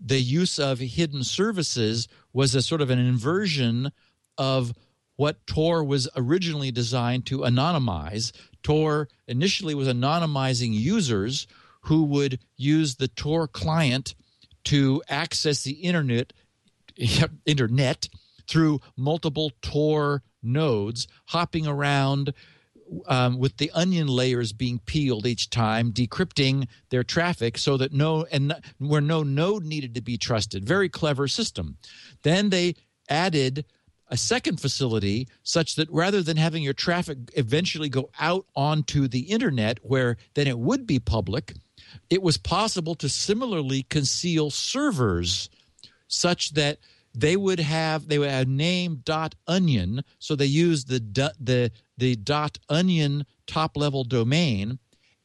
the 0.01 0.20
use 0.20 0.59
of 0.59 0.78
hidden 0.78 1.24
services 1.24 2.09
was 2.32 2.55
a 2.55 2.62
sort 2.62 2.81
of 2.81 2.90
an 2.90 2.98
inversion 2.98 3.90
of 4.36 4.73
what 5.16 5.44
Tor 5.47 5.82
was 5.82 6.09
originally 6.16 6.70
designed 6.70 7.27
to 7.27 7.39
anonymize. 7.39 8.32
Tor 8.62 9.09
initially 9.27 9.74
was 9.74 9.89
anonymizing 9.89 10.73
users 10.73 11.47
who 11.82 12.05
would 12.05 12.39
use 12.56 12.97
the 12.97 13.09
Tor 13.09 13.48
client 13.48 14.15
to 14.65 15.02
access 15.09 15.62
the 15.62 15.73
internet 15.73 16.32
internet 17.47 18.09
through 18.48 18.81
multiple 18.97 19.52
Tor 19.62 20.23
nodes, 20.43 21.06
hopping 21.27 21.66
around 21.66 22.32
um, 23.06 23.39
with 23.39 23.56
the 23.56 23.70
onion 23.73 24.06
layers 24.06 24.52
being 24.52 24.78
peeled 24.81 25.27
each 25.27 25.51
time, 25.51 25.93
decrypting 25.93 26.69
their 26.90 27.05
traffic 27.05 27.59
so 27.59 27.77
that 27.77 27.93
no 27.93 28.24
and 28.31 28.55
where 28.78 29.01
no 29.01 29.23
node 29.23 29.65
needed 29.65 29.94
to 29.94 30.01
be 30.01 30.16
trusted. 30.16 30.65
Very 30.65 30.89
clever 30.89 31.28
system. 31.28 31.77
Then 32.23 32.51
they 32.51 32.74
added 33.09 33.65
a 34.10 34.16
second 34.16 34.60
facility 34.60 35.28
such 35.43 35.77
that 35.77 35.90
rather 35.90 36.23
than 36.23 36.36
having 36.36 36.62
your 36.62 36.73
traffic 36.73 37.19
eventually 37.35 37.89
go 37.89 38.10
out 38.19 38.47
onto 38.56 39.06
the 39.06 39.20
internet 39.20 39.78
where 39.82 40.16
then 40.35 40.47
it 40.47 40.59
would 40.59 40.86
be 40.86 40.98
public, 40.98 41.55
it 42.10 42.23
was 42.23 42.39
possible 42.39 42.94
to 42.97 43.09
similarly 43.09 43.82
conceal 43.85 44.51
servers 44.51 45.51
such 46.09 46.52
that 46.55 46.78
they 47.15 47.37
would 47.37 47.61
have 47.61 48.09
they 48.09 48.19
would 48.19 48.31
have 48.31 48.49
name 48.49 49.01
dot 49.05 49.35
onion 49.47 50.03
so 50.19 50.35
they 50.37 50.47
used 50.47 50.89
the 50.89 51.01
the 51.41 51.71
the 51.97 52.17
dot 52.17 52.59
onion 52.69 53.25
top 53.47 53.77
level 53.77 54.05
domain 54.05 54.79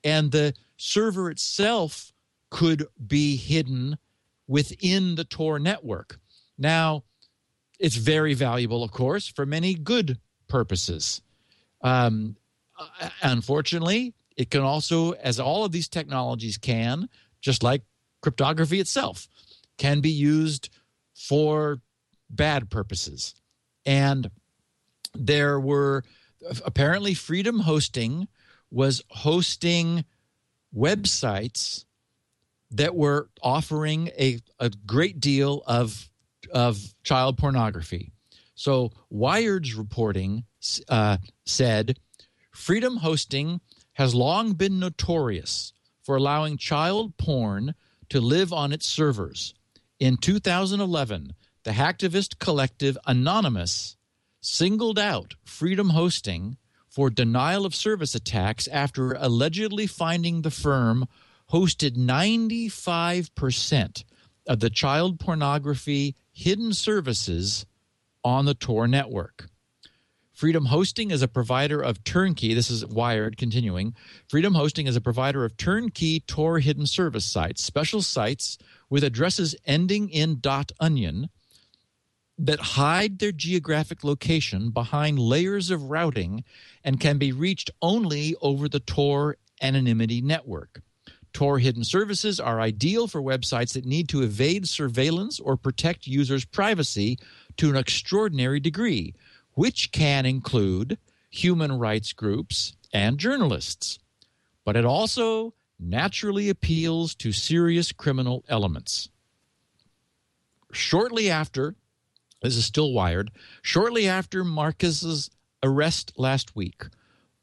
and 0.03 0.31
the 0.31 0.53
server 0.77 1.29
itself 1.29 2.11
could 2.49 2.85
be 3.07 3.35
hidden 3.35 3.97
within 4.47 5.15
the 5.15 5.23
tor 5.23 5.59
network. 5.59 6.19
Now 6.57 7.03
it's 7.79 7.95
very 7.95 8.33
valuable 8.33 8.83
of 8.83 8.91
course 8.91 9.27
for 9.27 9.45
many 9.45 9.73
good 9.75 10.19
purposes. 10.47 11.21
Um, 11.81 12.37
uh, 12.79 13.09
unfortunately 13.21 14.13
it 14.35 14.49
can 14.49 14.61
also 14.61 15.11
as 15.11 15.39
all 15.39 15.65
of 15.65 15.71
these 15.71 15.87
technologies 15.87 16.57
can 16.57 17.07
just 17.41 17.61
like 17.61 17.83
cryptography 18.21 18.79
itself 18.79 19.27
can 19.77 19.99
be 19.99 20.09
used 20.09 20.69
for 21.13 21.79
bad 22.29 22.69
purposes. 22.69 23.35
And 23.85 24.29
there 25.13 25.59
were 25.59 26.03
apparently 26.65 27.13
Freedom 27.13 27.59
Hosting 27.59 28.27
was 28.71 29.03
hosting 29.09 30.05
websites 30.75 31.85
that 32.71 32.95
were 32.95 33.29
offering 33.41 34.09
a, 34.19 34.39
a 34.59 34.71
great 34.85 35.19
deal 35.19 35.63
of 35.67 36.09
of 36.51 36.93
child 37.03 37.37
pornography. 37.37 38.11
So 38.55 38.91
Wired's 39.09 39.73
reporting 39.73 40.43
uh, 40.89 41.17
said 41.45 41.99
Freedom 42.51 42.97
Hosting 42.97 43.61
has 43.93 44.13
long 44.13 44.53
been 44.53 44.79
notorious 44.79 45.73
for 46.03 46.15
allowing 46.15 46.57
child 46.57 47.17
porn 47.17 47.75
to 48.09 48.19
live 48.19 48.51
on 48.51 48.73
its 48.73 48.85
servers. 48.85 49.53
In 50.03 50.17
2011, 50.17 51.33
the 51.63 51.71
hacktivist 51.71 52.37
collective 52.37 52.97
Anonymous 53.07 53.95
singled 54.41 54.99
out 54.99 55.35
Freedom 55.45 55.91
Hosting 55.91 56.57
for 56.89 57.09
denial 57.09 57.65
of 57.65 57.73
service 57.73 58.13
attacks 58.13 58.67
after 58.67 59.13
allegedly 59.13 59.87
finding 59.87 60.41
the 60.41 60.51
firm 60.51 61.07
hosted 61.53 61.95
95% 61.95 64.03
of 64.45 64.59
the 64.59 64.69
child 64.69 65.21
pornography 65.21 66.17
hidden 66.33 66.73
services 66.73 67.65
on 68.25 68.43
the 68.43 68.55
Tor 68.55 68.89
network. 68.89 69.47
Freedom 70.33 70.65
Hosting 70.65 71.11
is 71.11 71.21
a 71.21 71.27
provider 71.27 71.79
of 71.79 72.03
turnkey, 72.03 72.55
this 72.55 72.71
is 72.71 72.85
Wired 72.85 73.37
continuing. 73.37 73.93
Freedom 74.27 74.55
Hosting 74.55 74.87
is 74.87 74.95
a 74.95 75.01
provider 75.01 75.45
of 75.45 75.55
turnkey 75.55 76.21
Tor 76.21 76.59
hidden 76.59 76.87
service 76.87 77.23
sites, 77.23 77.63
special 77.63 78.01
sites 78.01 78.57
with 78.93 79.03
addresses 79.03 79.55
ending 79.65 80.07
in 80.09 80.39
.onion 80.79 81.27
that 82.37 82.59
hide 82.59 83.17
their 83.17 83.31
geographic 83.31 84.03
location 84.03 84.69
behind 84.69 85.17
layers 85.17 85.71
of 85.71 85.89
routing 85.89 86.43
and 86.83 86.99
can 86.99 87.17
be 87.17 87.31
reached 87.31 87.71
only 87.81 88.35
over 88.39 88.69
the 88.69 88.79
Tor 88.79 89.35
anonymity 89.63 90.21
network. 90.21 90.83
Tor 91.33 91.57
hidden 91.57 91.83
services 91.83 92.39
are 92.39 92.61
ideal 92.61 93.07
for 93.07 93.19
websites 93.19 93.73
that 93.73 93.83
need 93.83 94.07
to 94.09 94.21
evade 94.21 94.67
surveillance 94.67 95.39
or 95.39 95.57
protect 95.57 96.05
users' 96.05 96.45
privacy 96.45 97.17
to 97.57 97.71
an 97.71 97.75
extraordinary 97.75 98.59
degree, 98.59 99.15
which 99.53 99.91
can 99.91 100.27
include 100.27 100.99
human 101.31 101.79
rights 101.79 102.13
groups 102.13 102.75
and 102.93 103.17
journalists. 103.17 103.97
But 104.63 104.75
it 104.75 104.85
also 104.85 105.55
naturally 105.83 106.49
appeals 106.49 107.13
to 107.15 107.31
serious 107.31 107.91
criminal 107.91 108.43
elements. 108.47 109.09
Shortly 110.71 111.29
after, 111.29 111.75
this 112.41 112.55
is 112.55 112.65
still 112.65 112.93
wired, 112.93 113.31
shortly 113.61 114.07
after 114.07 114.43
Marcus's 114.43 115.29
arrest 115.61 116.13
last 116.17 116.55
week, 116.55 116.85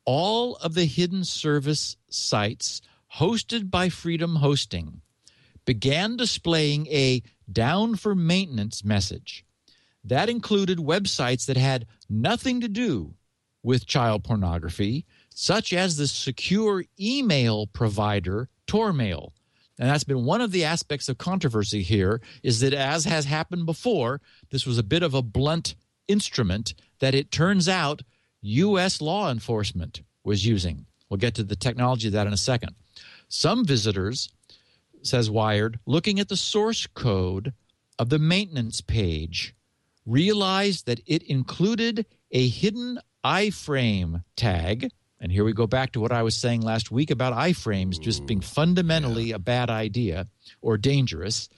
all 0.04 0.56
of 0.56 0.74
the 0.74 0.86
hidden 0.86 1.24
service 1.24 1.96
sites 2.08 2.80
hosted 3.16 3.70
by 3.70 3.88
Freedom 3.88 4.36
Hosting 4.36 5.02
began 5.64 6.16
displaying 6.16 6.86
a 6.88 7.22
down 7.50 7.94
for 7.94 8.14
maintenance 8.14 8.84
message. 8.84 9.44
That 10.02 10.28
included 10.28 10.78
websites 10.78 11.46
that 11.46 11.56
had 11.56 11.86
nothing 12.08 12.60
to 12.60 12.68
do 12.68 13.14
with 13.62 13.86
child 13.86 14.24
pornography, 14.24 15.04
such 15.34 15.72
as 15.72 15.96
the 15.96 16.06
secure 16.06 16.84
email 16.98 17.66
provider 17.66 18.48
Tormail. 18.66 19.32
And 19.78 19.88
that's 19.88 20.04
been 20.04 20.24
one 20.24 20.42
of 20.42 20.52
the 20.52 20.64
aspects 20.64 21.08
of 21.08 21.16
controversy 21.18 21.82
here 21.82 22.20
is 22.42 22.60
that 22.60 22.74
as 22.74 23.04
has 23.04 23.24
happened 23.24 23.64
before, 23.64 24.20
this 24.50 24.66
was 24.66 24.76
a 24.76 24.82
bit 24.82 25.02
of 25.02 25.14
a 25.14 25.22
blunt 25.22 25.74
instrument 26.06 26.74
that 26.98 27.14
it 27.14 27.30
turns 27.30 27.68
out 27.68 28.02
US 28.42 29.00
law 29.00 29.30
enforcement 29.30 30.02
was 30.24 30.46
using. 30.46 30.86
We'll 31.08 31.18
get 31.18 31.34
to 31.36 31.42
the 31.42 31.56
technology 31.56 32.08
of 32.08 32.12
that 32.12 32.26
in 32.26 32.32
a 32.32 32.38
second. 32.38 32.74
Some 33.28 33.64
visitors, 33.64 34.28
says 35.02 35.30
Wired, 35.30 35.78
looking 35.86 36.20
at 36.20 36.28
the 36.28 36.36
source 36.36 36.86
code 36.86 37.52
of 37.98 38.08
the 38.08 38.18
maintenance 38.18 38.80
page, 38.80 39.54
realized 40.06 40.86
that 40.86 41.00
it 41.06 41.22
included 41.22 42.06
a 42.30 42.48
hidden 42.48 42.98
iframe 43.24 44.24
tag. 44.36 44.90
And 45.20 45.30
here 45.30 45.44
we 45.44 45.52
go 45.52 45.66
back 45.66 45.92
to 45.92 46.00
what 46.00 46.12
I 46.12 46.22
was 46.22 46.34
saying 46.34 46.62
last 46.62 46.90
week 46.90 47.10
about 47.10 47.34
iframes 47.34 48.00
just 48.00 48.26
being 48.26 48.40
fundamentally 48.40 49.32
a 49.32 49.38
bad 49.38 49.68
idea 49.68 50.26
or 50.62 50.78
dangerous, 50.78 51.48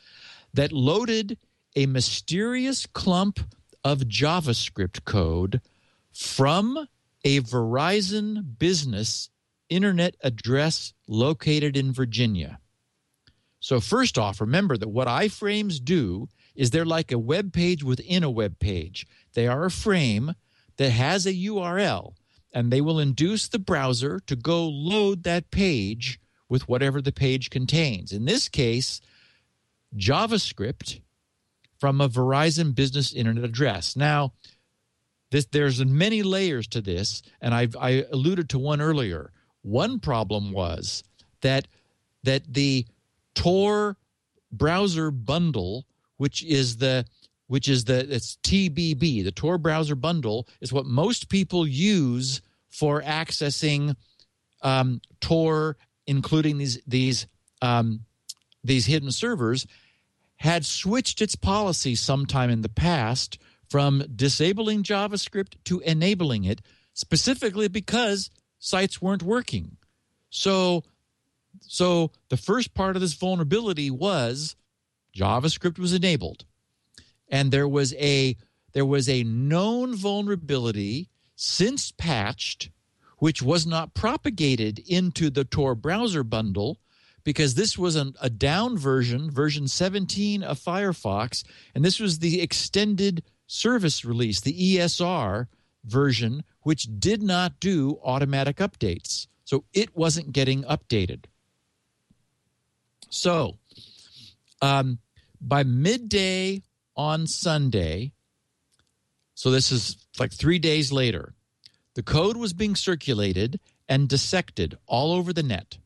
that 0.53 0.73
loaded 0.73 1.39
a 1.77 1.87
mysterious 1.87 2.87
clump 2.87 3.41
of 3.85 4.01
JavaScript 4.01 5.05
code 5.05 5.61
from 6.13 6.89
a 7.25 7.41
Verizon 7.41 8.59
business 8.59 9.31
internet 9.69 10.17
address 10.23 10.93
located 11.07 11.77
in 11.77 11.93
Virginia. 11.93 12.59
So, 13.61 13.81
first 13.81 14.19
off, 14.19 14.41
remember 14.41 14.77
that 14.77 14.89
what 14.89 15.07
iframes 15.07 15.83
do 15.83 16.29
is 16.55 16.71
they're 16.71 16.85
like 16.85 17.13
a 17.13 17.19
web 17.19 17.53
page 17.53 17.85
within 17.85 18.25
a 18.25 18.31
web 18.31 18.59
page. 18.59 19.07
They 19.35 19.47
are 19.47 19.65
a 19.65 19.71
frame 19.71 20.35
that 20.77 20.91
has 20.91 21.27
a 21.27 21.33
URL, 21.33 22.15
and 22.53 22.71
they 22.71 22.81
will 22.81 22.99
induce 22.99 23.49
the 23.49 23.59
browser 23.59 24.21
to 24.27 24.37
go 24.37 24.67
load 24.67 25.23
that 25.23 25.51
page 25.51 26.21
with 26.49 26.69
whatever 26.69 27.01
the 27.01 27.13
page 27.13 27.51
contains. 27.51 28.13
In 28.13 28.27
this 28.27 28.49
case, 28.49 29.01
JavaScript 29.97 31.01
from 31.79 32.01
a 32.01 32.09
Verizon 32.09 32.75
business 32.75 33.13
internet 33.13 33.45
address. 33.45 33.97
Now, 33.97 34.35
this, 35.31 35.47
there's 35.47 35.85
many 35.85 36.23
layers 36.23 36.67
to 36.69 36.81
this, 36.81 37.23
and 37.41 37.55
I've, 37.55 37.75
I 37.77 38.05
alluded 38.13 38.51
to 38.51 38.59
one 38.59 38.81
earlier. 38.81 39.33
One 39.63 39.99
problem 39.99 40.53
was 40.53 41.03
that 41.41 41.69
that 42.25 42.43
the 42.53 42.87
Tor 43.35 43.97
browser 44.53 45.11
bundle, 45.11 45.87
which 46.19 46.45
is 46.45 46.77
the 46.77 47.07
which 47.53 47.69
is 47.69 47.85
the 47.85 48.15
it's 48.15 48.39
TBB, 48.43 49.23
the 49.23 49.31
Tor 49.31 49.59
browser 49.59 49.95
bundle, 49.95 50.49
is 50.63 50.73
what 50.73 50.87
most 50.87 51.29
people 51.29 51.69
use 51.69 52.41
for 52.71 53.03
accessing 53.03 53.95
um, 54.63 55.03
Tor, 55.21 55.77
including 56.07 56.57
these 56.57 56.81
these 56.87 57.27
um, 57.61 58.07
these 58.65 58.87
hidden 58.87 59.13
servers, 59.13 59.67
had 60.37 60.65
switched 60.65 61.21
its 61.21 61.37
policy 61.37 61.95
sometime 61.95 62.49
in 62.49 62.63
the 62.63 62.71
past 62.71 63.37
from 63.69 64.03
disabling 64.17 64.83
JavaScript 64.83 65.57
to 65.65 65.81
enabling 65.81 66.45
it, 66.45 66.63
specifically 66.95 67.69
because 67.69 68.31
sites 68.61 69.03
weren't 69.03 69.23
working. 69.23 69.77
So 70.31 70.85
so 71.61 72.13
the 72.31 72.39
first 72.39 72.73
part 72.73 72.97
of 72.97 73.03
this 73.03 73.13
vulnerability 73.13 73.91
was 73.91 74.57
JavaScript 75.15 75.79
was 75.79 75.93
enabled. 75.93 76.47
And 77.33 77.51
there 77.51 77.67
was 77.67 77.93
a 77.95 78.37
there 78.73 78.87
was 78.87 79.09
a 79.09 79.25
known 79.25 79.97
vulnerability 79.97 81.09
since 81.35 81.91
patched 81.91 82.71
which 83.23 83.41
was 83.41 83.65
not 83.65 83.95
propagated 83.95 84.81
into 84.81 85.31
the 85.31 85.45
Tor 85.45 85.77
browser 85.77 86.25
bundle 86.25 86.81
because 87.23 87.55
this 87.55 87.79
was 87.79 87.95
an, 87.95 88.17
a 88.21 88.29
down 88.29 88.77
version, 88.77 89.31
version 89.31 89.69
17 89.69 90.43
of 90.43 90.59
Firefox, 90.59 91.45
and 91.73 91.85
this 91.85 92.01
was 92.01 92.19
the 92.19 92.41
extended 92.41 93.23
service 93.47 94.05
release, 94.05 94.41
the 94.41 94.77
ESR 94.77 95.47
version, 95.85 96.43
which 96.63 96.89
did 96.99 97.23
not 97.23 97.61
do 97.61 98.01
automatic 98.03 98.57
updates. 98.57 99.29
So 99.45 99.63
it 99.73 99.97
wasn't 99.97 100.33
getting 100.33 100.65
updated. 100.65 101.27
So 103.09 103.59
um, 104.61 104.99
by 105.41 105.63
midday 105.63 106.63
on 106.97 107.27
Sunday, 107.27 108.13
so 109.35 109.51
this 109.51 109.73
is 109.73 109.97
like 110.19 110.33
three 110.33 110.59
days 110.59 110.93
later, 110.93 111.35
the 111.95 112.03
code 112.03 112.37
was 112.37 112.53
being 112.53 112.75
circulated 112.75 113.61
and 113.89 114.09
dissected 114.09 114.77
all 114.87 115.13
over 115.13 115.33
the 115.33 115.43
net. 115.43 115.79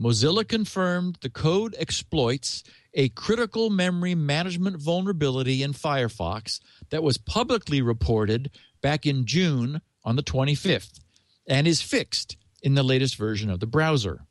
Mozilla 0.00 0.46
confirmed 0.46 1.18
the 1.20 1.30
code 1.30 1.76
exploits 1.78 2.64
a 2.94 3.08
critical 3.10 3.70
memory 3.70 4.14
management 4.14 4.76
vulnerability 4.76 5.62
in 5.62 5.72
Firefox 5.72 6.60
that 6.90 7.02
was 7.02 7.18
publicly 7.18 7.80
reported 7.80 8.50
back 8.80 9.06
in 9.06 9.24
June 9.26 9.80
on 10.04 10.16
the 10.16 10.22
25th 10.22 11.00
and 11.46 11.66
is 11.66 11.82
fixed 11.82 12.36
in 12.62 12.74
the 12.74 12.82
latest 12.82 13.16
version 13.16 13.50
of 13.50 13.60
the 13.60 13.66
browser. 13.66 14.24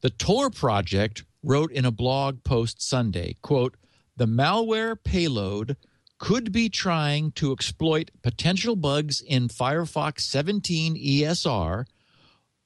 The 0.00 0.10
Tor 0.10 0.50
project 0.50 1.24
wrote 1.42 1.72
in 1.72 1.84
a 1.84 1.90
blog 1.90 2.42
post 2.44 2.82
Sunday, 2.82 3.36
quote, 3.42 3.76
"The 4.20 4.26
malware 4.26 5.02
payload 5.02 5.78
could 6.18 6.52
be 6.52 6.68
trying 6.68 7.32
to 7.32 7.52
exploit 7.52 8.10
potential 8.20 8.76
bugs 8.76 9.22
in 9.22 9.48
Firefox 9.48 10.20
17 10.20 10.94
ESR 10.94 11.86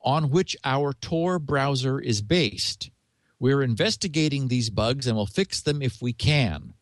on 0.00 0.30
which 0.30 0.56
our 0.64 0.92
Tor 0.94 1.38
browser 1.38 2.00
is 2.00 2.22
based. 2.22 2.90
We're 3.38 3.62
investigating 3.62 4.48
these 4.48 4.68
bugs 4.68 5.06
and 5.06 5.16
we'll 5.16 5.26
fix 5.26 5.60
them 5.60 5.80
if 5.80 6.02
we 6.02 6.12
can. 6.12 6.74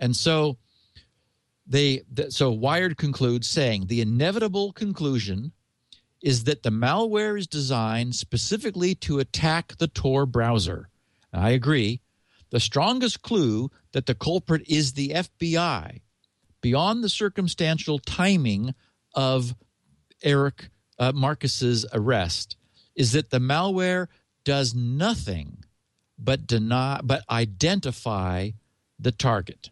And 0.00 0.16
so 0.16 0.58
they 1.64 2.02
so 2.30 2.50
Wired 2.50 2.96
concludes 2.96 3.48
saying 3.48 3.86
the 3.86 4.00
inevitable 4.00 4.72
conclusion 4.72 5.52
is 6.20 6.42
that 6.42 6.64
the 6.64 6.70
malware 6.70 7.38
is 7.38 7.46
designed 7.46 8.16
specifically 8.16 8.96
to 8.96 9.20
attack 9.20 9.76
the 9.76 9.86
Tor 9.86 10.26
browser. 10.26 10.88
I 11.32 11.50
agree. 11.50 12.00
The 12.54 12.60
strongest 12.60 13.20
clue 13.22 13.72
that 13.90 14.06
the 14.06 14.14
culprit 14.14 14.62
is 14.68 14.92
the 14.92 15.08
FBI, 15.08 16.02
beyond 16.60 17.02
the 17.02 17.08
circumstantial 17.08 17.98
timing 17.98 18.76
of 19.12 19.56
Eric 20.22 20.68
uh, 20.96 21.10
Marcus's 21.10 21.84
arrest 21.92 22.56
is 22.94 23.10
that 23.10 23.30
the 23.30 23.40
malware 23.40 24.06
does 24.44 24.72
nothing 24.72 25.64
but 26.16 26.46
deny 26.46 27.00
but 27.02 27.24
identify 27.28 28.50
the 29.00 29.10
target. 29.10 29.70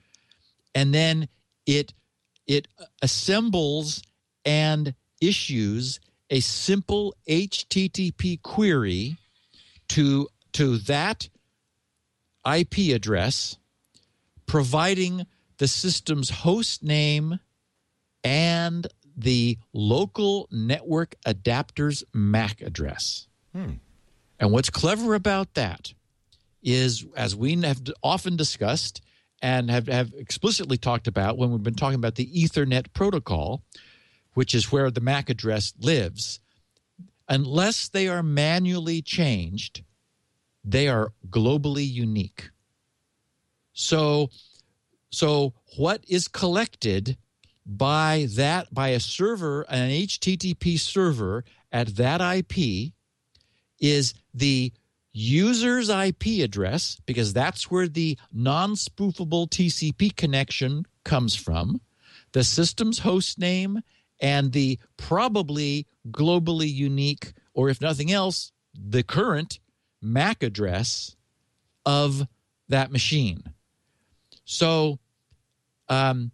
And 0.75 0.95
then 0.95 1.29
it 1.67 1.95
it 2.47 2.69
assembles 3.01 4.03
and 4.45 4.95
issues 5.21 6.01
a 6.31 6.41
simple 6.41 7.15
HTTP 7.29 8.41
query 8.43 9.17
to 9.89 10.29
to 10.53 10.79
that 10.79 11.29
IP 12.47 12.95
address 12.95 13.59
providing 14.47 15.27
the 15.59 15.69
system's 15.69 16.31
host 16.31 16.83
name 16.83 17.39
and 18.23 18.87
the 19.17 19.59
local 19.73 20.49
network 20.51 21.15
adapter's 21.25 22.03
MAC 22.13 22.61
address. 22.63 23.29
Hmm. 23.55 23.75
And 24.41 24.51
what's 24.51 24.71
clever 24.71 25.15
about 25.15 25.55
that 25.55 25.93
is, 26.63 27.05
as 27.17 27.37
we 27.37 27.61
have 27.63 27.83
often 28.03 28.37
discussed 28.37 29.01
and 29.41 29.71
have, 29.71 29.87
have 29.87 30.13
explicitly 30.15 30.77
talked 30.77 31.07
about 31.07 31.39
when 31.39 31.53
we've 31.53 31.63
been 31.63 31.75
talking 31.75 31.99
about 31.99 32.17
the 32.17 32.27
Ethernet 32.27 32.93
protocol, 32.95 33.63
which 34.33 34.55
is 34.55 34.73
where 34.73 34.91
the 34.91 35.01
MAC 35.01 35.31
address 35.31 35.73
lives, 35.79 36.41
unless 37.29 37.89
they 37.89 38.09
are 38.09 38.23
manually 38.23 39.03
changed, 39.03 39.83
they 40.65 40.89
are 40.89 41.13
globally 41.29 41.89
unique. 41.89 42.51
So, 43.75 44.31
so 45.11 45.53
what 45.77 46.05
is 46.09 46.29
collected 46.29 47.17
by 47.67 48.29
that 48.37 48.73
by 48.73 48.89
a 48.89 49.01
server, 49.01 49.63
an 49.63 49.91
HTTP 49.91 50.79
server 50.79 51.45
at 51.73 51.97
that 51.97 52.21
IP, 52.21 52.93
is 53.81 54.15
the 54.33 54.73
user's 55.13 55.89
IP 55.89 56.43
address 56.43 56.99
because 57.07 57.33
that's 57.33 57.71
where 57.71 57.89
the 57.89 58.19
non-spoofable 58.33 59.49
TCP 59.49 60.15
connection 60.17 60.85
comes 61.05 61.35
from, 61.35 61.81
the 62.33 62.45
system's 62.45 63.01
host 63.01 63.39
name, 63.39 63.81
and 64.21 64.53
the 64.53 64.79
probably 64.97 65.87
globally 66.11 66.73
unique, 66.73 67.33
or 67.53 67.69
if 67.69 67.81
nothing 67.81 68.11
else, 68.13 68.53
the 68.75 69.03
current 69.03 69.59
MAC 70.01 70.43
address 70.43 71.17
of 71.87 72.27
that 72.69 72.91
machine. 72.91 73.43
So 74.45 74.99
um, 75.89 76.33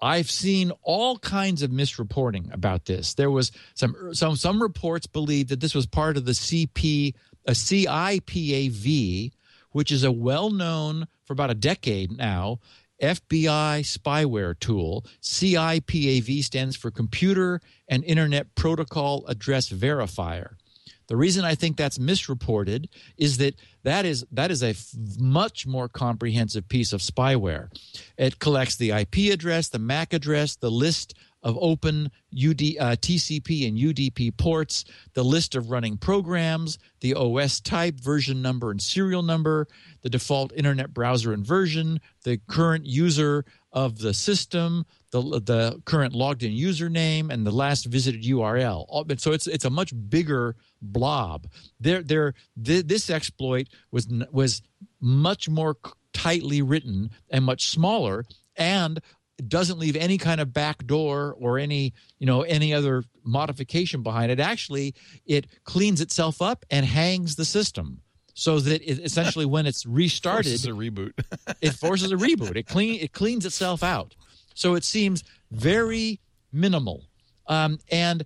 I've 0.00 0.30
seen 0.30 0.72
all 0.82 1.18
kinds 1.18 1.62
of 1.62 1.70
misreporting 1.70 2.52
about 2.52 2.84
this. 2.84 3.14
There 3.14 3.30
was 3.30 3.52
some 3.74 4.14
some 4.14 4.36
some 4.36 4.62
reports 4.62 5.06
believed 5.06 5.48
that 5.50 5.60
this 5.60 5.74
was 5.74 5.86
part 5.86 6.16
of 6.16 6.24
the 6.24 6.32
CP 6.32 7.14
a 7.46 7.52
CIPAV, 7.52 9.32
which 9.70 9.92
is 9.92 10.02
a 10.02 10.10
well-known 10.12 11.06
for 11.24 11.32
about 11.32 11.50
a 11.50 11.54
decade 11.54 12.10
now 12.10 12.58
FBI 13.00 13.80
spyware 13.80 14.58
tool. 14.58 15.04
CIPAV 15.22 16.42
stands 16.42 16.76
for 16.76 16.90
Computer 16.90 17.60
and 17.88 18.02
Internet 18.04 18.54
Protocol 18.54 19.24
Address 19.26 19.68
Verifier. 19.68 20.54
The 21.08 21.16
reason 21.16 21.44
I 21.44 21.54
think 21.54 21.76
that's 21.76 21.98
misreported 21.98 22.88
is 23.16 23.38
that 23.38 23.54
that 23.84 24.04
is 24.04 24.24
that 24.32 24.50
is 24.50 24.62
a 24.62 24.70
f- 24.70 24.90
much 25.18 25.66
more 25.66 25.88
comprehensive 25.88 26.68
piece 26.68 26.92
of 26.92 27.00
spyware. 27.00 27.68
It 28.18 28.38
collects 28.38 28.76
the 28.76 28.90
IP 28.90 29.32
address, 29.32 29.68
the 29.68 29.78
MAC 29.78 30.12
address, 30.12 30.56
the 30.56 30.70
list 30.70 31.14
of 31.42 31.56
open 31.60 32.10
UD, 32.34 32.60
uh, 32.80 32.96
TCP 32.96 33.68
and 33.68 33.78
UDP 33.78 34.36
ports, 34.36 34.84
the 35.14 35.22
list 35.22 35.54
of 35.54 35.70
running 35.70 35.96
programs, 35.96 36.76
the 37.00 37.14
OS 37.14 37.60
type, 37.60 38.00
version 38.00 38.42
number, 38.42 38.72
and 38.72 38.82
serial 38.82 39.22
number, 39.22 39.68
the 40.02 40.10
default 40.10 40.52
internet 40.54 40.92
browser 40.92 41.32
and 41.32 41.46
version, 41.46 42.00
the 42.24 42.40
current 42.48 42.84
user 42.84 43.44
of 43.72 43.98
the 43.98 44.12
system, 44.12 44.84
the 45.22 45.40
the 45.40 45.82
current 45.84 46.14
logged 46.14 46.42
in 46.42 46.52
username, 46.52 47.32
and 47.32 47.46
the 47.46 47.50
last 47.50 47.86
visited 47.86 48.22
URL. 48.22 48.86
So 49.20 49.32
it's 49.32 49.46
it's 49.46 49.64
a 49.64 49.70
much 49.70 49.92
bigger 50.08 50.56
blob. 50.82 51.46
There 51.80 52.02
there 52.02 52.34
th- 52.62 52.86
this 52.86 53.10
exploit 53.10 53.68
was 53.90 54.08
was 54.30 54.62
much 55.00 55.48
more 55.48 55.76
tightly 56.12 56.62
written 56.62 57.10
and 57.30 57.44
much 57.44 57.68
smaller 57.68 58.24
and 58.56 59.00
doesn't 59.48 59.78
leave 59.78 59.96
any 59.96 60.16
kind 60.16 60.40
of 60.40 60.52
back 60.52 60.86
door 60.86 61.36
or 61.38 61.58
any 61.58 61.92
you 62.18 62.26
know 62.26 62.42
any 62.42 62.72
other 62.72 63.04
modification 63.22 64.02
behind 64.02 64.32
it 64.32 64.40
actually 64.40 64.94
it 65.26 65.46
cleans 65.64 66.00
itself 66.00 66.40
up 66.40 66.64
and 66.70 66.86
hangs 66.86 67.36
the 67.36 67.44
system 67.44 68.00
so 68.32 68.60
that 68.60 68.80
it, 68.82 68.98
essentially 69.04 69.44
when 69.44 69.66
it's 69.66 69.84
restarted 69.86 70.52
forces 70.52 70.66
a 70.66 70.70
reboot 70.70 71.12
it 71.60 71.72
forces 71.72 72.12
a 72.12 72.16
reboot 72.16 72.56
it 72.56 72.66
clean 72.66 72.98
it 73.00 73.12
cleans 73.12 73.44
itself 73.44 73.82
out 73.82 74.14
so 74.56 74.74
it 74.74 74.82
seems 74.82 75.22
very 75.52 76.18
minimal. 76.52 77.04
Um, 77.46 77.78
and 77.92 78.24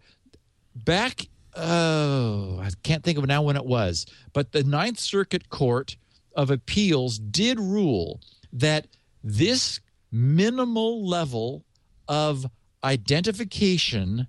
back 0.75 1.27
oh 1.57 2.61
i 2.63 2.71
can't 2.85 3.03
think 3.03 3.19
of 3.19 3.27
now 3.27 3.43
when 3.43 3.57
it 3.57 3.65
was 3.65 4.07
but 4.33 4.53
the 4.53 4.63
ninth 4.63 5.01
circuit 5.01 5.49
court 5.51 5.97
of 6.37 6.49
appeals 6.49 7.19
did 7.19 7.59
rule 7.59 8.21
that 8.53 8.87
this 9.25 9.81
minimal 10.13 11.07
level 11.07 11.65
of 12.09 12.47
identification 12.85 14.27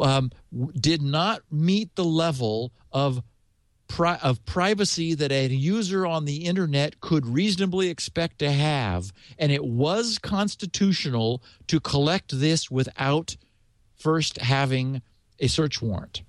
um, 0.00 0.30
did 0.80 1.02
not 1.02 1.42
meet 1.50 1.94
the 1.96 2.04
level 2.04 2.72
of 2.92 3.22
pri- 3.88 4.18
of 4.22 4.44
privacy 4.44 5.14
that 5.14 5.32
a 5.32 5.46
user 5.48 6.06
on 6.06 6.24
the 6.24 6.44
internet 6.44 7.00
could 7.00 7.26
reasonably 7.26 7.88
expect 7.88 8.38
to 8.38 8.50
have, 8.50 9.12
and 9.38 9.50
it 9.50 9.64
was 9.64 10.18
constitutional 10.18 11.42
to 11.66 11.80
collect 11.80 12.38
this 12.38 12.70
without 12.70 13.36
first 13.96 14.38
having 14.38 15.02
a 15.40 15.48
search 15.48 15.82
warrant. 15.82 16.22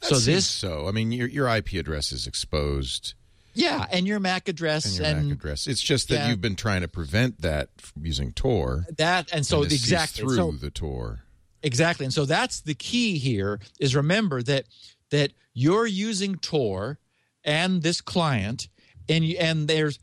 That 0.00 0.08
so 0.10 0.18
this 0.18 0.46
so 0.46 0.86
I 0.86 0.92
mean 0.92 1.10
your 1.10 1.26
your 1.26 1.48
IP 1.48 1.72
address 1.72 2.12
is 2.12 2.28
exposed 2.28 3.14
yeah, 3.58 3.86
and 3.90 4.06
your 4.06 4.20
MAC 4.20 4.48
address 4.48 4.86
and 4.86 4.96
your 4.96 5.06
and, 5.06 5.28
MAC 5.28 5.38
address. 5.38 5.66
It's 5.66 5.82
just 5.82 6.08
that 6.08 6.14
yeah. 6.14 6.28
you've 6.28 6.40
been 6.40 6.54
trying 6.54 6.82
to 6.82 6.88
prevent 6.88 7.40
that 7.40 7.70
using 8.00 8.32
Tor. 8.32 8.86
That 8.98 9.32
and 9.32 9.44
so 9.44 9.62
and 9.62 9.72
exactly 9.72 10.22
through 10.22 10.36
so, 10.36 10.52
the 10.52 10.70
Tor. 10.70 11.20
Exactly, 11.62 12.06
and 12.06 12.14
so 12.14 12.24
that's 12.24 12.60
the 12.60 12.74
key 12.74 13.18
here. 13.18 13.58
Is 13.80 13.96
remember 13.96 14.42
that 14.44 14.66
that 15.10 15.32
you're 15.58 15.86
using 15.86 16.36
Tor 16.36 17.00
and 17.42 17.82
this 17.82 18.00
client, 18.00 18.68
and 19.08 19.24
and 19.24 19.66
there's 19.66 19.98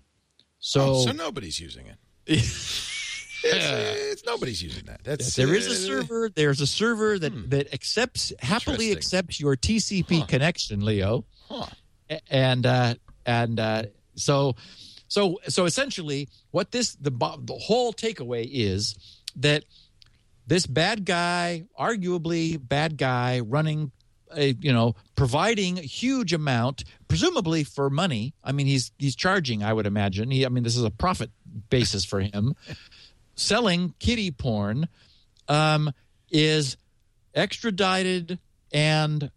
So, 0.60 0.82
oh, 0.82 1.06
so 1.06 1.12
nobody's 1.12 1.60
using 1.60 1.86
it. 1.88 1.96
it's, 2.28 3.44
it's, 3.44 4.26
nobody's 4.26 4.62
using 4.62 4.86
that. 4.86 5.04
That's 5.04 5.36
there 5.36 5.54
is 5.54 5.68
a 5.68 5.76
server. 5.76 6.30
There's 6.30 6.62
a 6.62 6.68
server 6.68 7.18
that 7.18 7.32
hmm. 7.32 7.50
that 7.50 7.74
accepts 7.74 8.34
happily 8.40 8.92
accepts 8.92 9.40
your 9.40 9.56
TCP 9.56 10.20
Huh. 10.20 10.26
connection, 10.26 10.84
Leo, 10.84 11.26
Huh. 11.48 11.68
and 12.30 12.66
uh, 12.66 12.96
and 13.26 13.60
uh, 13.60 13.84
so 14.16 14.56
so 15.08 15.40
so 15.48 15.66
essentially, 15.66 16.28
what 16.52 16.72
this 16.72 16.96
the 16.96 17.12
the 17.12 17.58
whole 17.58 17.94
takeaway 17.94 18.48
is 18.52 18.96
that 19.38 19.64
this 20.50 20.66
bad 20.66 21.06
guy, 21.06 21.66
arguably 21.80 22.60
bad 22.62 22.98
guy, 22.98 23.40
running 23.40 23.92
a 24.36 24.56
you 24.60 24.74
know 24.74 24.96
providing 25.16 25.78
huge 25.78 26.34
amount, 26.34 26.84
presumably 27.08 27.64
for 27.64 27.90
money. 27.90 28.34
I 28.44 28.52
mean, 28.52 28.66
he's 28.66 28.92
he's 28.98 29.16
charging. 29.16 29.64
I 29.64 29.72
would 29.72 29.86
imagine. 29.86 30.32
He, 30.32 30.46
I 30.46 30.50
mean, 30.50 30.64
this 30.64 30.76
is 30.76 30.84
a 30.84 30.92
profit 30.92 31.30
basis 31.70 32.04
for 32.04 32.20
him. 32.20 32.56
Selling 33.36 33.94
kitty 34.00 34.32
porn 34.32 34.90
um, 35.48 35.92
is 36.32 36.78
extradited 37.36 38.40
and 38.74 39.32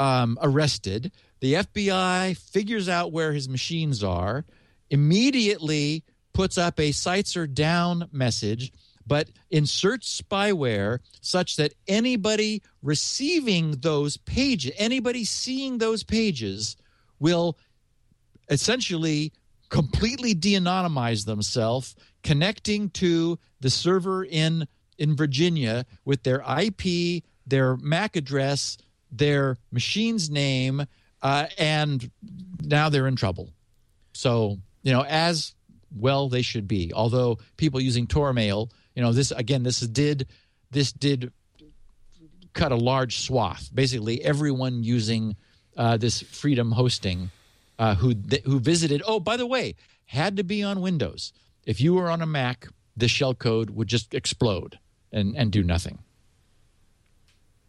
um, 0.00 0.36
arrested. 0.42 1.12
The 1.40 1.54
FBI 1.54 2.36
figures 2.36 2.88
out 2.88 3.12
where 3.12 3.32
his 3.32 3.48
machines 3.48 4.02
are, 4.02 4.44
immediately 4.90 6.02
puts 6.32 6.58
up 6.58 6.80
a 6.80 6.90
sites 6.92 7.36
are 7.36 7.46
down 7.46 8.08
message, 8.12 8.72
but 9.08 9.28
insert 9.50 10.02
spyware 10.02 10.98
such 11.20 11.56
that 11.56 11.72
anybody 11.88 12.62
receiving 12.82 13.72
those 13.80 14.16
pages, 14.18 14.72
anybody 14.76 15.24
seeing 15.24 15.78
those 15.78 16.04
pages, 16.04 16.76
will 17.18 17.58
essentially 18.50 19.32
completely 19.70 20.34
de-anonymize 20.34 21.24
themselves, 21.24 21.96
connecting 22.22 22.90
to 22.90 23.38
the 23.60 23.70
server 23.70 24.24
in 24.24 24.66
in 24.98 25.14
Virginia 25.14 25.86
with 26.04 26.22
their 26.24 26.42
IP, 26.60 27.22
their 27.46 27.76
MAC 27.76 28.16
address, 28.16 28.76
their 29.12 29.56
machine's 29.70 30.28
name, 30.28 30.84
uh, 31.22 31.46
and 31.56 32.10
now 32.60 32.88
they're 32.88 33.06
in 33.06 33.14
trouble. 33.16 33.52
So 34.12 34.58
you 34.82 34.92
know, 34.92 35.04
as 35.04 35.54
well 35.96 36.28
they 36.28 36.42
should 36.42 36.68
be. 36.68 36.92
Although 36.94 37.38
people 37.56 37.80
using 37.80 38.06
Tor 38.06 38.32
mail, 38.32 38.70
you 38.98 39.04
know, 39.04 39.12
this 39.12 39.30
again, 39.30 39.62
this 39.62 39.78
did 39.78 40.26
this 40.72 40.90
did 40.90 41.32
cut 42.52 42.72
a 42.72 42.76
large 42.76 43.20
swath. 43.20 43.70
Basically, 43.72 44.20
everyone 44.24 44.82
using 44.82 45.36
uh, 45.76 45.96
this 45.98 46.20
Freedom 46.20 46.72
hosting 46.72 47.30
uh, 47.78 47.94
who 47.94 48.12
th- 48.12 48.42
who 48.42 48.58
visited. 48.58 49.00
Oh, 49.06 49.20
by 49.20 49.36
the 49.36 49.46
way, 49.46 49.76
had 50.06 50.36
to 50.38 50.42
be 50.42 50.64
on 50.64 50.80
Windows. 50.80 51.32
If 51.64 51.80
you 51.80 51.94
were 51.94 52.10
on 52.10 52.22
a 52.22 52.26
Mac, 52.26 52.66
the 52.96 53.06
shell 53.06 53.34
code 53.36 53.70
would 53.70 53.86
just 53.86 54.14
explode 54.14 54.80
and 55.12 55.36
and 55.36 55.52
do 55.52 55.62
nothing. 55.62 56.00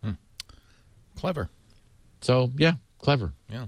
Hmm. 0.04 0.14
Clever. 1.16 1.52
So 2.22 2.50
yeah, 2.58 2.74
clever. 2.98 3.34
Yeah. 3.52 3.68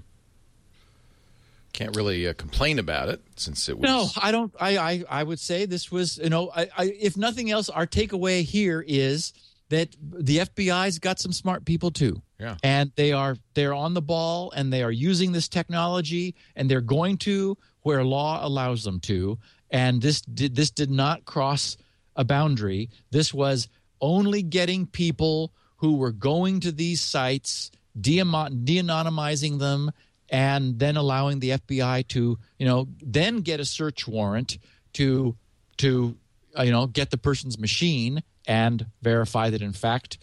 Can't 1.72 1.96
really 1.96 2.28
uh, 2.28 2.34
complain 2.34 2.78
about 2.78 3.08
it 3.08 3.22
since 3.36 3.68
it 3.68 3.78
was. 3.78 3.88
No, 3.88 4.08
I 4.20 4.30
don't. 4.30 4.54
I 4.60 4.76
I, 4.76 5.04
I 5.08 5.22
would 5.22 5.40
say 5.40 5.66
this 5.66 5.90
was 5.90 6.18
you 6.18 6.30
know 6.30 6.50
I, 6.54 6.68
I 6.76 6.84
if 7.00 7.16
nothing 7.16 7.50
else, 7.50 7.68
our 7.68 7.86
takeaway 7.86 8.42
here 8.42 8.84
is 8.86 9.32
that 9.72 9.96
the 10.00 10.38
FBI's 10.38 10.98
got 10.98 11.18
some 11.18 11.32
smart 11.32 11.64
people 11.64 11.90
too. 11.90 12.20
Yeah. 12.38 12.56
And 12.62 12.92
they 12.94 13.12
are 13.12 13.36
they're 13.54 13.72
on 13.72 13.94
the 13.94 14.02
ball 14.02 14.52
and 14.54 14.70
they 14.70 14.82
are 14.82 14.92
using 14.92 15.32
this 15.32 15.48
technology 15.48 16.34
and 16.54 16.70
they're 16.70 16.82
going 16.82 17.16
to 17.18 17.56
where 17.80 18.04
law 18.04 18.46
allows 18.46 18.84
them 18.84 19.00
to. 19.00 19.38
And 19.70 20.02
this 20.02 20.20
did 20.20 20.54
this 20.54 20.70
did 20.70 20.90
not 20.90 21.24
cross 21.24 21.78
a 22.16 22.24
boundary. 22.24 22.90
This 23.10 23.32
was 23.32 23.68
only 24.00 24.42
getting 24.42 24.86
people 24.86 25.54
who 25.76 25.96
were 25.96 26.12
going 26.12 26.60
to 26.60 26.72
these 26.72 27.00
sites, 27.00 27.70
de-anonymizing 27.98 29.58
them, 29.58 29.90
and 30.32 30.78
then 30.78 30.96
allowing 30.96 31.38
the 31.38 31.50
FBI 31.50 32.08
to, 32.08 32.38
you 32.58 32.66
know, 32.66 32.88
then 33.02 33.42
get 33.42 33.60
a 33.60 33.64
search 33.64 34.08
warrant 34.08 34.58
to 34.94 35.36
to 35.76 36.16
uh, 36.58 36.62
you 36.62 36.72
know 36.72 36.86
get 36.86 37.10
the 37.10 37.18
person's 37.18 37.58
machine 37.58 38.22
and 38.46 38.86
verify 39.02 39.50
that 39.50 39.62
in 39.62 39.72
fact 39.72 40.18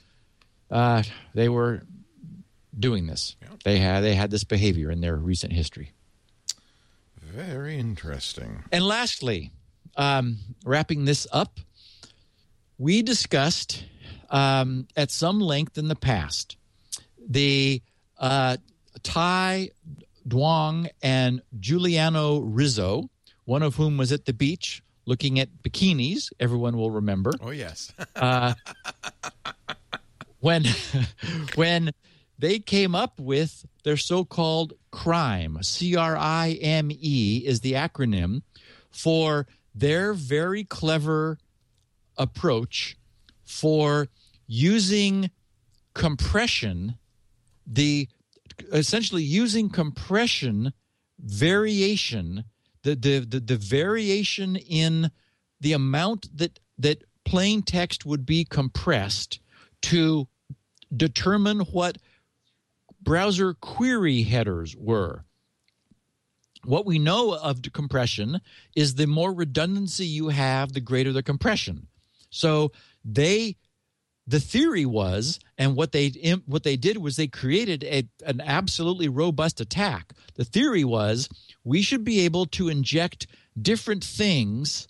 uh, 0.72 1.04
they 1.34 1.48
were 1.48 1.84
doing 2.78 3.08
this. 3.08 3.36
Yeah. 3.42 3.48
They 3.64 3.80
had 3.80 4.02
they 4.02 4.16
had 4.16 4.32
this 4.32 4.44
behavior 4.44 4.92
in 4.92 5.02
their 5.02 5.16
recent 5.16 5.54
history. 5.54 5.94
Very 7.22 7.78
interesting. 7.78 8.64
And 8.72 8.84
lastly, 8.84 9.52
um, 9.96 10.38
wrapping 10.66 11.06
this 11.06 11.28
up, 11.32 11.60
we 12.80 13.04
discussed 13.04 13.86
um, 14.32 14.88
at 14.98 15.12
some 15.12 15.40
length 15.40 15.78
in 15.78 15.88
the 15.88 15.96
past 15.96 16.58
the 17.28 17.82
uh, 18.18 18.58
Thai 19.04 19.70
Duong 20.28 20.90
and 21.02 21.42
Juliano 21.60 22.40
Rizzo, 22.40 23.10
one 23.46 23.64
of 23.64 23.76
whom 23.76 23.98
was 23.98 24.12
at 24.12 24.26
the 24.26 24.34
beach 24.34 24.84
looking 25.06 25.40
at 25.40 25.50
bikinis. 25.64 26.32
Everyone 26.40 26.78
will 26.78 26.92
remember. 26.92 27.32
Oh 27.42 27.50
yes. 27.50 27.92
uh, 28.16 28.54
when 30.40 30.66
when 31.56 31.92
they 32.38 32.60
came 32.60 32.96
up 32.96 33.20
with 33.20 33.66
their 33.84 33.98
so-called 33.98 34.74
crime 34.92 35.58
c-r-i-m-e 35.62 37.44
is 37.46 37.60
the 37.62 37.74
acronym 37.74 38.42
for 38.92 39.46
their 39.76 40.14
very 40.14 40.64
clever 40.64 41.38
approach 42.18 42.98
for 43.44 44.08
using 44.48 45.30
compression 45.94 46.96
the 47.68 48.08
essentially 48.72 49.24
using 49.24 49.70
compression 49.70 50.74
variation 51.20 52.46
the, 52.84 52.96
the 52.96 53.20
the 53.20 53.40
the 53.40 53.58
variation 53.58 54.56
in 54.56 55.12
the 55.60 55.74
amount 55.74 56.30
that 56.38 56.60
that 56.78 57.04
plain 57.26 57.62
text 57.62 58.06
would 58.06 58.26
be 58.26 58.46
compressed 58.46 59.40
to 59.82 60.28
determine 60.96 61.60
what 61.60 61.98
browser 63.02 63.54
query 63.54 64.24
headers 64.24 64.76
were. 64.76 65.26
What 66.66 66.86
we 66.86 67.00
know 67.00 67.34
of 67.34 67.62
compression 67.74 68.42
is 68.76 68.96
the 68.96 69.08
more 69.08 69.34
redundancy 69.34 70.06
you 70.06 70.30
have, 70.30 70.74
the 70.74 70.82
greater 70.82 71.14
the 71.14 71.24
compression. 71.24 71.88
So 72.30 72.72
they 73.06 73.56
the 74.30 74.40
theory 74.40 74.86
was 74.86 75.40
and 75.58 75.76
what 75.76 75.92
they 75.92 76.10
what 76.46 76.64
they 76.64 76.78
did 76.78 76.98
was 76.98 77.16
they 77.16 77.28
created 77.28 77.84
a, 77.84 78.08
an 78.26 78.40
absolutely 78.42 79.10
robust 79.10 79.60
attack 79.60 80.14
the 80.36 80.46
theory 80.46 80.84
was 80.84 81.28
we 81.64 81.82
should 81.82 82.04
be 82.04 82.20
able 82.22 82.46
to 82.46 82.70
inject 82.70 83.26
different 83.60 84.04
things 84.04 84.88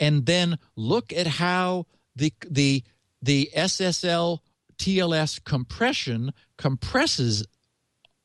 and 0.00 0.26
then 0.26 0.58
look 0.74 1.12
at 1.12 1.26
how 1.26 1.86
the 2.16 2.32
the 2.48 2.82
the 3.20 3.50
SSL 3.54 4.38
TLS 4.78 5.44
compression 5.44 6.32
compresses 6.56 7.46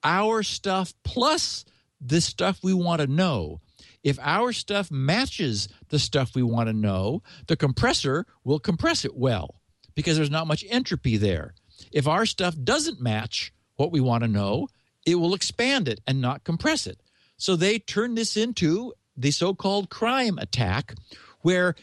our 0.04 0.44
stuff 0.44 0.94
plus 1.04 1.66
the 2.00 2.22
stuff 2.22 2.60
we 2.62 2.74
want 2.74 3.02
to 3.02 3.08
know. 3.08 3.60
If 4.04 4.20
our 4.22 4.52
stuff 4.52 4.92
matches 4.92 5.68
the 5.90 5.98
stuff 5.98 6.36
we 6.36 6.44
want 6.44 6.68
to 6.68 6.74
know, 6.74 7.24
the 7.48 7.56
compressor 7.56 8.26
will 8.44 8.60
compress 8.60 9.04
it 9.04 9.16
well 9.16 9.56
because 9.96 10.18
there's 10.18 10.30
not 10.30 10.48
much 10.48 10.66
entropy 10.70 11.18
there. 11.18 11.54
If 11.92 12.08
our 12.08 12.26
stuff 12.26 12.56
doesn't 12.62 13.02
match 13.02 13.54
what 13.76 13.92
we 13.92 14.00
want 14.00 14.24
to 14.24 14.30
know, 14.30 14.68
it 15.06 15.16
will 15.16 15.34
expand 15.34 15.88
it 15.88 16.00
and 16.08 16.22
not 16.22 16.44
compress 16.44 16.88
it. 16.88 17.02
So 17.38 17.56
they 17.56 17.80
turned 17.80 18.18
this 18.18 18.38
into 18.38 18.94
the 19.18 19.32
so 19.32 19.54
called 19.54 19.90
crime 19.90 20.38
attack, 20.38 20.96
where 21.42 21.76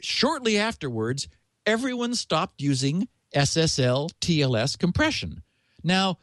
shortly 0.00 0.58
afterwards, 0.58 1.28
everyone 1.64 2.14
stopped 2.14 2.60
using 2.60 3.08
SSL 3.34 4.10
TLS 4.20 4.78
compression. 4.78 5.42
Now, 5.82 6.18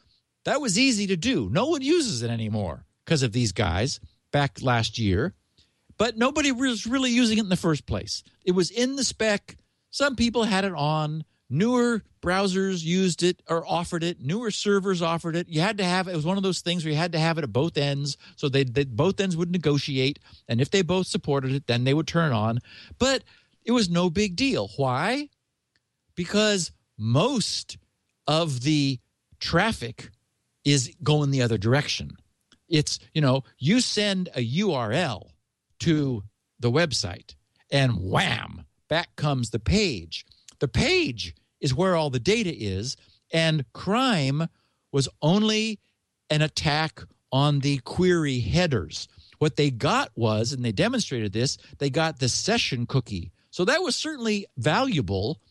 that 0.45 0.61
was 0.61 0.77
easy 0.77 1.07
to 1.07 1.15
do. 1.15 1.49
No 1.49 1.67
one 1.67 1.81
uses 1.81 2.21
it 2.21 2.29
anymore 2.29 2.85
because 3.05 3.23
of 3.23 3.31
these 3.31 3.51
guys 3.51 3.99
back 4.31 4.61
last 4.61 4.97
year, 4.97 5.33
but 5.97 6.17
nobody 6.17 6.51
was 6.51 6.85
really 6.85 7.11
using 7.11 7.37
it 7.37 7.43
in 7.43 7.49
the 7.49 7.55
first 7.55 7.85
place. 7.85 8.23
It 8.43 8.51
was 8.51 8.71
in 8.71 8.95
the 8.95 9.03
spec. 9.03 9.57
Some 9.93 10.15
people 10.15 10.43
had 10.43 10.65
it 10.65 10.73
on. 10.73 11.23
Newer 11.51 12.01
browsers 12.19 12.83
used 12.83 13.21
it 13.21 13.43
or 13.47 13.63
offered 13.67 14.03
it. 14.03 14.19
Newer 14.19 14.49
servers 14.49 15.03
offered 15.03 15.35
it. 15.35 15.47
You 15.47 15.61
had 15.61 15.77
to 15.77 15.83
have 15.83 16.07
it. 16.07 16.15
was 16.15 16.25
one 16.25 16.35
of 16.35 16.41
those 16.41 16.61
things 16.61 16.83
where 16.83 16.91
you 16.91 16.97
had 16.97 17.11
to 17.11 17.19
have 17.19 17.37
it 17.37 17.43
at 17.43 17.53
both 17.53 17.77
ends, 17.77 18.17
so 18.35 18.49
they, 18.49 18.63
they 18.63 18.85
both 18.85 19.19
ends 19.19 19.37
would 19.37 19.51
negotiate, 19.51 20.17
and 20.47 20.59
if 20.59 20.71
they 20.71 20.81
both 20.81 21.05
supported 21.05 21.51
it, 21.51 21.67
then 21.67 21.83
they 21.83 21.93
would 21.93 22.07
turn 22.07 22.31
on. 22.31 22.57
But 22.97 23.23
it 23.63 23.71
was 23.71 23.87
no 23.87 24.09
big 24.09 24.35
deal. 24.35 24.71
Why? 24.77 25.29
Because 26.15 26.71
most 26.97 27.77
of 28.25 28.61
the 28.61 28.99
traffic 29.39 30.09
is 30.65 30.91
going 31.03 31.29
the 31.29 31.43
other 31.43 31.59
direction. 31.59 32.17
It's, 32.67 32.97
you 33.13 33.21
know, 33.21 33.43
you 33.59 33.79
send 33.79 34.29
a 34.33 34.43
URL 34.43 35.29
to 35.81 36.23
the 36.59 36.71
website 36.71 37.35
and 37.69 38.09
wham, 38.09 38.65
back 38.93 39.15
comes 39.15 39.49
the 39.49 39.57
page. 39.57 40.23
The 40.59 40.67
page 40.67 41.33
is 41.59 41.73
where 41.73 41.95
all 41.95 42.11
the 42.11 42.19
data 42.19 42.53
is, 42.55 42.95
and 43.31 43.65
crime 43.73 44.47
was 44.91 45.09
only 45.19 45.79
an 46.29 46.43
attack 46.43 47.01
on 47.31 47.61
the 47.61 47.79
query 47.79 48.39
headers. 48.41 49.07
What 49.39 49.55
they 49.55 49.71
got 49.71 50.11
was, 50.15 50.53
and 50.53 50.63
they 50.63 50.71
demonstrated 50.71 51.33
this, 51.33 51.57
they 51.79 51.89
got 51.89 52.19
the 52.19 52.29
session 52.29 52.85
cookie. 52.85 53.31
So 53.49 53.65
that 53.65 53.81
was 53.81 53.95
certainly 53.95 54.45
valuable, 54.57 55.41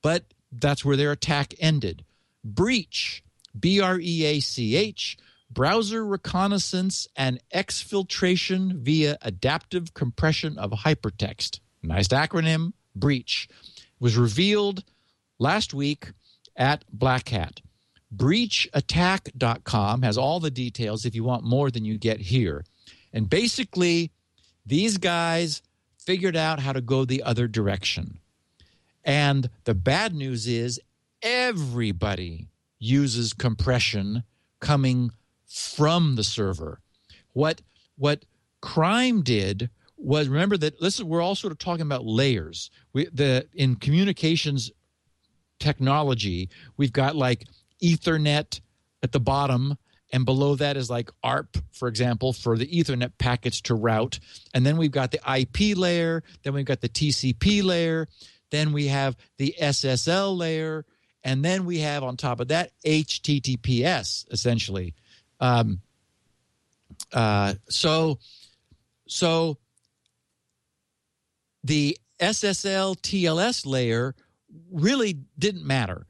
but 0.00 0.22
that's 0.52 0.84
where 0.84 0.96
their 0.96 1.10
attack 1.10 1.54
ended. 1.58 2.04
Breach, 2.44 3.24
B 3.58 3.80
R 3.80 3.98
E 3.98 4.24
A 4.24 4.38
C 4.38 4.76
H, 4.76 5.18
browser 5.50 6.06
reconnaissance 6.06 7.08
and 7.16 7.40
exfiltration 7.52 8.74
via 8.74 9.18
adaptive 9.20 9.94
compression 9.94 10.56
of 10.56 10.70
hypertext. 10.70 11.58
Nice 11.82 12.08
acronym, 12.08 12.72
breach. 12.94 13.48
Was 14.00 14.16
revealed 14.16 14.84
last 15.38 15.74
week 15.74 16.12
at 16.56 16.84
Black 16.92 17.28
Hat. 17.28 17.60
Breachattack.com 18.14 20.02
has 20.02 20.16
all 20.16 20.40
the 20.40 20.50
details 20.50 21.04
if 21.04 21.14
you 21.14 21.24
want 21.24 21.44
more 21.44 21.70
than 21.70 21.84
you 21.84 21.98
get 21.98 22.20
here. 22.20 22.64
And 23.12 23.28
basically, 23.28 24.10
these 24.64 24.98
guys 24.98 25.62
figured 25.98 26.36
out 26.36 26.60
how 26.60 26.72
to 26.72 26.80
go 26.80 27.04
the 27.04 27.22
other 27.22 27.46
direction. 27.46 28.18
And 29.04 29.50
the 29.64 29.74
bad 29.74 30.14
news 30.14 30.46
is 30.46 30.80
everybody 31.22 32.48
uses 32.78 33.32
compression 33.32 34.24
coming 34.60 35.10
from 35.46 36.16
the 36.16 36.24
server. 36.24 36.80
What 37.32 37.62
what 37.96 38.24
crime 38.60 39.22
did 39.22 39.70
was 39.98 40.28
remember 40.28 40.56
that 40.56 40.80
this 40.80 40.96
is 40.96 41.04
we're 41.04 41.20
all 41.20 41.34
sort 41.34 41.52
of 41.52 41.58
talking 41.58 41.82
about 41.82 42.06
layers. 42.06 42.70
We 42.92 43.06
the 43.12 43.46
in 43.54 43.76
communications 43.76 44.70
technology, 45.58 46.50
we've 46.76 46.92
got 46.92 47.16
like 47.16 47.44
Ethernet 47.82 48.60
at 49.02 49.12
the 49.12 49.20
bottom, 49.20 49.76
and 50.12 50.24
below 50.24 50.54
that 50.56 50.76
is 50.76 50.88
like 50.88 51.10
ARP, 51.22 51.58
for 51.72 51.88
example, 51.88 52.32
for 52.32 52.56
the 52.56 52.66
Ethernet 52.66 53.12
packets 53.18 53.60
to 53.62 53.74
route. 53.74 54.18
And 54.54 54.64
then 54.64 54.76
we've 54.76 54.90
got 54.90 55.10
the 55.10 55.20
IP 55.38 55.76
layer, 55.76 56.22
then 56.42 56.54
we've 56.54 56.64
got 56.64 56.80
the 56.80 56.88
TCP 56.88 57.62
layer, 57.62 58.08
then 58.50 58.72
we 58.72 58.88
have 58.88 59.16
the 59.36 59.54
SSL 59.60 60.36
layer, 60.36 60.86
and 61.22 61.44
then 61.44 61.66
we 61.66 61.80
have 61.80 62.02
on 62.02 62.16
top 62.16 62.40
of 62.40 62.48
that 62.48 62.72
HTTPS, 62.86 64.32
essentially. 64.32 64.94
Um, 65.40 65.80
uh, 67.12 67.54
so, 67.68 68.18
so 69.06 69.58
the 71.68 71.98
SSL 72.18 72.96
TLS 72.96 73.66
layer 73.66 74.14
really 74.72 75.18
didn't 75.38 75.66
matter 75.66 76.06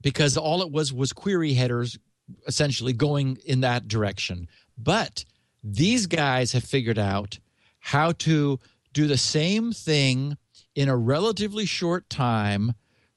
because 0.00 0.36
all 0.38 0.62
it 0.62 0.72
was 0.72 0.92
was 0.92 1.12
query 1.12 1.52
headers 1.52 1.98
essentially 2.46 2.94
going 2.94 3.36
in 3.44 3.60
that 3.60 3.86
direction. 3.88 4.48
But 4.78 5.24
these 5.62 6.06
guys 6.06 6.52
have 6.52 6.64
figured 6.64 6.98
out 6.98 7.38
how 7.78 8.12
to 8.12 8.58
do 8.94 9.06
the 9.06 9.18
same 9.18 9.72
thing 9.72 10.36
in 10.74 10.88
a 10.88 10.96
relatively 10.96 11.66
short 11.66 12.08
time 12.08 12.72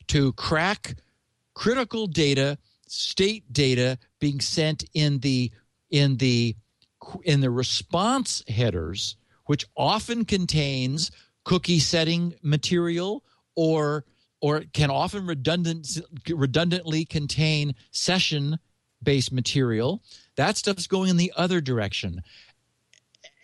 to 0.07 0.33
crack 0.33 0.95
critical 1.53 2.07
data, 2.07 2.57
state 2.87 3.51
data 3.53 3.97
being 4.19 4.41
sent 4.41 4.83
in 4.93 5.19
the 5.19 5.49
in 5.89 6.17
the 6.17 6.57
in 7.23 7.39
the 7.39 7.49
response 7.49 8.43
headers, 8.49 9.15
which 9.45 9.65
often 9.77 10.25
contains 10.25 11.09
cookie 11.45 11.79
setting 11.79 12.33
material 12.41 13.23
or 13.55 14.03
or 14.41 14.63
can 14.73 14.91
often 14.91 15.25
redundant, 15.25 16.01
redundantly 16.29 17.05
contain 17.05 17.73
session 17.91 18.59
based 19.01 19.31
material. 19.31 20.03
That 20.35 20.57
stuff's 20.57 20.87
going 20.87 21.09
in 21.09 21.17
the 21.17 21.31
other 21.35 21.61
direction. 21.61 22.21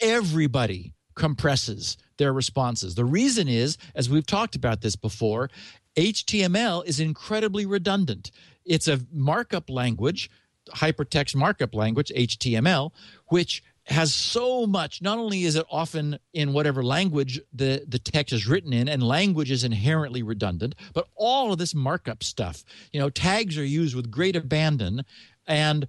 Everybody 0.01 0.93
compresses 1.15 1.97
their 2.17 2.33
responses. 2.33 2.95
The 2.95 3.05
reason 3.05 3.47
is, 3.47 3.77
as 3.95 4.09
we've 4.09 4.25
talked 4.25 4.55
about 4.55 4.81
this 4.81 4.95
before, 4.95 5.49
HTML 5.95 6.85
is 6.85 6.99
incredibly 6.99 7.65
redundant. 7.65 8.31
It's 8.65 8.87
a 8.87 8.99
markup 9.11 9.69
language, 9.69 10.29
hypertext 10.69 11.35
markup 11.35 11.73
language, 11.73 12.11
HTML, 12.15 12.91
which 13.27 13.63
has 13.85 14.13
so 14.13 14.67
much 14.67 15.01
not 15.01 15.17
only 15.17 15.43
is 15.43 15.55
it 15.55 15.65
often 15.71 16.17
in 16.33 16.53
whatever 16.53 16.83
language 16.83 17.41
the, 17.51 17.83
the 17.87 17.97
text 17.99 18.31
is 18.31 18.47
written 18.47 18.73
in 18.73 18.87
and 18.87 19.01
language 19.01 19.49
is 19.49 19.63
inherently 19.63 20.21
redundant 20.21 20.75
but 20.93 21.07
all 21.15 21.51
of 21.51 21.57
this 21.57 21.73
markup 21.73 22.23
stuff 22.23 22.63
you 22.93 22.99
know 22.99 23.09
tags 23.09 23.57
are 23.57 23.65
used 23.65 23.95
with 23.95 24.11
great 24.11 24.35
abandon 24.35 25.03
and 25.47 25.87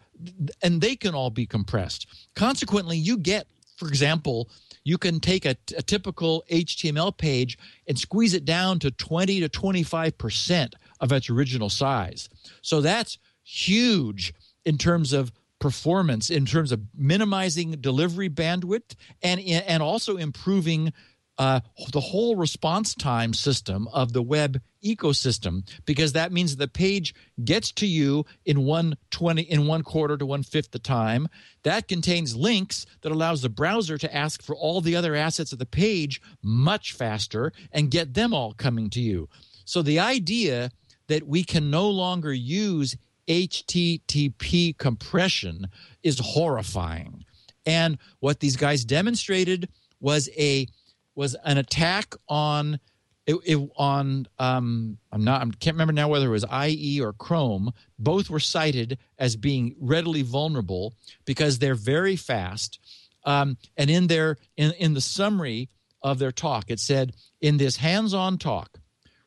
and 0.62 0.81
they 0.81 0.97
can 0.97 1.14
all 1.14 1.31
be 1.31 1.47
compressed. 1.47 2.06
Consequently 2.35 2.97
you 2.97 3.16
get 3.16 3.47
for 3.77 3.89
example 3.89 4.48
you 4.85 4.98
can 4.98 5.20
take 5.20 5.44
a, 5.44 5.56
a 5.77 5.82
typical 5.82 6.44
html 6.51 7.16
page 7.16 7.56
and 7.86 7.98
squeeze 7.98 8.35
it 8.35 8.44
down 8.44 8.78
to 8.81 8.90
20 8.90 9.40
to 9.40 9.48
25 9.48 10.19
percent 10.19 10.74
of 11.01 11.12
its 11.12 11.31
original 11.31 11.70
size. 11.70 12.28
So 12.62 12.81
that's 12.81 13.19
huge 13.44 14.35
in 14.64 14.78
terms 14.78 15.12
of 15.12 15.32
performance 15.62 16.28
in 16.28 16.44
terms 16.44 16.72
of 16.72 16.80
minimizing 16.93 17.70
delivery 17.80 18.28
bandwidth 18.28 18.97
and 19.22 19.40
and 19.40 19.80
also 19.80 20.16
improving 20.16 20.93
uh, 21.39 21.60
the 21.93 22.01
whole 22.01 22.34
response 22.34 22.94
time 22.97 23.32
system 23.32 23.86
of 23.93 24.12
the 24.12 24.22
web 24.22 24.60
ecosystem 24.84 25.66
because 25.86 26.12
that 26.12 26.32
means 26.32 26.56
the 26.56 26.66
page 26.66 27.14
gets 27.44 27.70
to 27.70 27.86
you 27.86 28.24
in 28.44 28.64
one 28.64 28.97
twenty 29.12 29.43
in 29.43 29.68
one 29.68 29.82
quarter 29.82 30.16
to 30.16 30.26
one 30.26 30.43
fifth 30.43 30.72
the 30.72 30.80
time. 30.80 31.28
That 31.62 31.86
contains 31.86 32.34
links 32.34 32.84
that 33.02 33.12
allows 33.12 33.40
the 33.43 33.48
browser 33.48 33.97
to 33.98 34.14
ask 34.14 34.43
for 34.43 34.56
all 34.56 34.80
the 34.80 34.97
other 34.97 35.14
assets 35.14 35.52
of 35.52 35.60
the 35.60 35.64
page 35.64 36.20
much 36.43 36.93
faster 36.93 37.52
and 37.70 37.89
get 37.89 38.14
them 38.14 38.34
all 38.34 38.52
coming 38.52 38.90
to 38.90 39.01
you. 39.01 39.28
So 39.64 39.80
the 39.80 40.01
idea 40.01 40.72
that 41.06 41.26
we 41.26 41.44
can 41.44 41.70
no 41.70 41.89
longer 41.89 42.32
use 42.32 42.97
HTTP 43.28 44.77
compression 44.77 45.69
is 46.03 46.19
horrifying. 46.19 47.24
And 47.65 47.99
what 48.20 48.40
these 48.40 48.57
guys 48.57 48.85
demonstrated 48.85 49.69
was 50.01 50.28
a 50.36 50.66
was 51.15 51.36
an 51.44 51.59
attack 51.59 52.15
on 52.28 52.81
it, 53.27 53.36
it, 53.44 53.70
on 53.77 54.27
um, 54.39 54.99
I'm 55.12 55.24
not 55.24 55.43
I 55.43 55.44
can't 55.61 55.74
remember 55.74 55.93
now 55.93 56.09
whether 56.09 56.27
it 56.27 56.31
was 56.31 56.44
IE 56.66 57.01
or 57.01 57.12
Chrome. 57.12 57.73
Both 57.99 58.31
were 58.31 58.40
cited 58.40 58.99
as 59.19 59.36
being 59.36 59.77
readily 59.81 60.23
vulnerable 60.23 60.94
because 61.24 61.59
they're 61.59 61.77
very 61.77 62.16
fast. 62.16 62.81
Um, 63.24 63.57
and 63.77 63.89
in 63.89 64.09
their 64.09 64.39
in, 64.57 64.73
in 64.73 64.94
the 64.94 65.01
summary 65.01 65.69
of 66.03 66.19
their 66.19 66.32
talk, 66.32 66.69
it 66.69 66.81
said, 66.81 67.15
"In 67.40 67.59
this 67.59 67.77
hands-on 67.77 68.39
talk, 68.39 68.81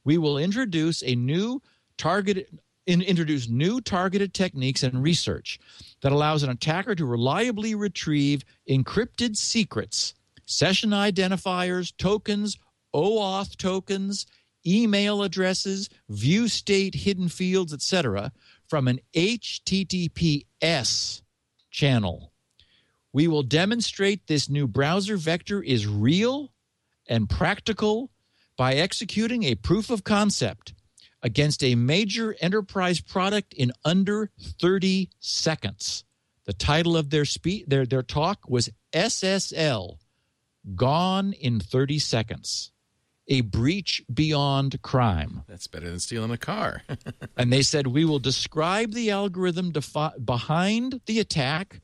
we 0.03 0.17
will 0.17 0.37
introduce 0.37 1.01
a 1.01 1.15
new 1.15 1.61
targeted 1.97 2.59
in, 2.85 3.01
introduce 3.01 3.49
new 3.49 3.81
targeted 3.81 4.33
techniques 4.33 4.83
and 4.83 5.01
research 5.01 5.59
that 6.01 6.11
allows 6.11 6.43
an 6.43 6.49
attacker 6.49 6.95
to 6.95 7.05
reliably 7.05 7.75
retrieve 7.75 8.43
encrypted 8.69 9.35
secrets, 9.35 10.13
session 10.45 10.91
identifiers, 10.91 11.93
tokens, 11.97 12.57
OAuth 12.93 13.57
tokens, 13.57 14.25
email 14.65 15.23
addresses, 15.23 15.89
view 16.09 16.47
state 16.47 16.95
hidden 16.95 17.29
fields, 17.29 17.73
etc., 17.73 18.31
from 18.67 18.87
an 18.87 18.99
HTTPS 19.13 20.41
channel. 21.69 22.31
We 23.13 23.27
will 23.27 23.43
demonstrate 23.43 24.27
this 24.27 24.49
new 24.49 24.67
browser 24.67 25.17
vector 25.17 25.61
is 25.61 25.87
real 25.87 26.51
and 27.07 27.29
practical 27.29 28.11
by 28.57 28.73
executing 28.73 29.43
a 29.43 29.55
proof 29.55 29.89
of 29.89 30.03
concept 30.03 30.73
against 31.25 31.63
a 31.63 31.73
major 31.73 32.35
enterprise 32.39 33.01
product 33.01 33.51
in 33.51 33.73
under 33.83 34.29
30 34.61 35.09
seconds. 35.19 36.03
The 36.45 36.53
title 36.53 36.95
of 36.95 37.09
their 37.09 37.25
speech 37.25 37.65
their 37.67 37.87
their 37.87 38.03
talk 38.03 38.47
was 38.47 38.69
SSL 38.93 39.97
Gone 40.75 41.33
in 41.33 41.59
30 41.59 41.97
Seconds. 41.97 42.71
A 43.27 43.41
breach 43.41 44.03
beyond 44.13 44.79
crime. 44.83 45.41
That's 45.47 45.65
better 45.65 45.89
than 45.89 45.99
stealing 45.99 46.29
a 46.29 46.37
car. 46.37 46.83
and 47.37 47.51
they 47.51 47.63
said 47.63 47.87
we 47.87 48.05
will 48.05 48.19
describe 48.19 48.91
the 48.93 49.09
algorithm 49.09 49.71
defi- 49.71 50.19
behind 50.23 51.01
the 51.07 51.19
attack, 51.19 51.81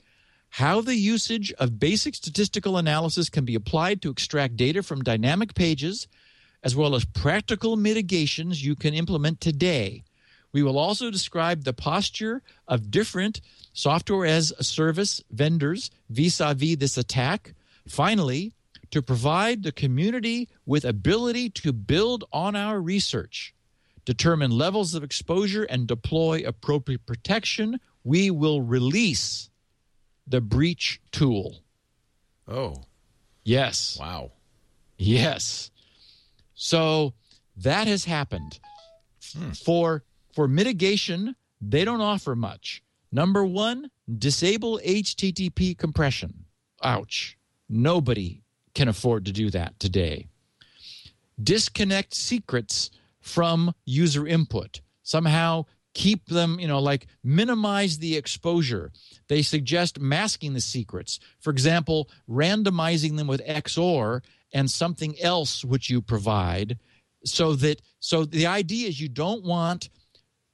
how 0.50 0.82
the 0.82 0.96
usage 0.96 1.52
of 1.54 1.80
basic 1.80 2.14
statistical 2.14 2.78
analysis 2.78 3.28
can 3.28 3.44
be 3.44 3.56
applied 3.56 4.04
to 4.04 4.12
extract 4.12 4.56
data 4.56 4.84
from 4.84 5.02
dynamic 5.02 5.56
pages, 5.56 6.08
as 6.64 6.76
well 6.76 6.96
as 6.96 7.06
practical 7.06 7.76
mitigations 7.76 8.64
you 8.64 8.76
can 8.76 8.94
implement 8.94 9.42
today. 9.42 10.04
We 10.54 10.64
will 10.64 10.78
also 10.78 11.10
describe 11.10 11.64
the 11.64 11.74
posture 11.74 12.42
of 12.68 12.92
different 12.92 13.42
software 13.74 14.26
as 14.26 14.52
a 14.58 14.64
service 14.64 15.24
vendors 15.32 15.92
vis 16.10 16.40
a 16.40 16.54
vis 16.54 16.78
this 16.78 16.98
attack. 16.98 17.54
Finally, 17.88 18.54
to 18.92 19.02
provide 19.02 19.64
the 19.64 19.72
community 19.72 20.50
with 20.66 20.84
ability 20.84 21.50
to 21.50 21.72
build 21.72 22.26
on 22.34 22.56
our 22.56 22.82
research, 22.82 23.54
determine 24.04 24.52
levels 24.52 24.94
of 24.94 25.04
exposure, 25.04 25.64
and 25.64 25.88
deploy 25.88 26.44
appropriate 26.46 27.06
protection, 27.06 27.80
we 28.04 28.30
will 28.30 28.62
release 28.62 29.50
the 30.28 30.42
breach 30.42 31.00
tool. 31.12 31.62
Oh. 32.48 32.84
Yes. 33.44 33.98
Wow. 34.00 34.32
Yes. 34.98 35.70
So 36.62 37.16
that 37.58 37.88
has 37.88 38.06
happened. 38.06 38.60
Hmm. 39.36 39.52
For 39.52 40.04
for 40.32 40.48
mitigation, 40.48 41.36
they 41.60 41.84
don't 41.84 42.02
offer 42.02 42.36
much. 42.36 42.84
Number 43.12 43.44
1, 43.44 43.90
disable 44.20 44.80
HTTP 44.86 45.76
compression. 45.76 46.46
Ouch. 46.84 47.36
Nobody 47.68 48.44
can 48.76 48.88
afford 48.88 49.26
to 49.26 49.32
do 49.32 49.50
that 49.50 49.80
today. 49.80 50.28
Disconnect 51.42 52.14
secrets 52.14 52.92
from 53.20 53.74
user 53.84 54.28
input. 54.28 54.82
Somehow 55.02 55.66
keep 55.96 56.28
them, 56.28 56.60
you 56.60 56.68
know, 56.68 56.80
like 56.80 57.08
minimize 57.24 57.98
the 57.98 58.16
exposure. 58.16 58.92
They 59.30 59.42
suggest 59.42 60.00
masking 60.00 60.54
the 60.54 60.62
secrets. 60.62 61.20
For 61.40 61.50
example, 61.50 62.08
randomizing 62.30 63.18
them 63.18 63.28
with 63.28 63.46
XOR 63.46 64.22
and 64.53 64.69
something 64.69 65.19
else 65.22 65.64
which 65.64 65.90
you 65.90 66.02
provide 66.02 66.78
so 67.23 67.53
that 67.56 67.82
so 67.99 68.26
the 68.26 68.48
idea 68.48 68.88
is 68.88 68.99
you 68.99 69.10
don't 69.10 69.44
want 69.44 69.90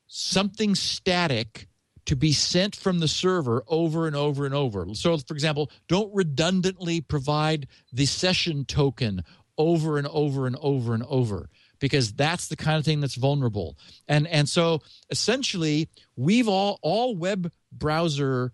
something 0.08 0.76
static 0.76 1.68
to 2.06 2.16
be 2.16 2.32
sent 2.32 2.76
from 2.76 3.00
the 3.00 3.08
server 3.08 3.64
over 3.68 4.08
and 4.08 4.16
over 4.16 4.46
and 4.46 4.56
over. 4.56 4.88
So, 4.94 5.18
for 5.18 5.34
example, 5.34 5.70
don't 5.90 6.14
redundantly 6.16 7.02
provide 7.02 7.68
the 7.92 8.06
session 8.06 8.64
token 8.64 9.24
over 9.58 9.98
and 9.98 10.08
over 10.08 10.48
and 10.48 10.56
over 10.62 10.94
and 10.94 11.04
over 11.04 11.50
because 11.80 12.14
that's 12.14 12.48
the 12.48 12.56
kind 12.56 12.78
of 12.78 12.86
thing 12.86 13.02
that's 13.02 13.16
vulnerable. 13.16 13.78
And 14.08 14.26
and 14.28 14.48
so 14.48 14.82
essentially, 15.10 15.90
we've 16.16 16.48
all 16.48 16.80
all 16.82 17.16
web 17.16 17.52
browser 17.72 18.54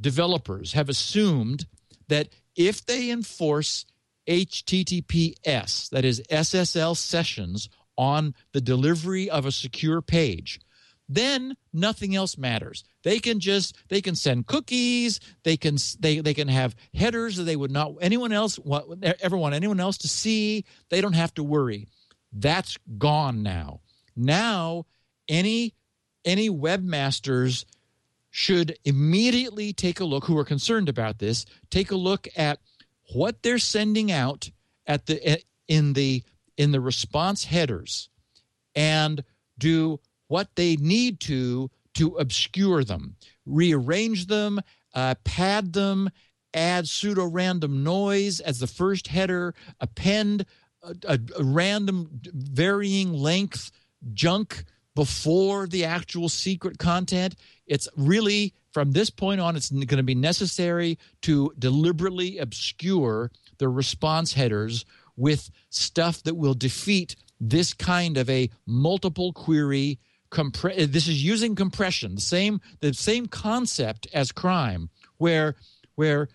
developers 0.00 0.72
have 0.72 0.88
assumed 0.88 1.66
that 2.08 2.28
if 2.56 2.84
they 2.86 3.10
enforce 3.10 3.84
HTTPS, 4.28 5.90
that 5.90 6.04
is 6.04 6.22
SSL 6.30 6.96
sessions 6.96 7.68
on 7.96 8.34
the 8.52 8.60
delivery 8.60 9.28
of 9.28 9.46
a 9.46 9.52
secure 9.52 10.00
page, 10.00 10.60
then 11.08 11.56
nothing 11.72 12.14
else 12.14 12.36
matters. 12.36 12.84
They 13.02 13.18
can 13.18 13.40
just 13.40 13.76
they 13.88 14.02
can 14.02 14.14
send 14.14 14.46
cookies. 14.46 15.20
They 15.42 15.56
can 15.56 15.78
they, 15.98 16.20
they 16.20 16.34
can 16.34 16.48
have 16.48 16.76
headers 16.94 17.36
that 17.36 17.44
they 17.44 17.56
would 17.56 17.70
not 17.70 17.94
anyone 18.00 18.32
else 18.32 18.58
want, 18.58 19.02
ever 19.02 19.36
want 19.36 19.54
anyone 19.54 19.80
else 19.80 19.96
to 19.98 20.08
see. 20.08 20.64
They 20.90 21.00
don't 21.00 21.14
have 21.14 21.32
to 21.34 21.42
worry. 21.42 21.88
That's 22.32 22.76
gone 22.98 23.42
now. 23.42 23.80
Now 24.14 24.84
any 25.28 25.74
any 26.24 26.50
webmasters 26.50 27.64
should 28.30 28.76
immediately 28.84 29.72
take 29.72 30.00
a 30.00 30.04
look 30.04 30.26
who 30.26 30.36
are 30.36 30.44
concerned 30.44 30.88
about 30.90 31.18
this 31.18 31.46
take 31.70 31.90
a 31.90 31.96
look 31.96 32.28
at 32.36 32.58
what 33.12 33.42
they're 33.42 33.58
sending 33.58 34.10
out 34.12 34.50
at 34.86 35.06
the 35.06 35.40
in 35.66 35.92
the 35.92 36.22
in 36.56 36.72
the 36.72 36.80
response 36.80 37.44
headers 37.44 38.08
and 38.74 39.22
do 39.58 40.00
what 40.28 40.48
they 40.56 40.76
need 40.76 41.20
to 41.20 41.70
to 41.94 42.16
obscure 42.16 42.84
them, 42.84 43.16
rearrange 43.44 44.26
them, 44.26 44.60
uh, 44.94 45.14
pad 45.24 45.72
them, 45.72 46.10
add 46.54 46.88
pseudo 46.88 47.24
random 47.24 47.82
noise 47.82 48.40
as 48.40 48.60
the 48.60 48.66
first 48.66 49.08
header, 49.08 49.54
append 49.80 50.44
a, 50.82 50.94
a, 51.08 51.18
a 51.38 51.44
random 51.44 52.08
varying 52.32 53.12
length 53.12 53.70
junk 54.12 54.64
before 54.94 55.66
the 55.66 55.84
actual 55.84 56.28
secret 56.28 56.78
content. 56.78 57.34
It's 57.66 57.88
really, 57.96 58.54
from 58.72 58.92
this 58.92 59.10
point 59.10 59.40
on, 59.40 59.56
it's 59.56 59.70
going 59.70 59.86
to 59.86 60.02
be 60.02 60.14
necessary 60.14 60.98
to 61.22 61.52
deliberately 61.58 62.38
obscure 62.38 63.30
the 63.58 63.68
response 63.68 64.34
headers 64.34 64.84
with 65.16 65.50
stuff 65.70 66.22
that 66.22 66.36
will 66.36 66.54
defeat 66.54 67.16
this 67.40 67.72
kind 67.74 68.16
of 68.16 68.28
a 68.30 68.50
multiple 68.66 69.32
query 69.32 69.98
compre- 70.30 70.82
uh, 70.82 70.86
this 70.88 71.08
is 71.08 71.24
using 71.24 71.54
compression 71.54 72.14
the 72.14 72.20
same 72.20 72.60
the 72.80 72.92
same 72.92 73.26
concept 73.26 74.06
as 74.12 74.32
crime 74.32 74.90
where 75.16 75.54
where 75.94 76.28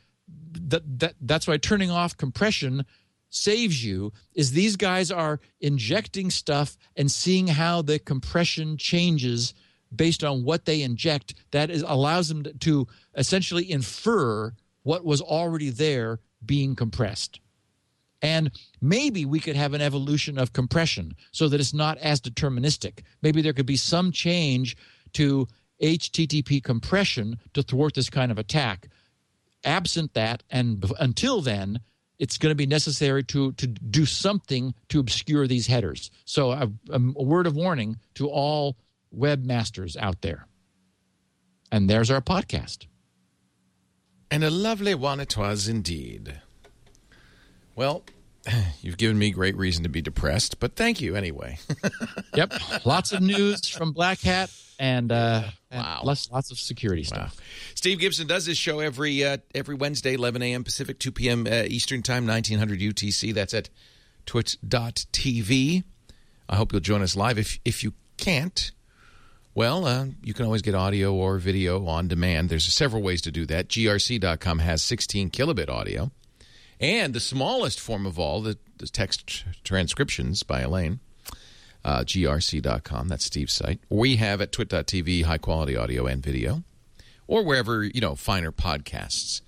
that, 0.52 1.00
that 1.00 1.16
that's 1.22 1.48
why 1.48 1.58
turning 1.58 1.92
off 1.92 2.18
compression 2.18 2.86
saves 3.30 3.84
you 3.84 4.12
is 4.34 4.52
these 4.52 4.76
guys 4.76 5.12
are 5.12 5.40
injecting 5.60 6.30
stuff 6.30 6.78
and 6.96 7.12
seeing 7.12 7.48
how 7.48 7.82
the 7.82 8.00
compression 8.00 8.78
changes 8.78 9.54
based 9.96 10.24
on 10.24 10.44
what 10.44 10.66
they 10.66 10.82
inject 10.82 11.36
that 11.52 11.70
is 11.70 11.84
allows 11.88 12.30
them 12.30 12.46
to 12.60 12.88
essentially 13.16 13.70
infer 13.70 14.52
what 14.84 15.06
was 15.06 15.22
already 15.22 15.70
there 15.70 16.20
being 16.46 16.76
compressed 16.76 17.40
and 18.24 18.52
maybe 18.82 19.26
we 19.26 19.42
could 19.42 19.58
have 19.58 19.74
an 19.74 19.82
evolution 19.82 20.40
of 20.40 20.54
compression 20.54 21.14
so 21.34 21.50
that 21.50 21.60
it's 21.60 21.74
not 21.74 21.98
as 21.98 22.22
deterministic. 22.22 23.04
Maybe 23.22 23.42
there 23.42 23.52
could 23.52 23.66
be 23.66 23.76
some 23.76 24.14
change 24.14 24.78
to 25.12 25.48
HTTP 25.82 26.64
compression 26.64 27.38
to 27.54 27.62
thwart 27.62 27.96
this 27.96 28.10
kind 28.10 28.32
of 28.32 28.40
attack. 28.40 28.88
Absent 29.66 30.14
that, 30.14 30.42
and 30.50 30.84
until 31.00 31.42
then, 31.42 31.80
it's 32.18 32.38
going 32.38 32.52
to 32.52 32.56
be 32.56 32.66
necessary 32.66 33.24
to 33.24 33.52
to 33.54 33.68
do 33.68 34.06
something 34.06 34.74
to 34.90 35.00
obscure 35.00 35.48
these 35.48 35.68
headers. 35.68 36.12
So, 36.26 36.52
a, 36.52 36.72
um, 36.92 37.16
a 37.18 37.24
word 37.24 37.48
of 37.48 37.56
warning 37.56 37.98
to 38.16 38.30
all 38.30 38.78
webmasters 39.16 39.96
out 39.98 40.22
there. 40.22 40.48
And 41.72 41.90
there's 41.90 42.12
our 42.12 42.22
podcast. 42.22 42.86
And 44.30 44.44
a 44.44 44.50
lovely 44.50 44.96
one 44.96 45.20
it 45.20 45.38
was 45.38 45.68
indeed. 45.68 46.42
Well, 47.76 48.04
you've 48.82 48.98
given 48.98 49.18
me 49.18 49.32
great 49.32 49.56
reason 49.56 49.84
to 49.84 49.90
be 49.90 50.02
depressed, 50.02 50.60
but 50.60 50.76
thank 50.76 51.02
you 51.02 51.16
anyway. 51.16 51.60
yep, 52.36 52.54
lots 52.86 53.12
of 53.12 53.22
news 53.22 53.68
from 53.68 53.92
Black 53.92 54.22
Hat 54.22 54.52
and, 54.80 55.12
uh, 55.12 55.44
wow. 55.72 56.02
lots, 56.04 56.30
lots 56.32 56.52
of 56.52 56.60
security 56.60 57.04
stuff. 57.04 57.36
Wow. 57.38 57.44
Steve 57.76 58.00
Gibson 58.00 58.28
does 58.28 58.46
this 58.46 58.58
show 58.58 58.80
every 58.80 59.24
uh, 59.24 59.38
every 59.56 59.76
Wednesday, 59.76 60.14
11 60.14 60.42
a.m. 60.42 60.64
Pacific, 60.64 61.00
2 61.00 61.12
p.m. 61.12 61.48
Uh, 61.48 61.64
Eastern 61.68 62.02
Time, 62.02 62.28
1900 62.28 62.80
UTC. 62.80 63.34
That's 63.34 63.54
at 63.54 63.70
twit.tv. 64.26 65.84
I 66.50 66.56
hope 66.56 66.72
you'll 66.72 66.82
join 66.82 67.02
us 67.02 67.16
live. 67.16 67.38
If 67.38 67.60
if 67.66 67.84
you 67.84 67.94
can't, 68.18 68.72
well, 69.56 69.86
uh, 69.86 70.06
you 70.24 70.34
can 70.34 70.46
always 70.46 70.62
get 70.62 70.74
audio 70.76 71.14
or 71.14 71.38
video 71.38 71.86
on 71.86 72.08
demand. 72.08 72.50
There's 72.50 72.72
several 72.74 73.02
ways 73.02 73.22
to 73.22 73.32
do 73.32 73.46
that. 73.46 73.68
grc.com 73.68 74.60
has 74.60 74.82
16 74.82 75.30
kilobit 75.30 75.70
audio. 75.70 76.12
And 76.80 77.14
the 77.14 77.20
smallest 77.20 77.80
form 77.80 78.06
of 78.06 78.20
all, 78.20 78.42
the, 78.42 78.58
the 78.78 78.88
text 78.88 79.46
transcriptions 79.64 80.44
by 80.44 80.62
Elaine, 80.62 81.00
uh, 81.86 82.00
grc.com. 82.00 83.08
That's 83.08 83.26
Steve's 83.26 83.54
site. 83.54 83.80
We 83.90 84.16
have 84.18 84.42
at 84.42 84.52
twit.tv 84.52 85.24
high 85.24 85.38
quality 85.38 85.78
audio 85.78 86.08
and 86.08 86.24
video, 86.24 86.64
or 87.28 87.44
wherever, 87.44 87.84
you 87.84 88.02
know, 88.02 88.16
finer 88.16 88.52
podcasts 88.52 89.42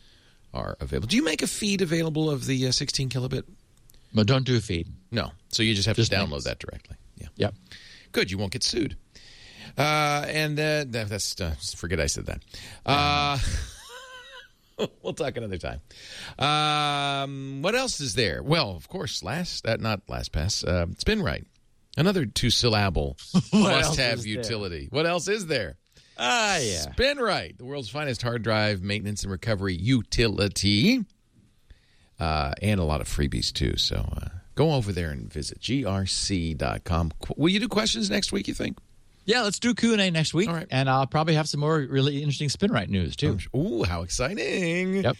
are 0.53 0.77
available. 0.79 1.07
Do 1.07 1.17
you 1.17 1.23
make 1.23 1.41
a 1.41 1.47
feed 1.47 1.81
available 1.81 2.29
of 2.29 2.45
the 2.45 2.67
uh, 2.67 2.71
16 2.71 3.09
kilobit? 3.09 3.43
No, 4.13 4.23
don't 4.23 4.45
do 4.45 4.55
a 4.55 4.61
feed. 4.61 4.87
No. 5.11 5.31
So 5.49 5.63
you 5.63 5.73
just 5.73 5.87
have 5.87 5.97
just 5.97 6.11
to 6.11 6.17
download 6.17 6.43
that 6.43 6.59
directly. 6.59 6.95
Yeah. 7.17 7.27
Yep. 7.35 7.55
Good. 8.11 8.31
You 8.31 8.37
won't 8.37 8.53
get 8.53 8.63
sued. 8.63 8.95
Uh, 9.77 10.25
and 10.27 10.59
uh, 10.59 10.85
that's 10.87 11.39
uh, 11.41 11.55
forget 11.75 11.99
I 11.99 12.07
said 12.07 12.27
that. 12.27 12.41
Uh, 12.85 13.37
we'll 15.01 15.13
talk 15.13 15.35
another 15.37 15.57
time. 15.57 15.81
Um, 16.39 17.61
what 17.61 17.75
else 17.75 17.99
is 17.99 18.15
there? 18.15 18.41
Well, 18.41 18.71
of 18.71 18.87
course, 18.87 19.23
last 19.23 19.67
uh, 19.67 19.77
not 19.77 20.05
LastPass. 20.07 20.67
Uh, 20.67 20.85
SpinRite, 20.87 21.45
another 21.97 22.25
two 22.25 22.49
syllable 22.49 23.17
must 23.53 23.97
have 23.97 24.25
utility. 24.25 24.87
There? 24.91 24.97
What 24.97 25.05
else 25.05 25.27
is 25.27 25.47
there? 25.47 25.77
Ah, 26.17 26.57
yeah. 26.57 26.85
SpinRite, 26.97 27.57
the 27.57 27.65
world's 27.65 27.89
finest 27.89 28.21
hard 28.21 28.41
drive 28.41 28.81
maintenance 28.81 29.23
and 29.23 29.31
recovery 29.31 29.75
utility, 29.75 31.03
uh, 32.19 32.53
and 32.61 32.79
a 32.79 32.83
lot 32.83 33.01
of 33.01 33.07
freebies 33.07 33.51
too. 33.51 33.75
So 33.75 33.97
uh, 33.97 34.29
go 34.55 34.73
over 34.73 34.93
there 34.93 35.09
and 35.11 35.31
visit 35.31 35.59
grc.com. 35.59 37.11
Will 37.35 37.49
you 37.49 37.59
do 37.59 37.67
questions 37.67 38.09
next 38.09 38.31
week? 38.31 38.47
You 38.47 38.53
think? 38.53 38.77
Yeah, 39.25 39.41
let's 39.41 39.59
do 39.59 39.73
Q 39.73 39.93
and 39.93 40.01
A 40.01 40.11
next 40.11 40.33
week, 40.33 40.47
All 40.47 40.55
right. 40.55 40.67
and 40.69 40.89
I'll 40.89 41.07
probably 41.07 41.33
have 41.33 41.49
some 41.49 41.59
more 41.59 41.79
really 41.79 42.17
interesting 42.17 42.49
SpinRite 42.49 42.89
news 42.89 43.15
too. 43.15 43.39
Oh, 43.53 43.59
ooh, 43.59 43.83
how 43.83 44.03
exciting! 44.03 45.03
Yep. 45.03 45.17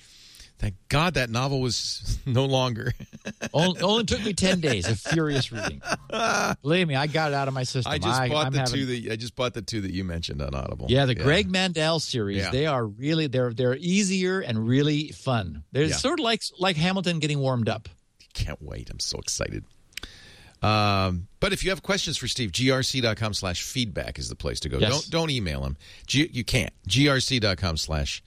Thank 0.58 0.76
God 0.88 1.16
that 1.16 1.30
novel 1.30 1.60
was 1.60 2.18
no 2.26 2.46
longer. 2.46 2.94
only, 3.54 3.82
only, 3.82 4.06
took 4.06 4.24
me 4.24 4.34
ten 4.34 4.62
days 4.62 4.88
of 4.88 5.00
furious 5.00 5.52
reading. 5.52 5.82
Believe 6.62 6.88
me, 6.88 6.96
I 6.96 7.08
got 7.08 7.32
it 7.32 7.36
out 7.36 7.48
of 7.48 7.54
my 7.54 7.64
system. 7.64 7.92
I 7.92 7.98
just 7.98 8.22
I, 8.22 8.30
bought 8.30 8.46
I'm 8.48 8.54
the 8.54 8.60
having, 8.60 8.74
two 8.74 8.86
that 8.86 9.12
I 9.12 9.16
just 9.18 9.36
bought 9.36 9.54
the 9.54 9.62
two 9.62 9.82
that 9.82 9.92
you 9.92 10.04
mentioned 10.04 10.42
on 10.42 10.56
Audible. 10.56 10.86
Yeah, 10.88 11.06
the 11.06 11.16
yeah. 11.16 11.24
Greg 11.24 11.52
Mandel 11.52 12.00
series. 12.00 12.38
Yeah. 12.38 12.52
They 12.52 12.68
are 12.68 12.86
really 12.86 13.28
they're 13.28 13.54
they're 13.54 13.76
easier 13.76 14.40
and 14.40 14.66
really 14.66 15.10
fun. 15.10 15.64
They're 15.72 15.86
yeah. 15.86 15.96
sort 15.96 16.20
of 16.20 16.24
like 16.24 16.42
like 16.58 16.78
Hamilton 16.78 17.20
getting 17.20 17.40
warmed 17.40 17.68
up. 17.68 17.90
Can't 18.34 18.62
wait! 18.62 18.90
I'm 18.90 19.00
so 19.00 19.18
excited. 19.18 19.66
Um, 20.62 21.28
but 21.40 21.54
if 21.54 21.64
you 21.64 21.70
have 21.70 21.84
questions 21.84 22.18
for 22.18 22.28
Steve, 22.28 22.52
grc.com 22.52 23.34
slash 23.34 23.62
feedback 23.62 24.18
is 24.18 24.30
the 24.30 24.36
place 24.36 24.60
to 24.62 24.70
go. 24.70 24.78
Yes. 24.80 24.92
Don't 24.92 25.10
don't 25.10 25.30
email 25.30 25.64
him. 25.64 25.78
G- 26.08 26.30
you 26.32 26.44
can't. 26.44 26.74
grc.com 26.88 27.78
slash 27.78 28.24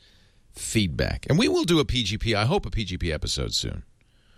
feedback. 0.52 1.26
And 1.28 1.38
we 1.38 1.48
will 1.48 1.64
do 1.64 1.80
a 1.80 1.84
PGP, 1.84 2.34
I 2.34 2.44
hope 2.44 2.66
a 2.66 2.70
PGP 2.70 3.12
episode 3.12 3.54
soon. 3.54 3.84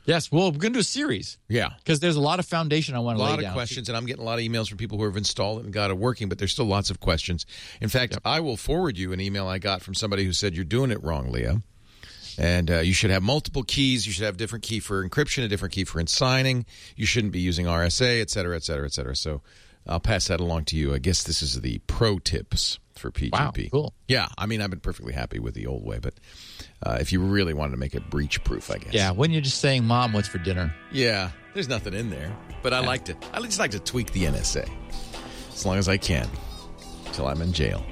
Yes, 0.07 0.33
well, 0.33 0.51
we're 0.51 0.59
going 0.59 0.73
to 0.73 0.79
do 0.79 0.81
a 0.81 0.85
series. 0.85 1.39
Yeah. 1.49 1.71
Because 1.79 2.01
there's 2.01 2.17
a 2.17 2.21
lot 2.21 2.39
of 2.39 2.47
foundation 2.47 2.97
I 2.97 3.01
want 3.01 3.19
to 3.19 3.23
lay 3.23 3.31
down. 3.31 3.39
A 3.39 3.43
lot 3.43 3.49
of 3.51 3.55
questions, 3.55 3.89
and 3.89 3.97
I'm 3.97 4.07
getting 4.07 4.23
a 4.23 4.25
lot 4.25 4.39
of 4.39 4.45
emails 4.45 4.69
from 4.69 4.79
people 4.79 4.99
who 4.99 5.05
have 5.05 5.17
installed 5.17 5.61
it 5.61 5.65
and 5.67 5.73
got 5.73 5.91
it 5.91 5.99
working, 5.99 6.29
but 6.29 6.39
there's 6.39 6.53
still 6.53 6.65
lots 6.65 6.91
of 6.91 7.01
questions. 7.01 7.45
In 7.81 7.89
fact, 7.89 8.15
yep. 8.15 8.23
I 8.25 8.41
will 8.41 8.57
forward 8.57 8.97
you 8.97 9.12
an 9.12 9.21
email 9.21 9.47
I 9.47 9.59
got 9.59 9.83
from 9.83 9.95
somebody 9.95 10.25
who 10.25 10.33
said, 10.33 10.57
You're 10.57 10.65
doing 10.65 10.91
it 10.91 11.03
wrong, 11.03 11.31
Leo. 11.31 11.61
And 12.41 12.71
uh, 12.71 12.79
you 12.79 12.95
should 12.95 13.11
have 13.11 13.23
multiple 13.23 13.62
keys. 13.62 14.07
You 14.07 14.15
should 14.15 14.25
have 14.25 14.37
a 14.37 14.39
different 14.39 14.65
key 14.65 14.81
for 14.81 15.07
encryption, 15.07 15.45
a 15.45 15.49
different 15.49 15.75
key 15.75 15.85
for 15.85 16.05
signing. 16.07 16.65
You 16.97 17.05
shouldn't 17.05 17.35
be 17.35 17.41
using 17.41 17.67
RSA, 17.67 18.23
et 18.23 18.31
cetera, 18.31 18.57
et 18.57 18.62
cetera, 18.62 18.87
et 18.87 18.95
cetera. 18.95 19.15
So 19.15 19.43
I'll 19.87 20.01
pass 20.01 20.29
that 20.29 20.41
along 20.41 20.65
to 20.67 20.77
you. 20.77 20.95
I 20.95 20.99
guess 20.99 21.23
this 21.23 21.43
is 21.43 21.61
the 21.61 21.81
pro 21.87 22.19
tips 22.19 22.79
for 22.95 23.11
PGP. 23.11 23.33
Wow, 23.33 23.53
cool. 23.71 23.95
Yeah, 24.09 24.29
I 24.39 24.47
mean, 24.47 24.62
I've 24.62 24.71
been 24.71 24.81
perfectly 24.81 25.12
happy 25.12 25.39
with 25.39 25.53
the 25.53 25.67
old 25.67 25.85
way, 25.85 25.99
but 25.99 26.15
uh, 26.83 26.97
if 26.99 27.12
you 27.12 27.21
really 27.21 27.53
wanted 27.53 27.73
to 27.73 27.77
make 27.77 27.95
it 27.95 28.09
breach 28.09 28.43
proof, 28.43 28.71
I 28.71 28.79
guess. 28.79 28.95
Yeah, 28.95 29.11
when 29.11 29.33
you're 29.33 29.43
just 29.43 29.61
saying, 29.61 29.85
"Mom, 29.85 30.15
what's 30.15 30.29
for 30.29 30.39
dinner?" 30.39 30.75
Yeah, 30.91 31.33
there's 31.53 31.69
nothing 31.69 31.93
in 31.93 32.09
there, 32.09 32.35
but 32.62 32.73
I 32.73 32.81
yeah. 32.81 32.87
like 32.87 33.05
to. 33.07 33.17
I 33.35 33.41
just 33.43 33.59
like 33.59 33.73
to 33.73 33.81
tweak 33.81 34.12
the 34.12 34.25
NSA 34.25 34.67
as 35.53 35.67
long 35.67 35.77
as 35.77 35.89
I 35.91 35.99
can 35.99 36.29
until 37.05 37.27
I'm 37.27 37.43
in 37.43 37.53
jail. 37.53 37.85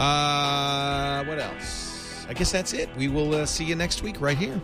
Uh, 0.00 1.24
what 1.24 1.38
else? 1.38 1.95
I 2.28 2.34
guess 2.34 2.50
that's 2.52 2.72
it. 2.72 2.88
We 2.96 3.08
will 3.08 3.34
uh, 3.34 3.46
see 3.46 3.64
you 3.64 3.76
next 3.76 4.02
week 4.02 4.20
right 4.20 4.36
here. 4.36 4.60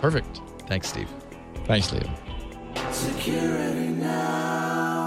Perfect. 0.00 0.40
Thanks, 0.66 0.88
Steve. 0.88 1.08
Thanks, 1.64 1.92
Leo. 1.92 2.08
Security 2.90 3.88
now. 3.88 4.99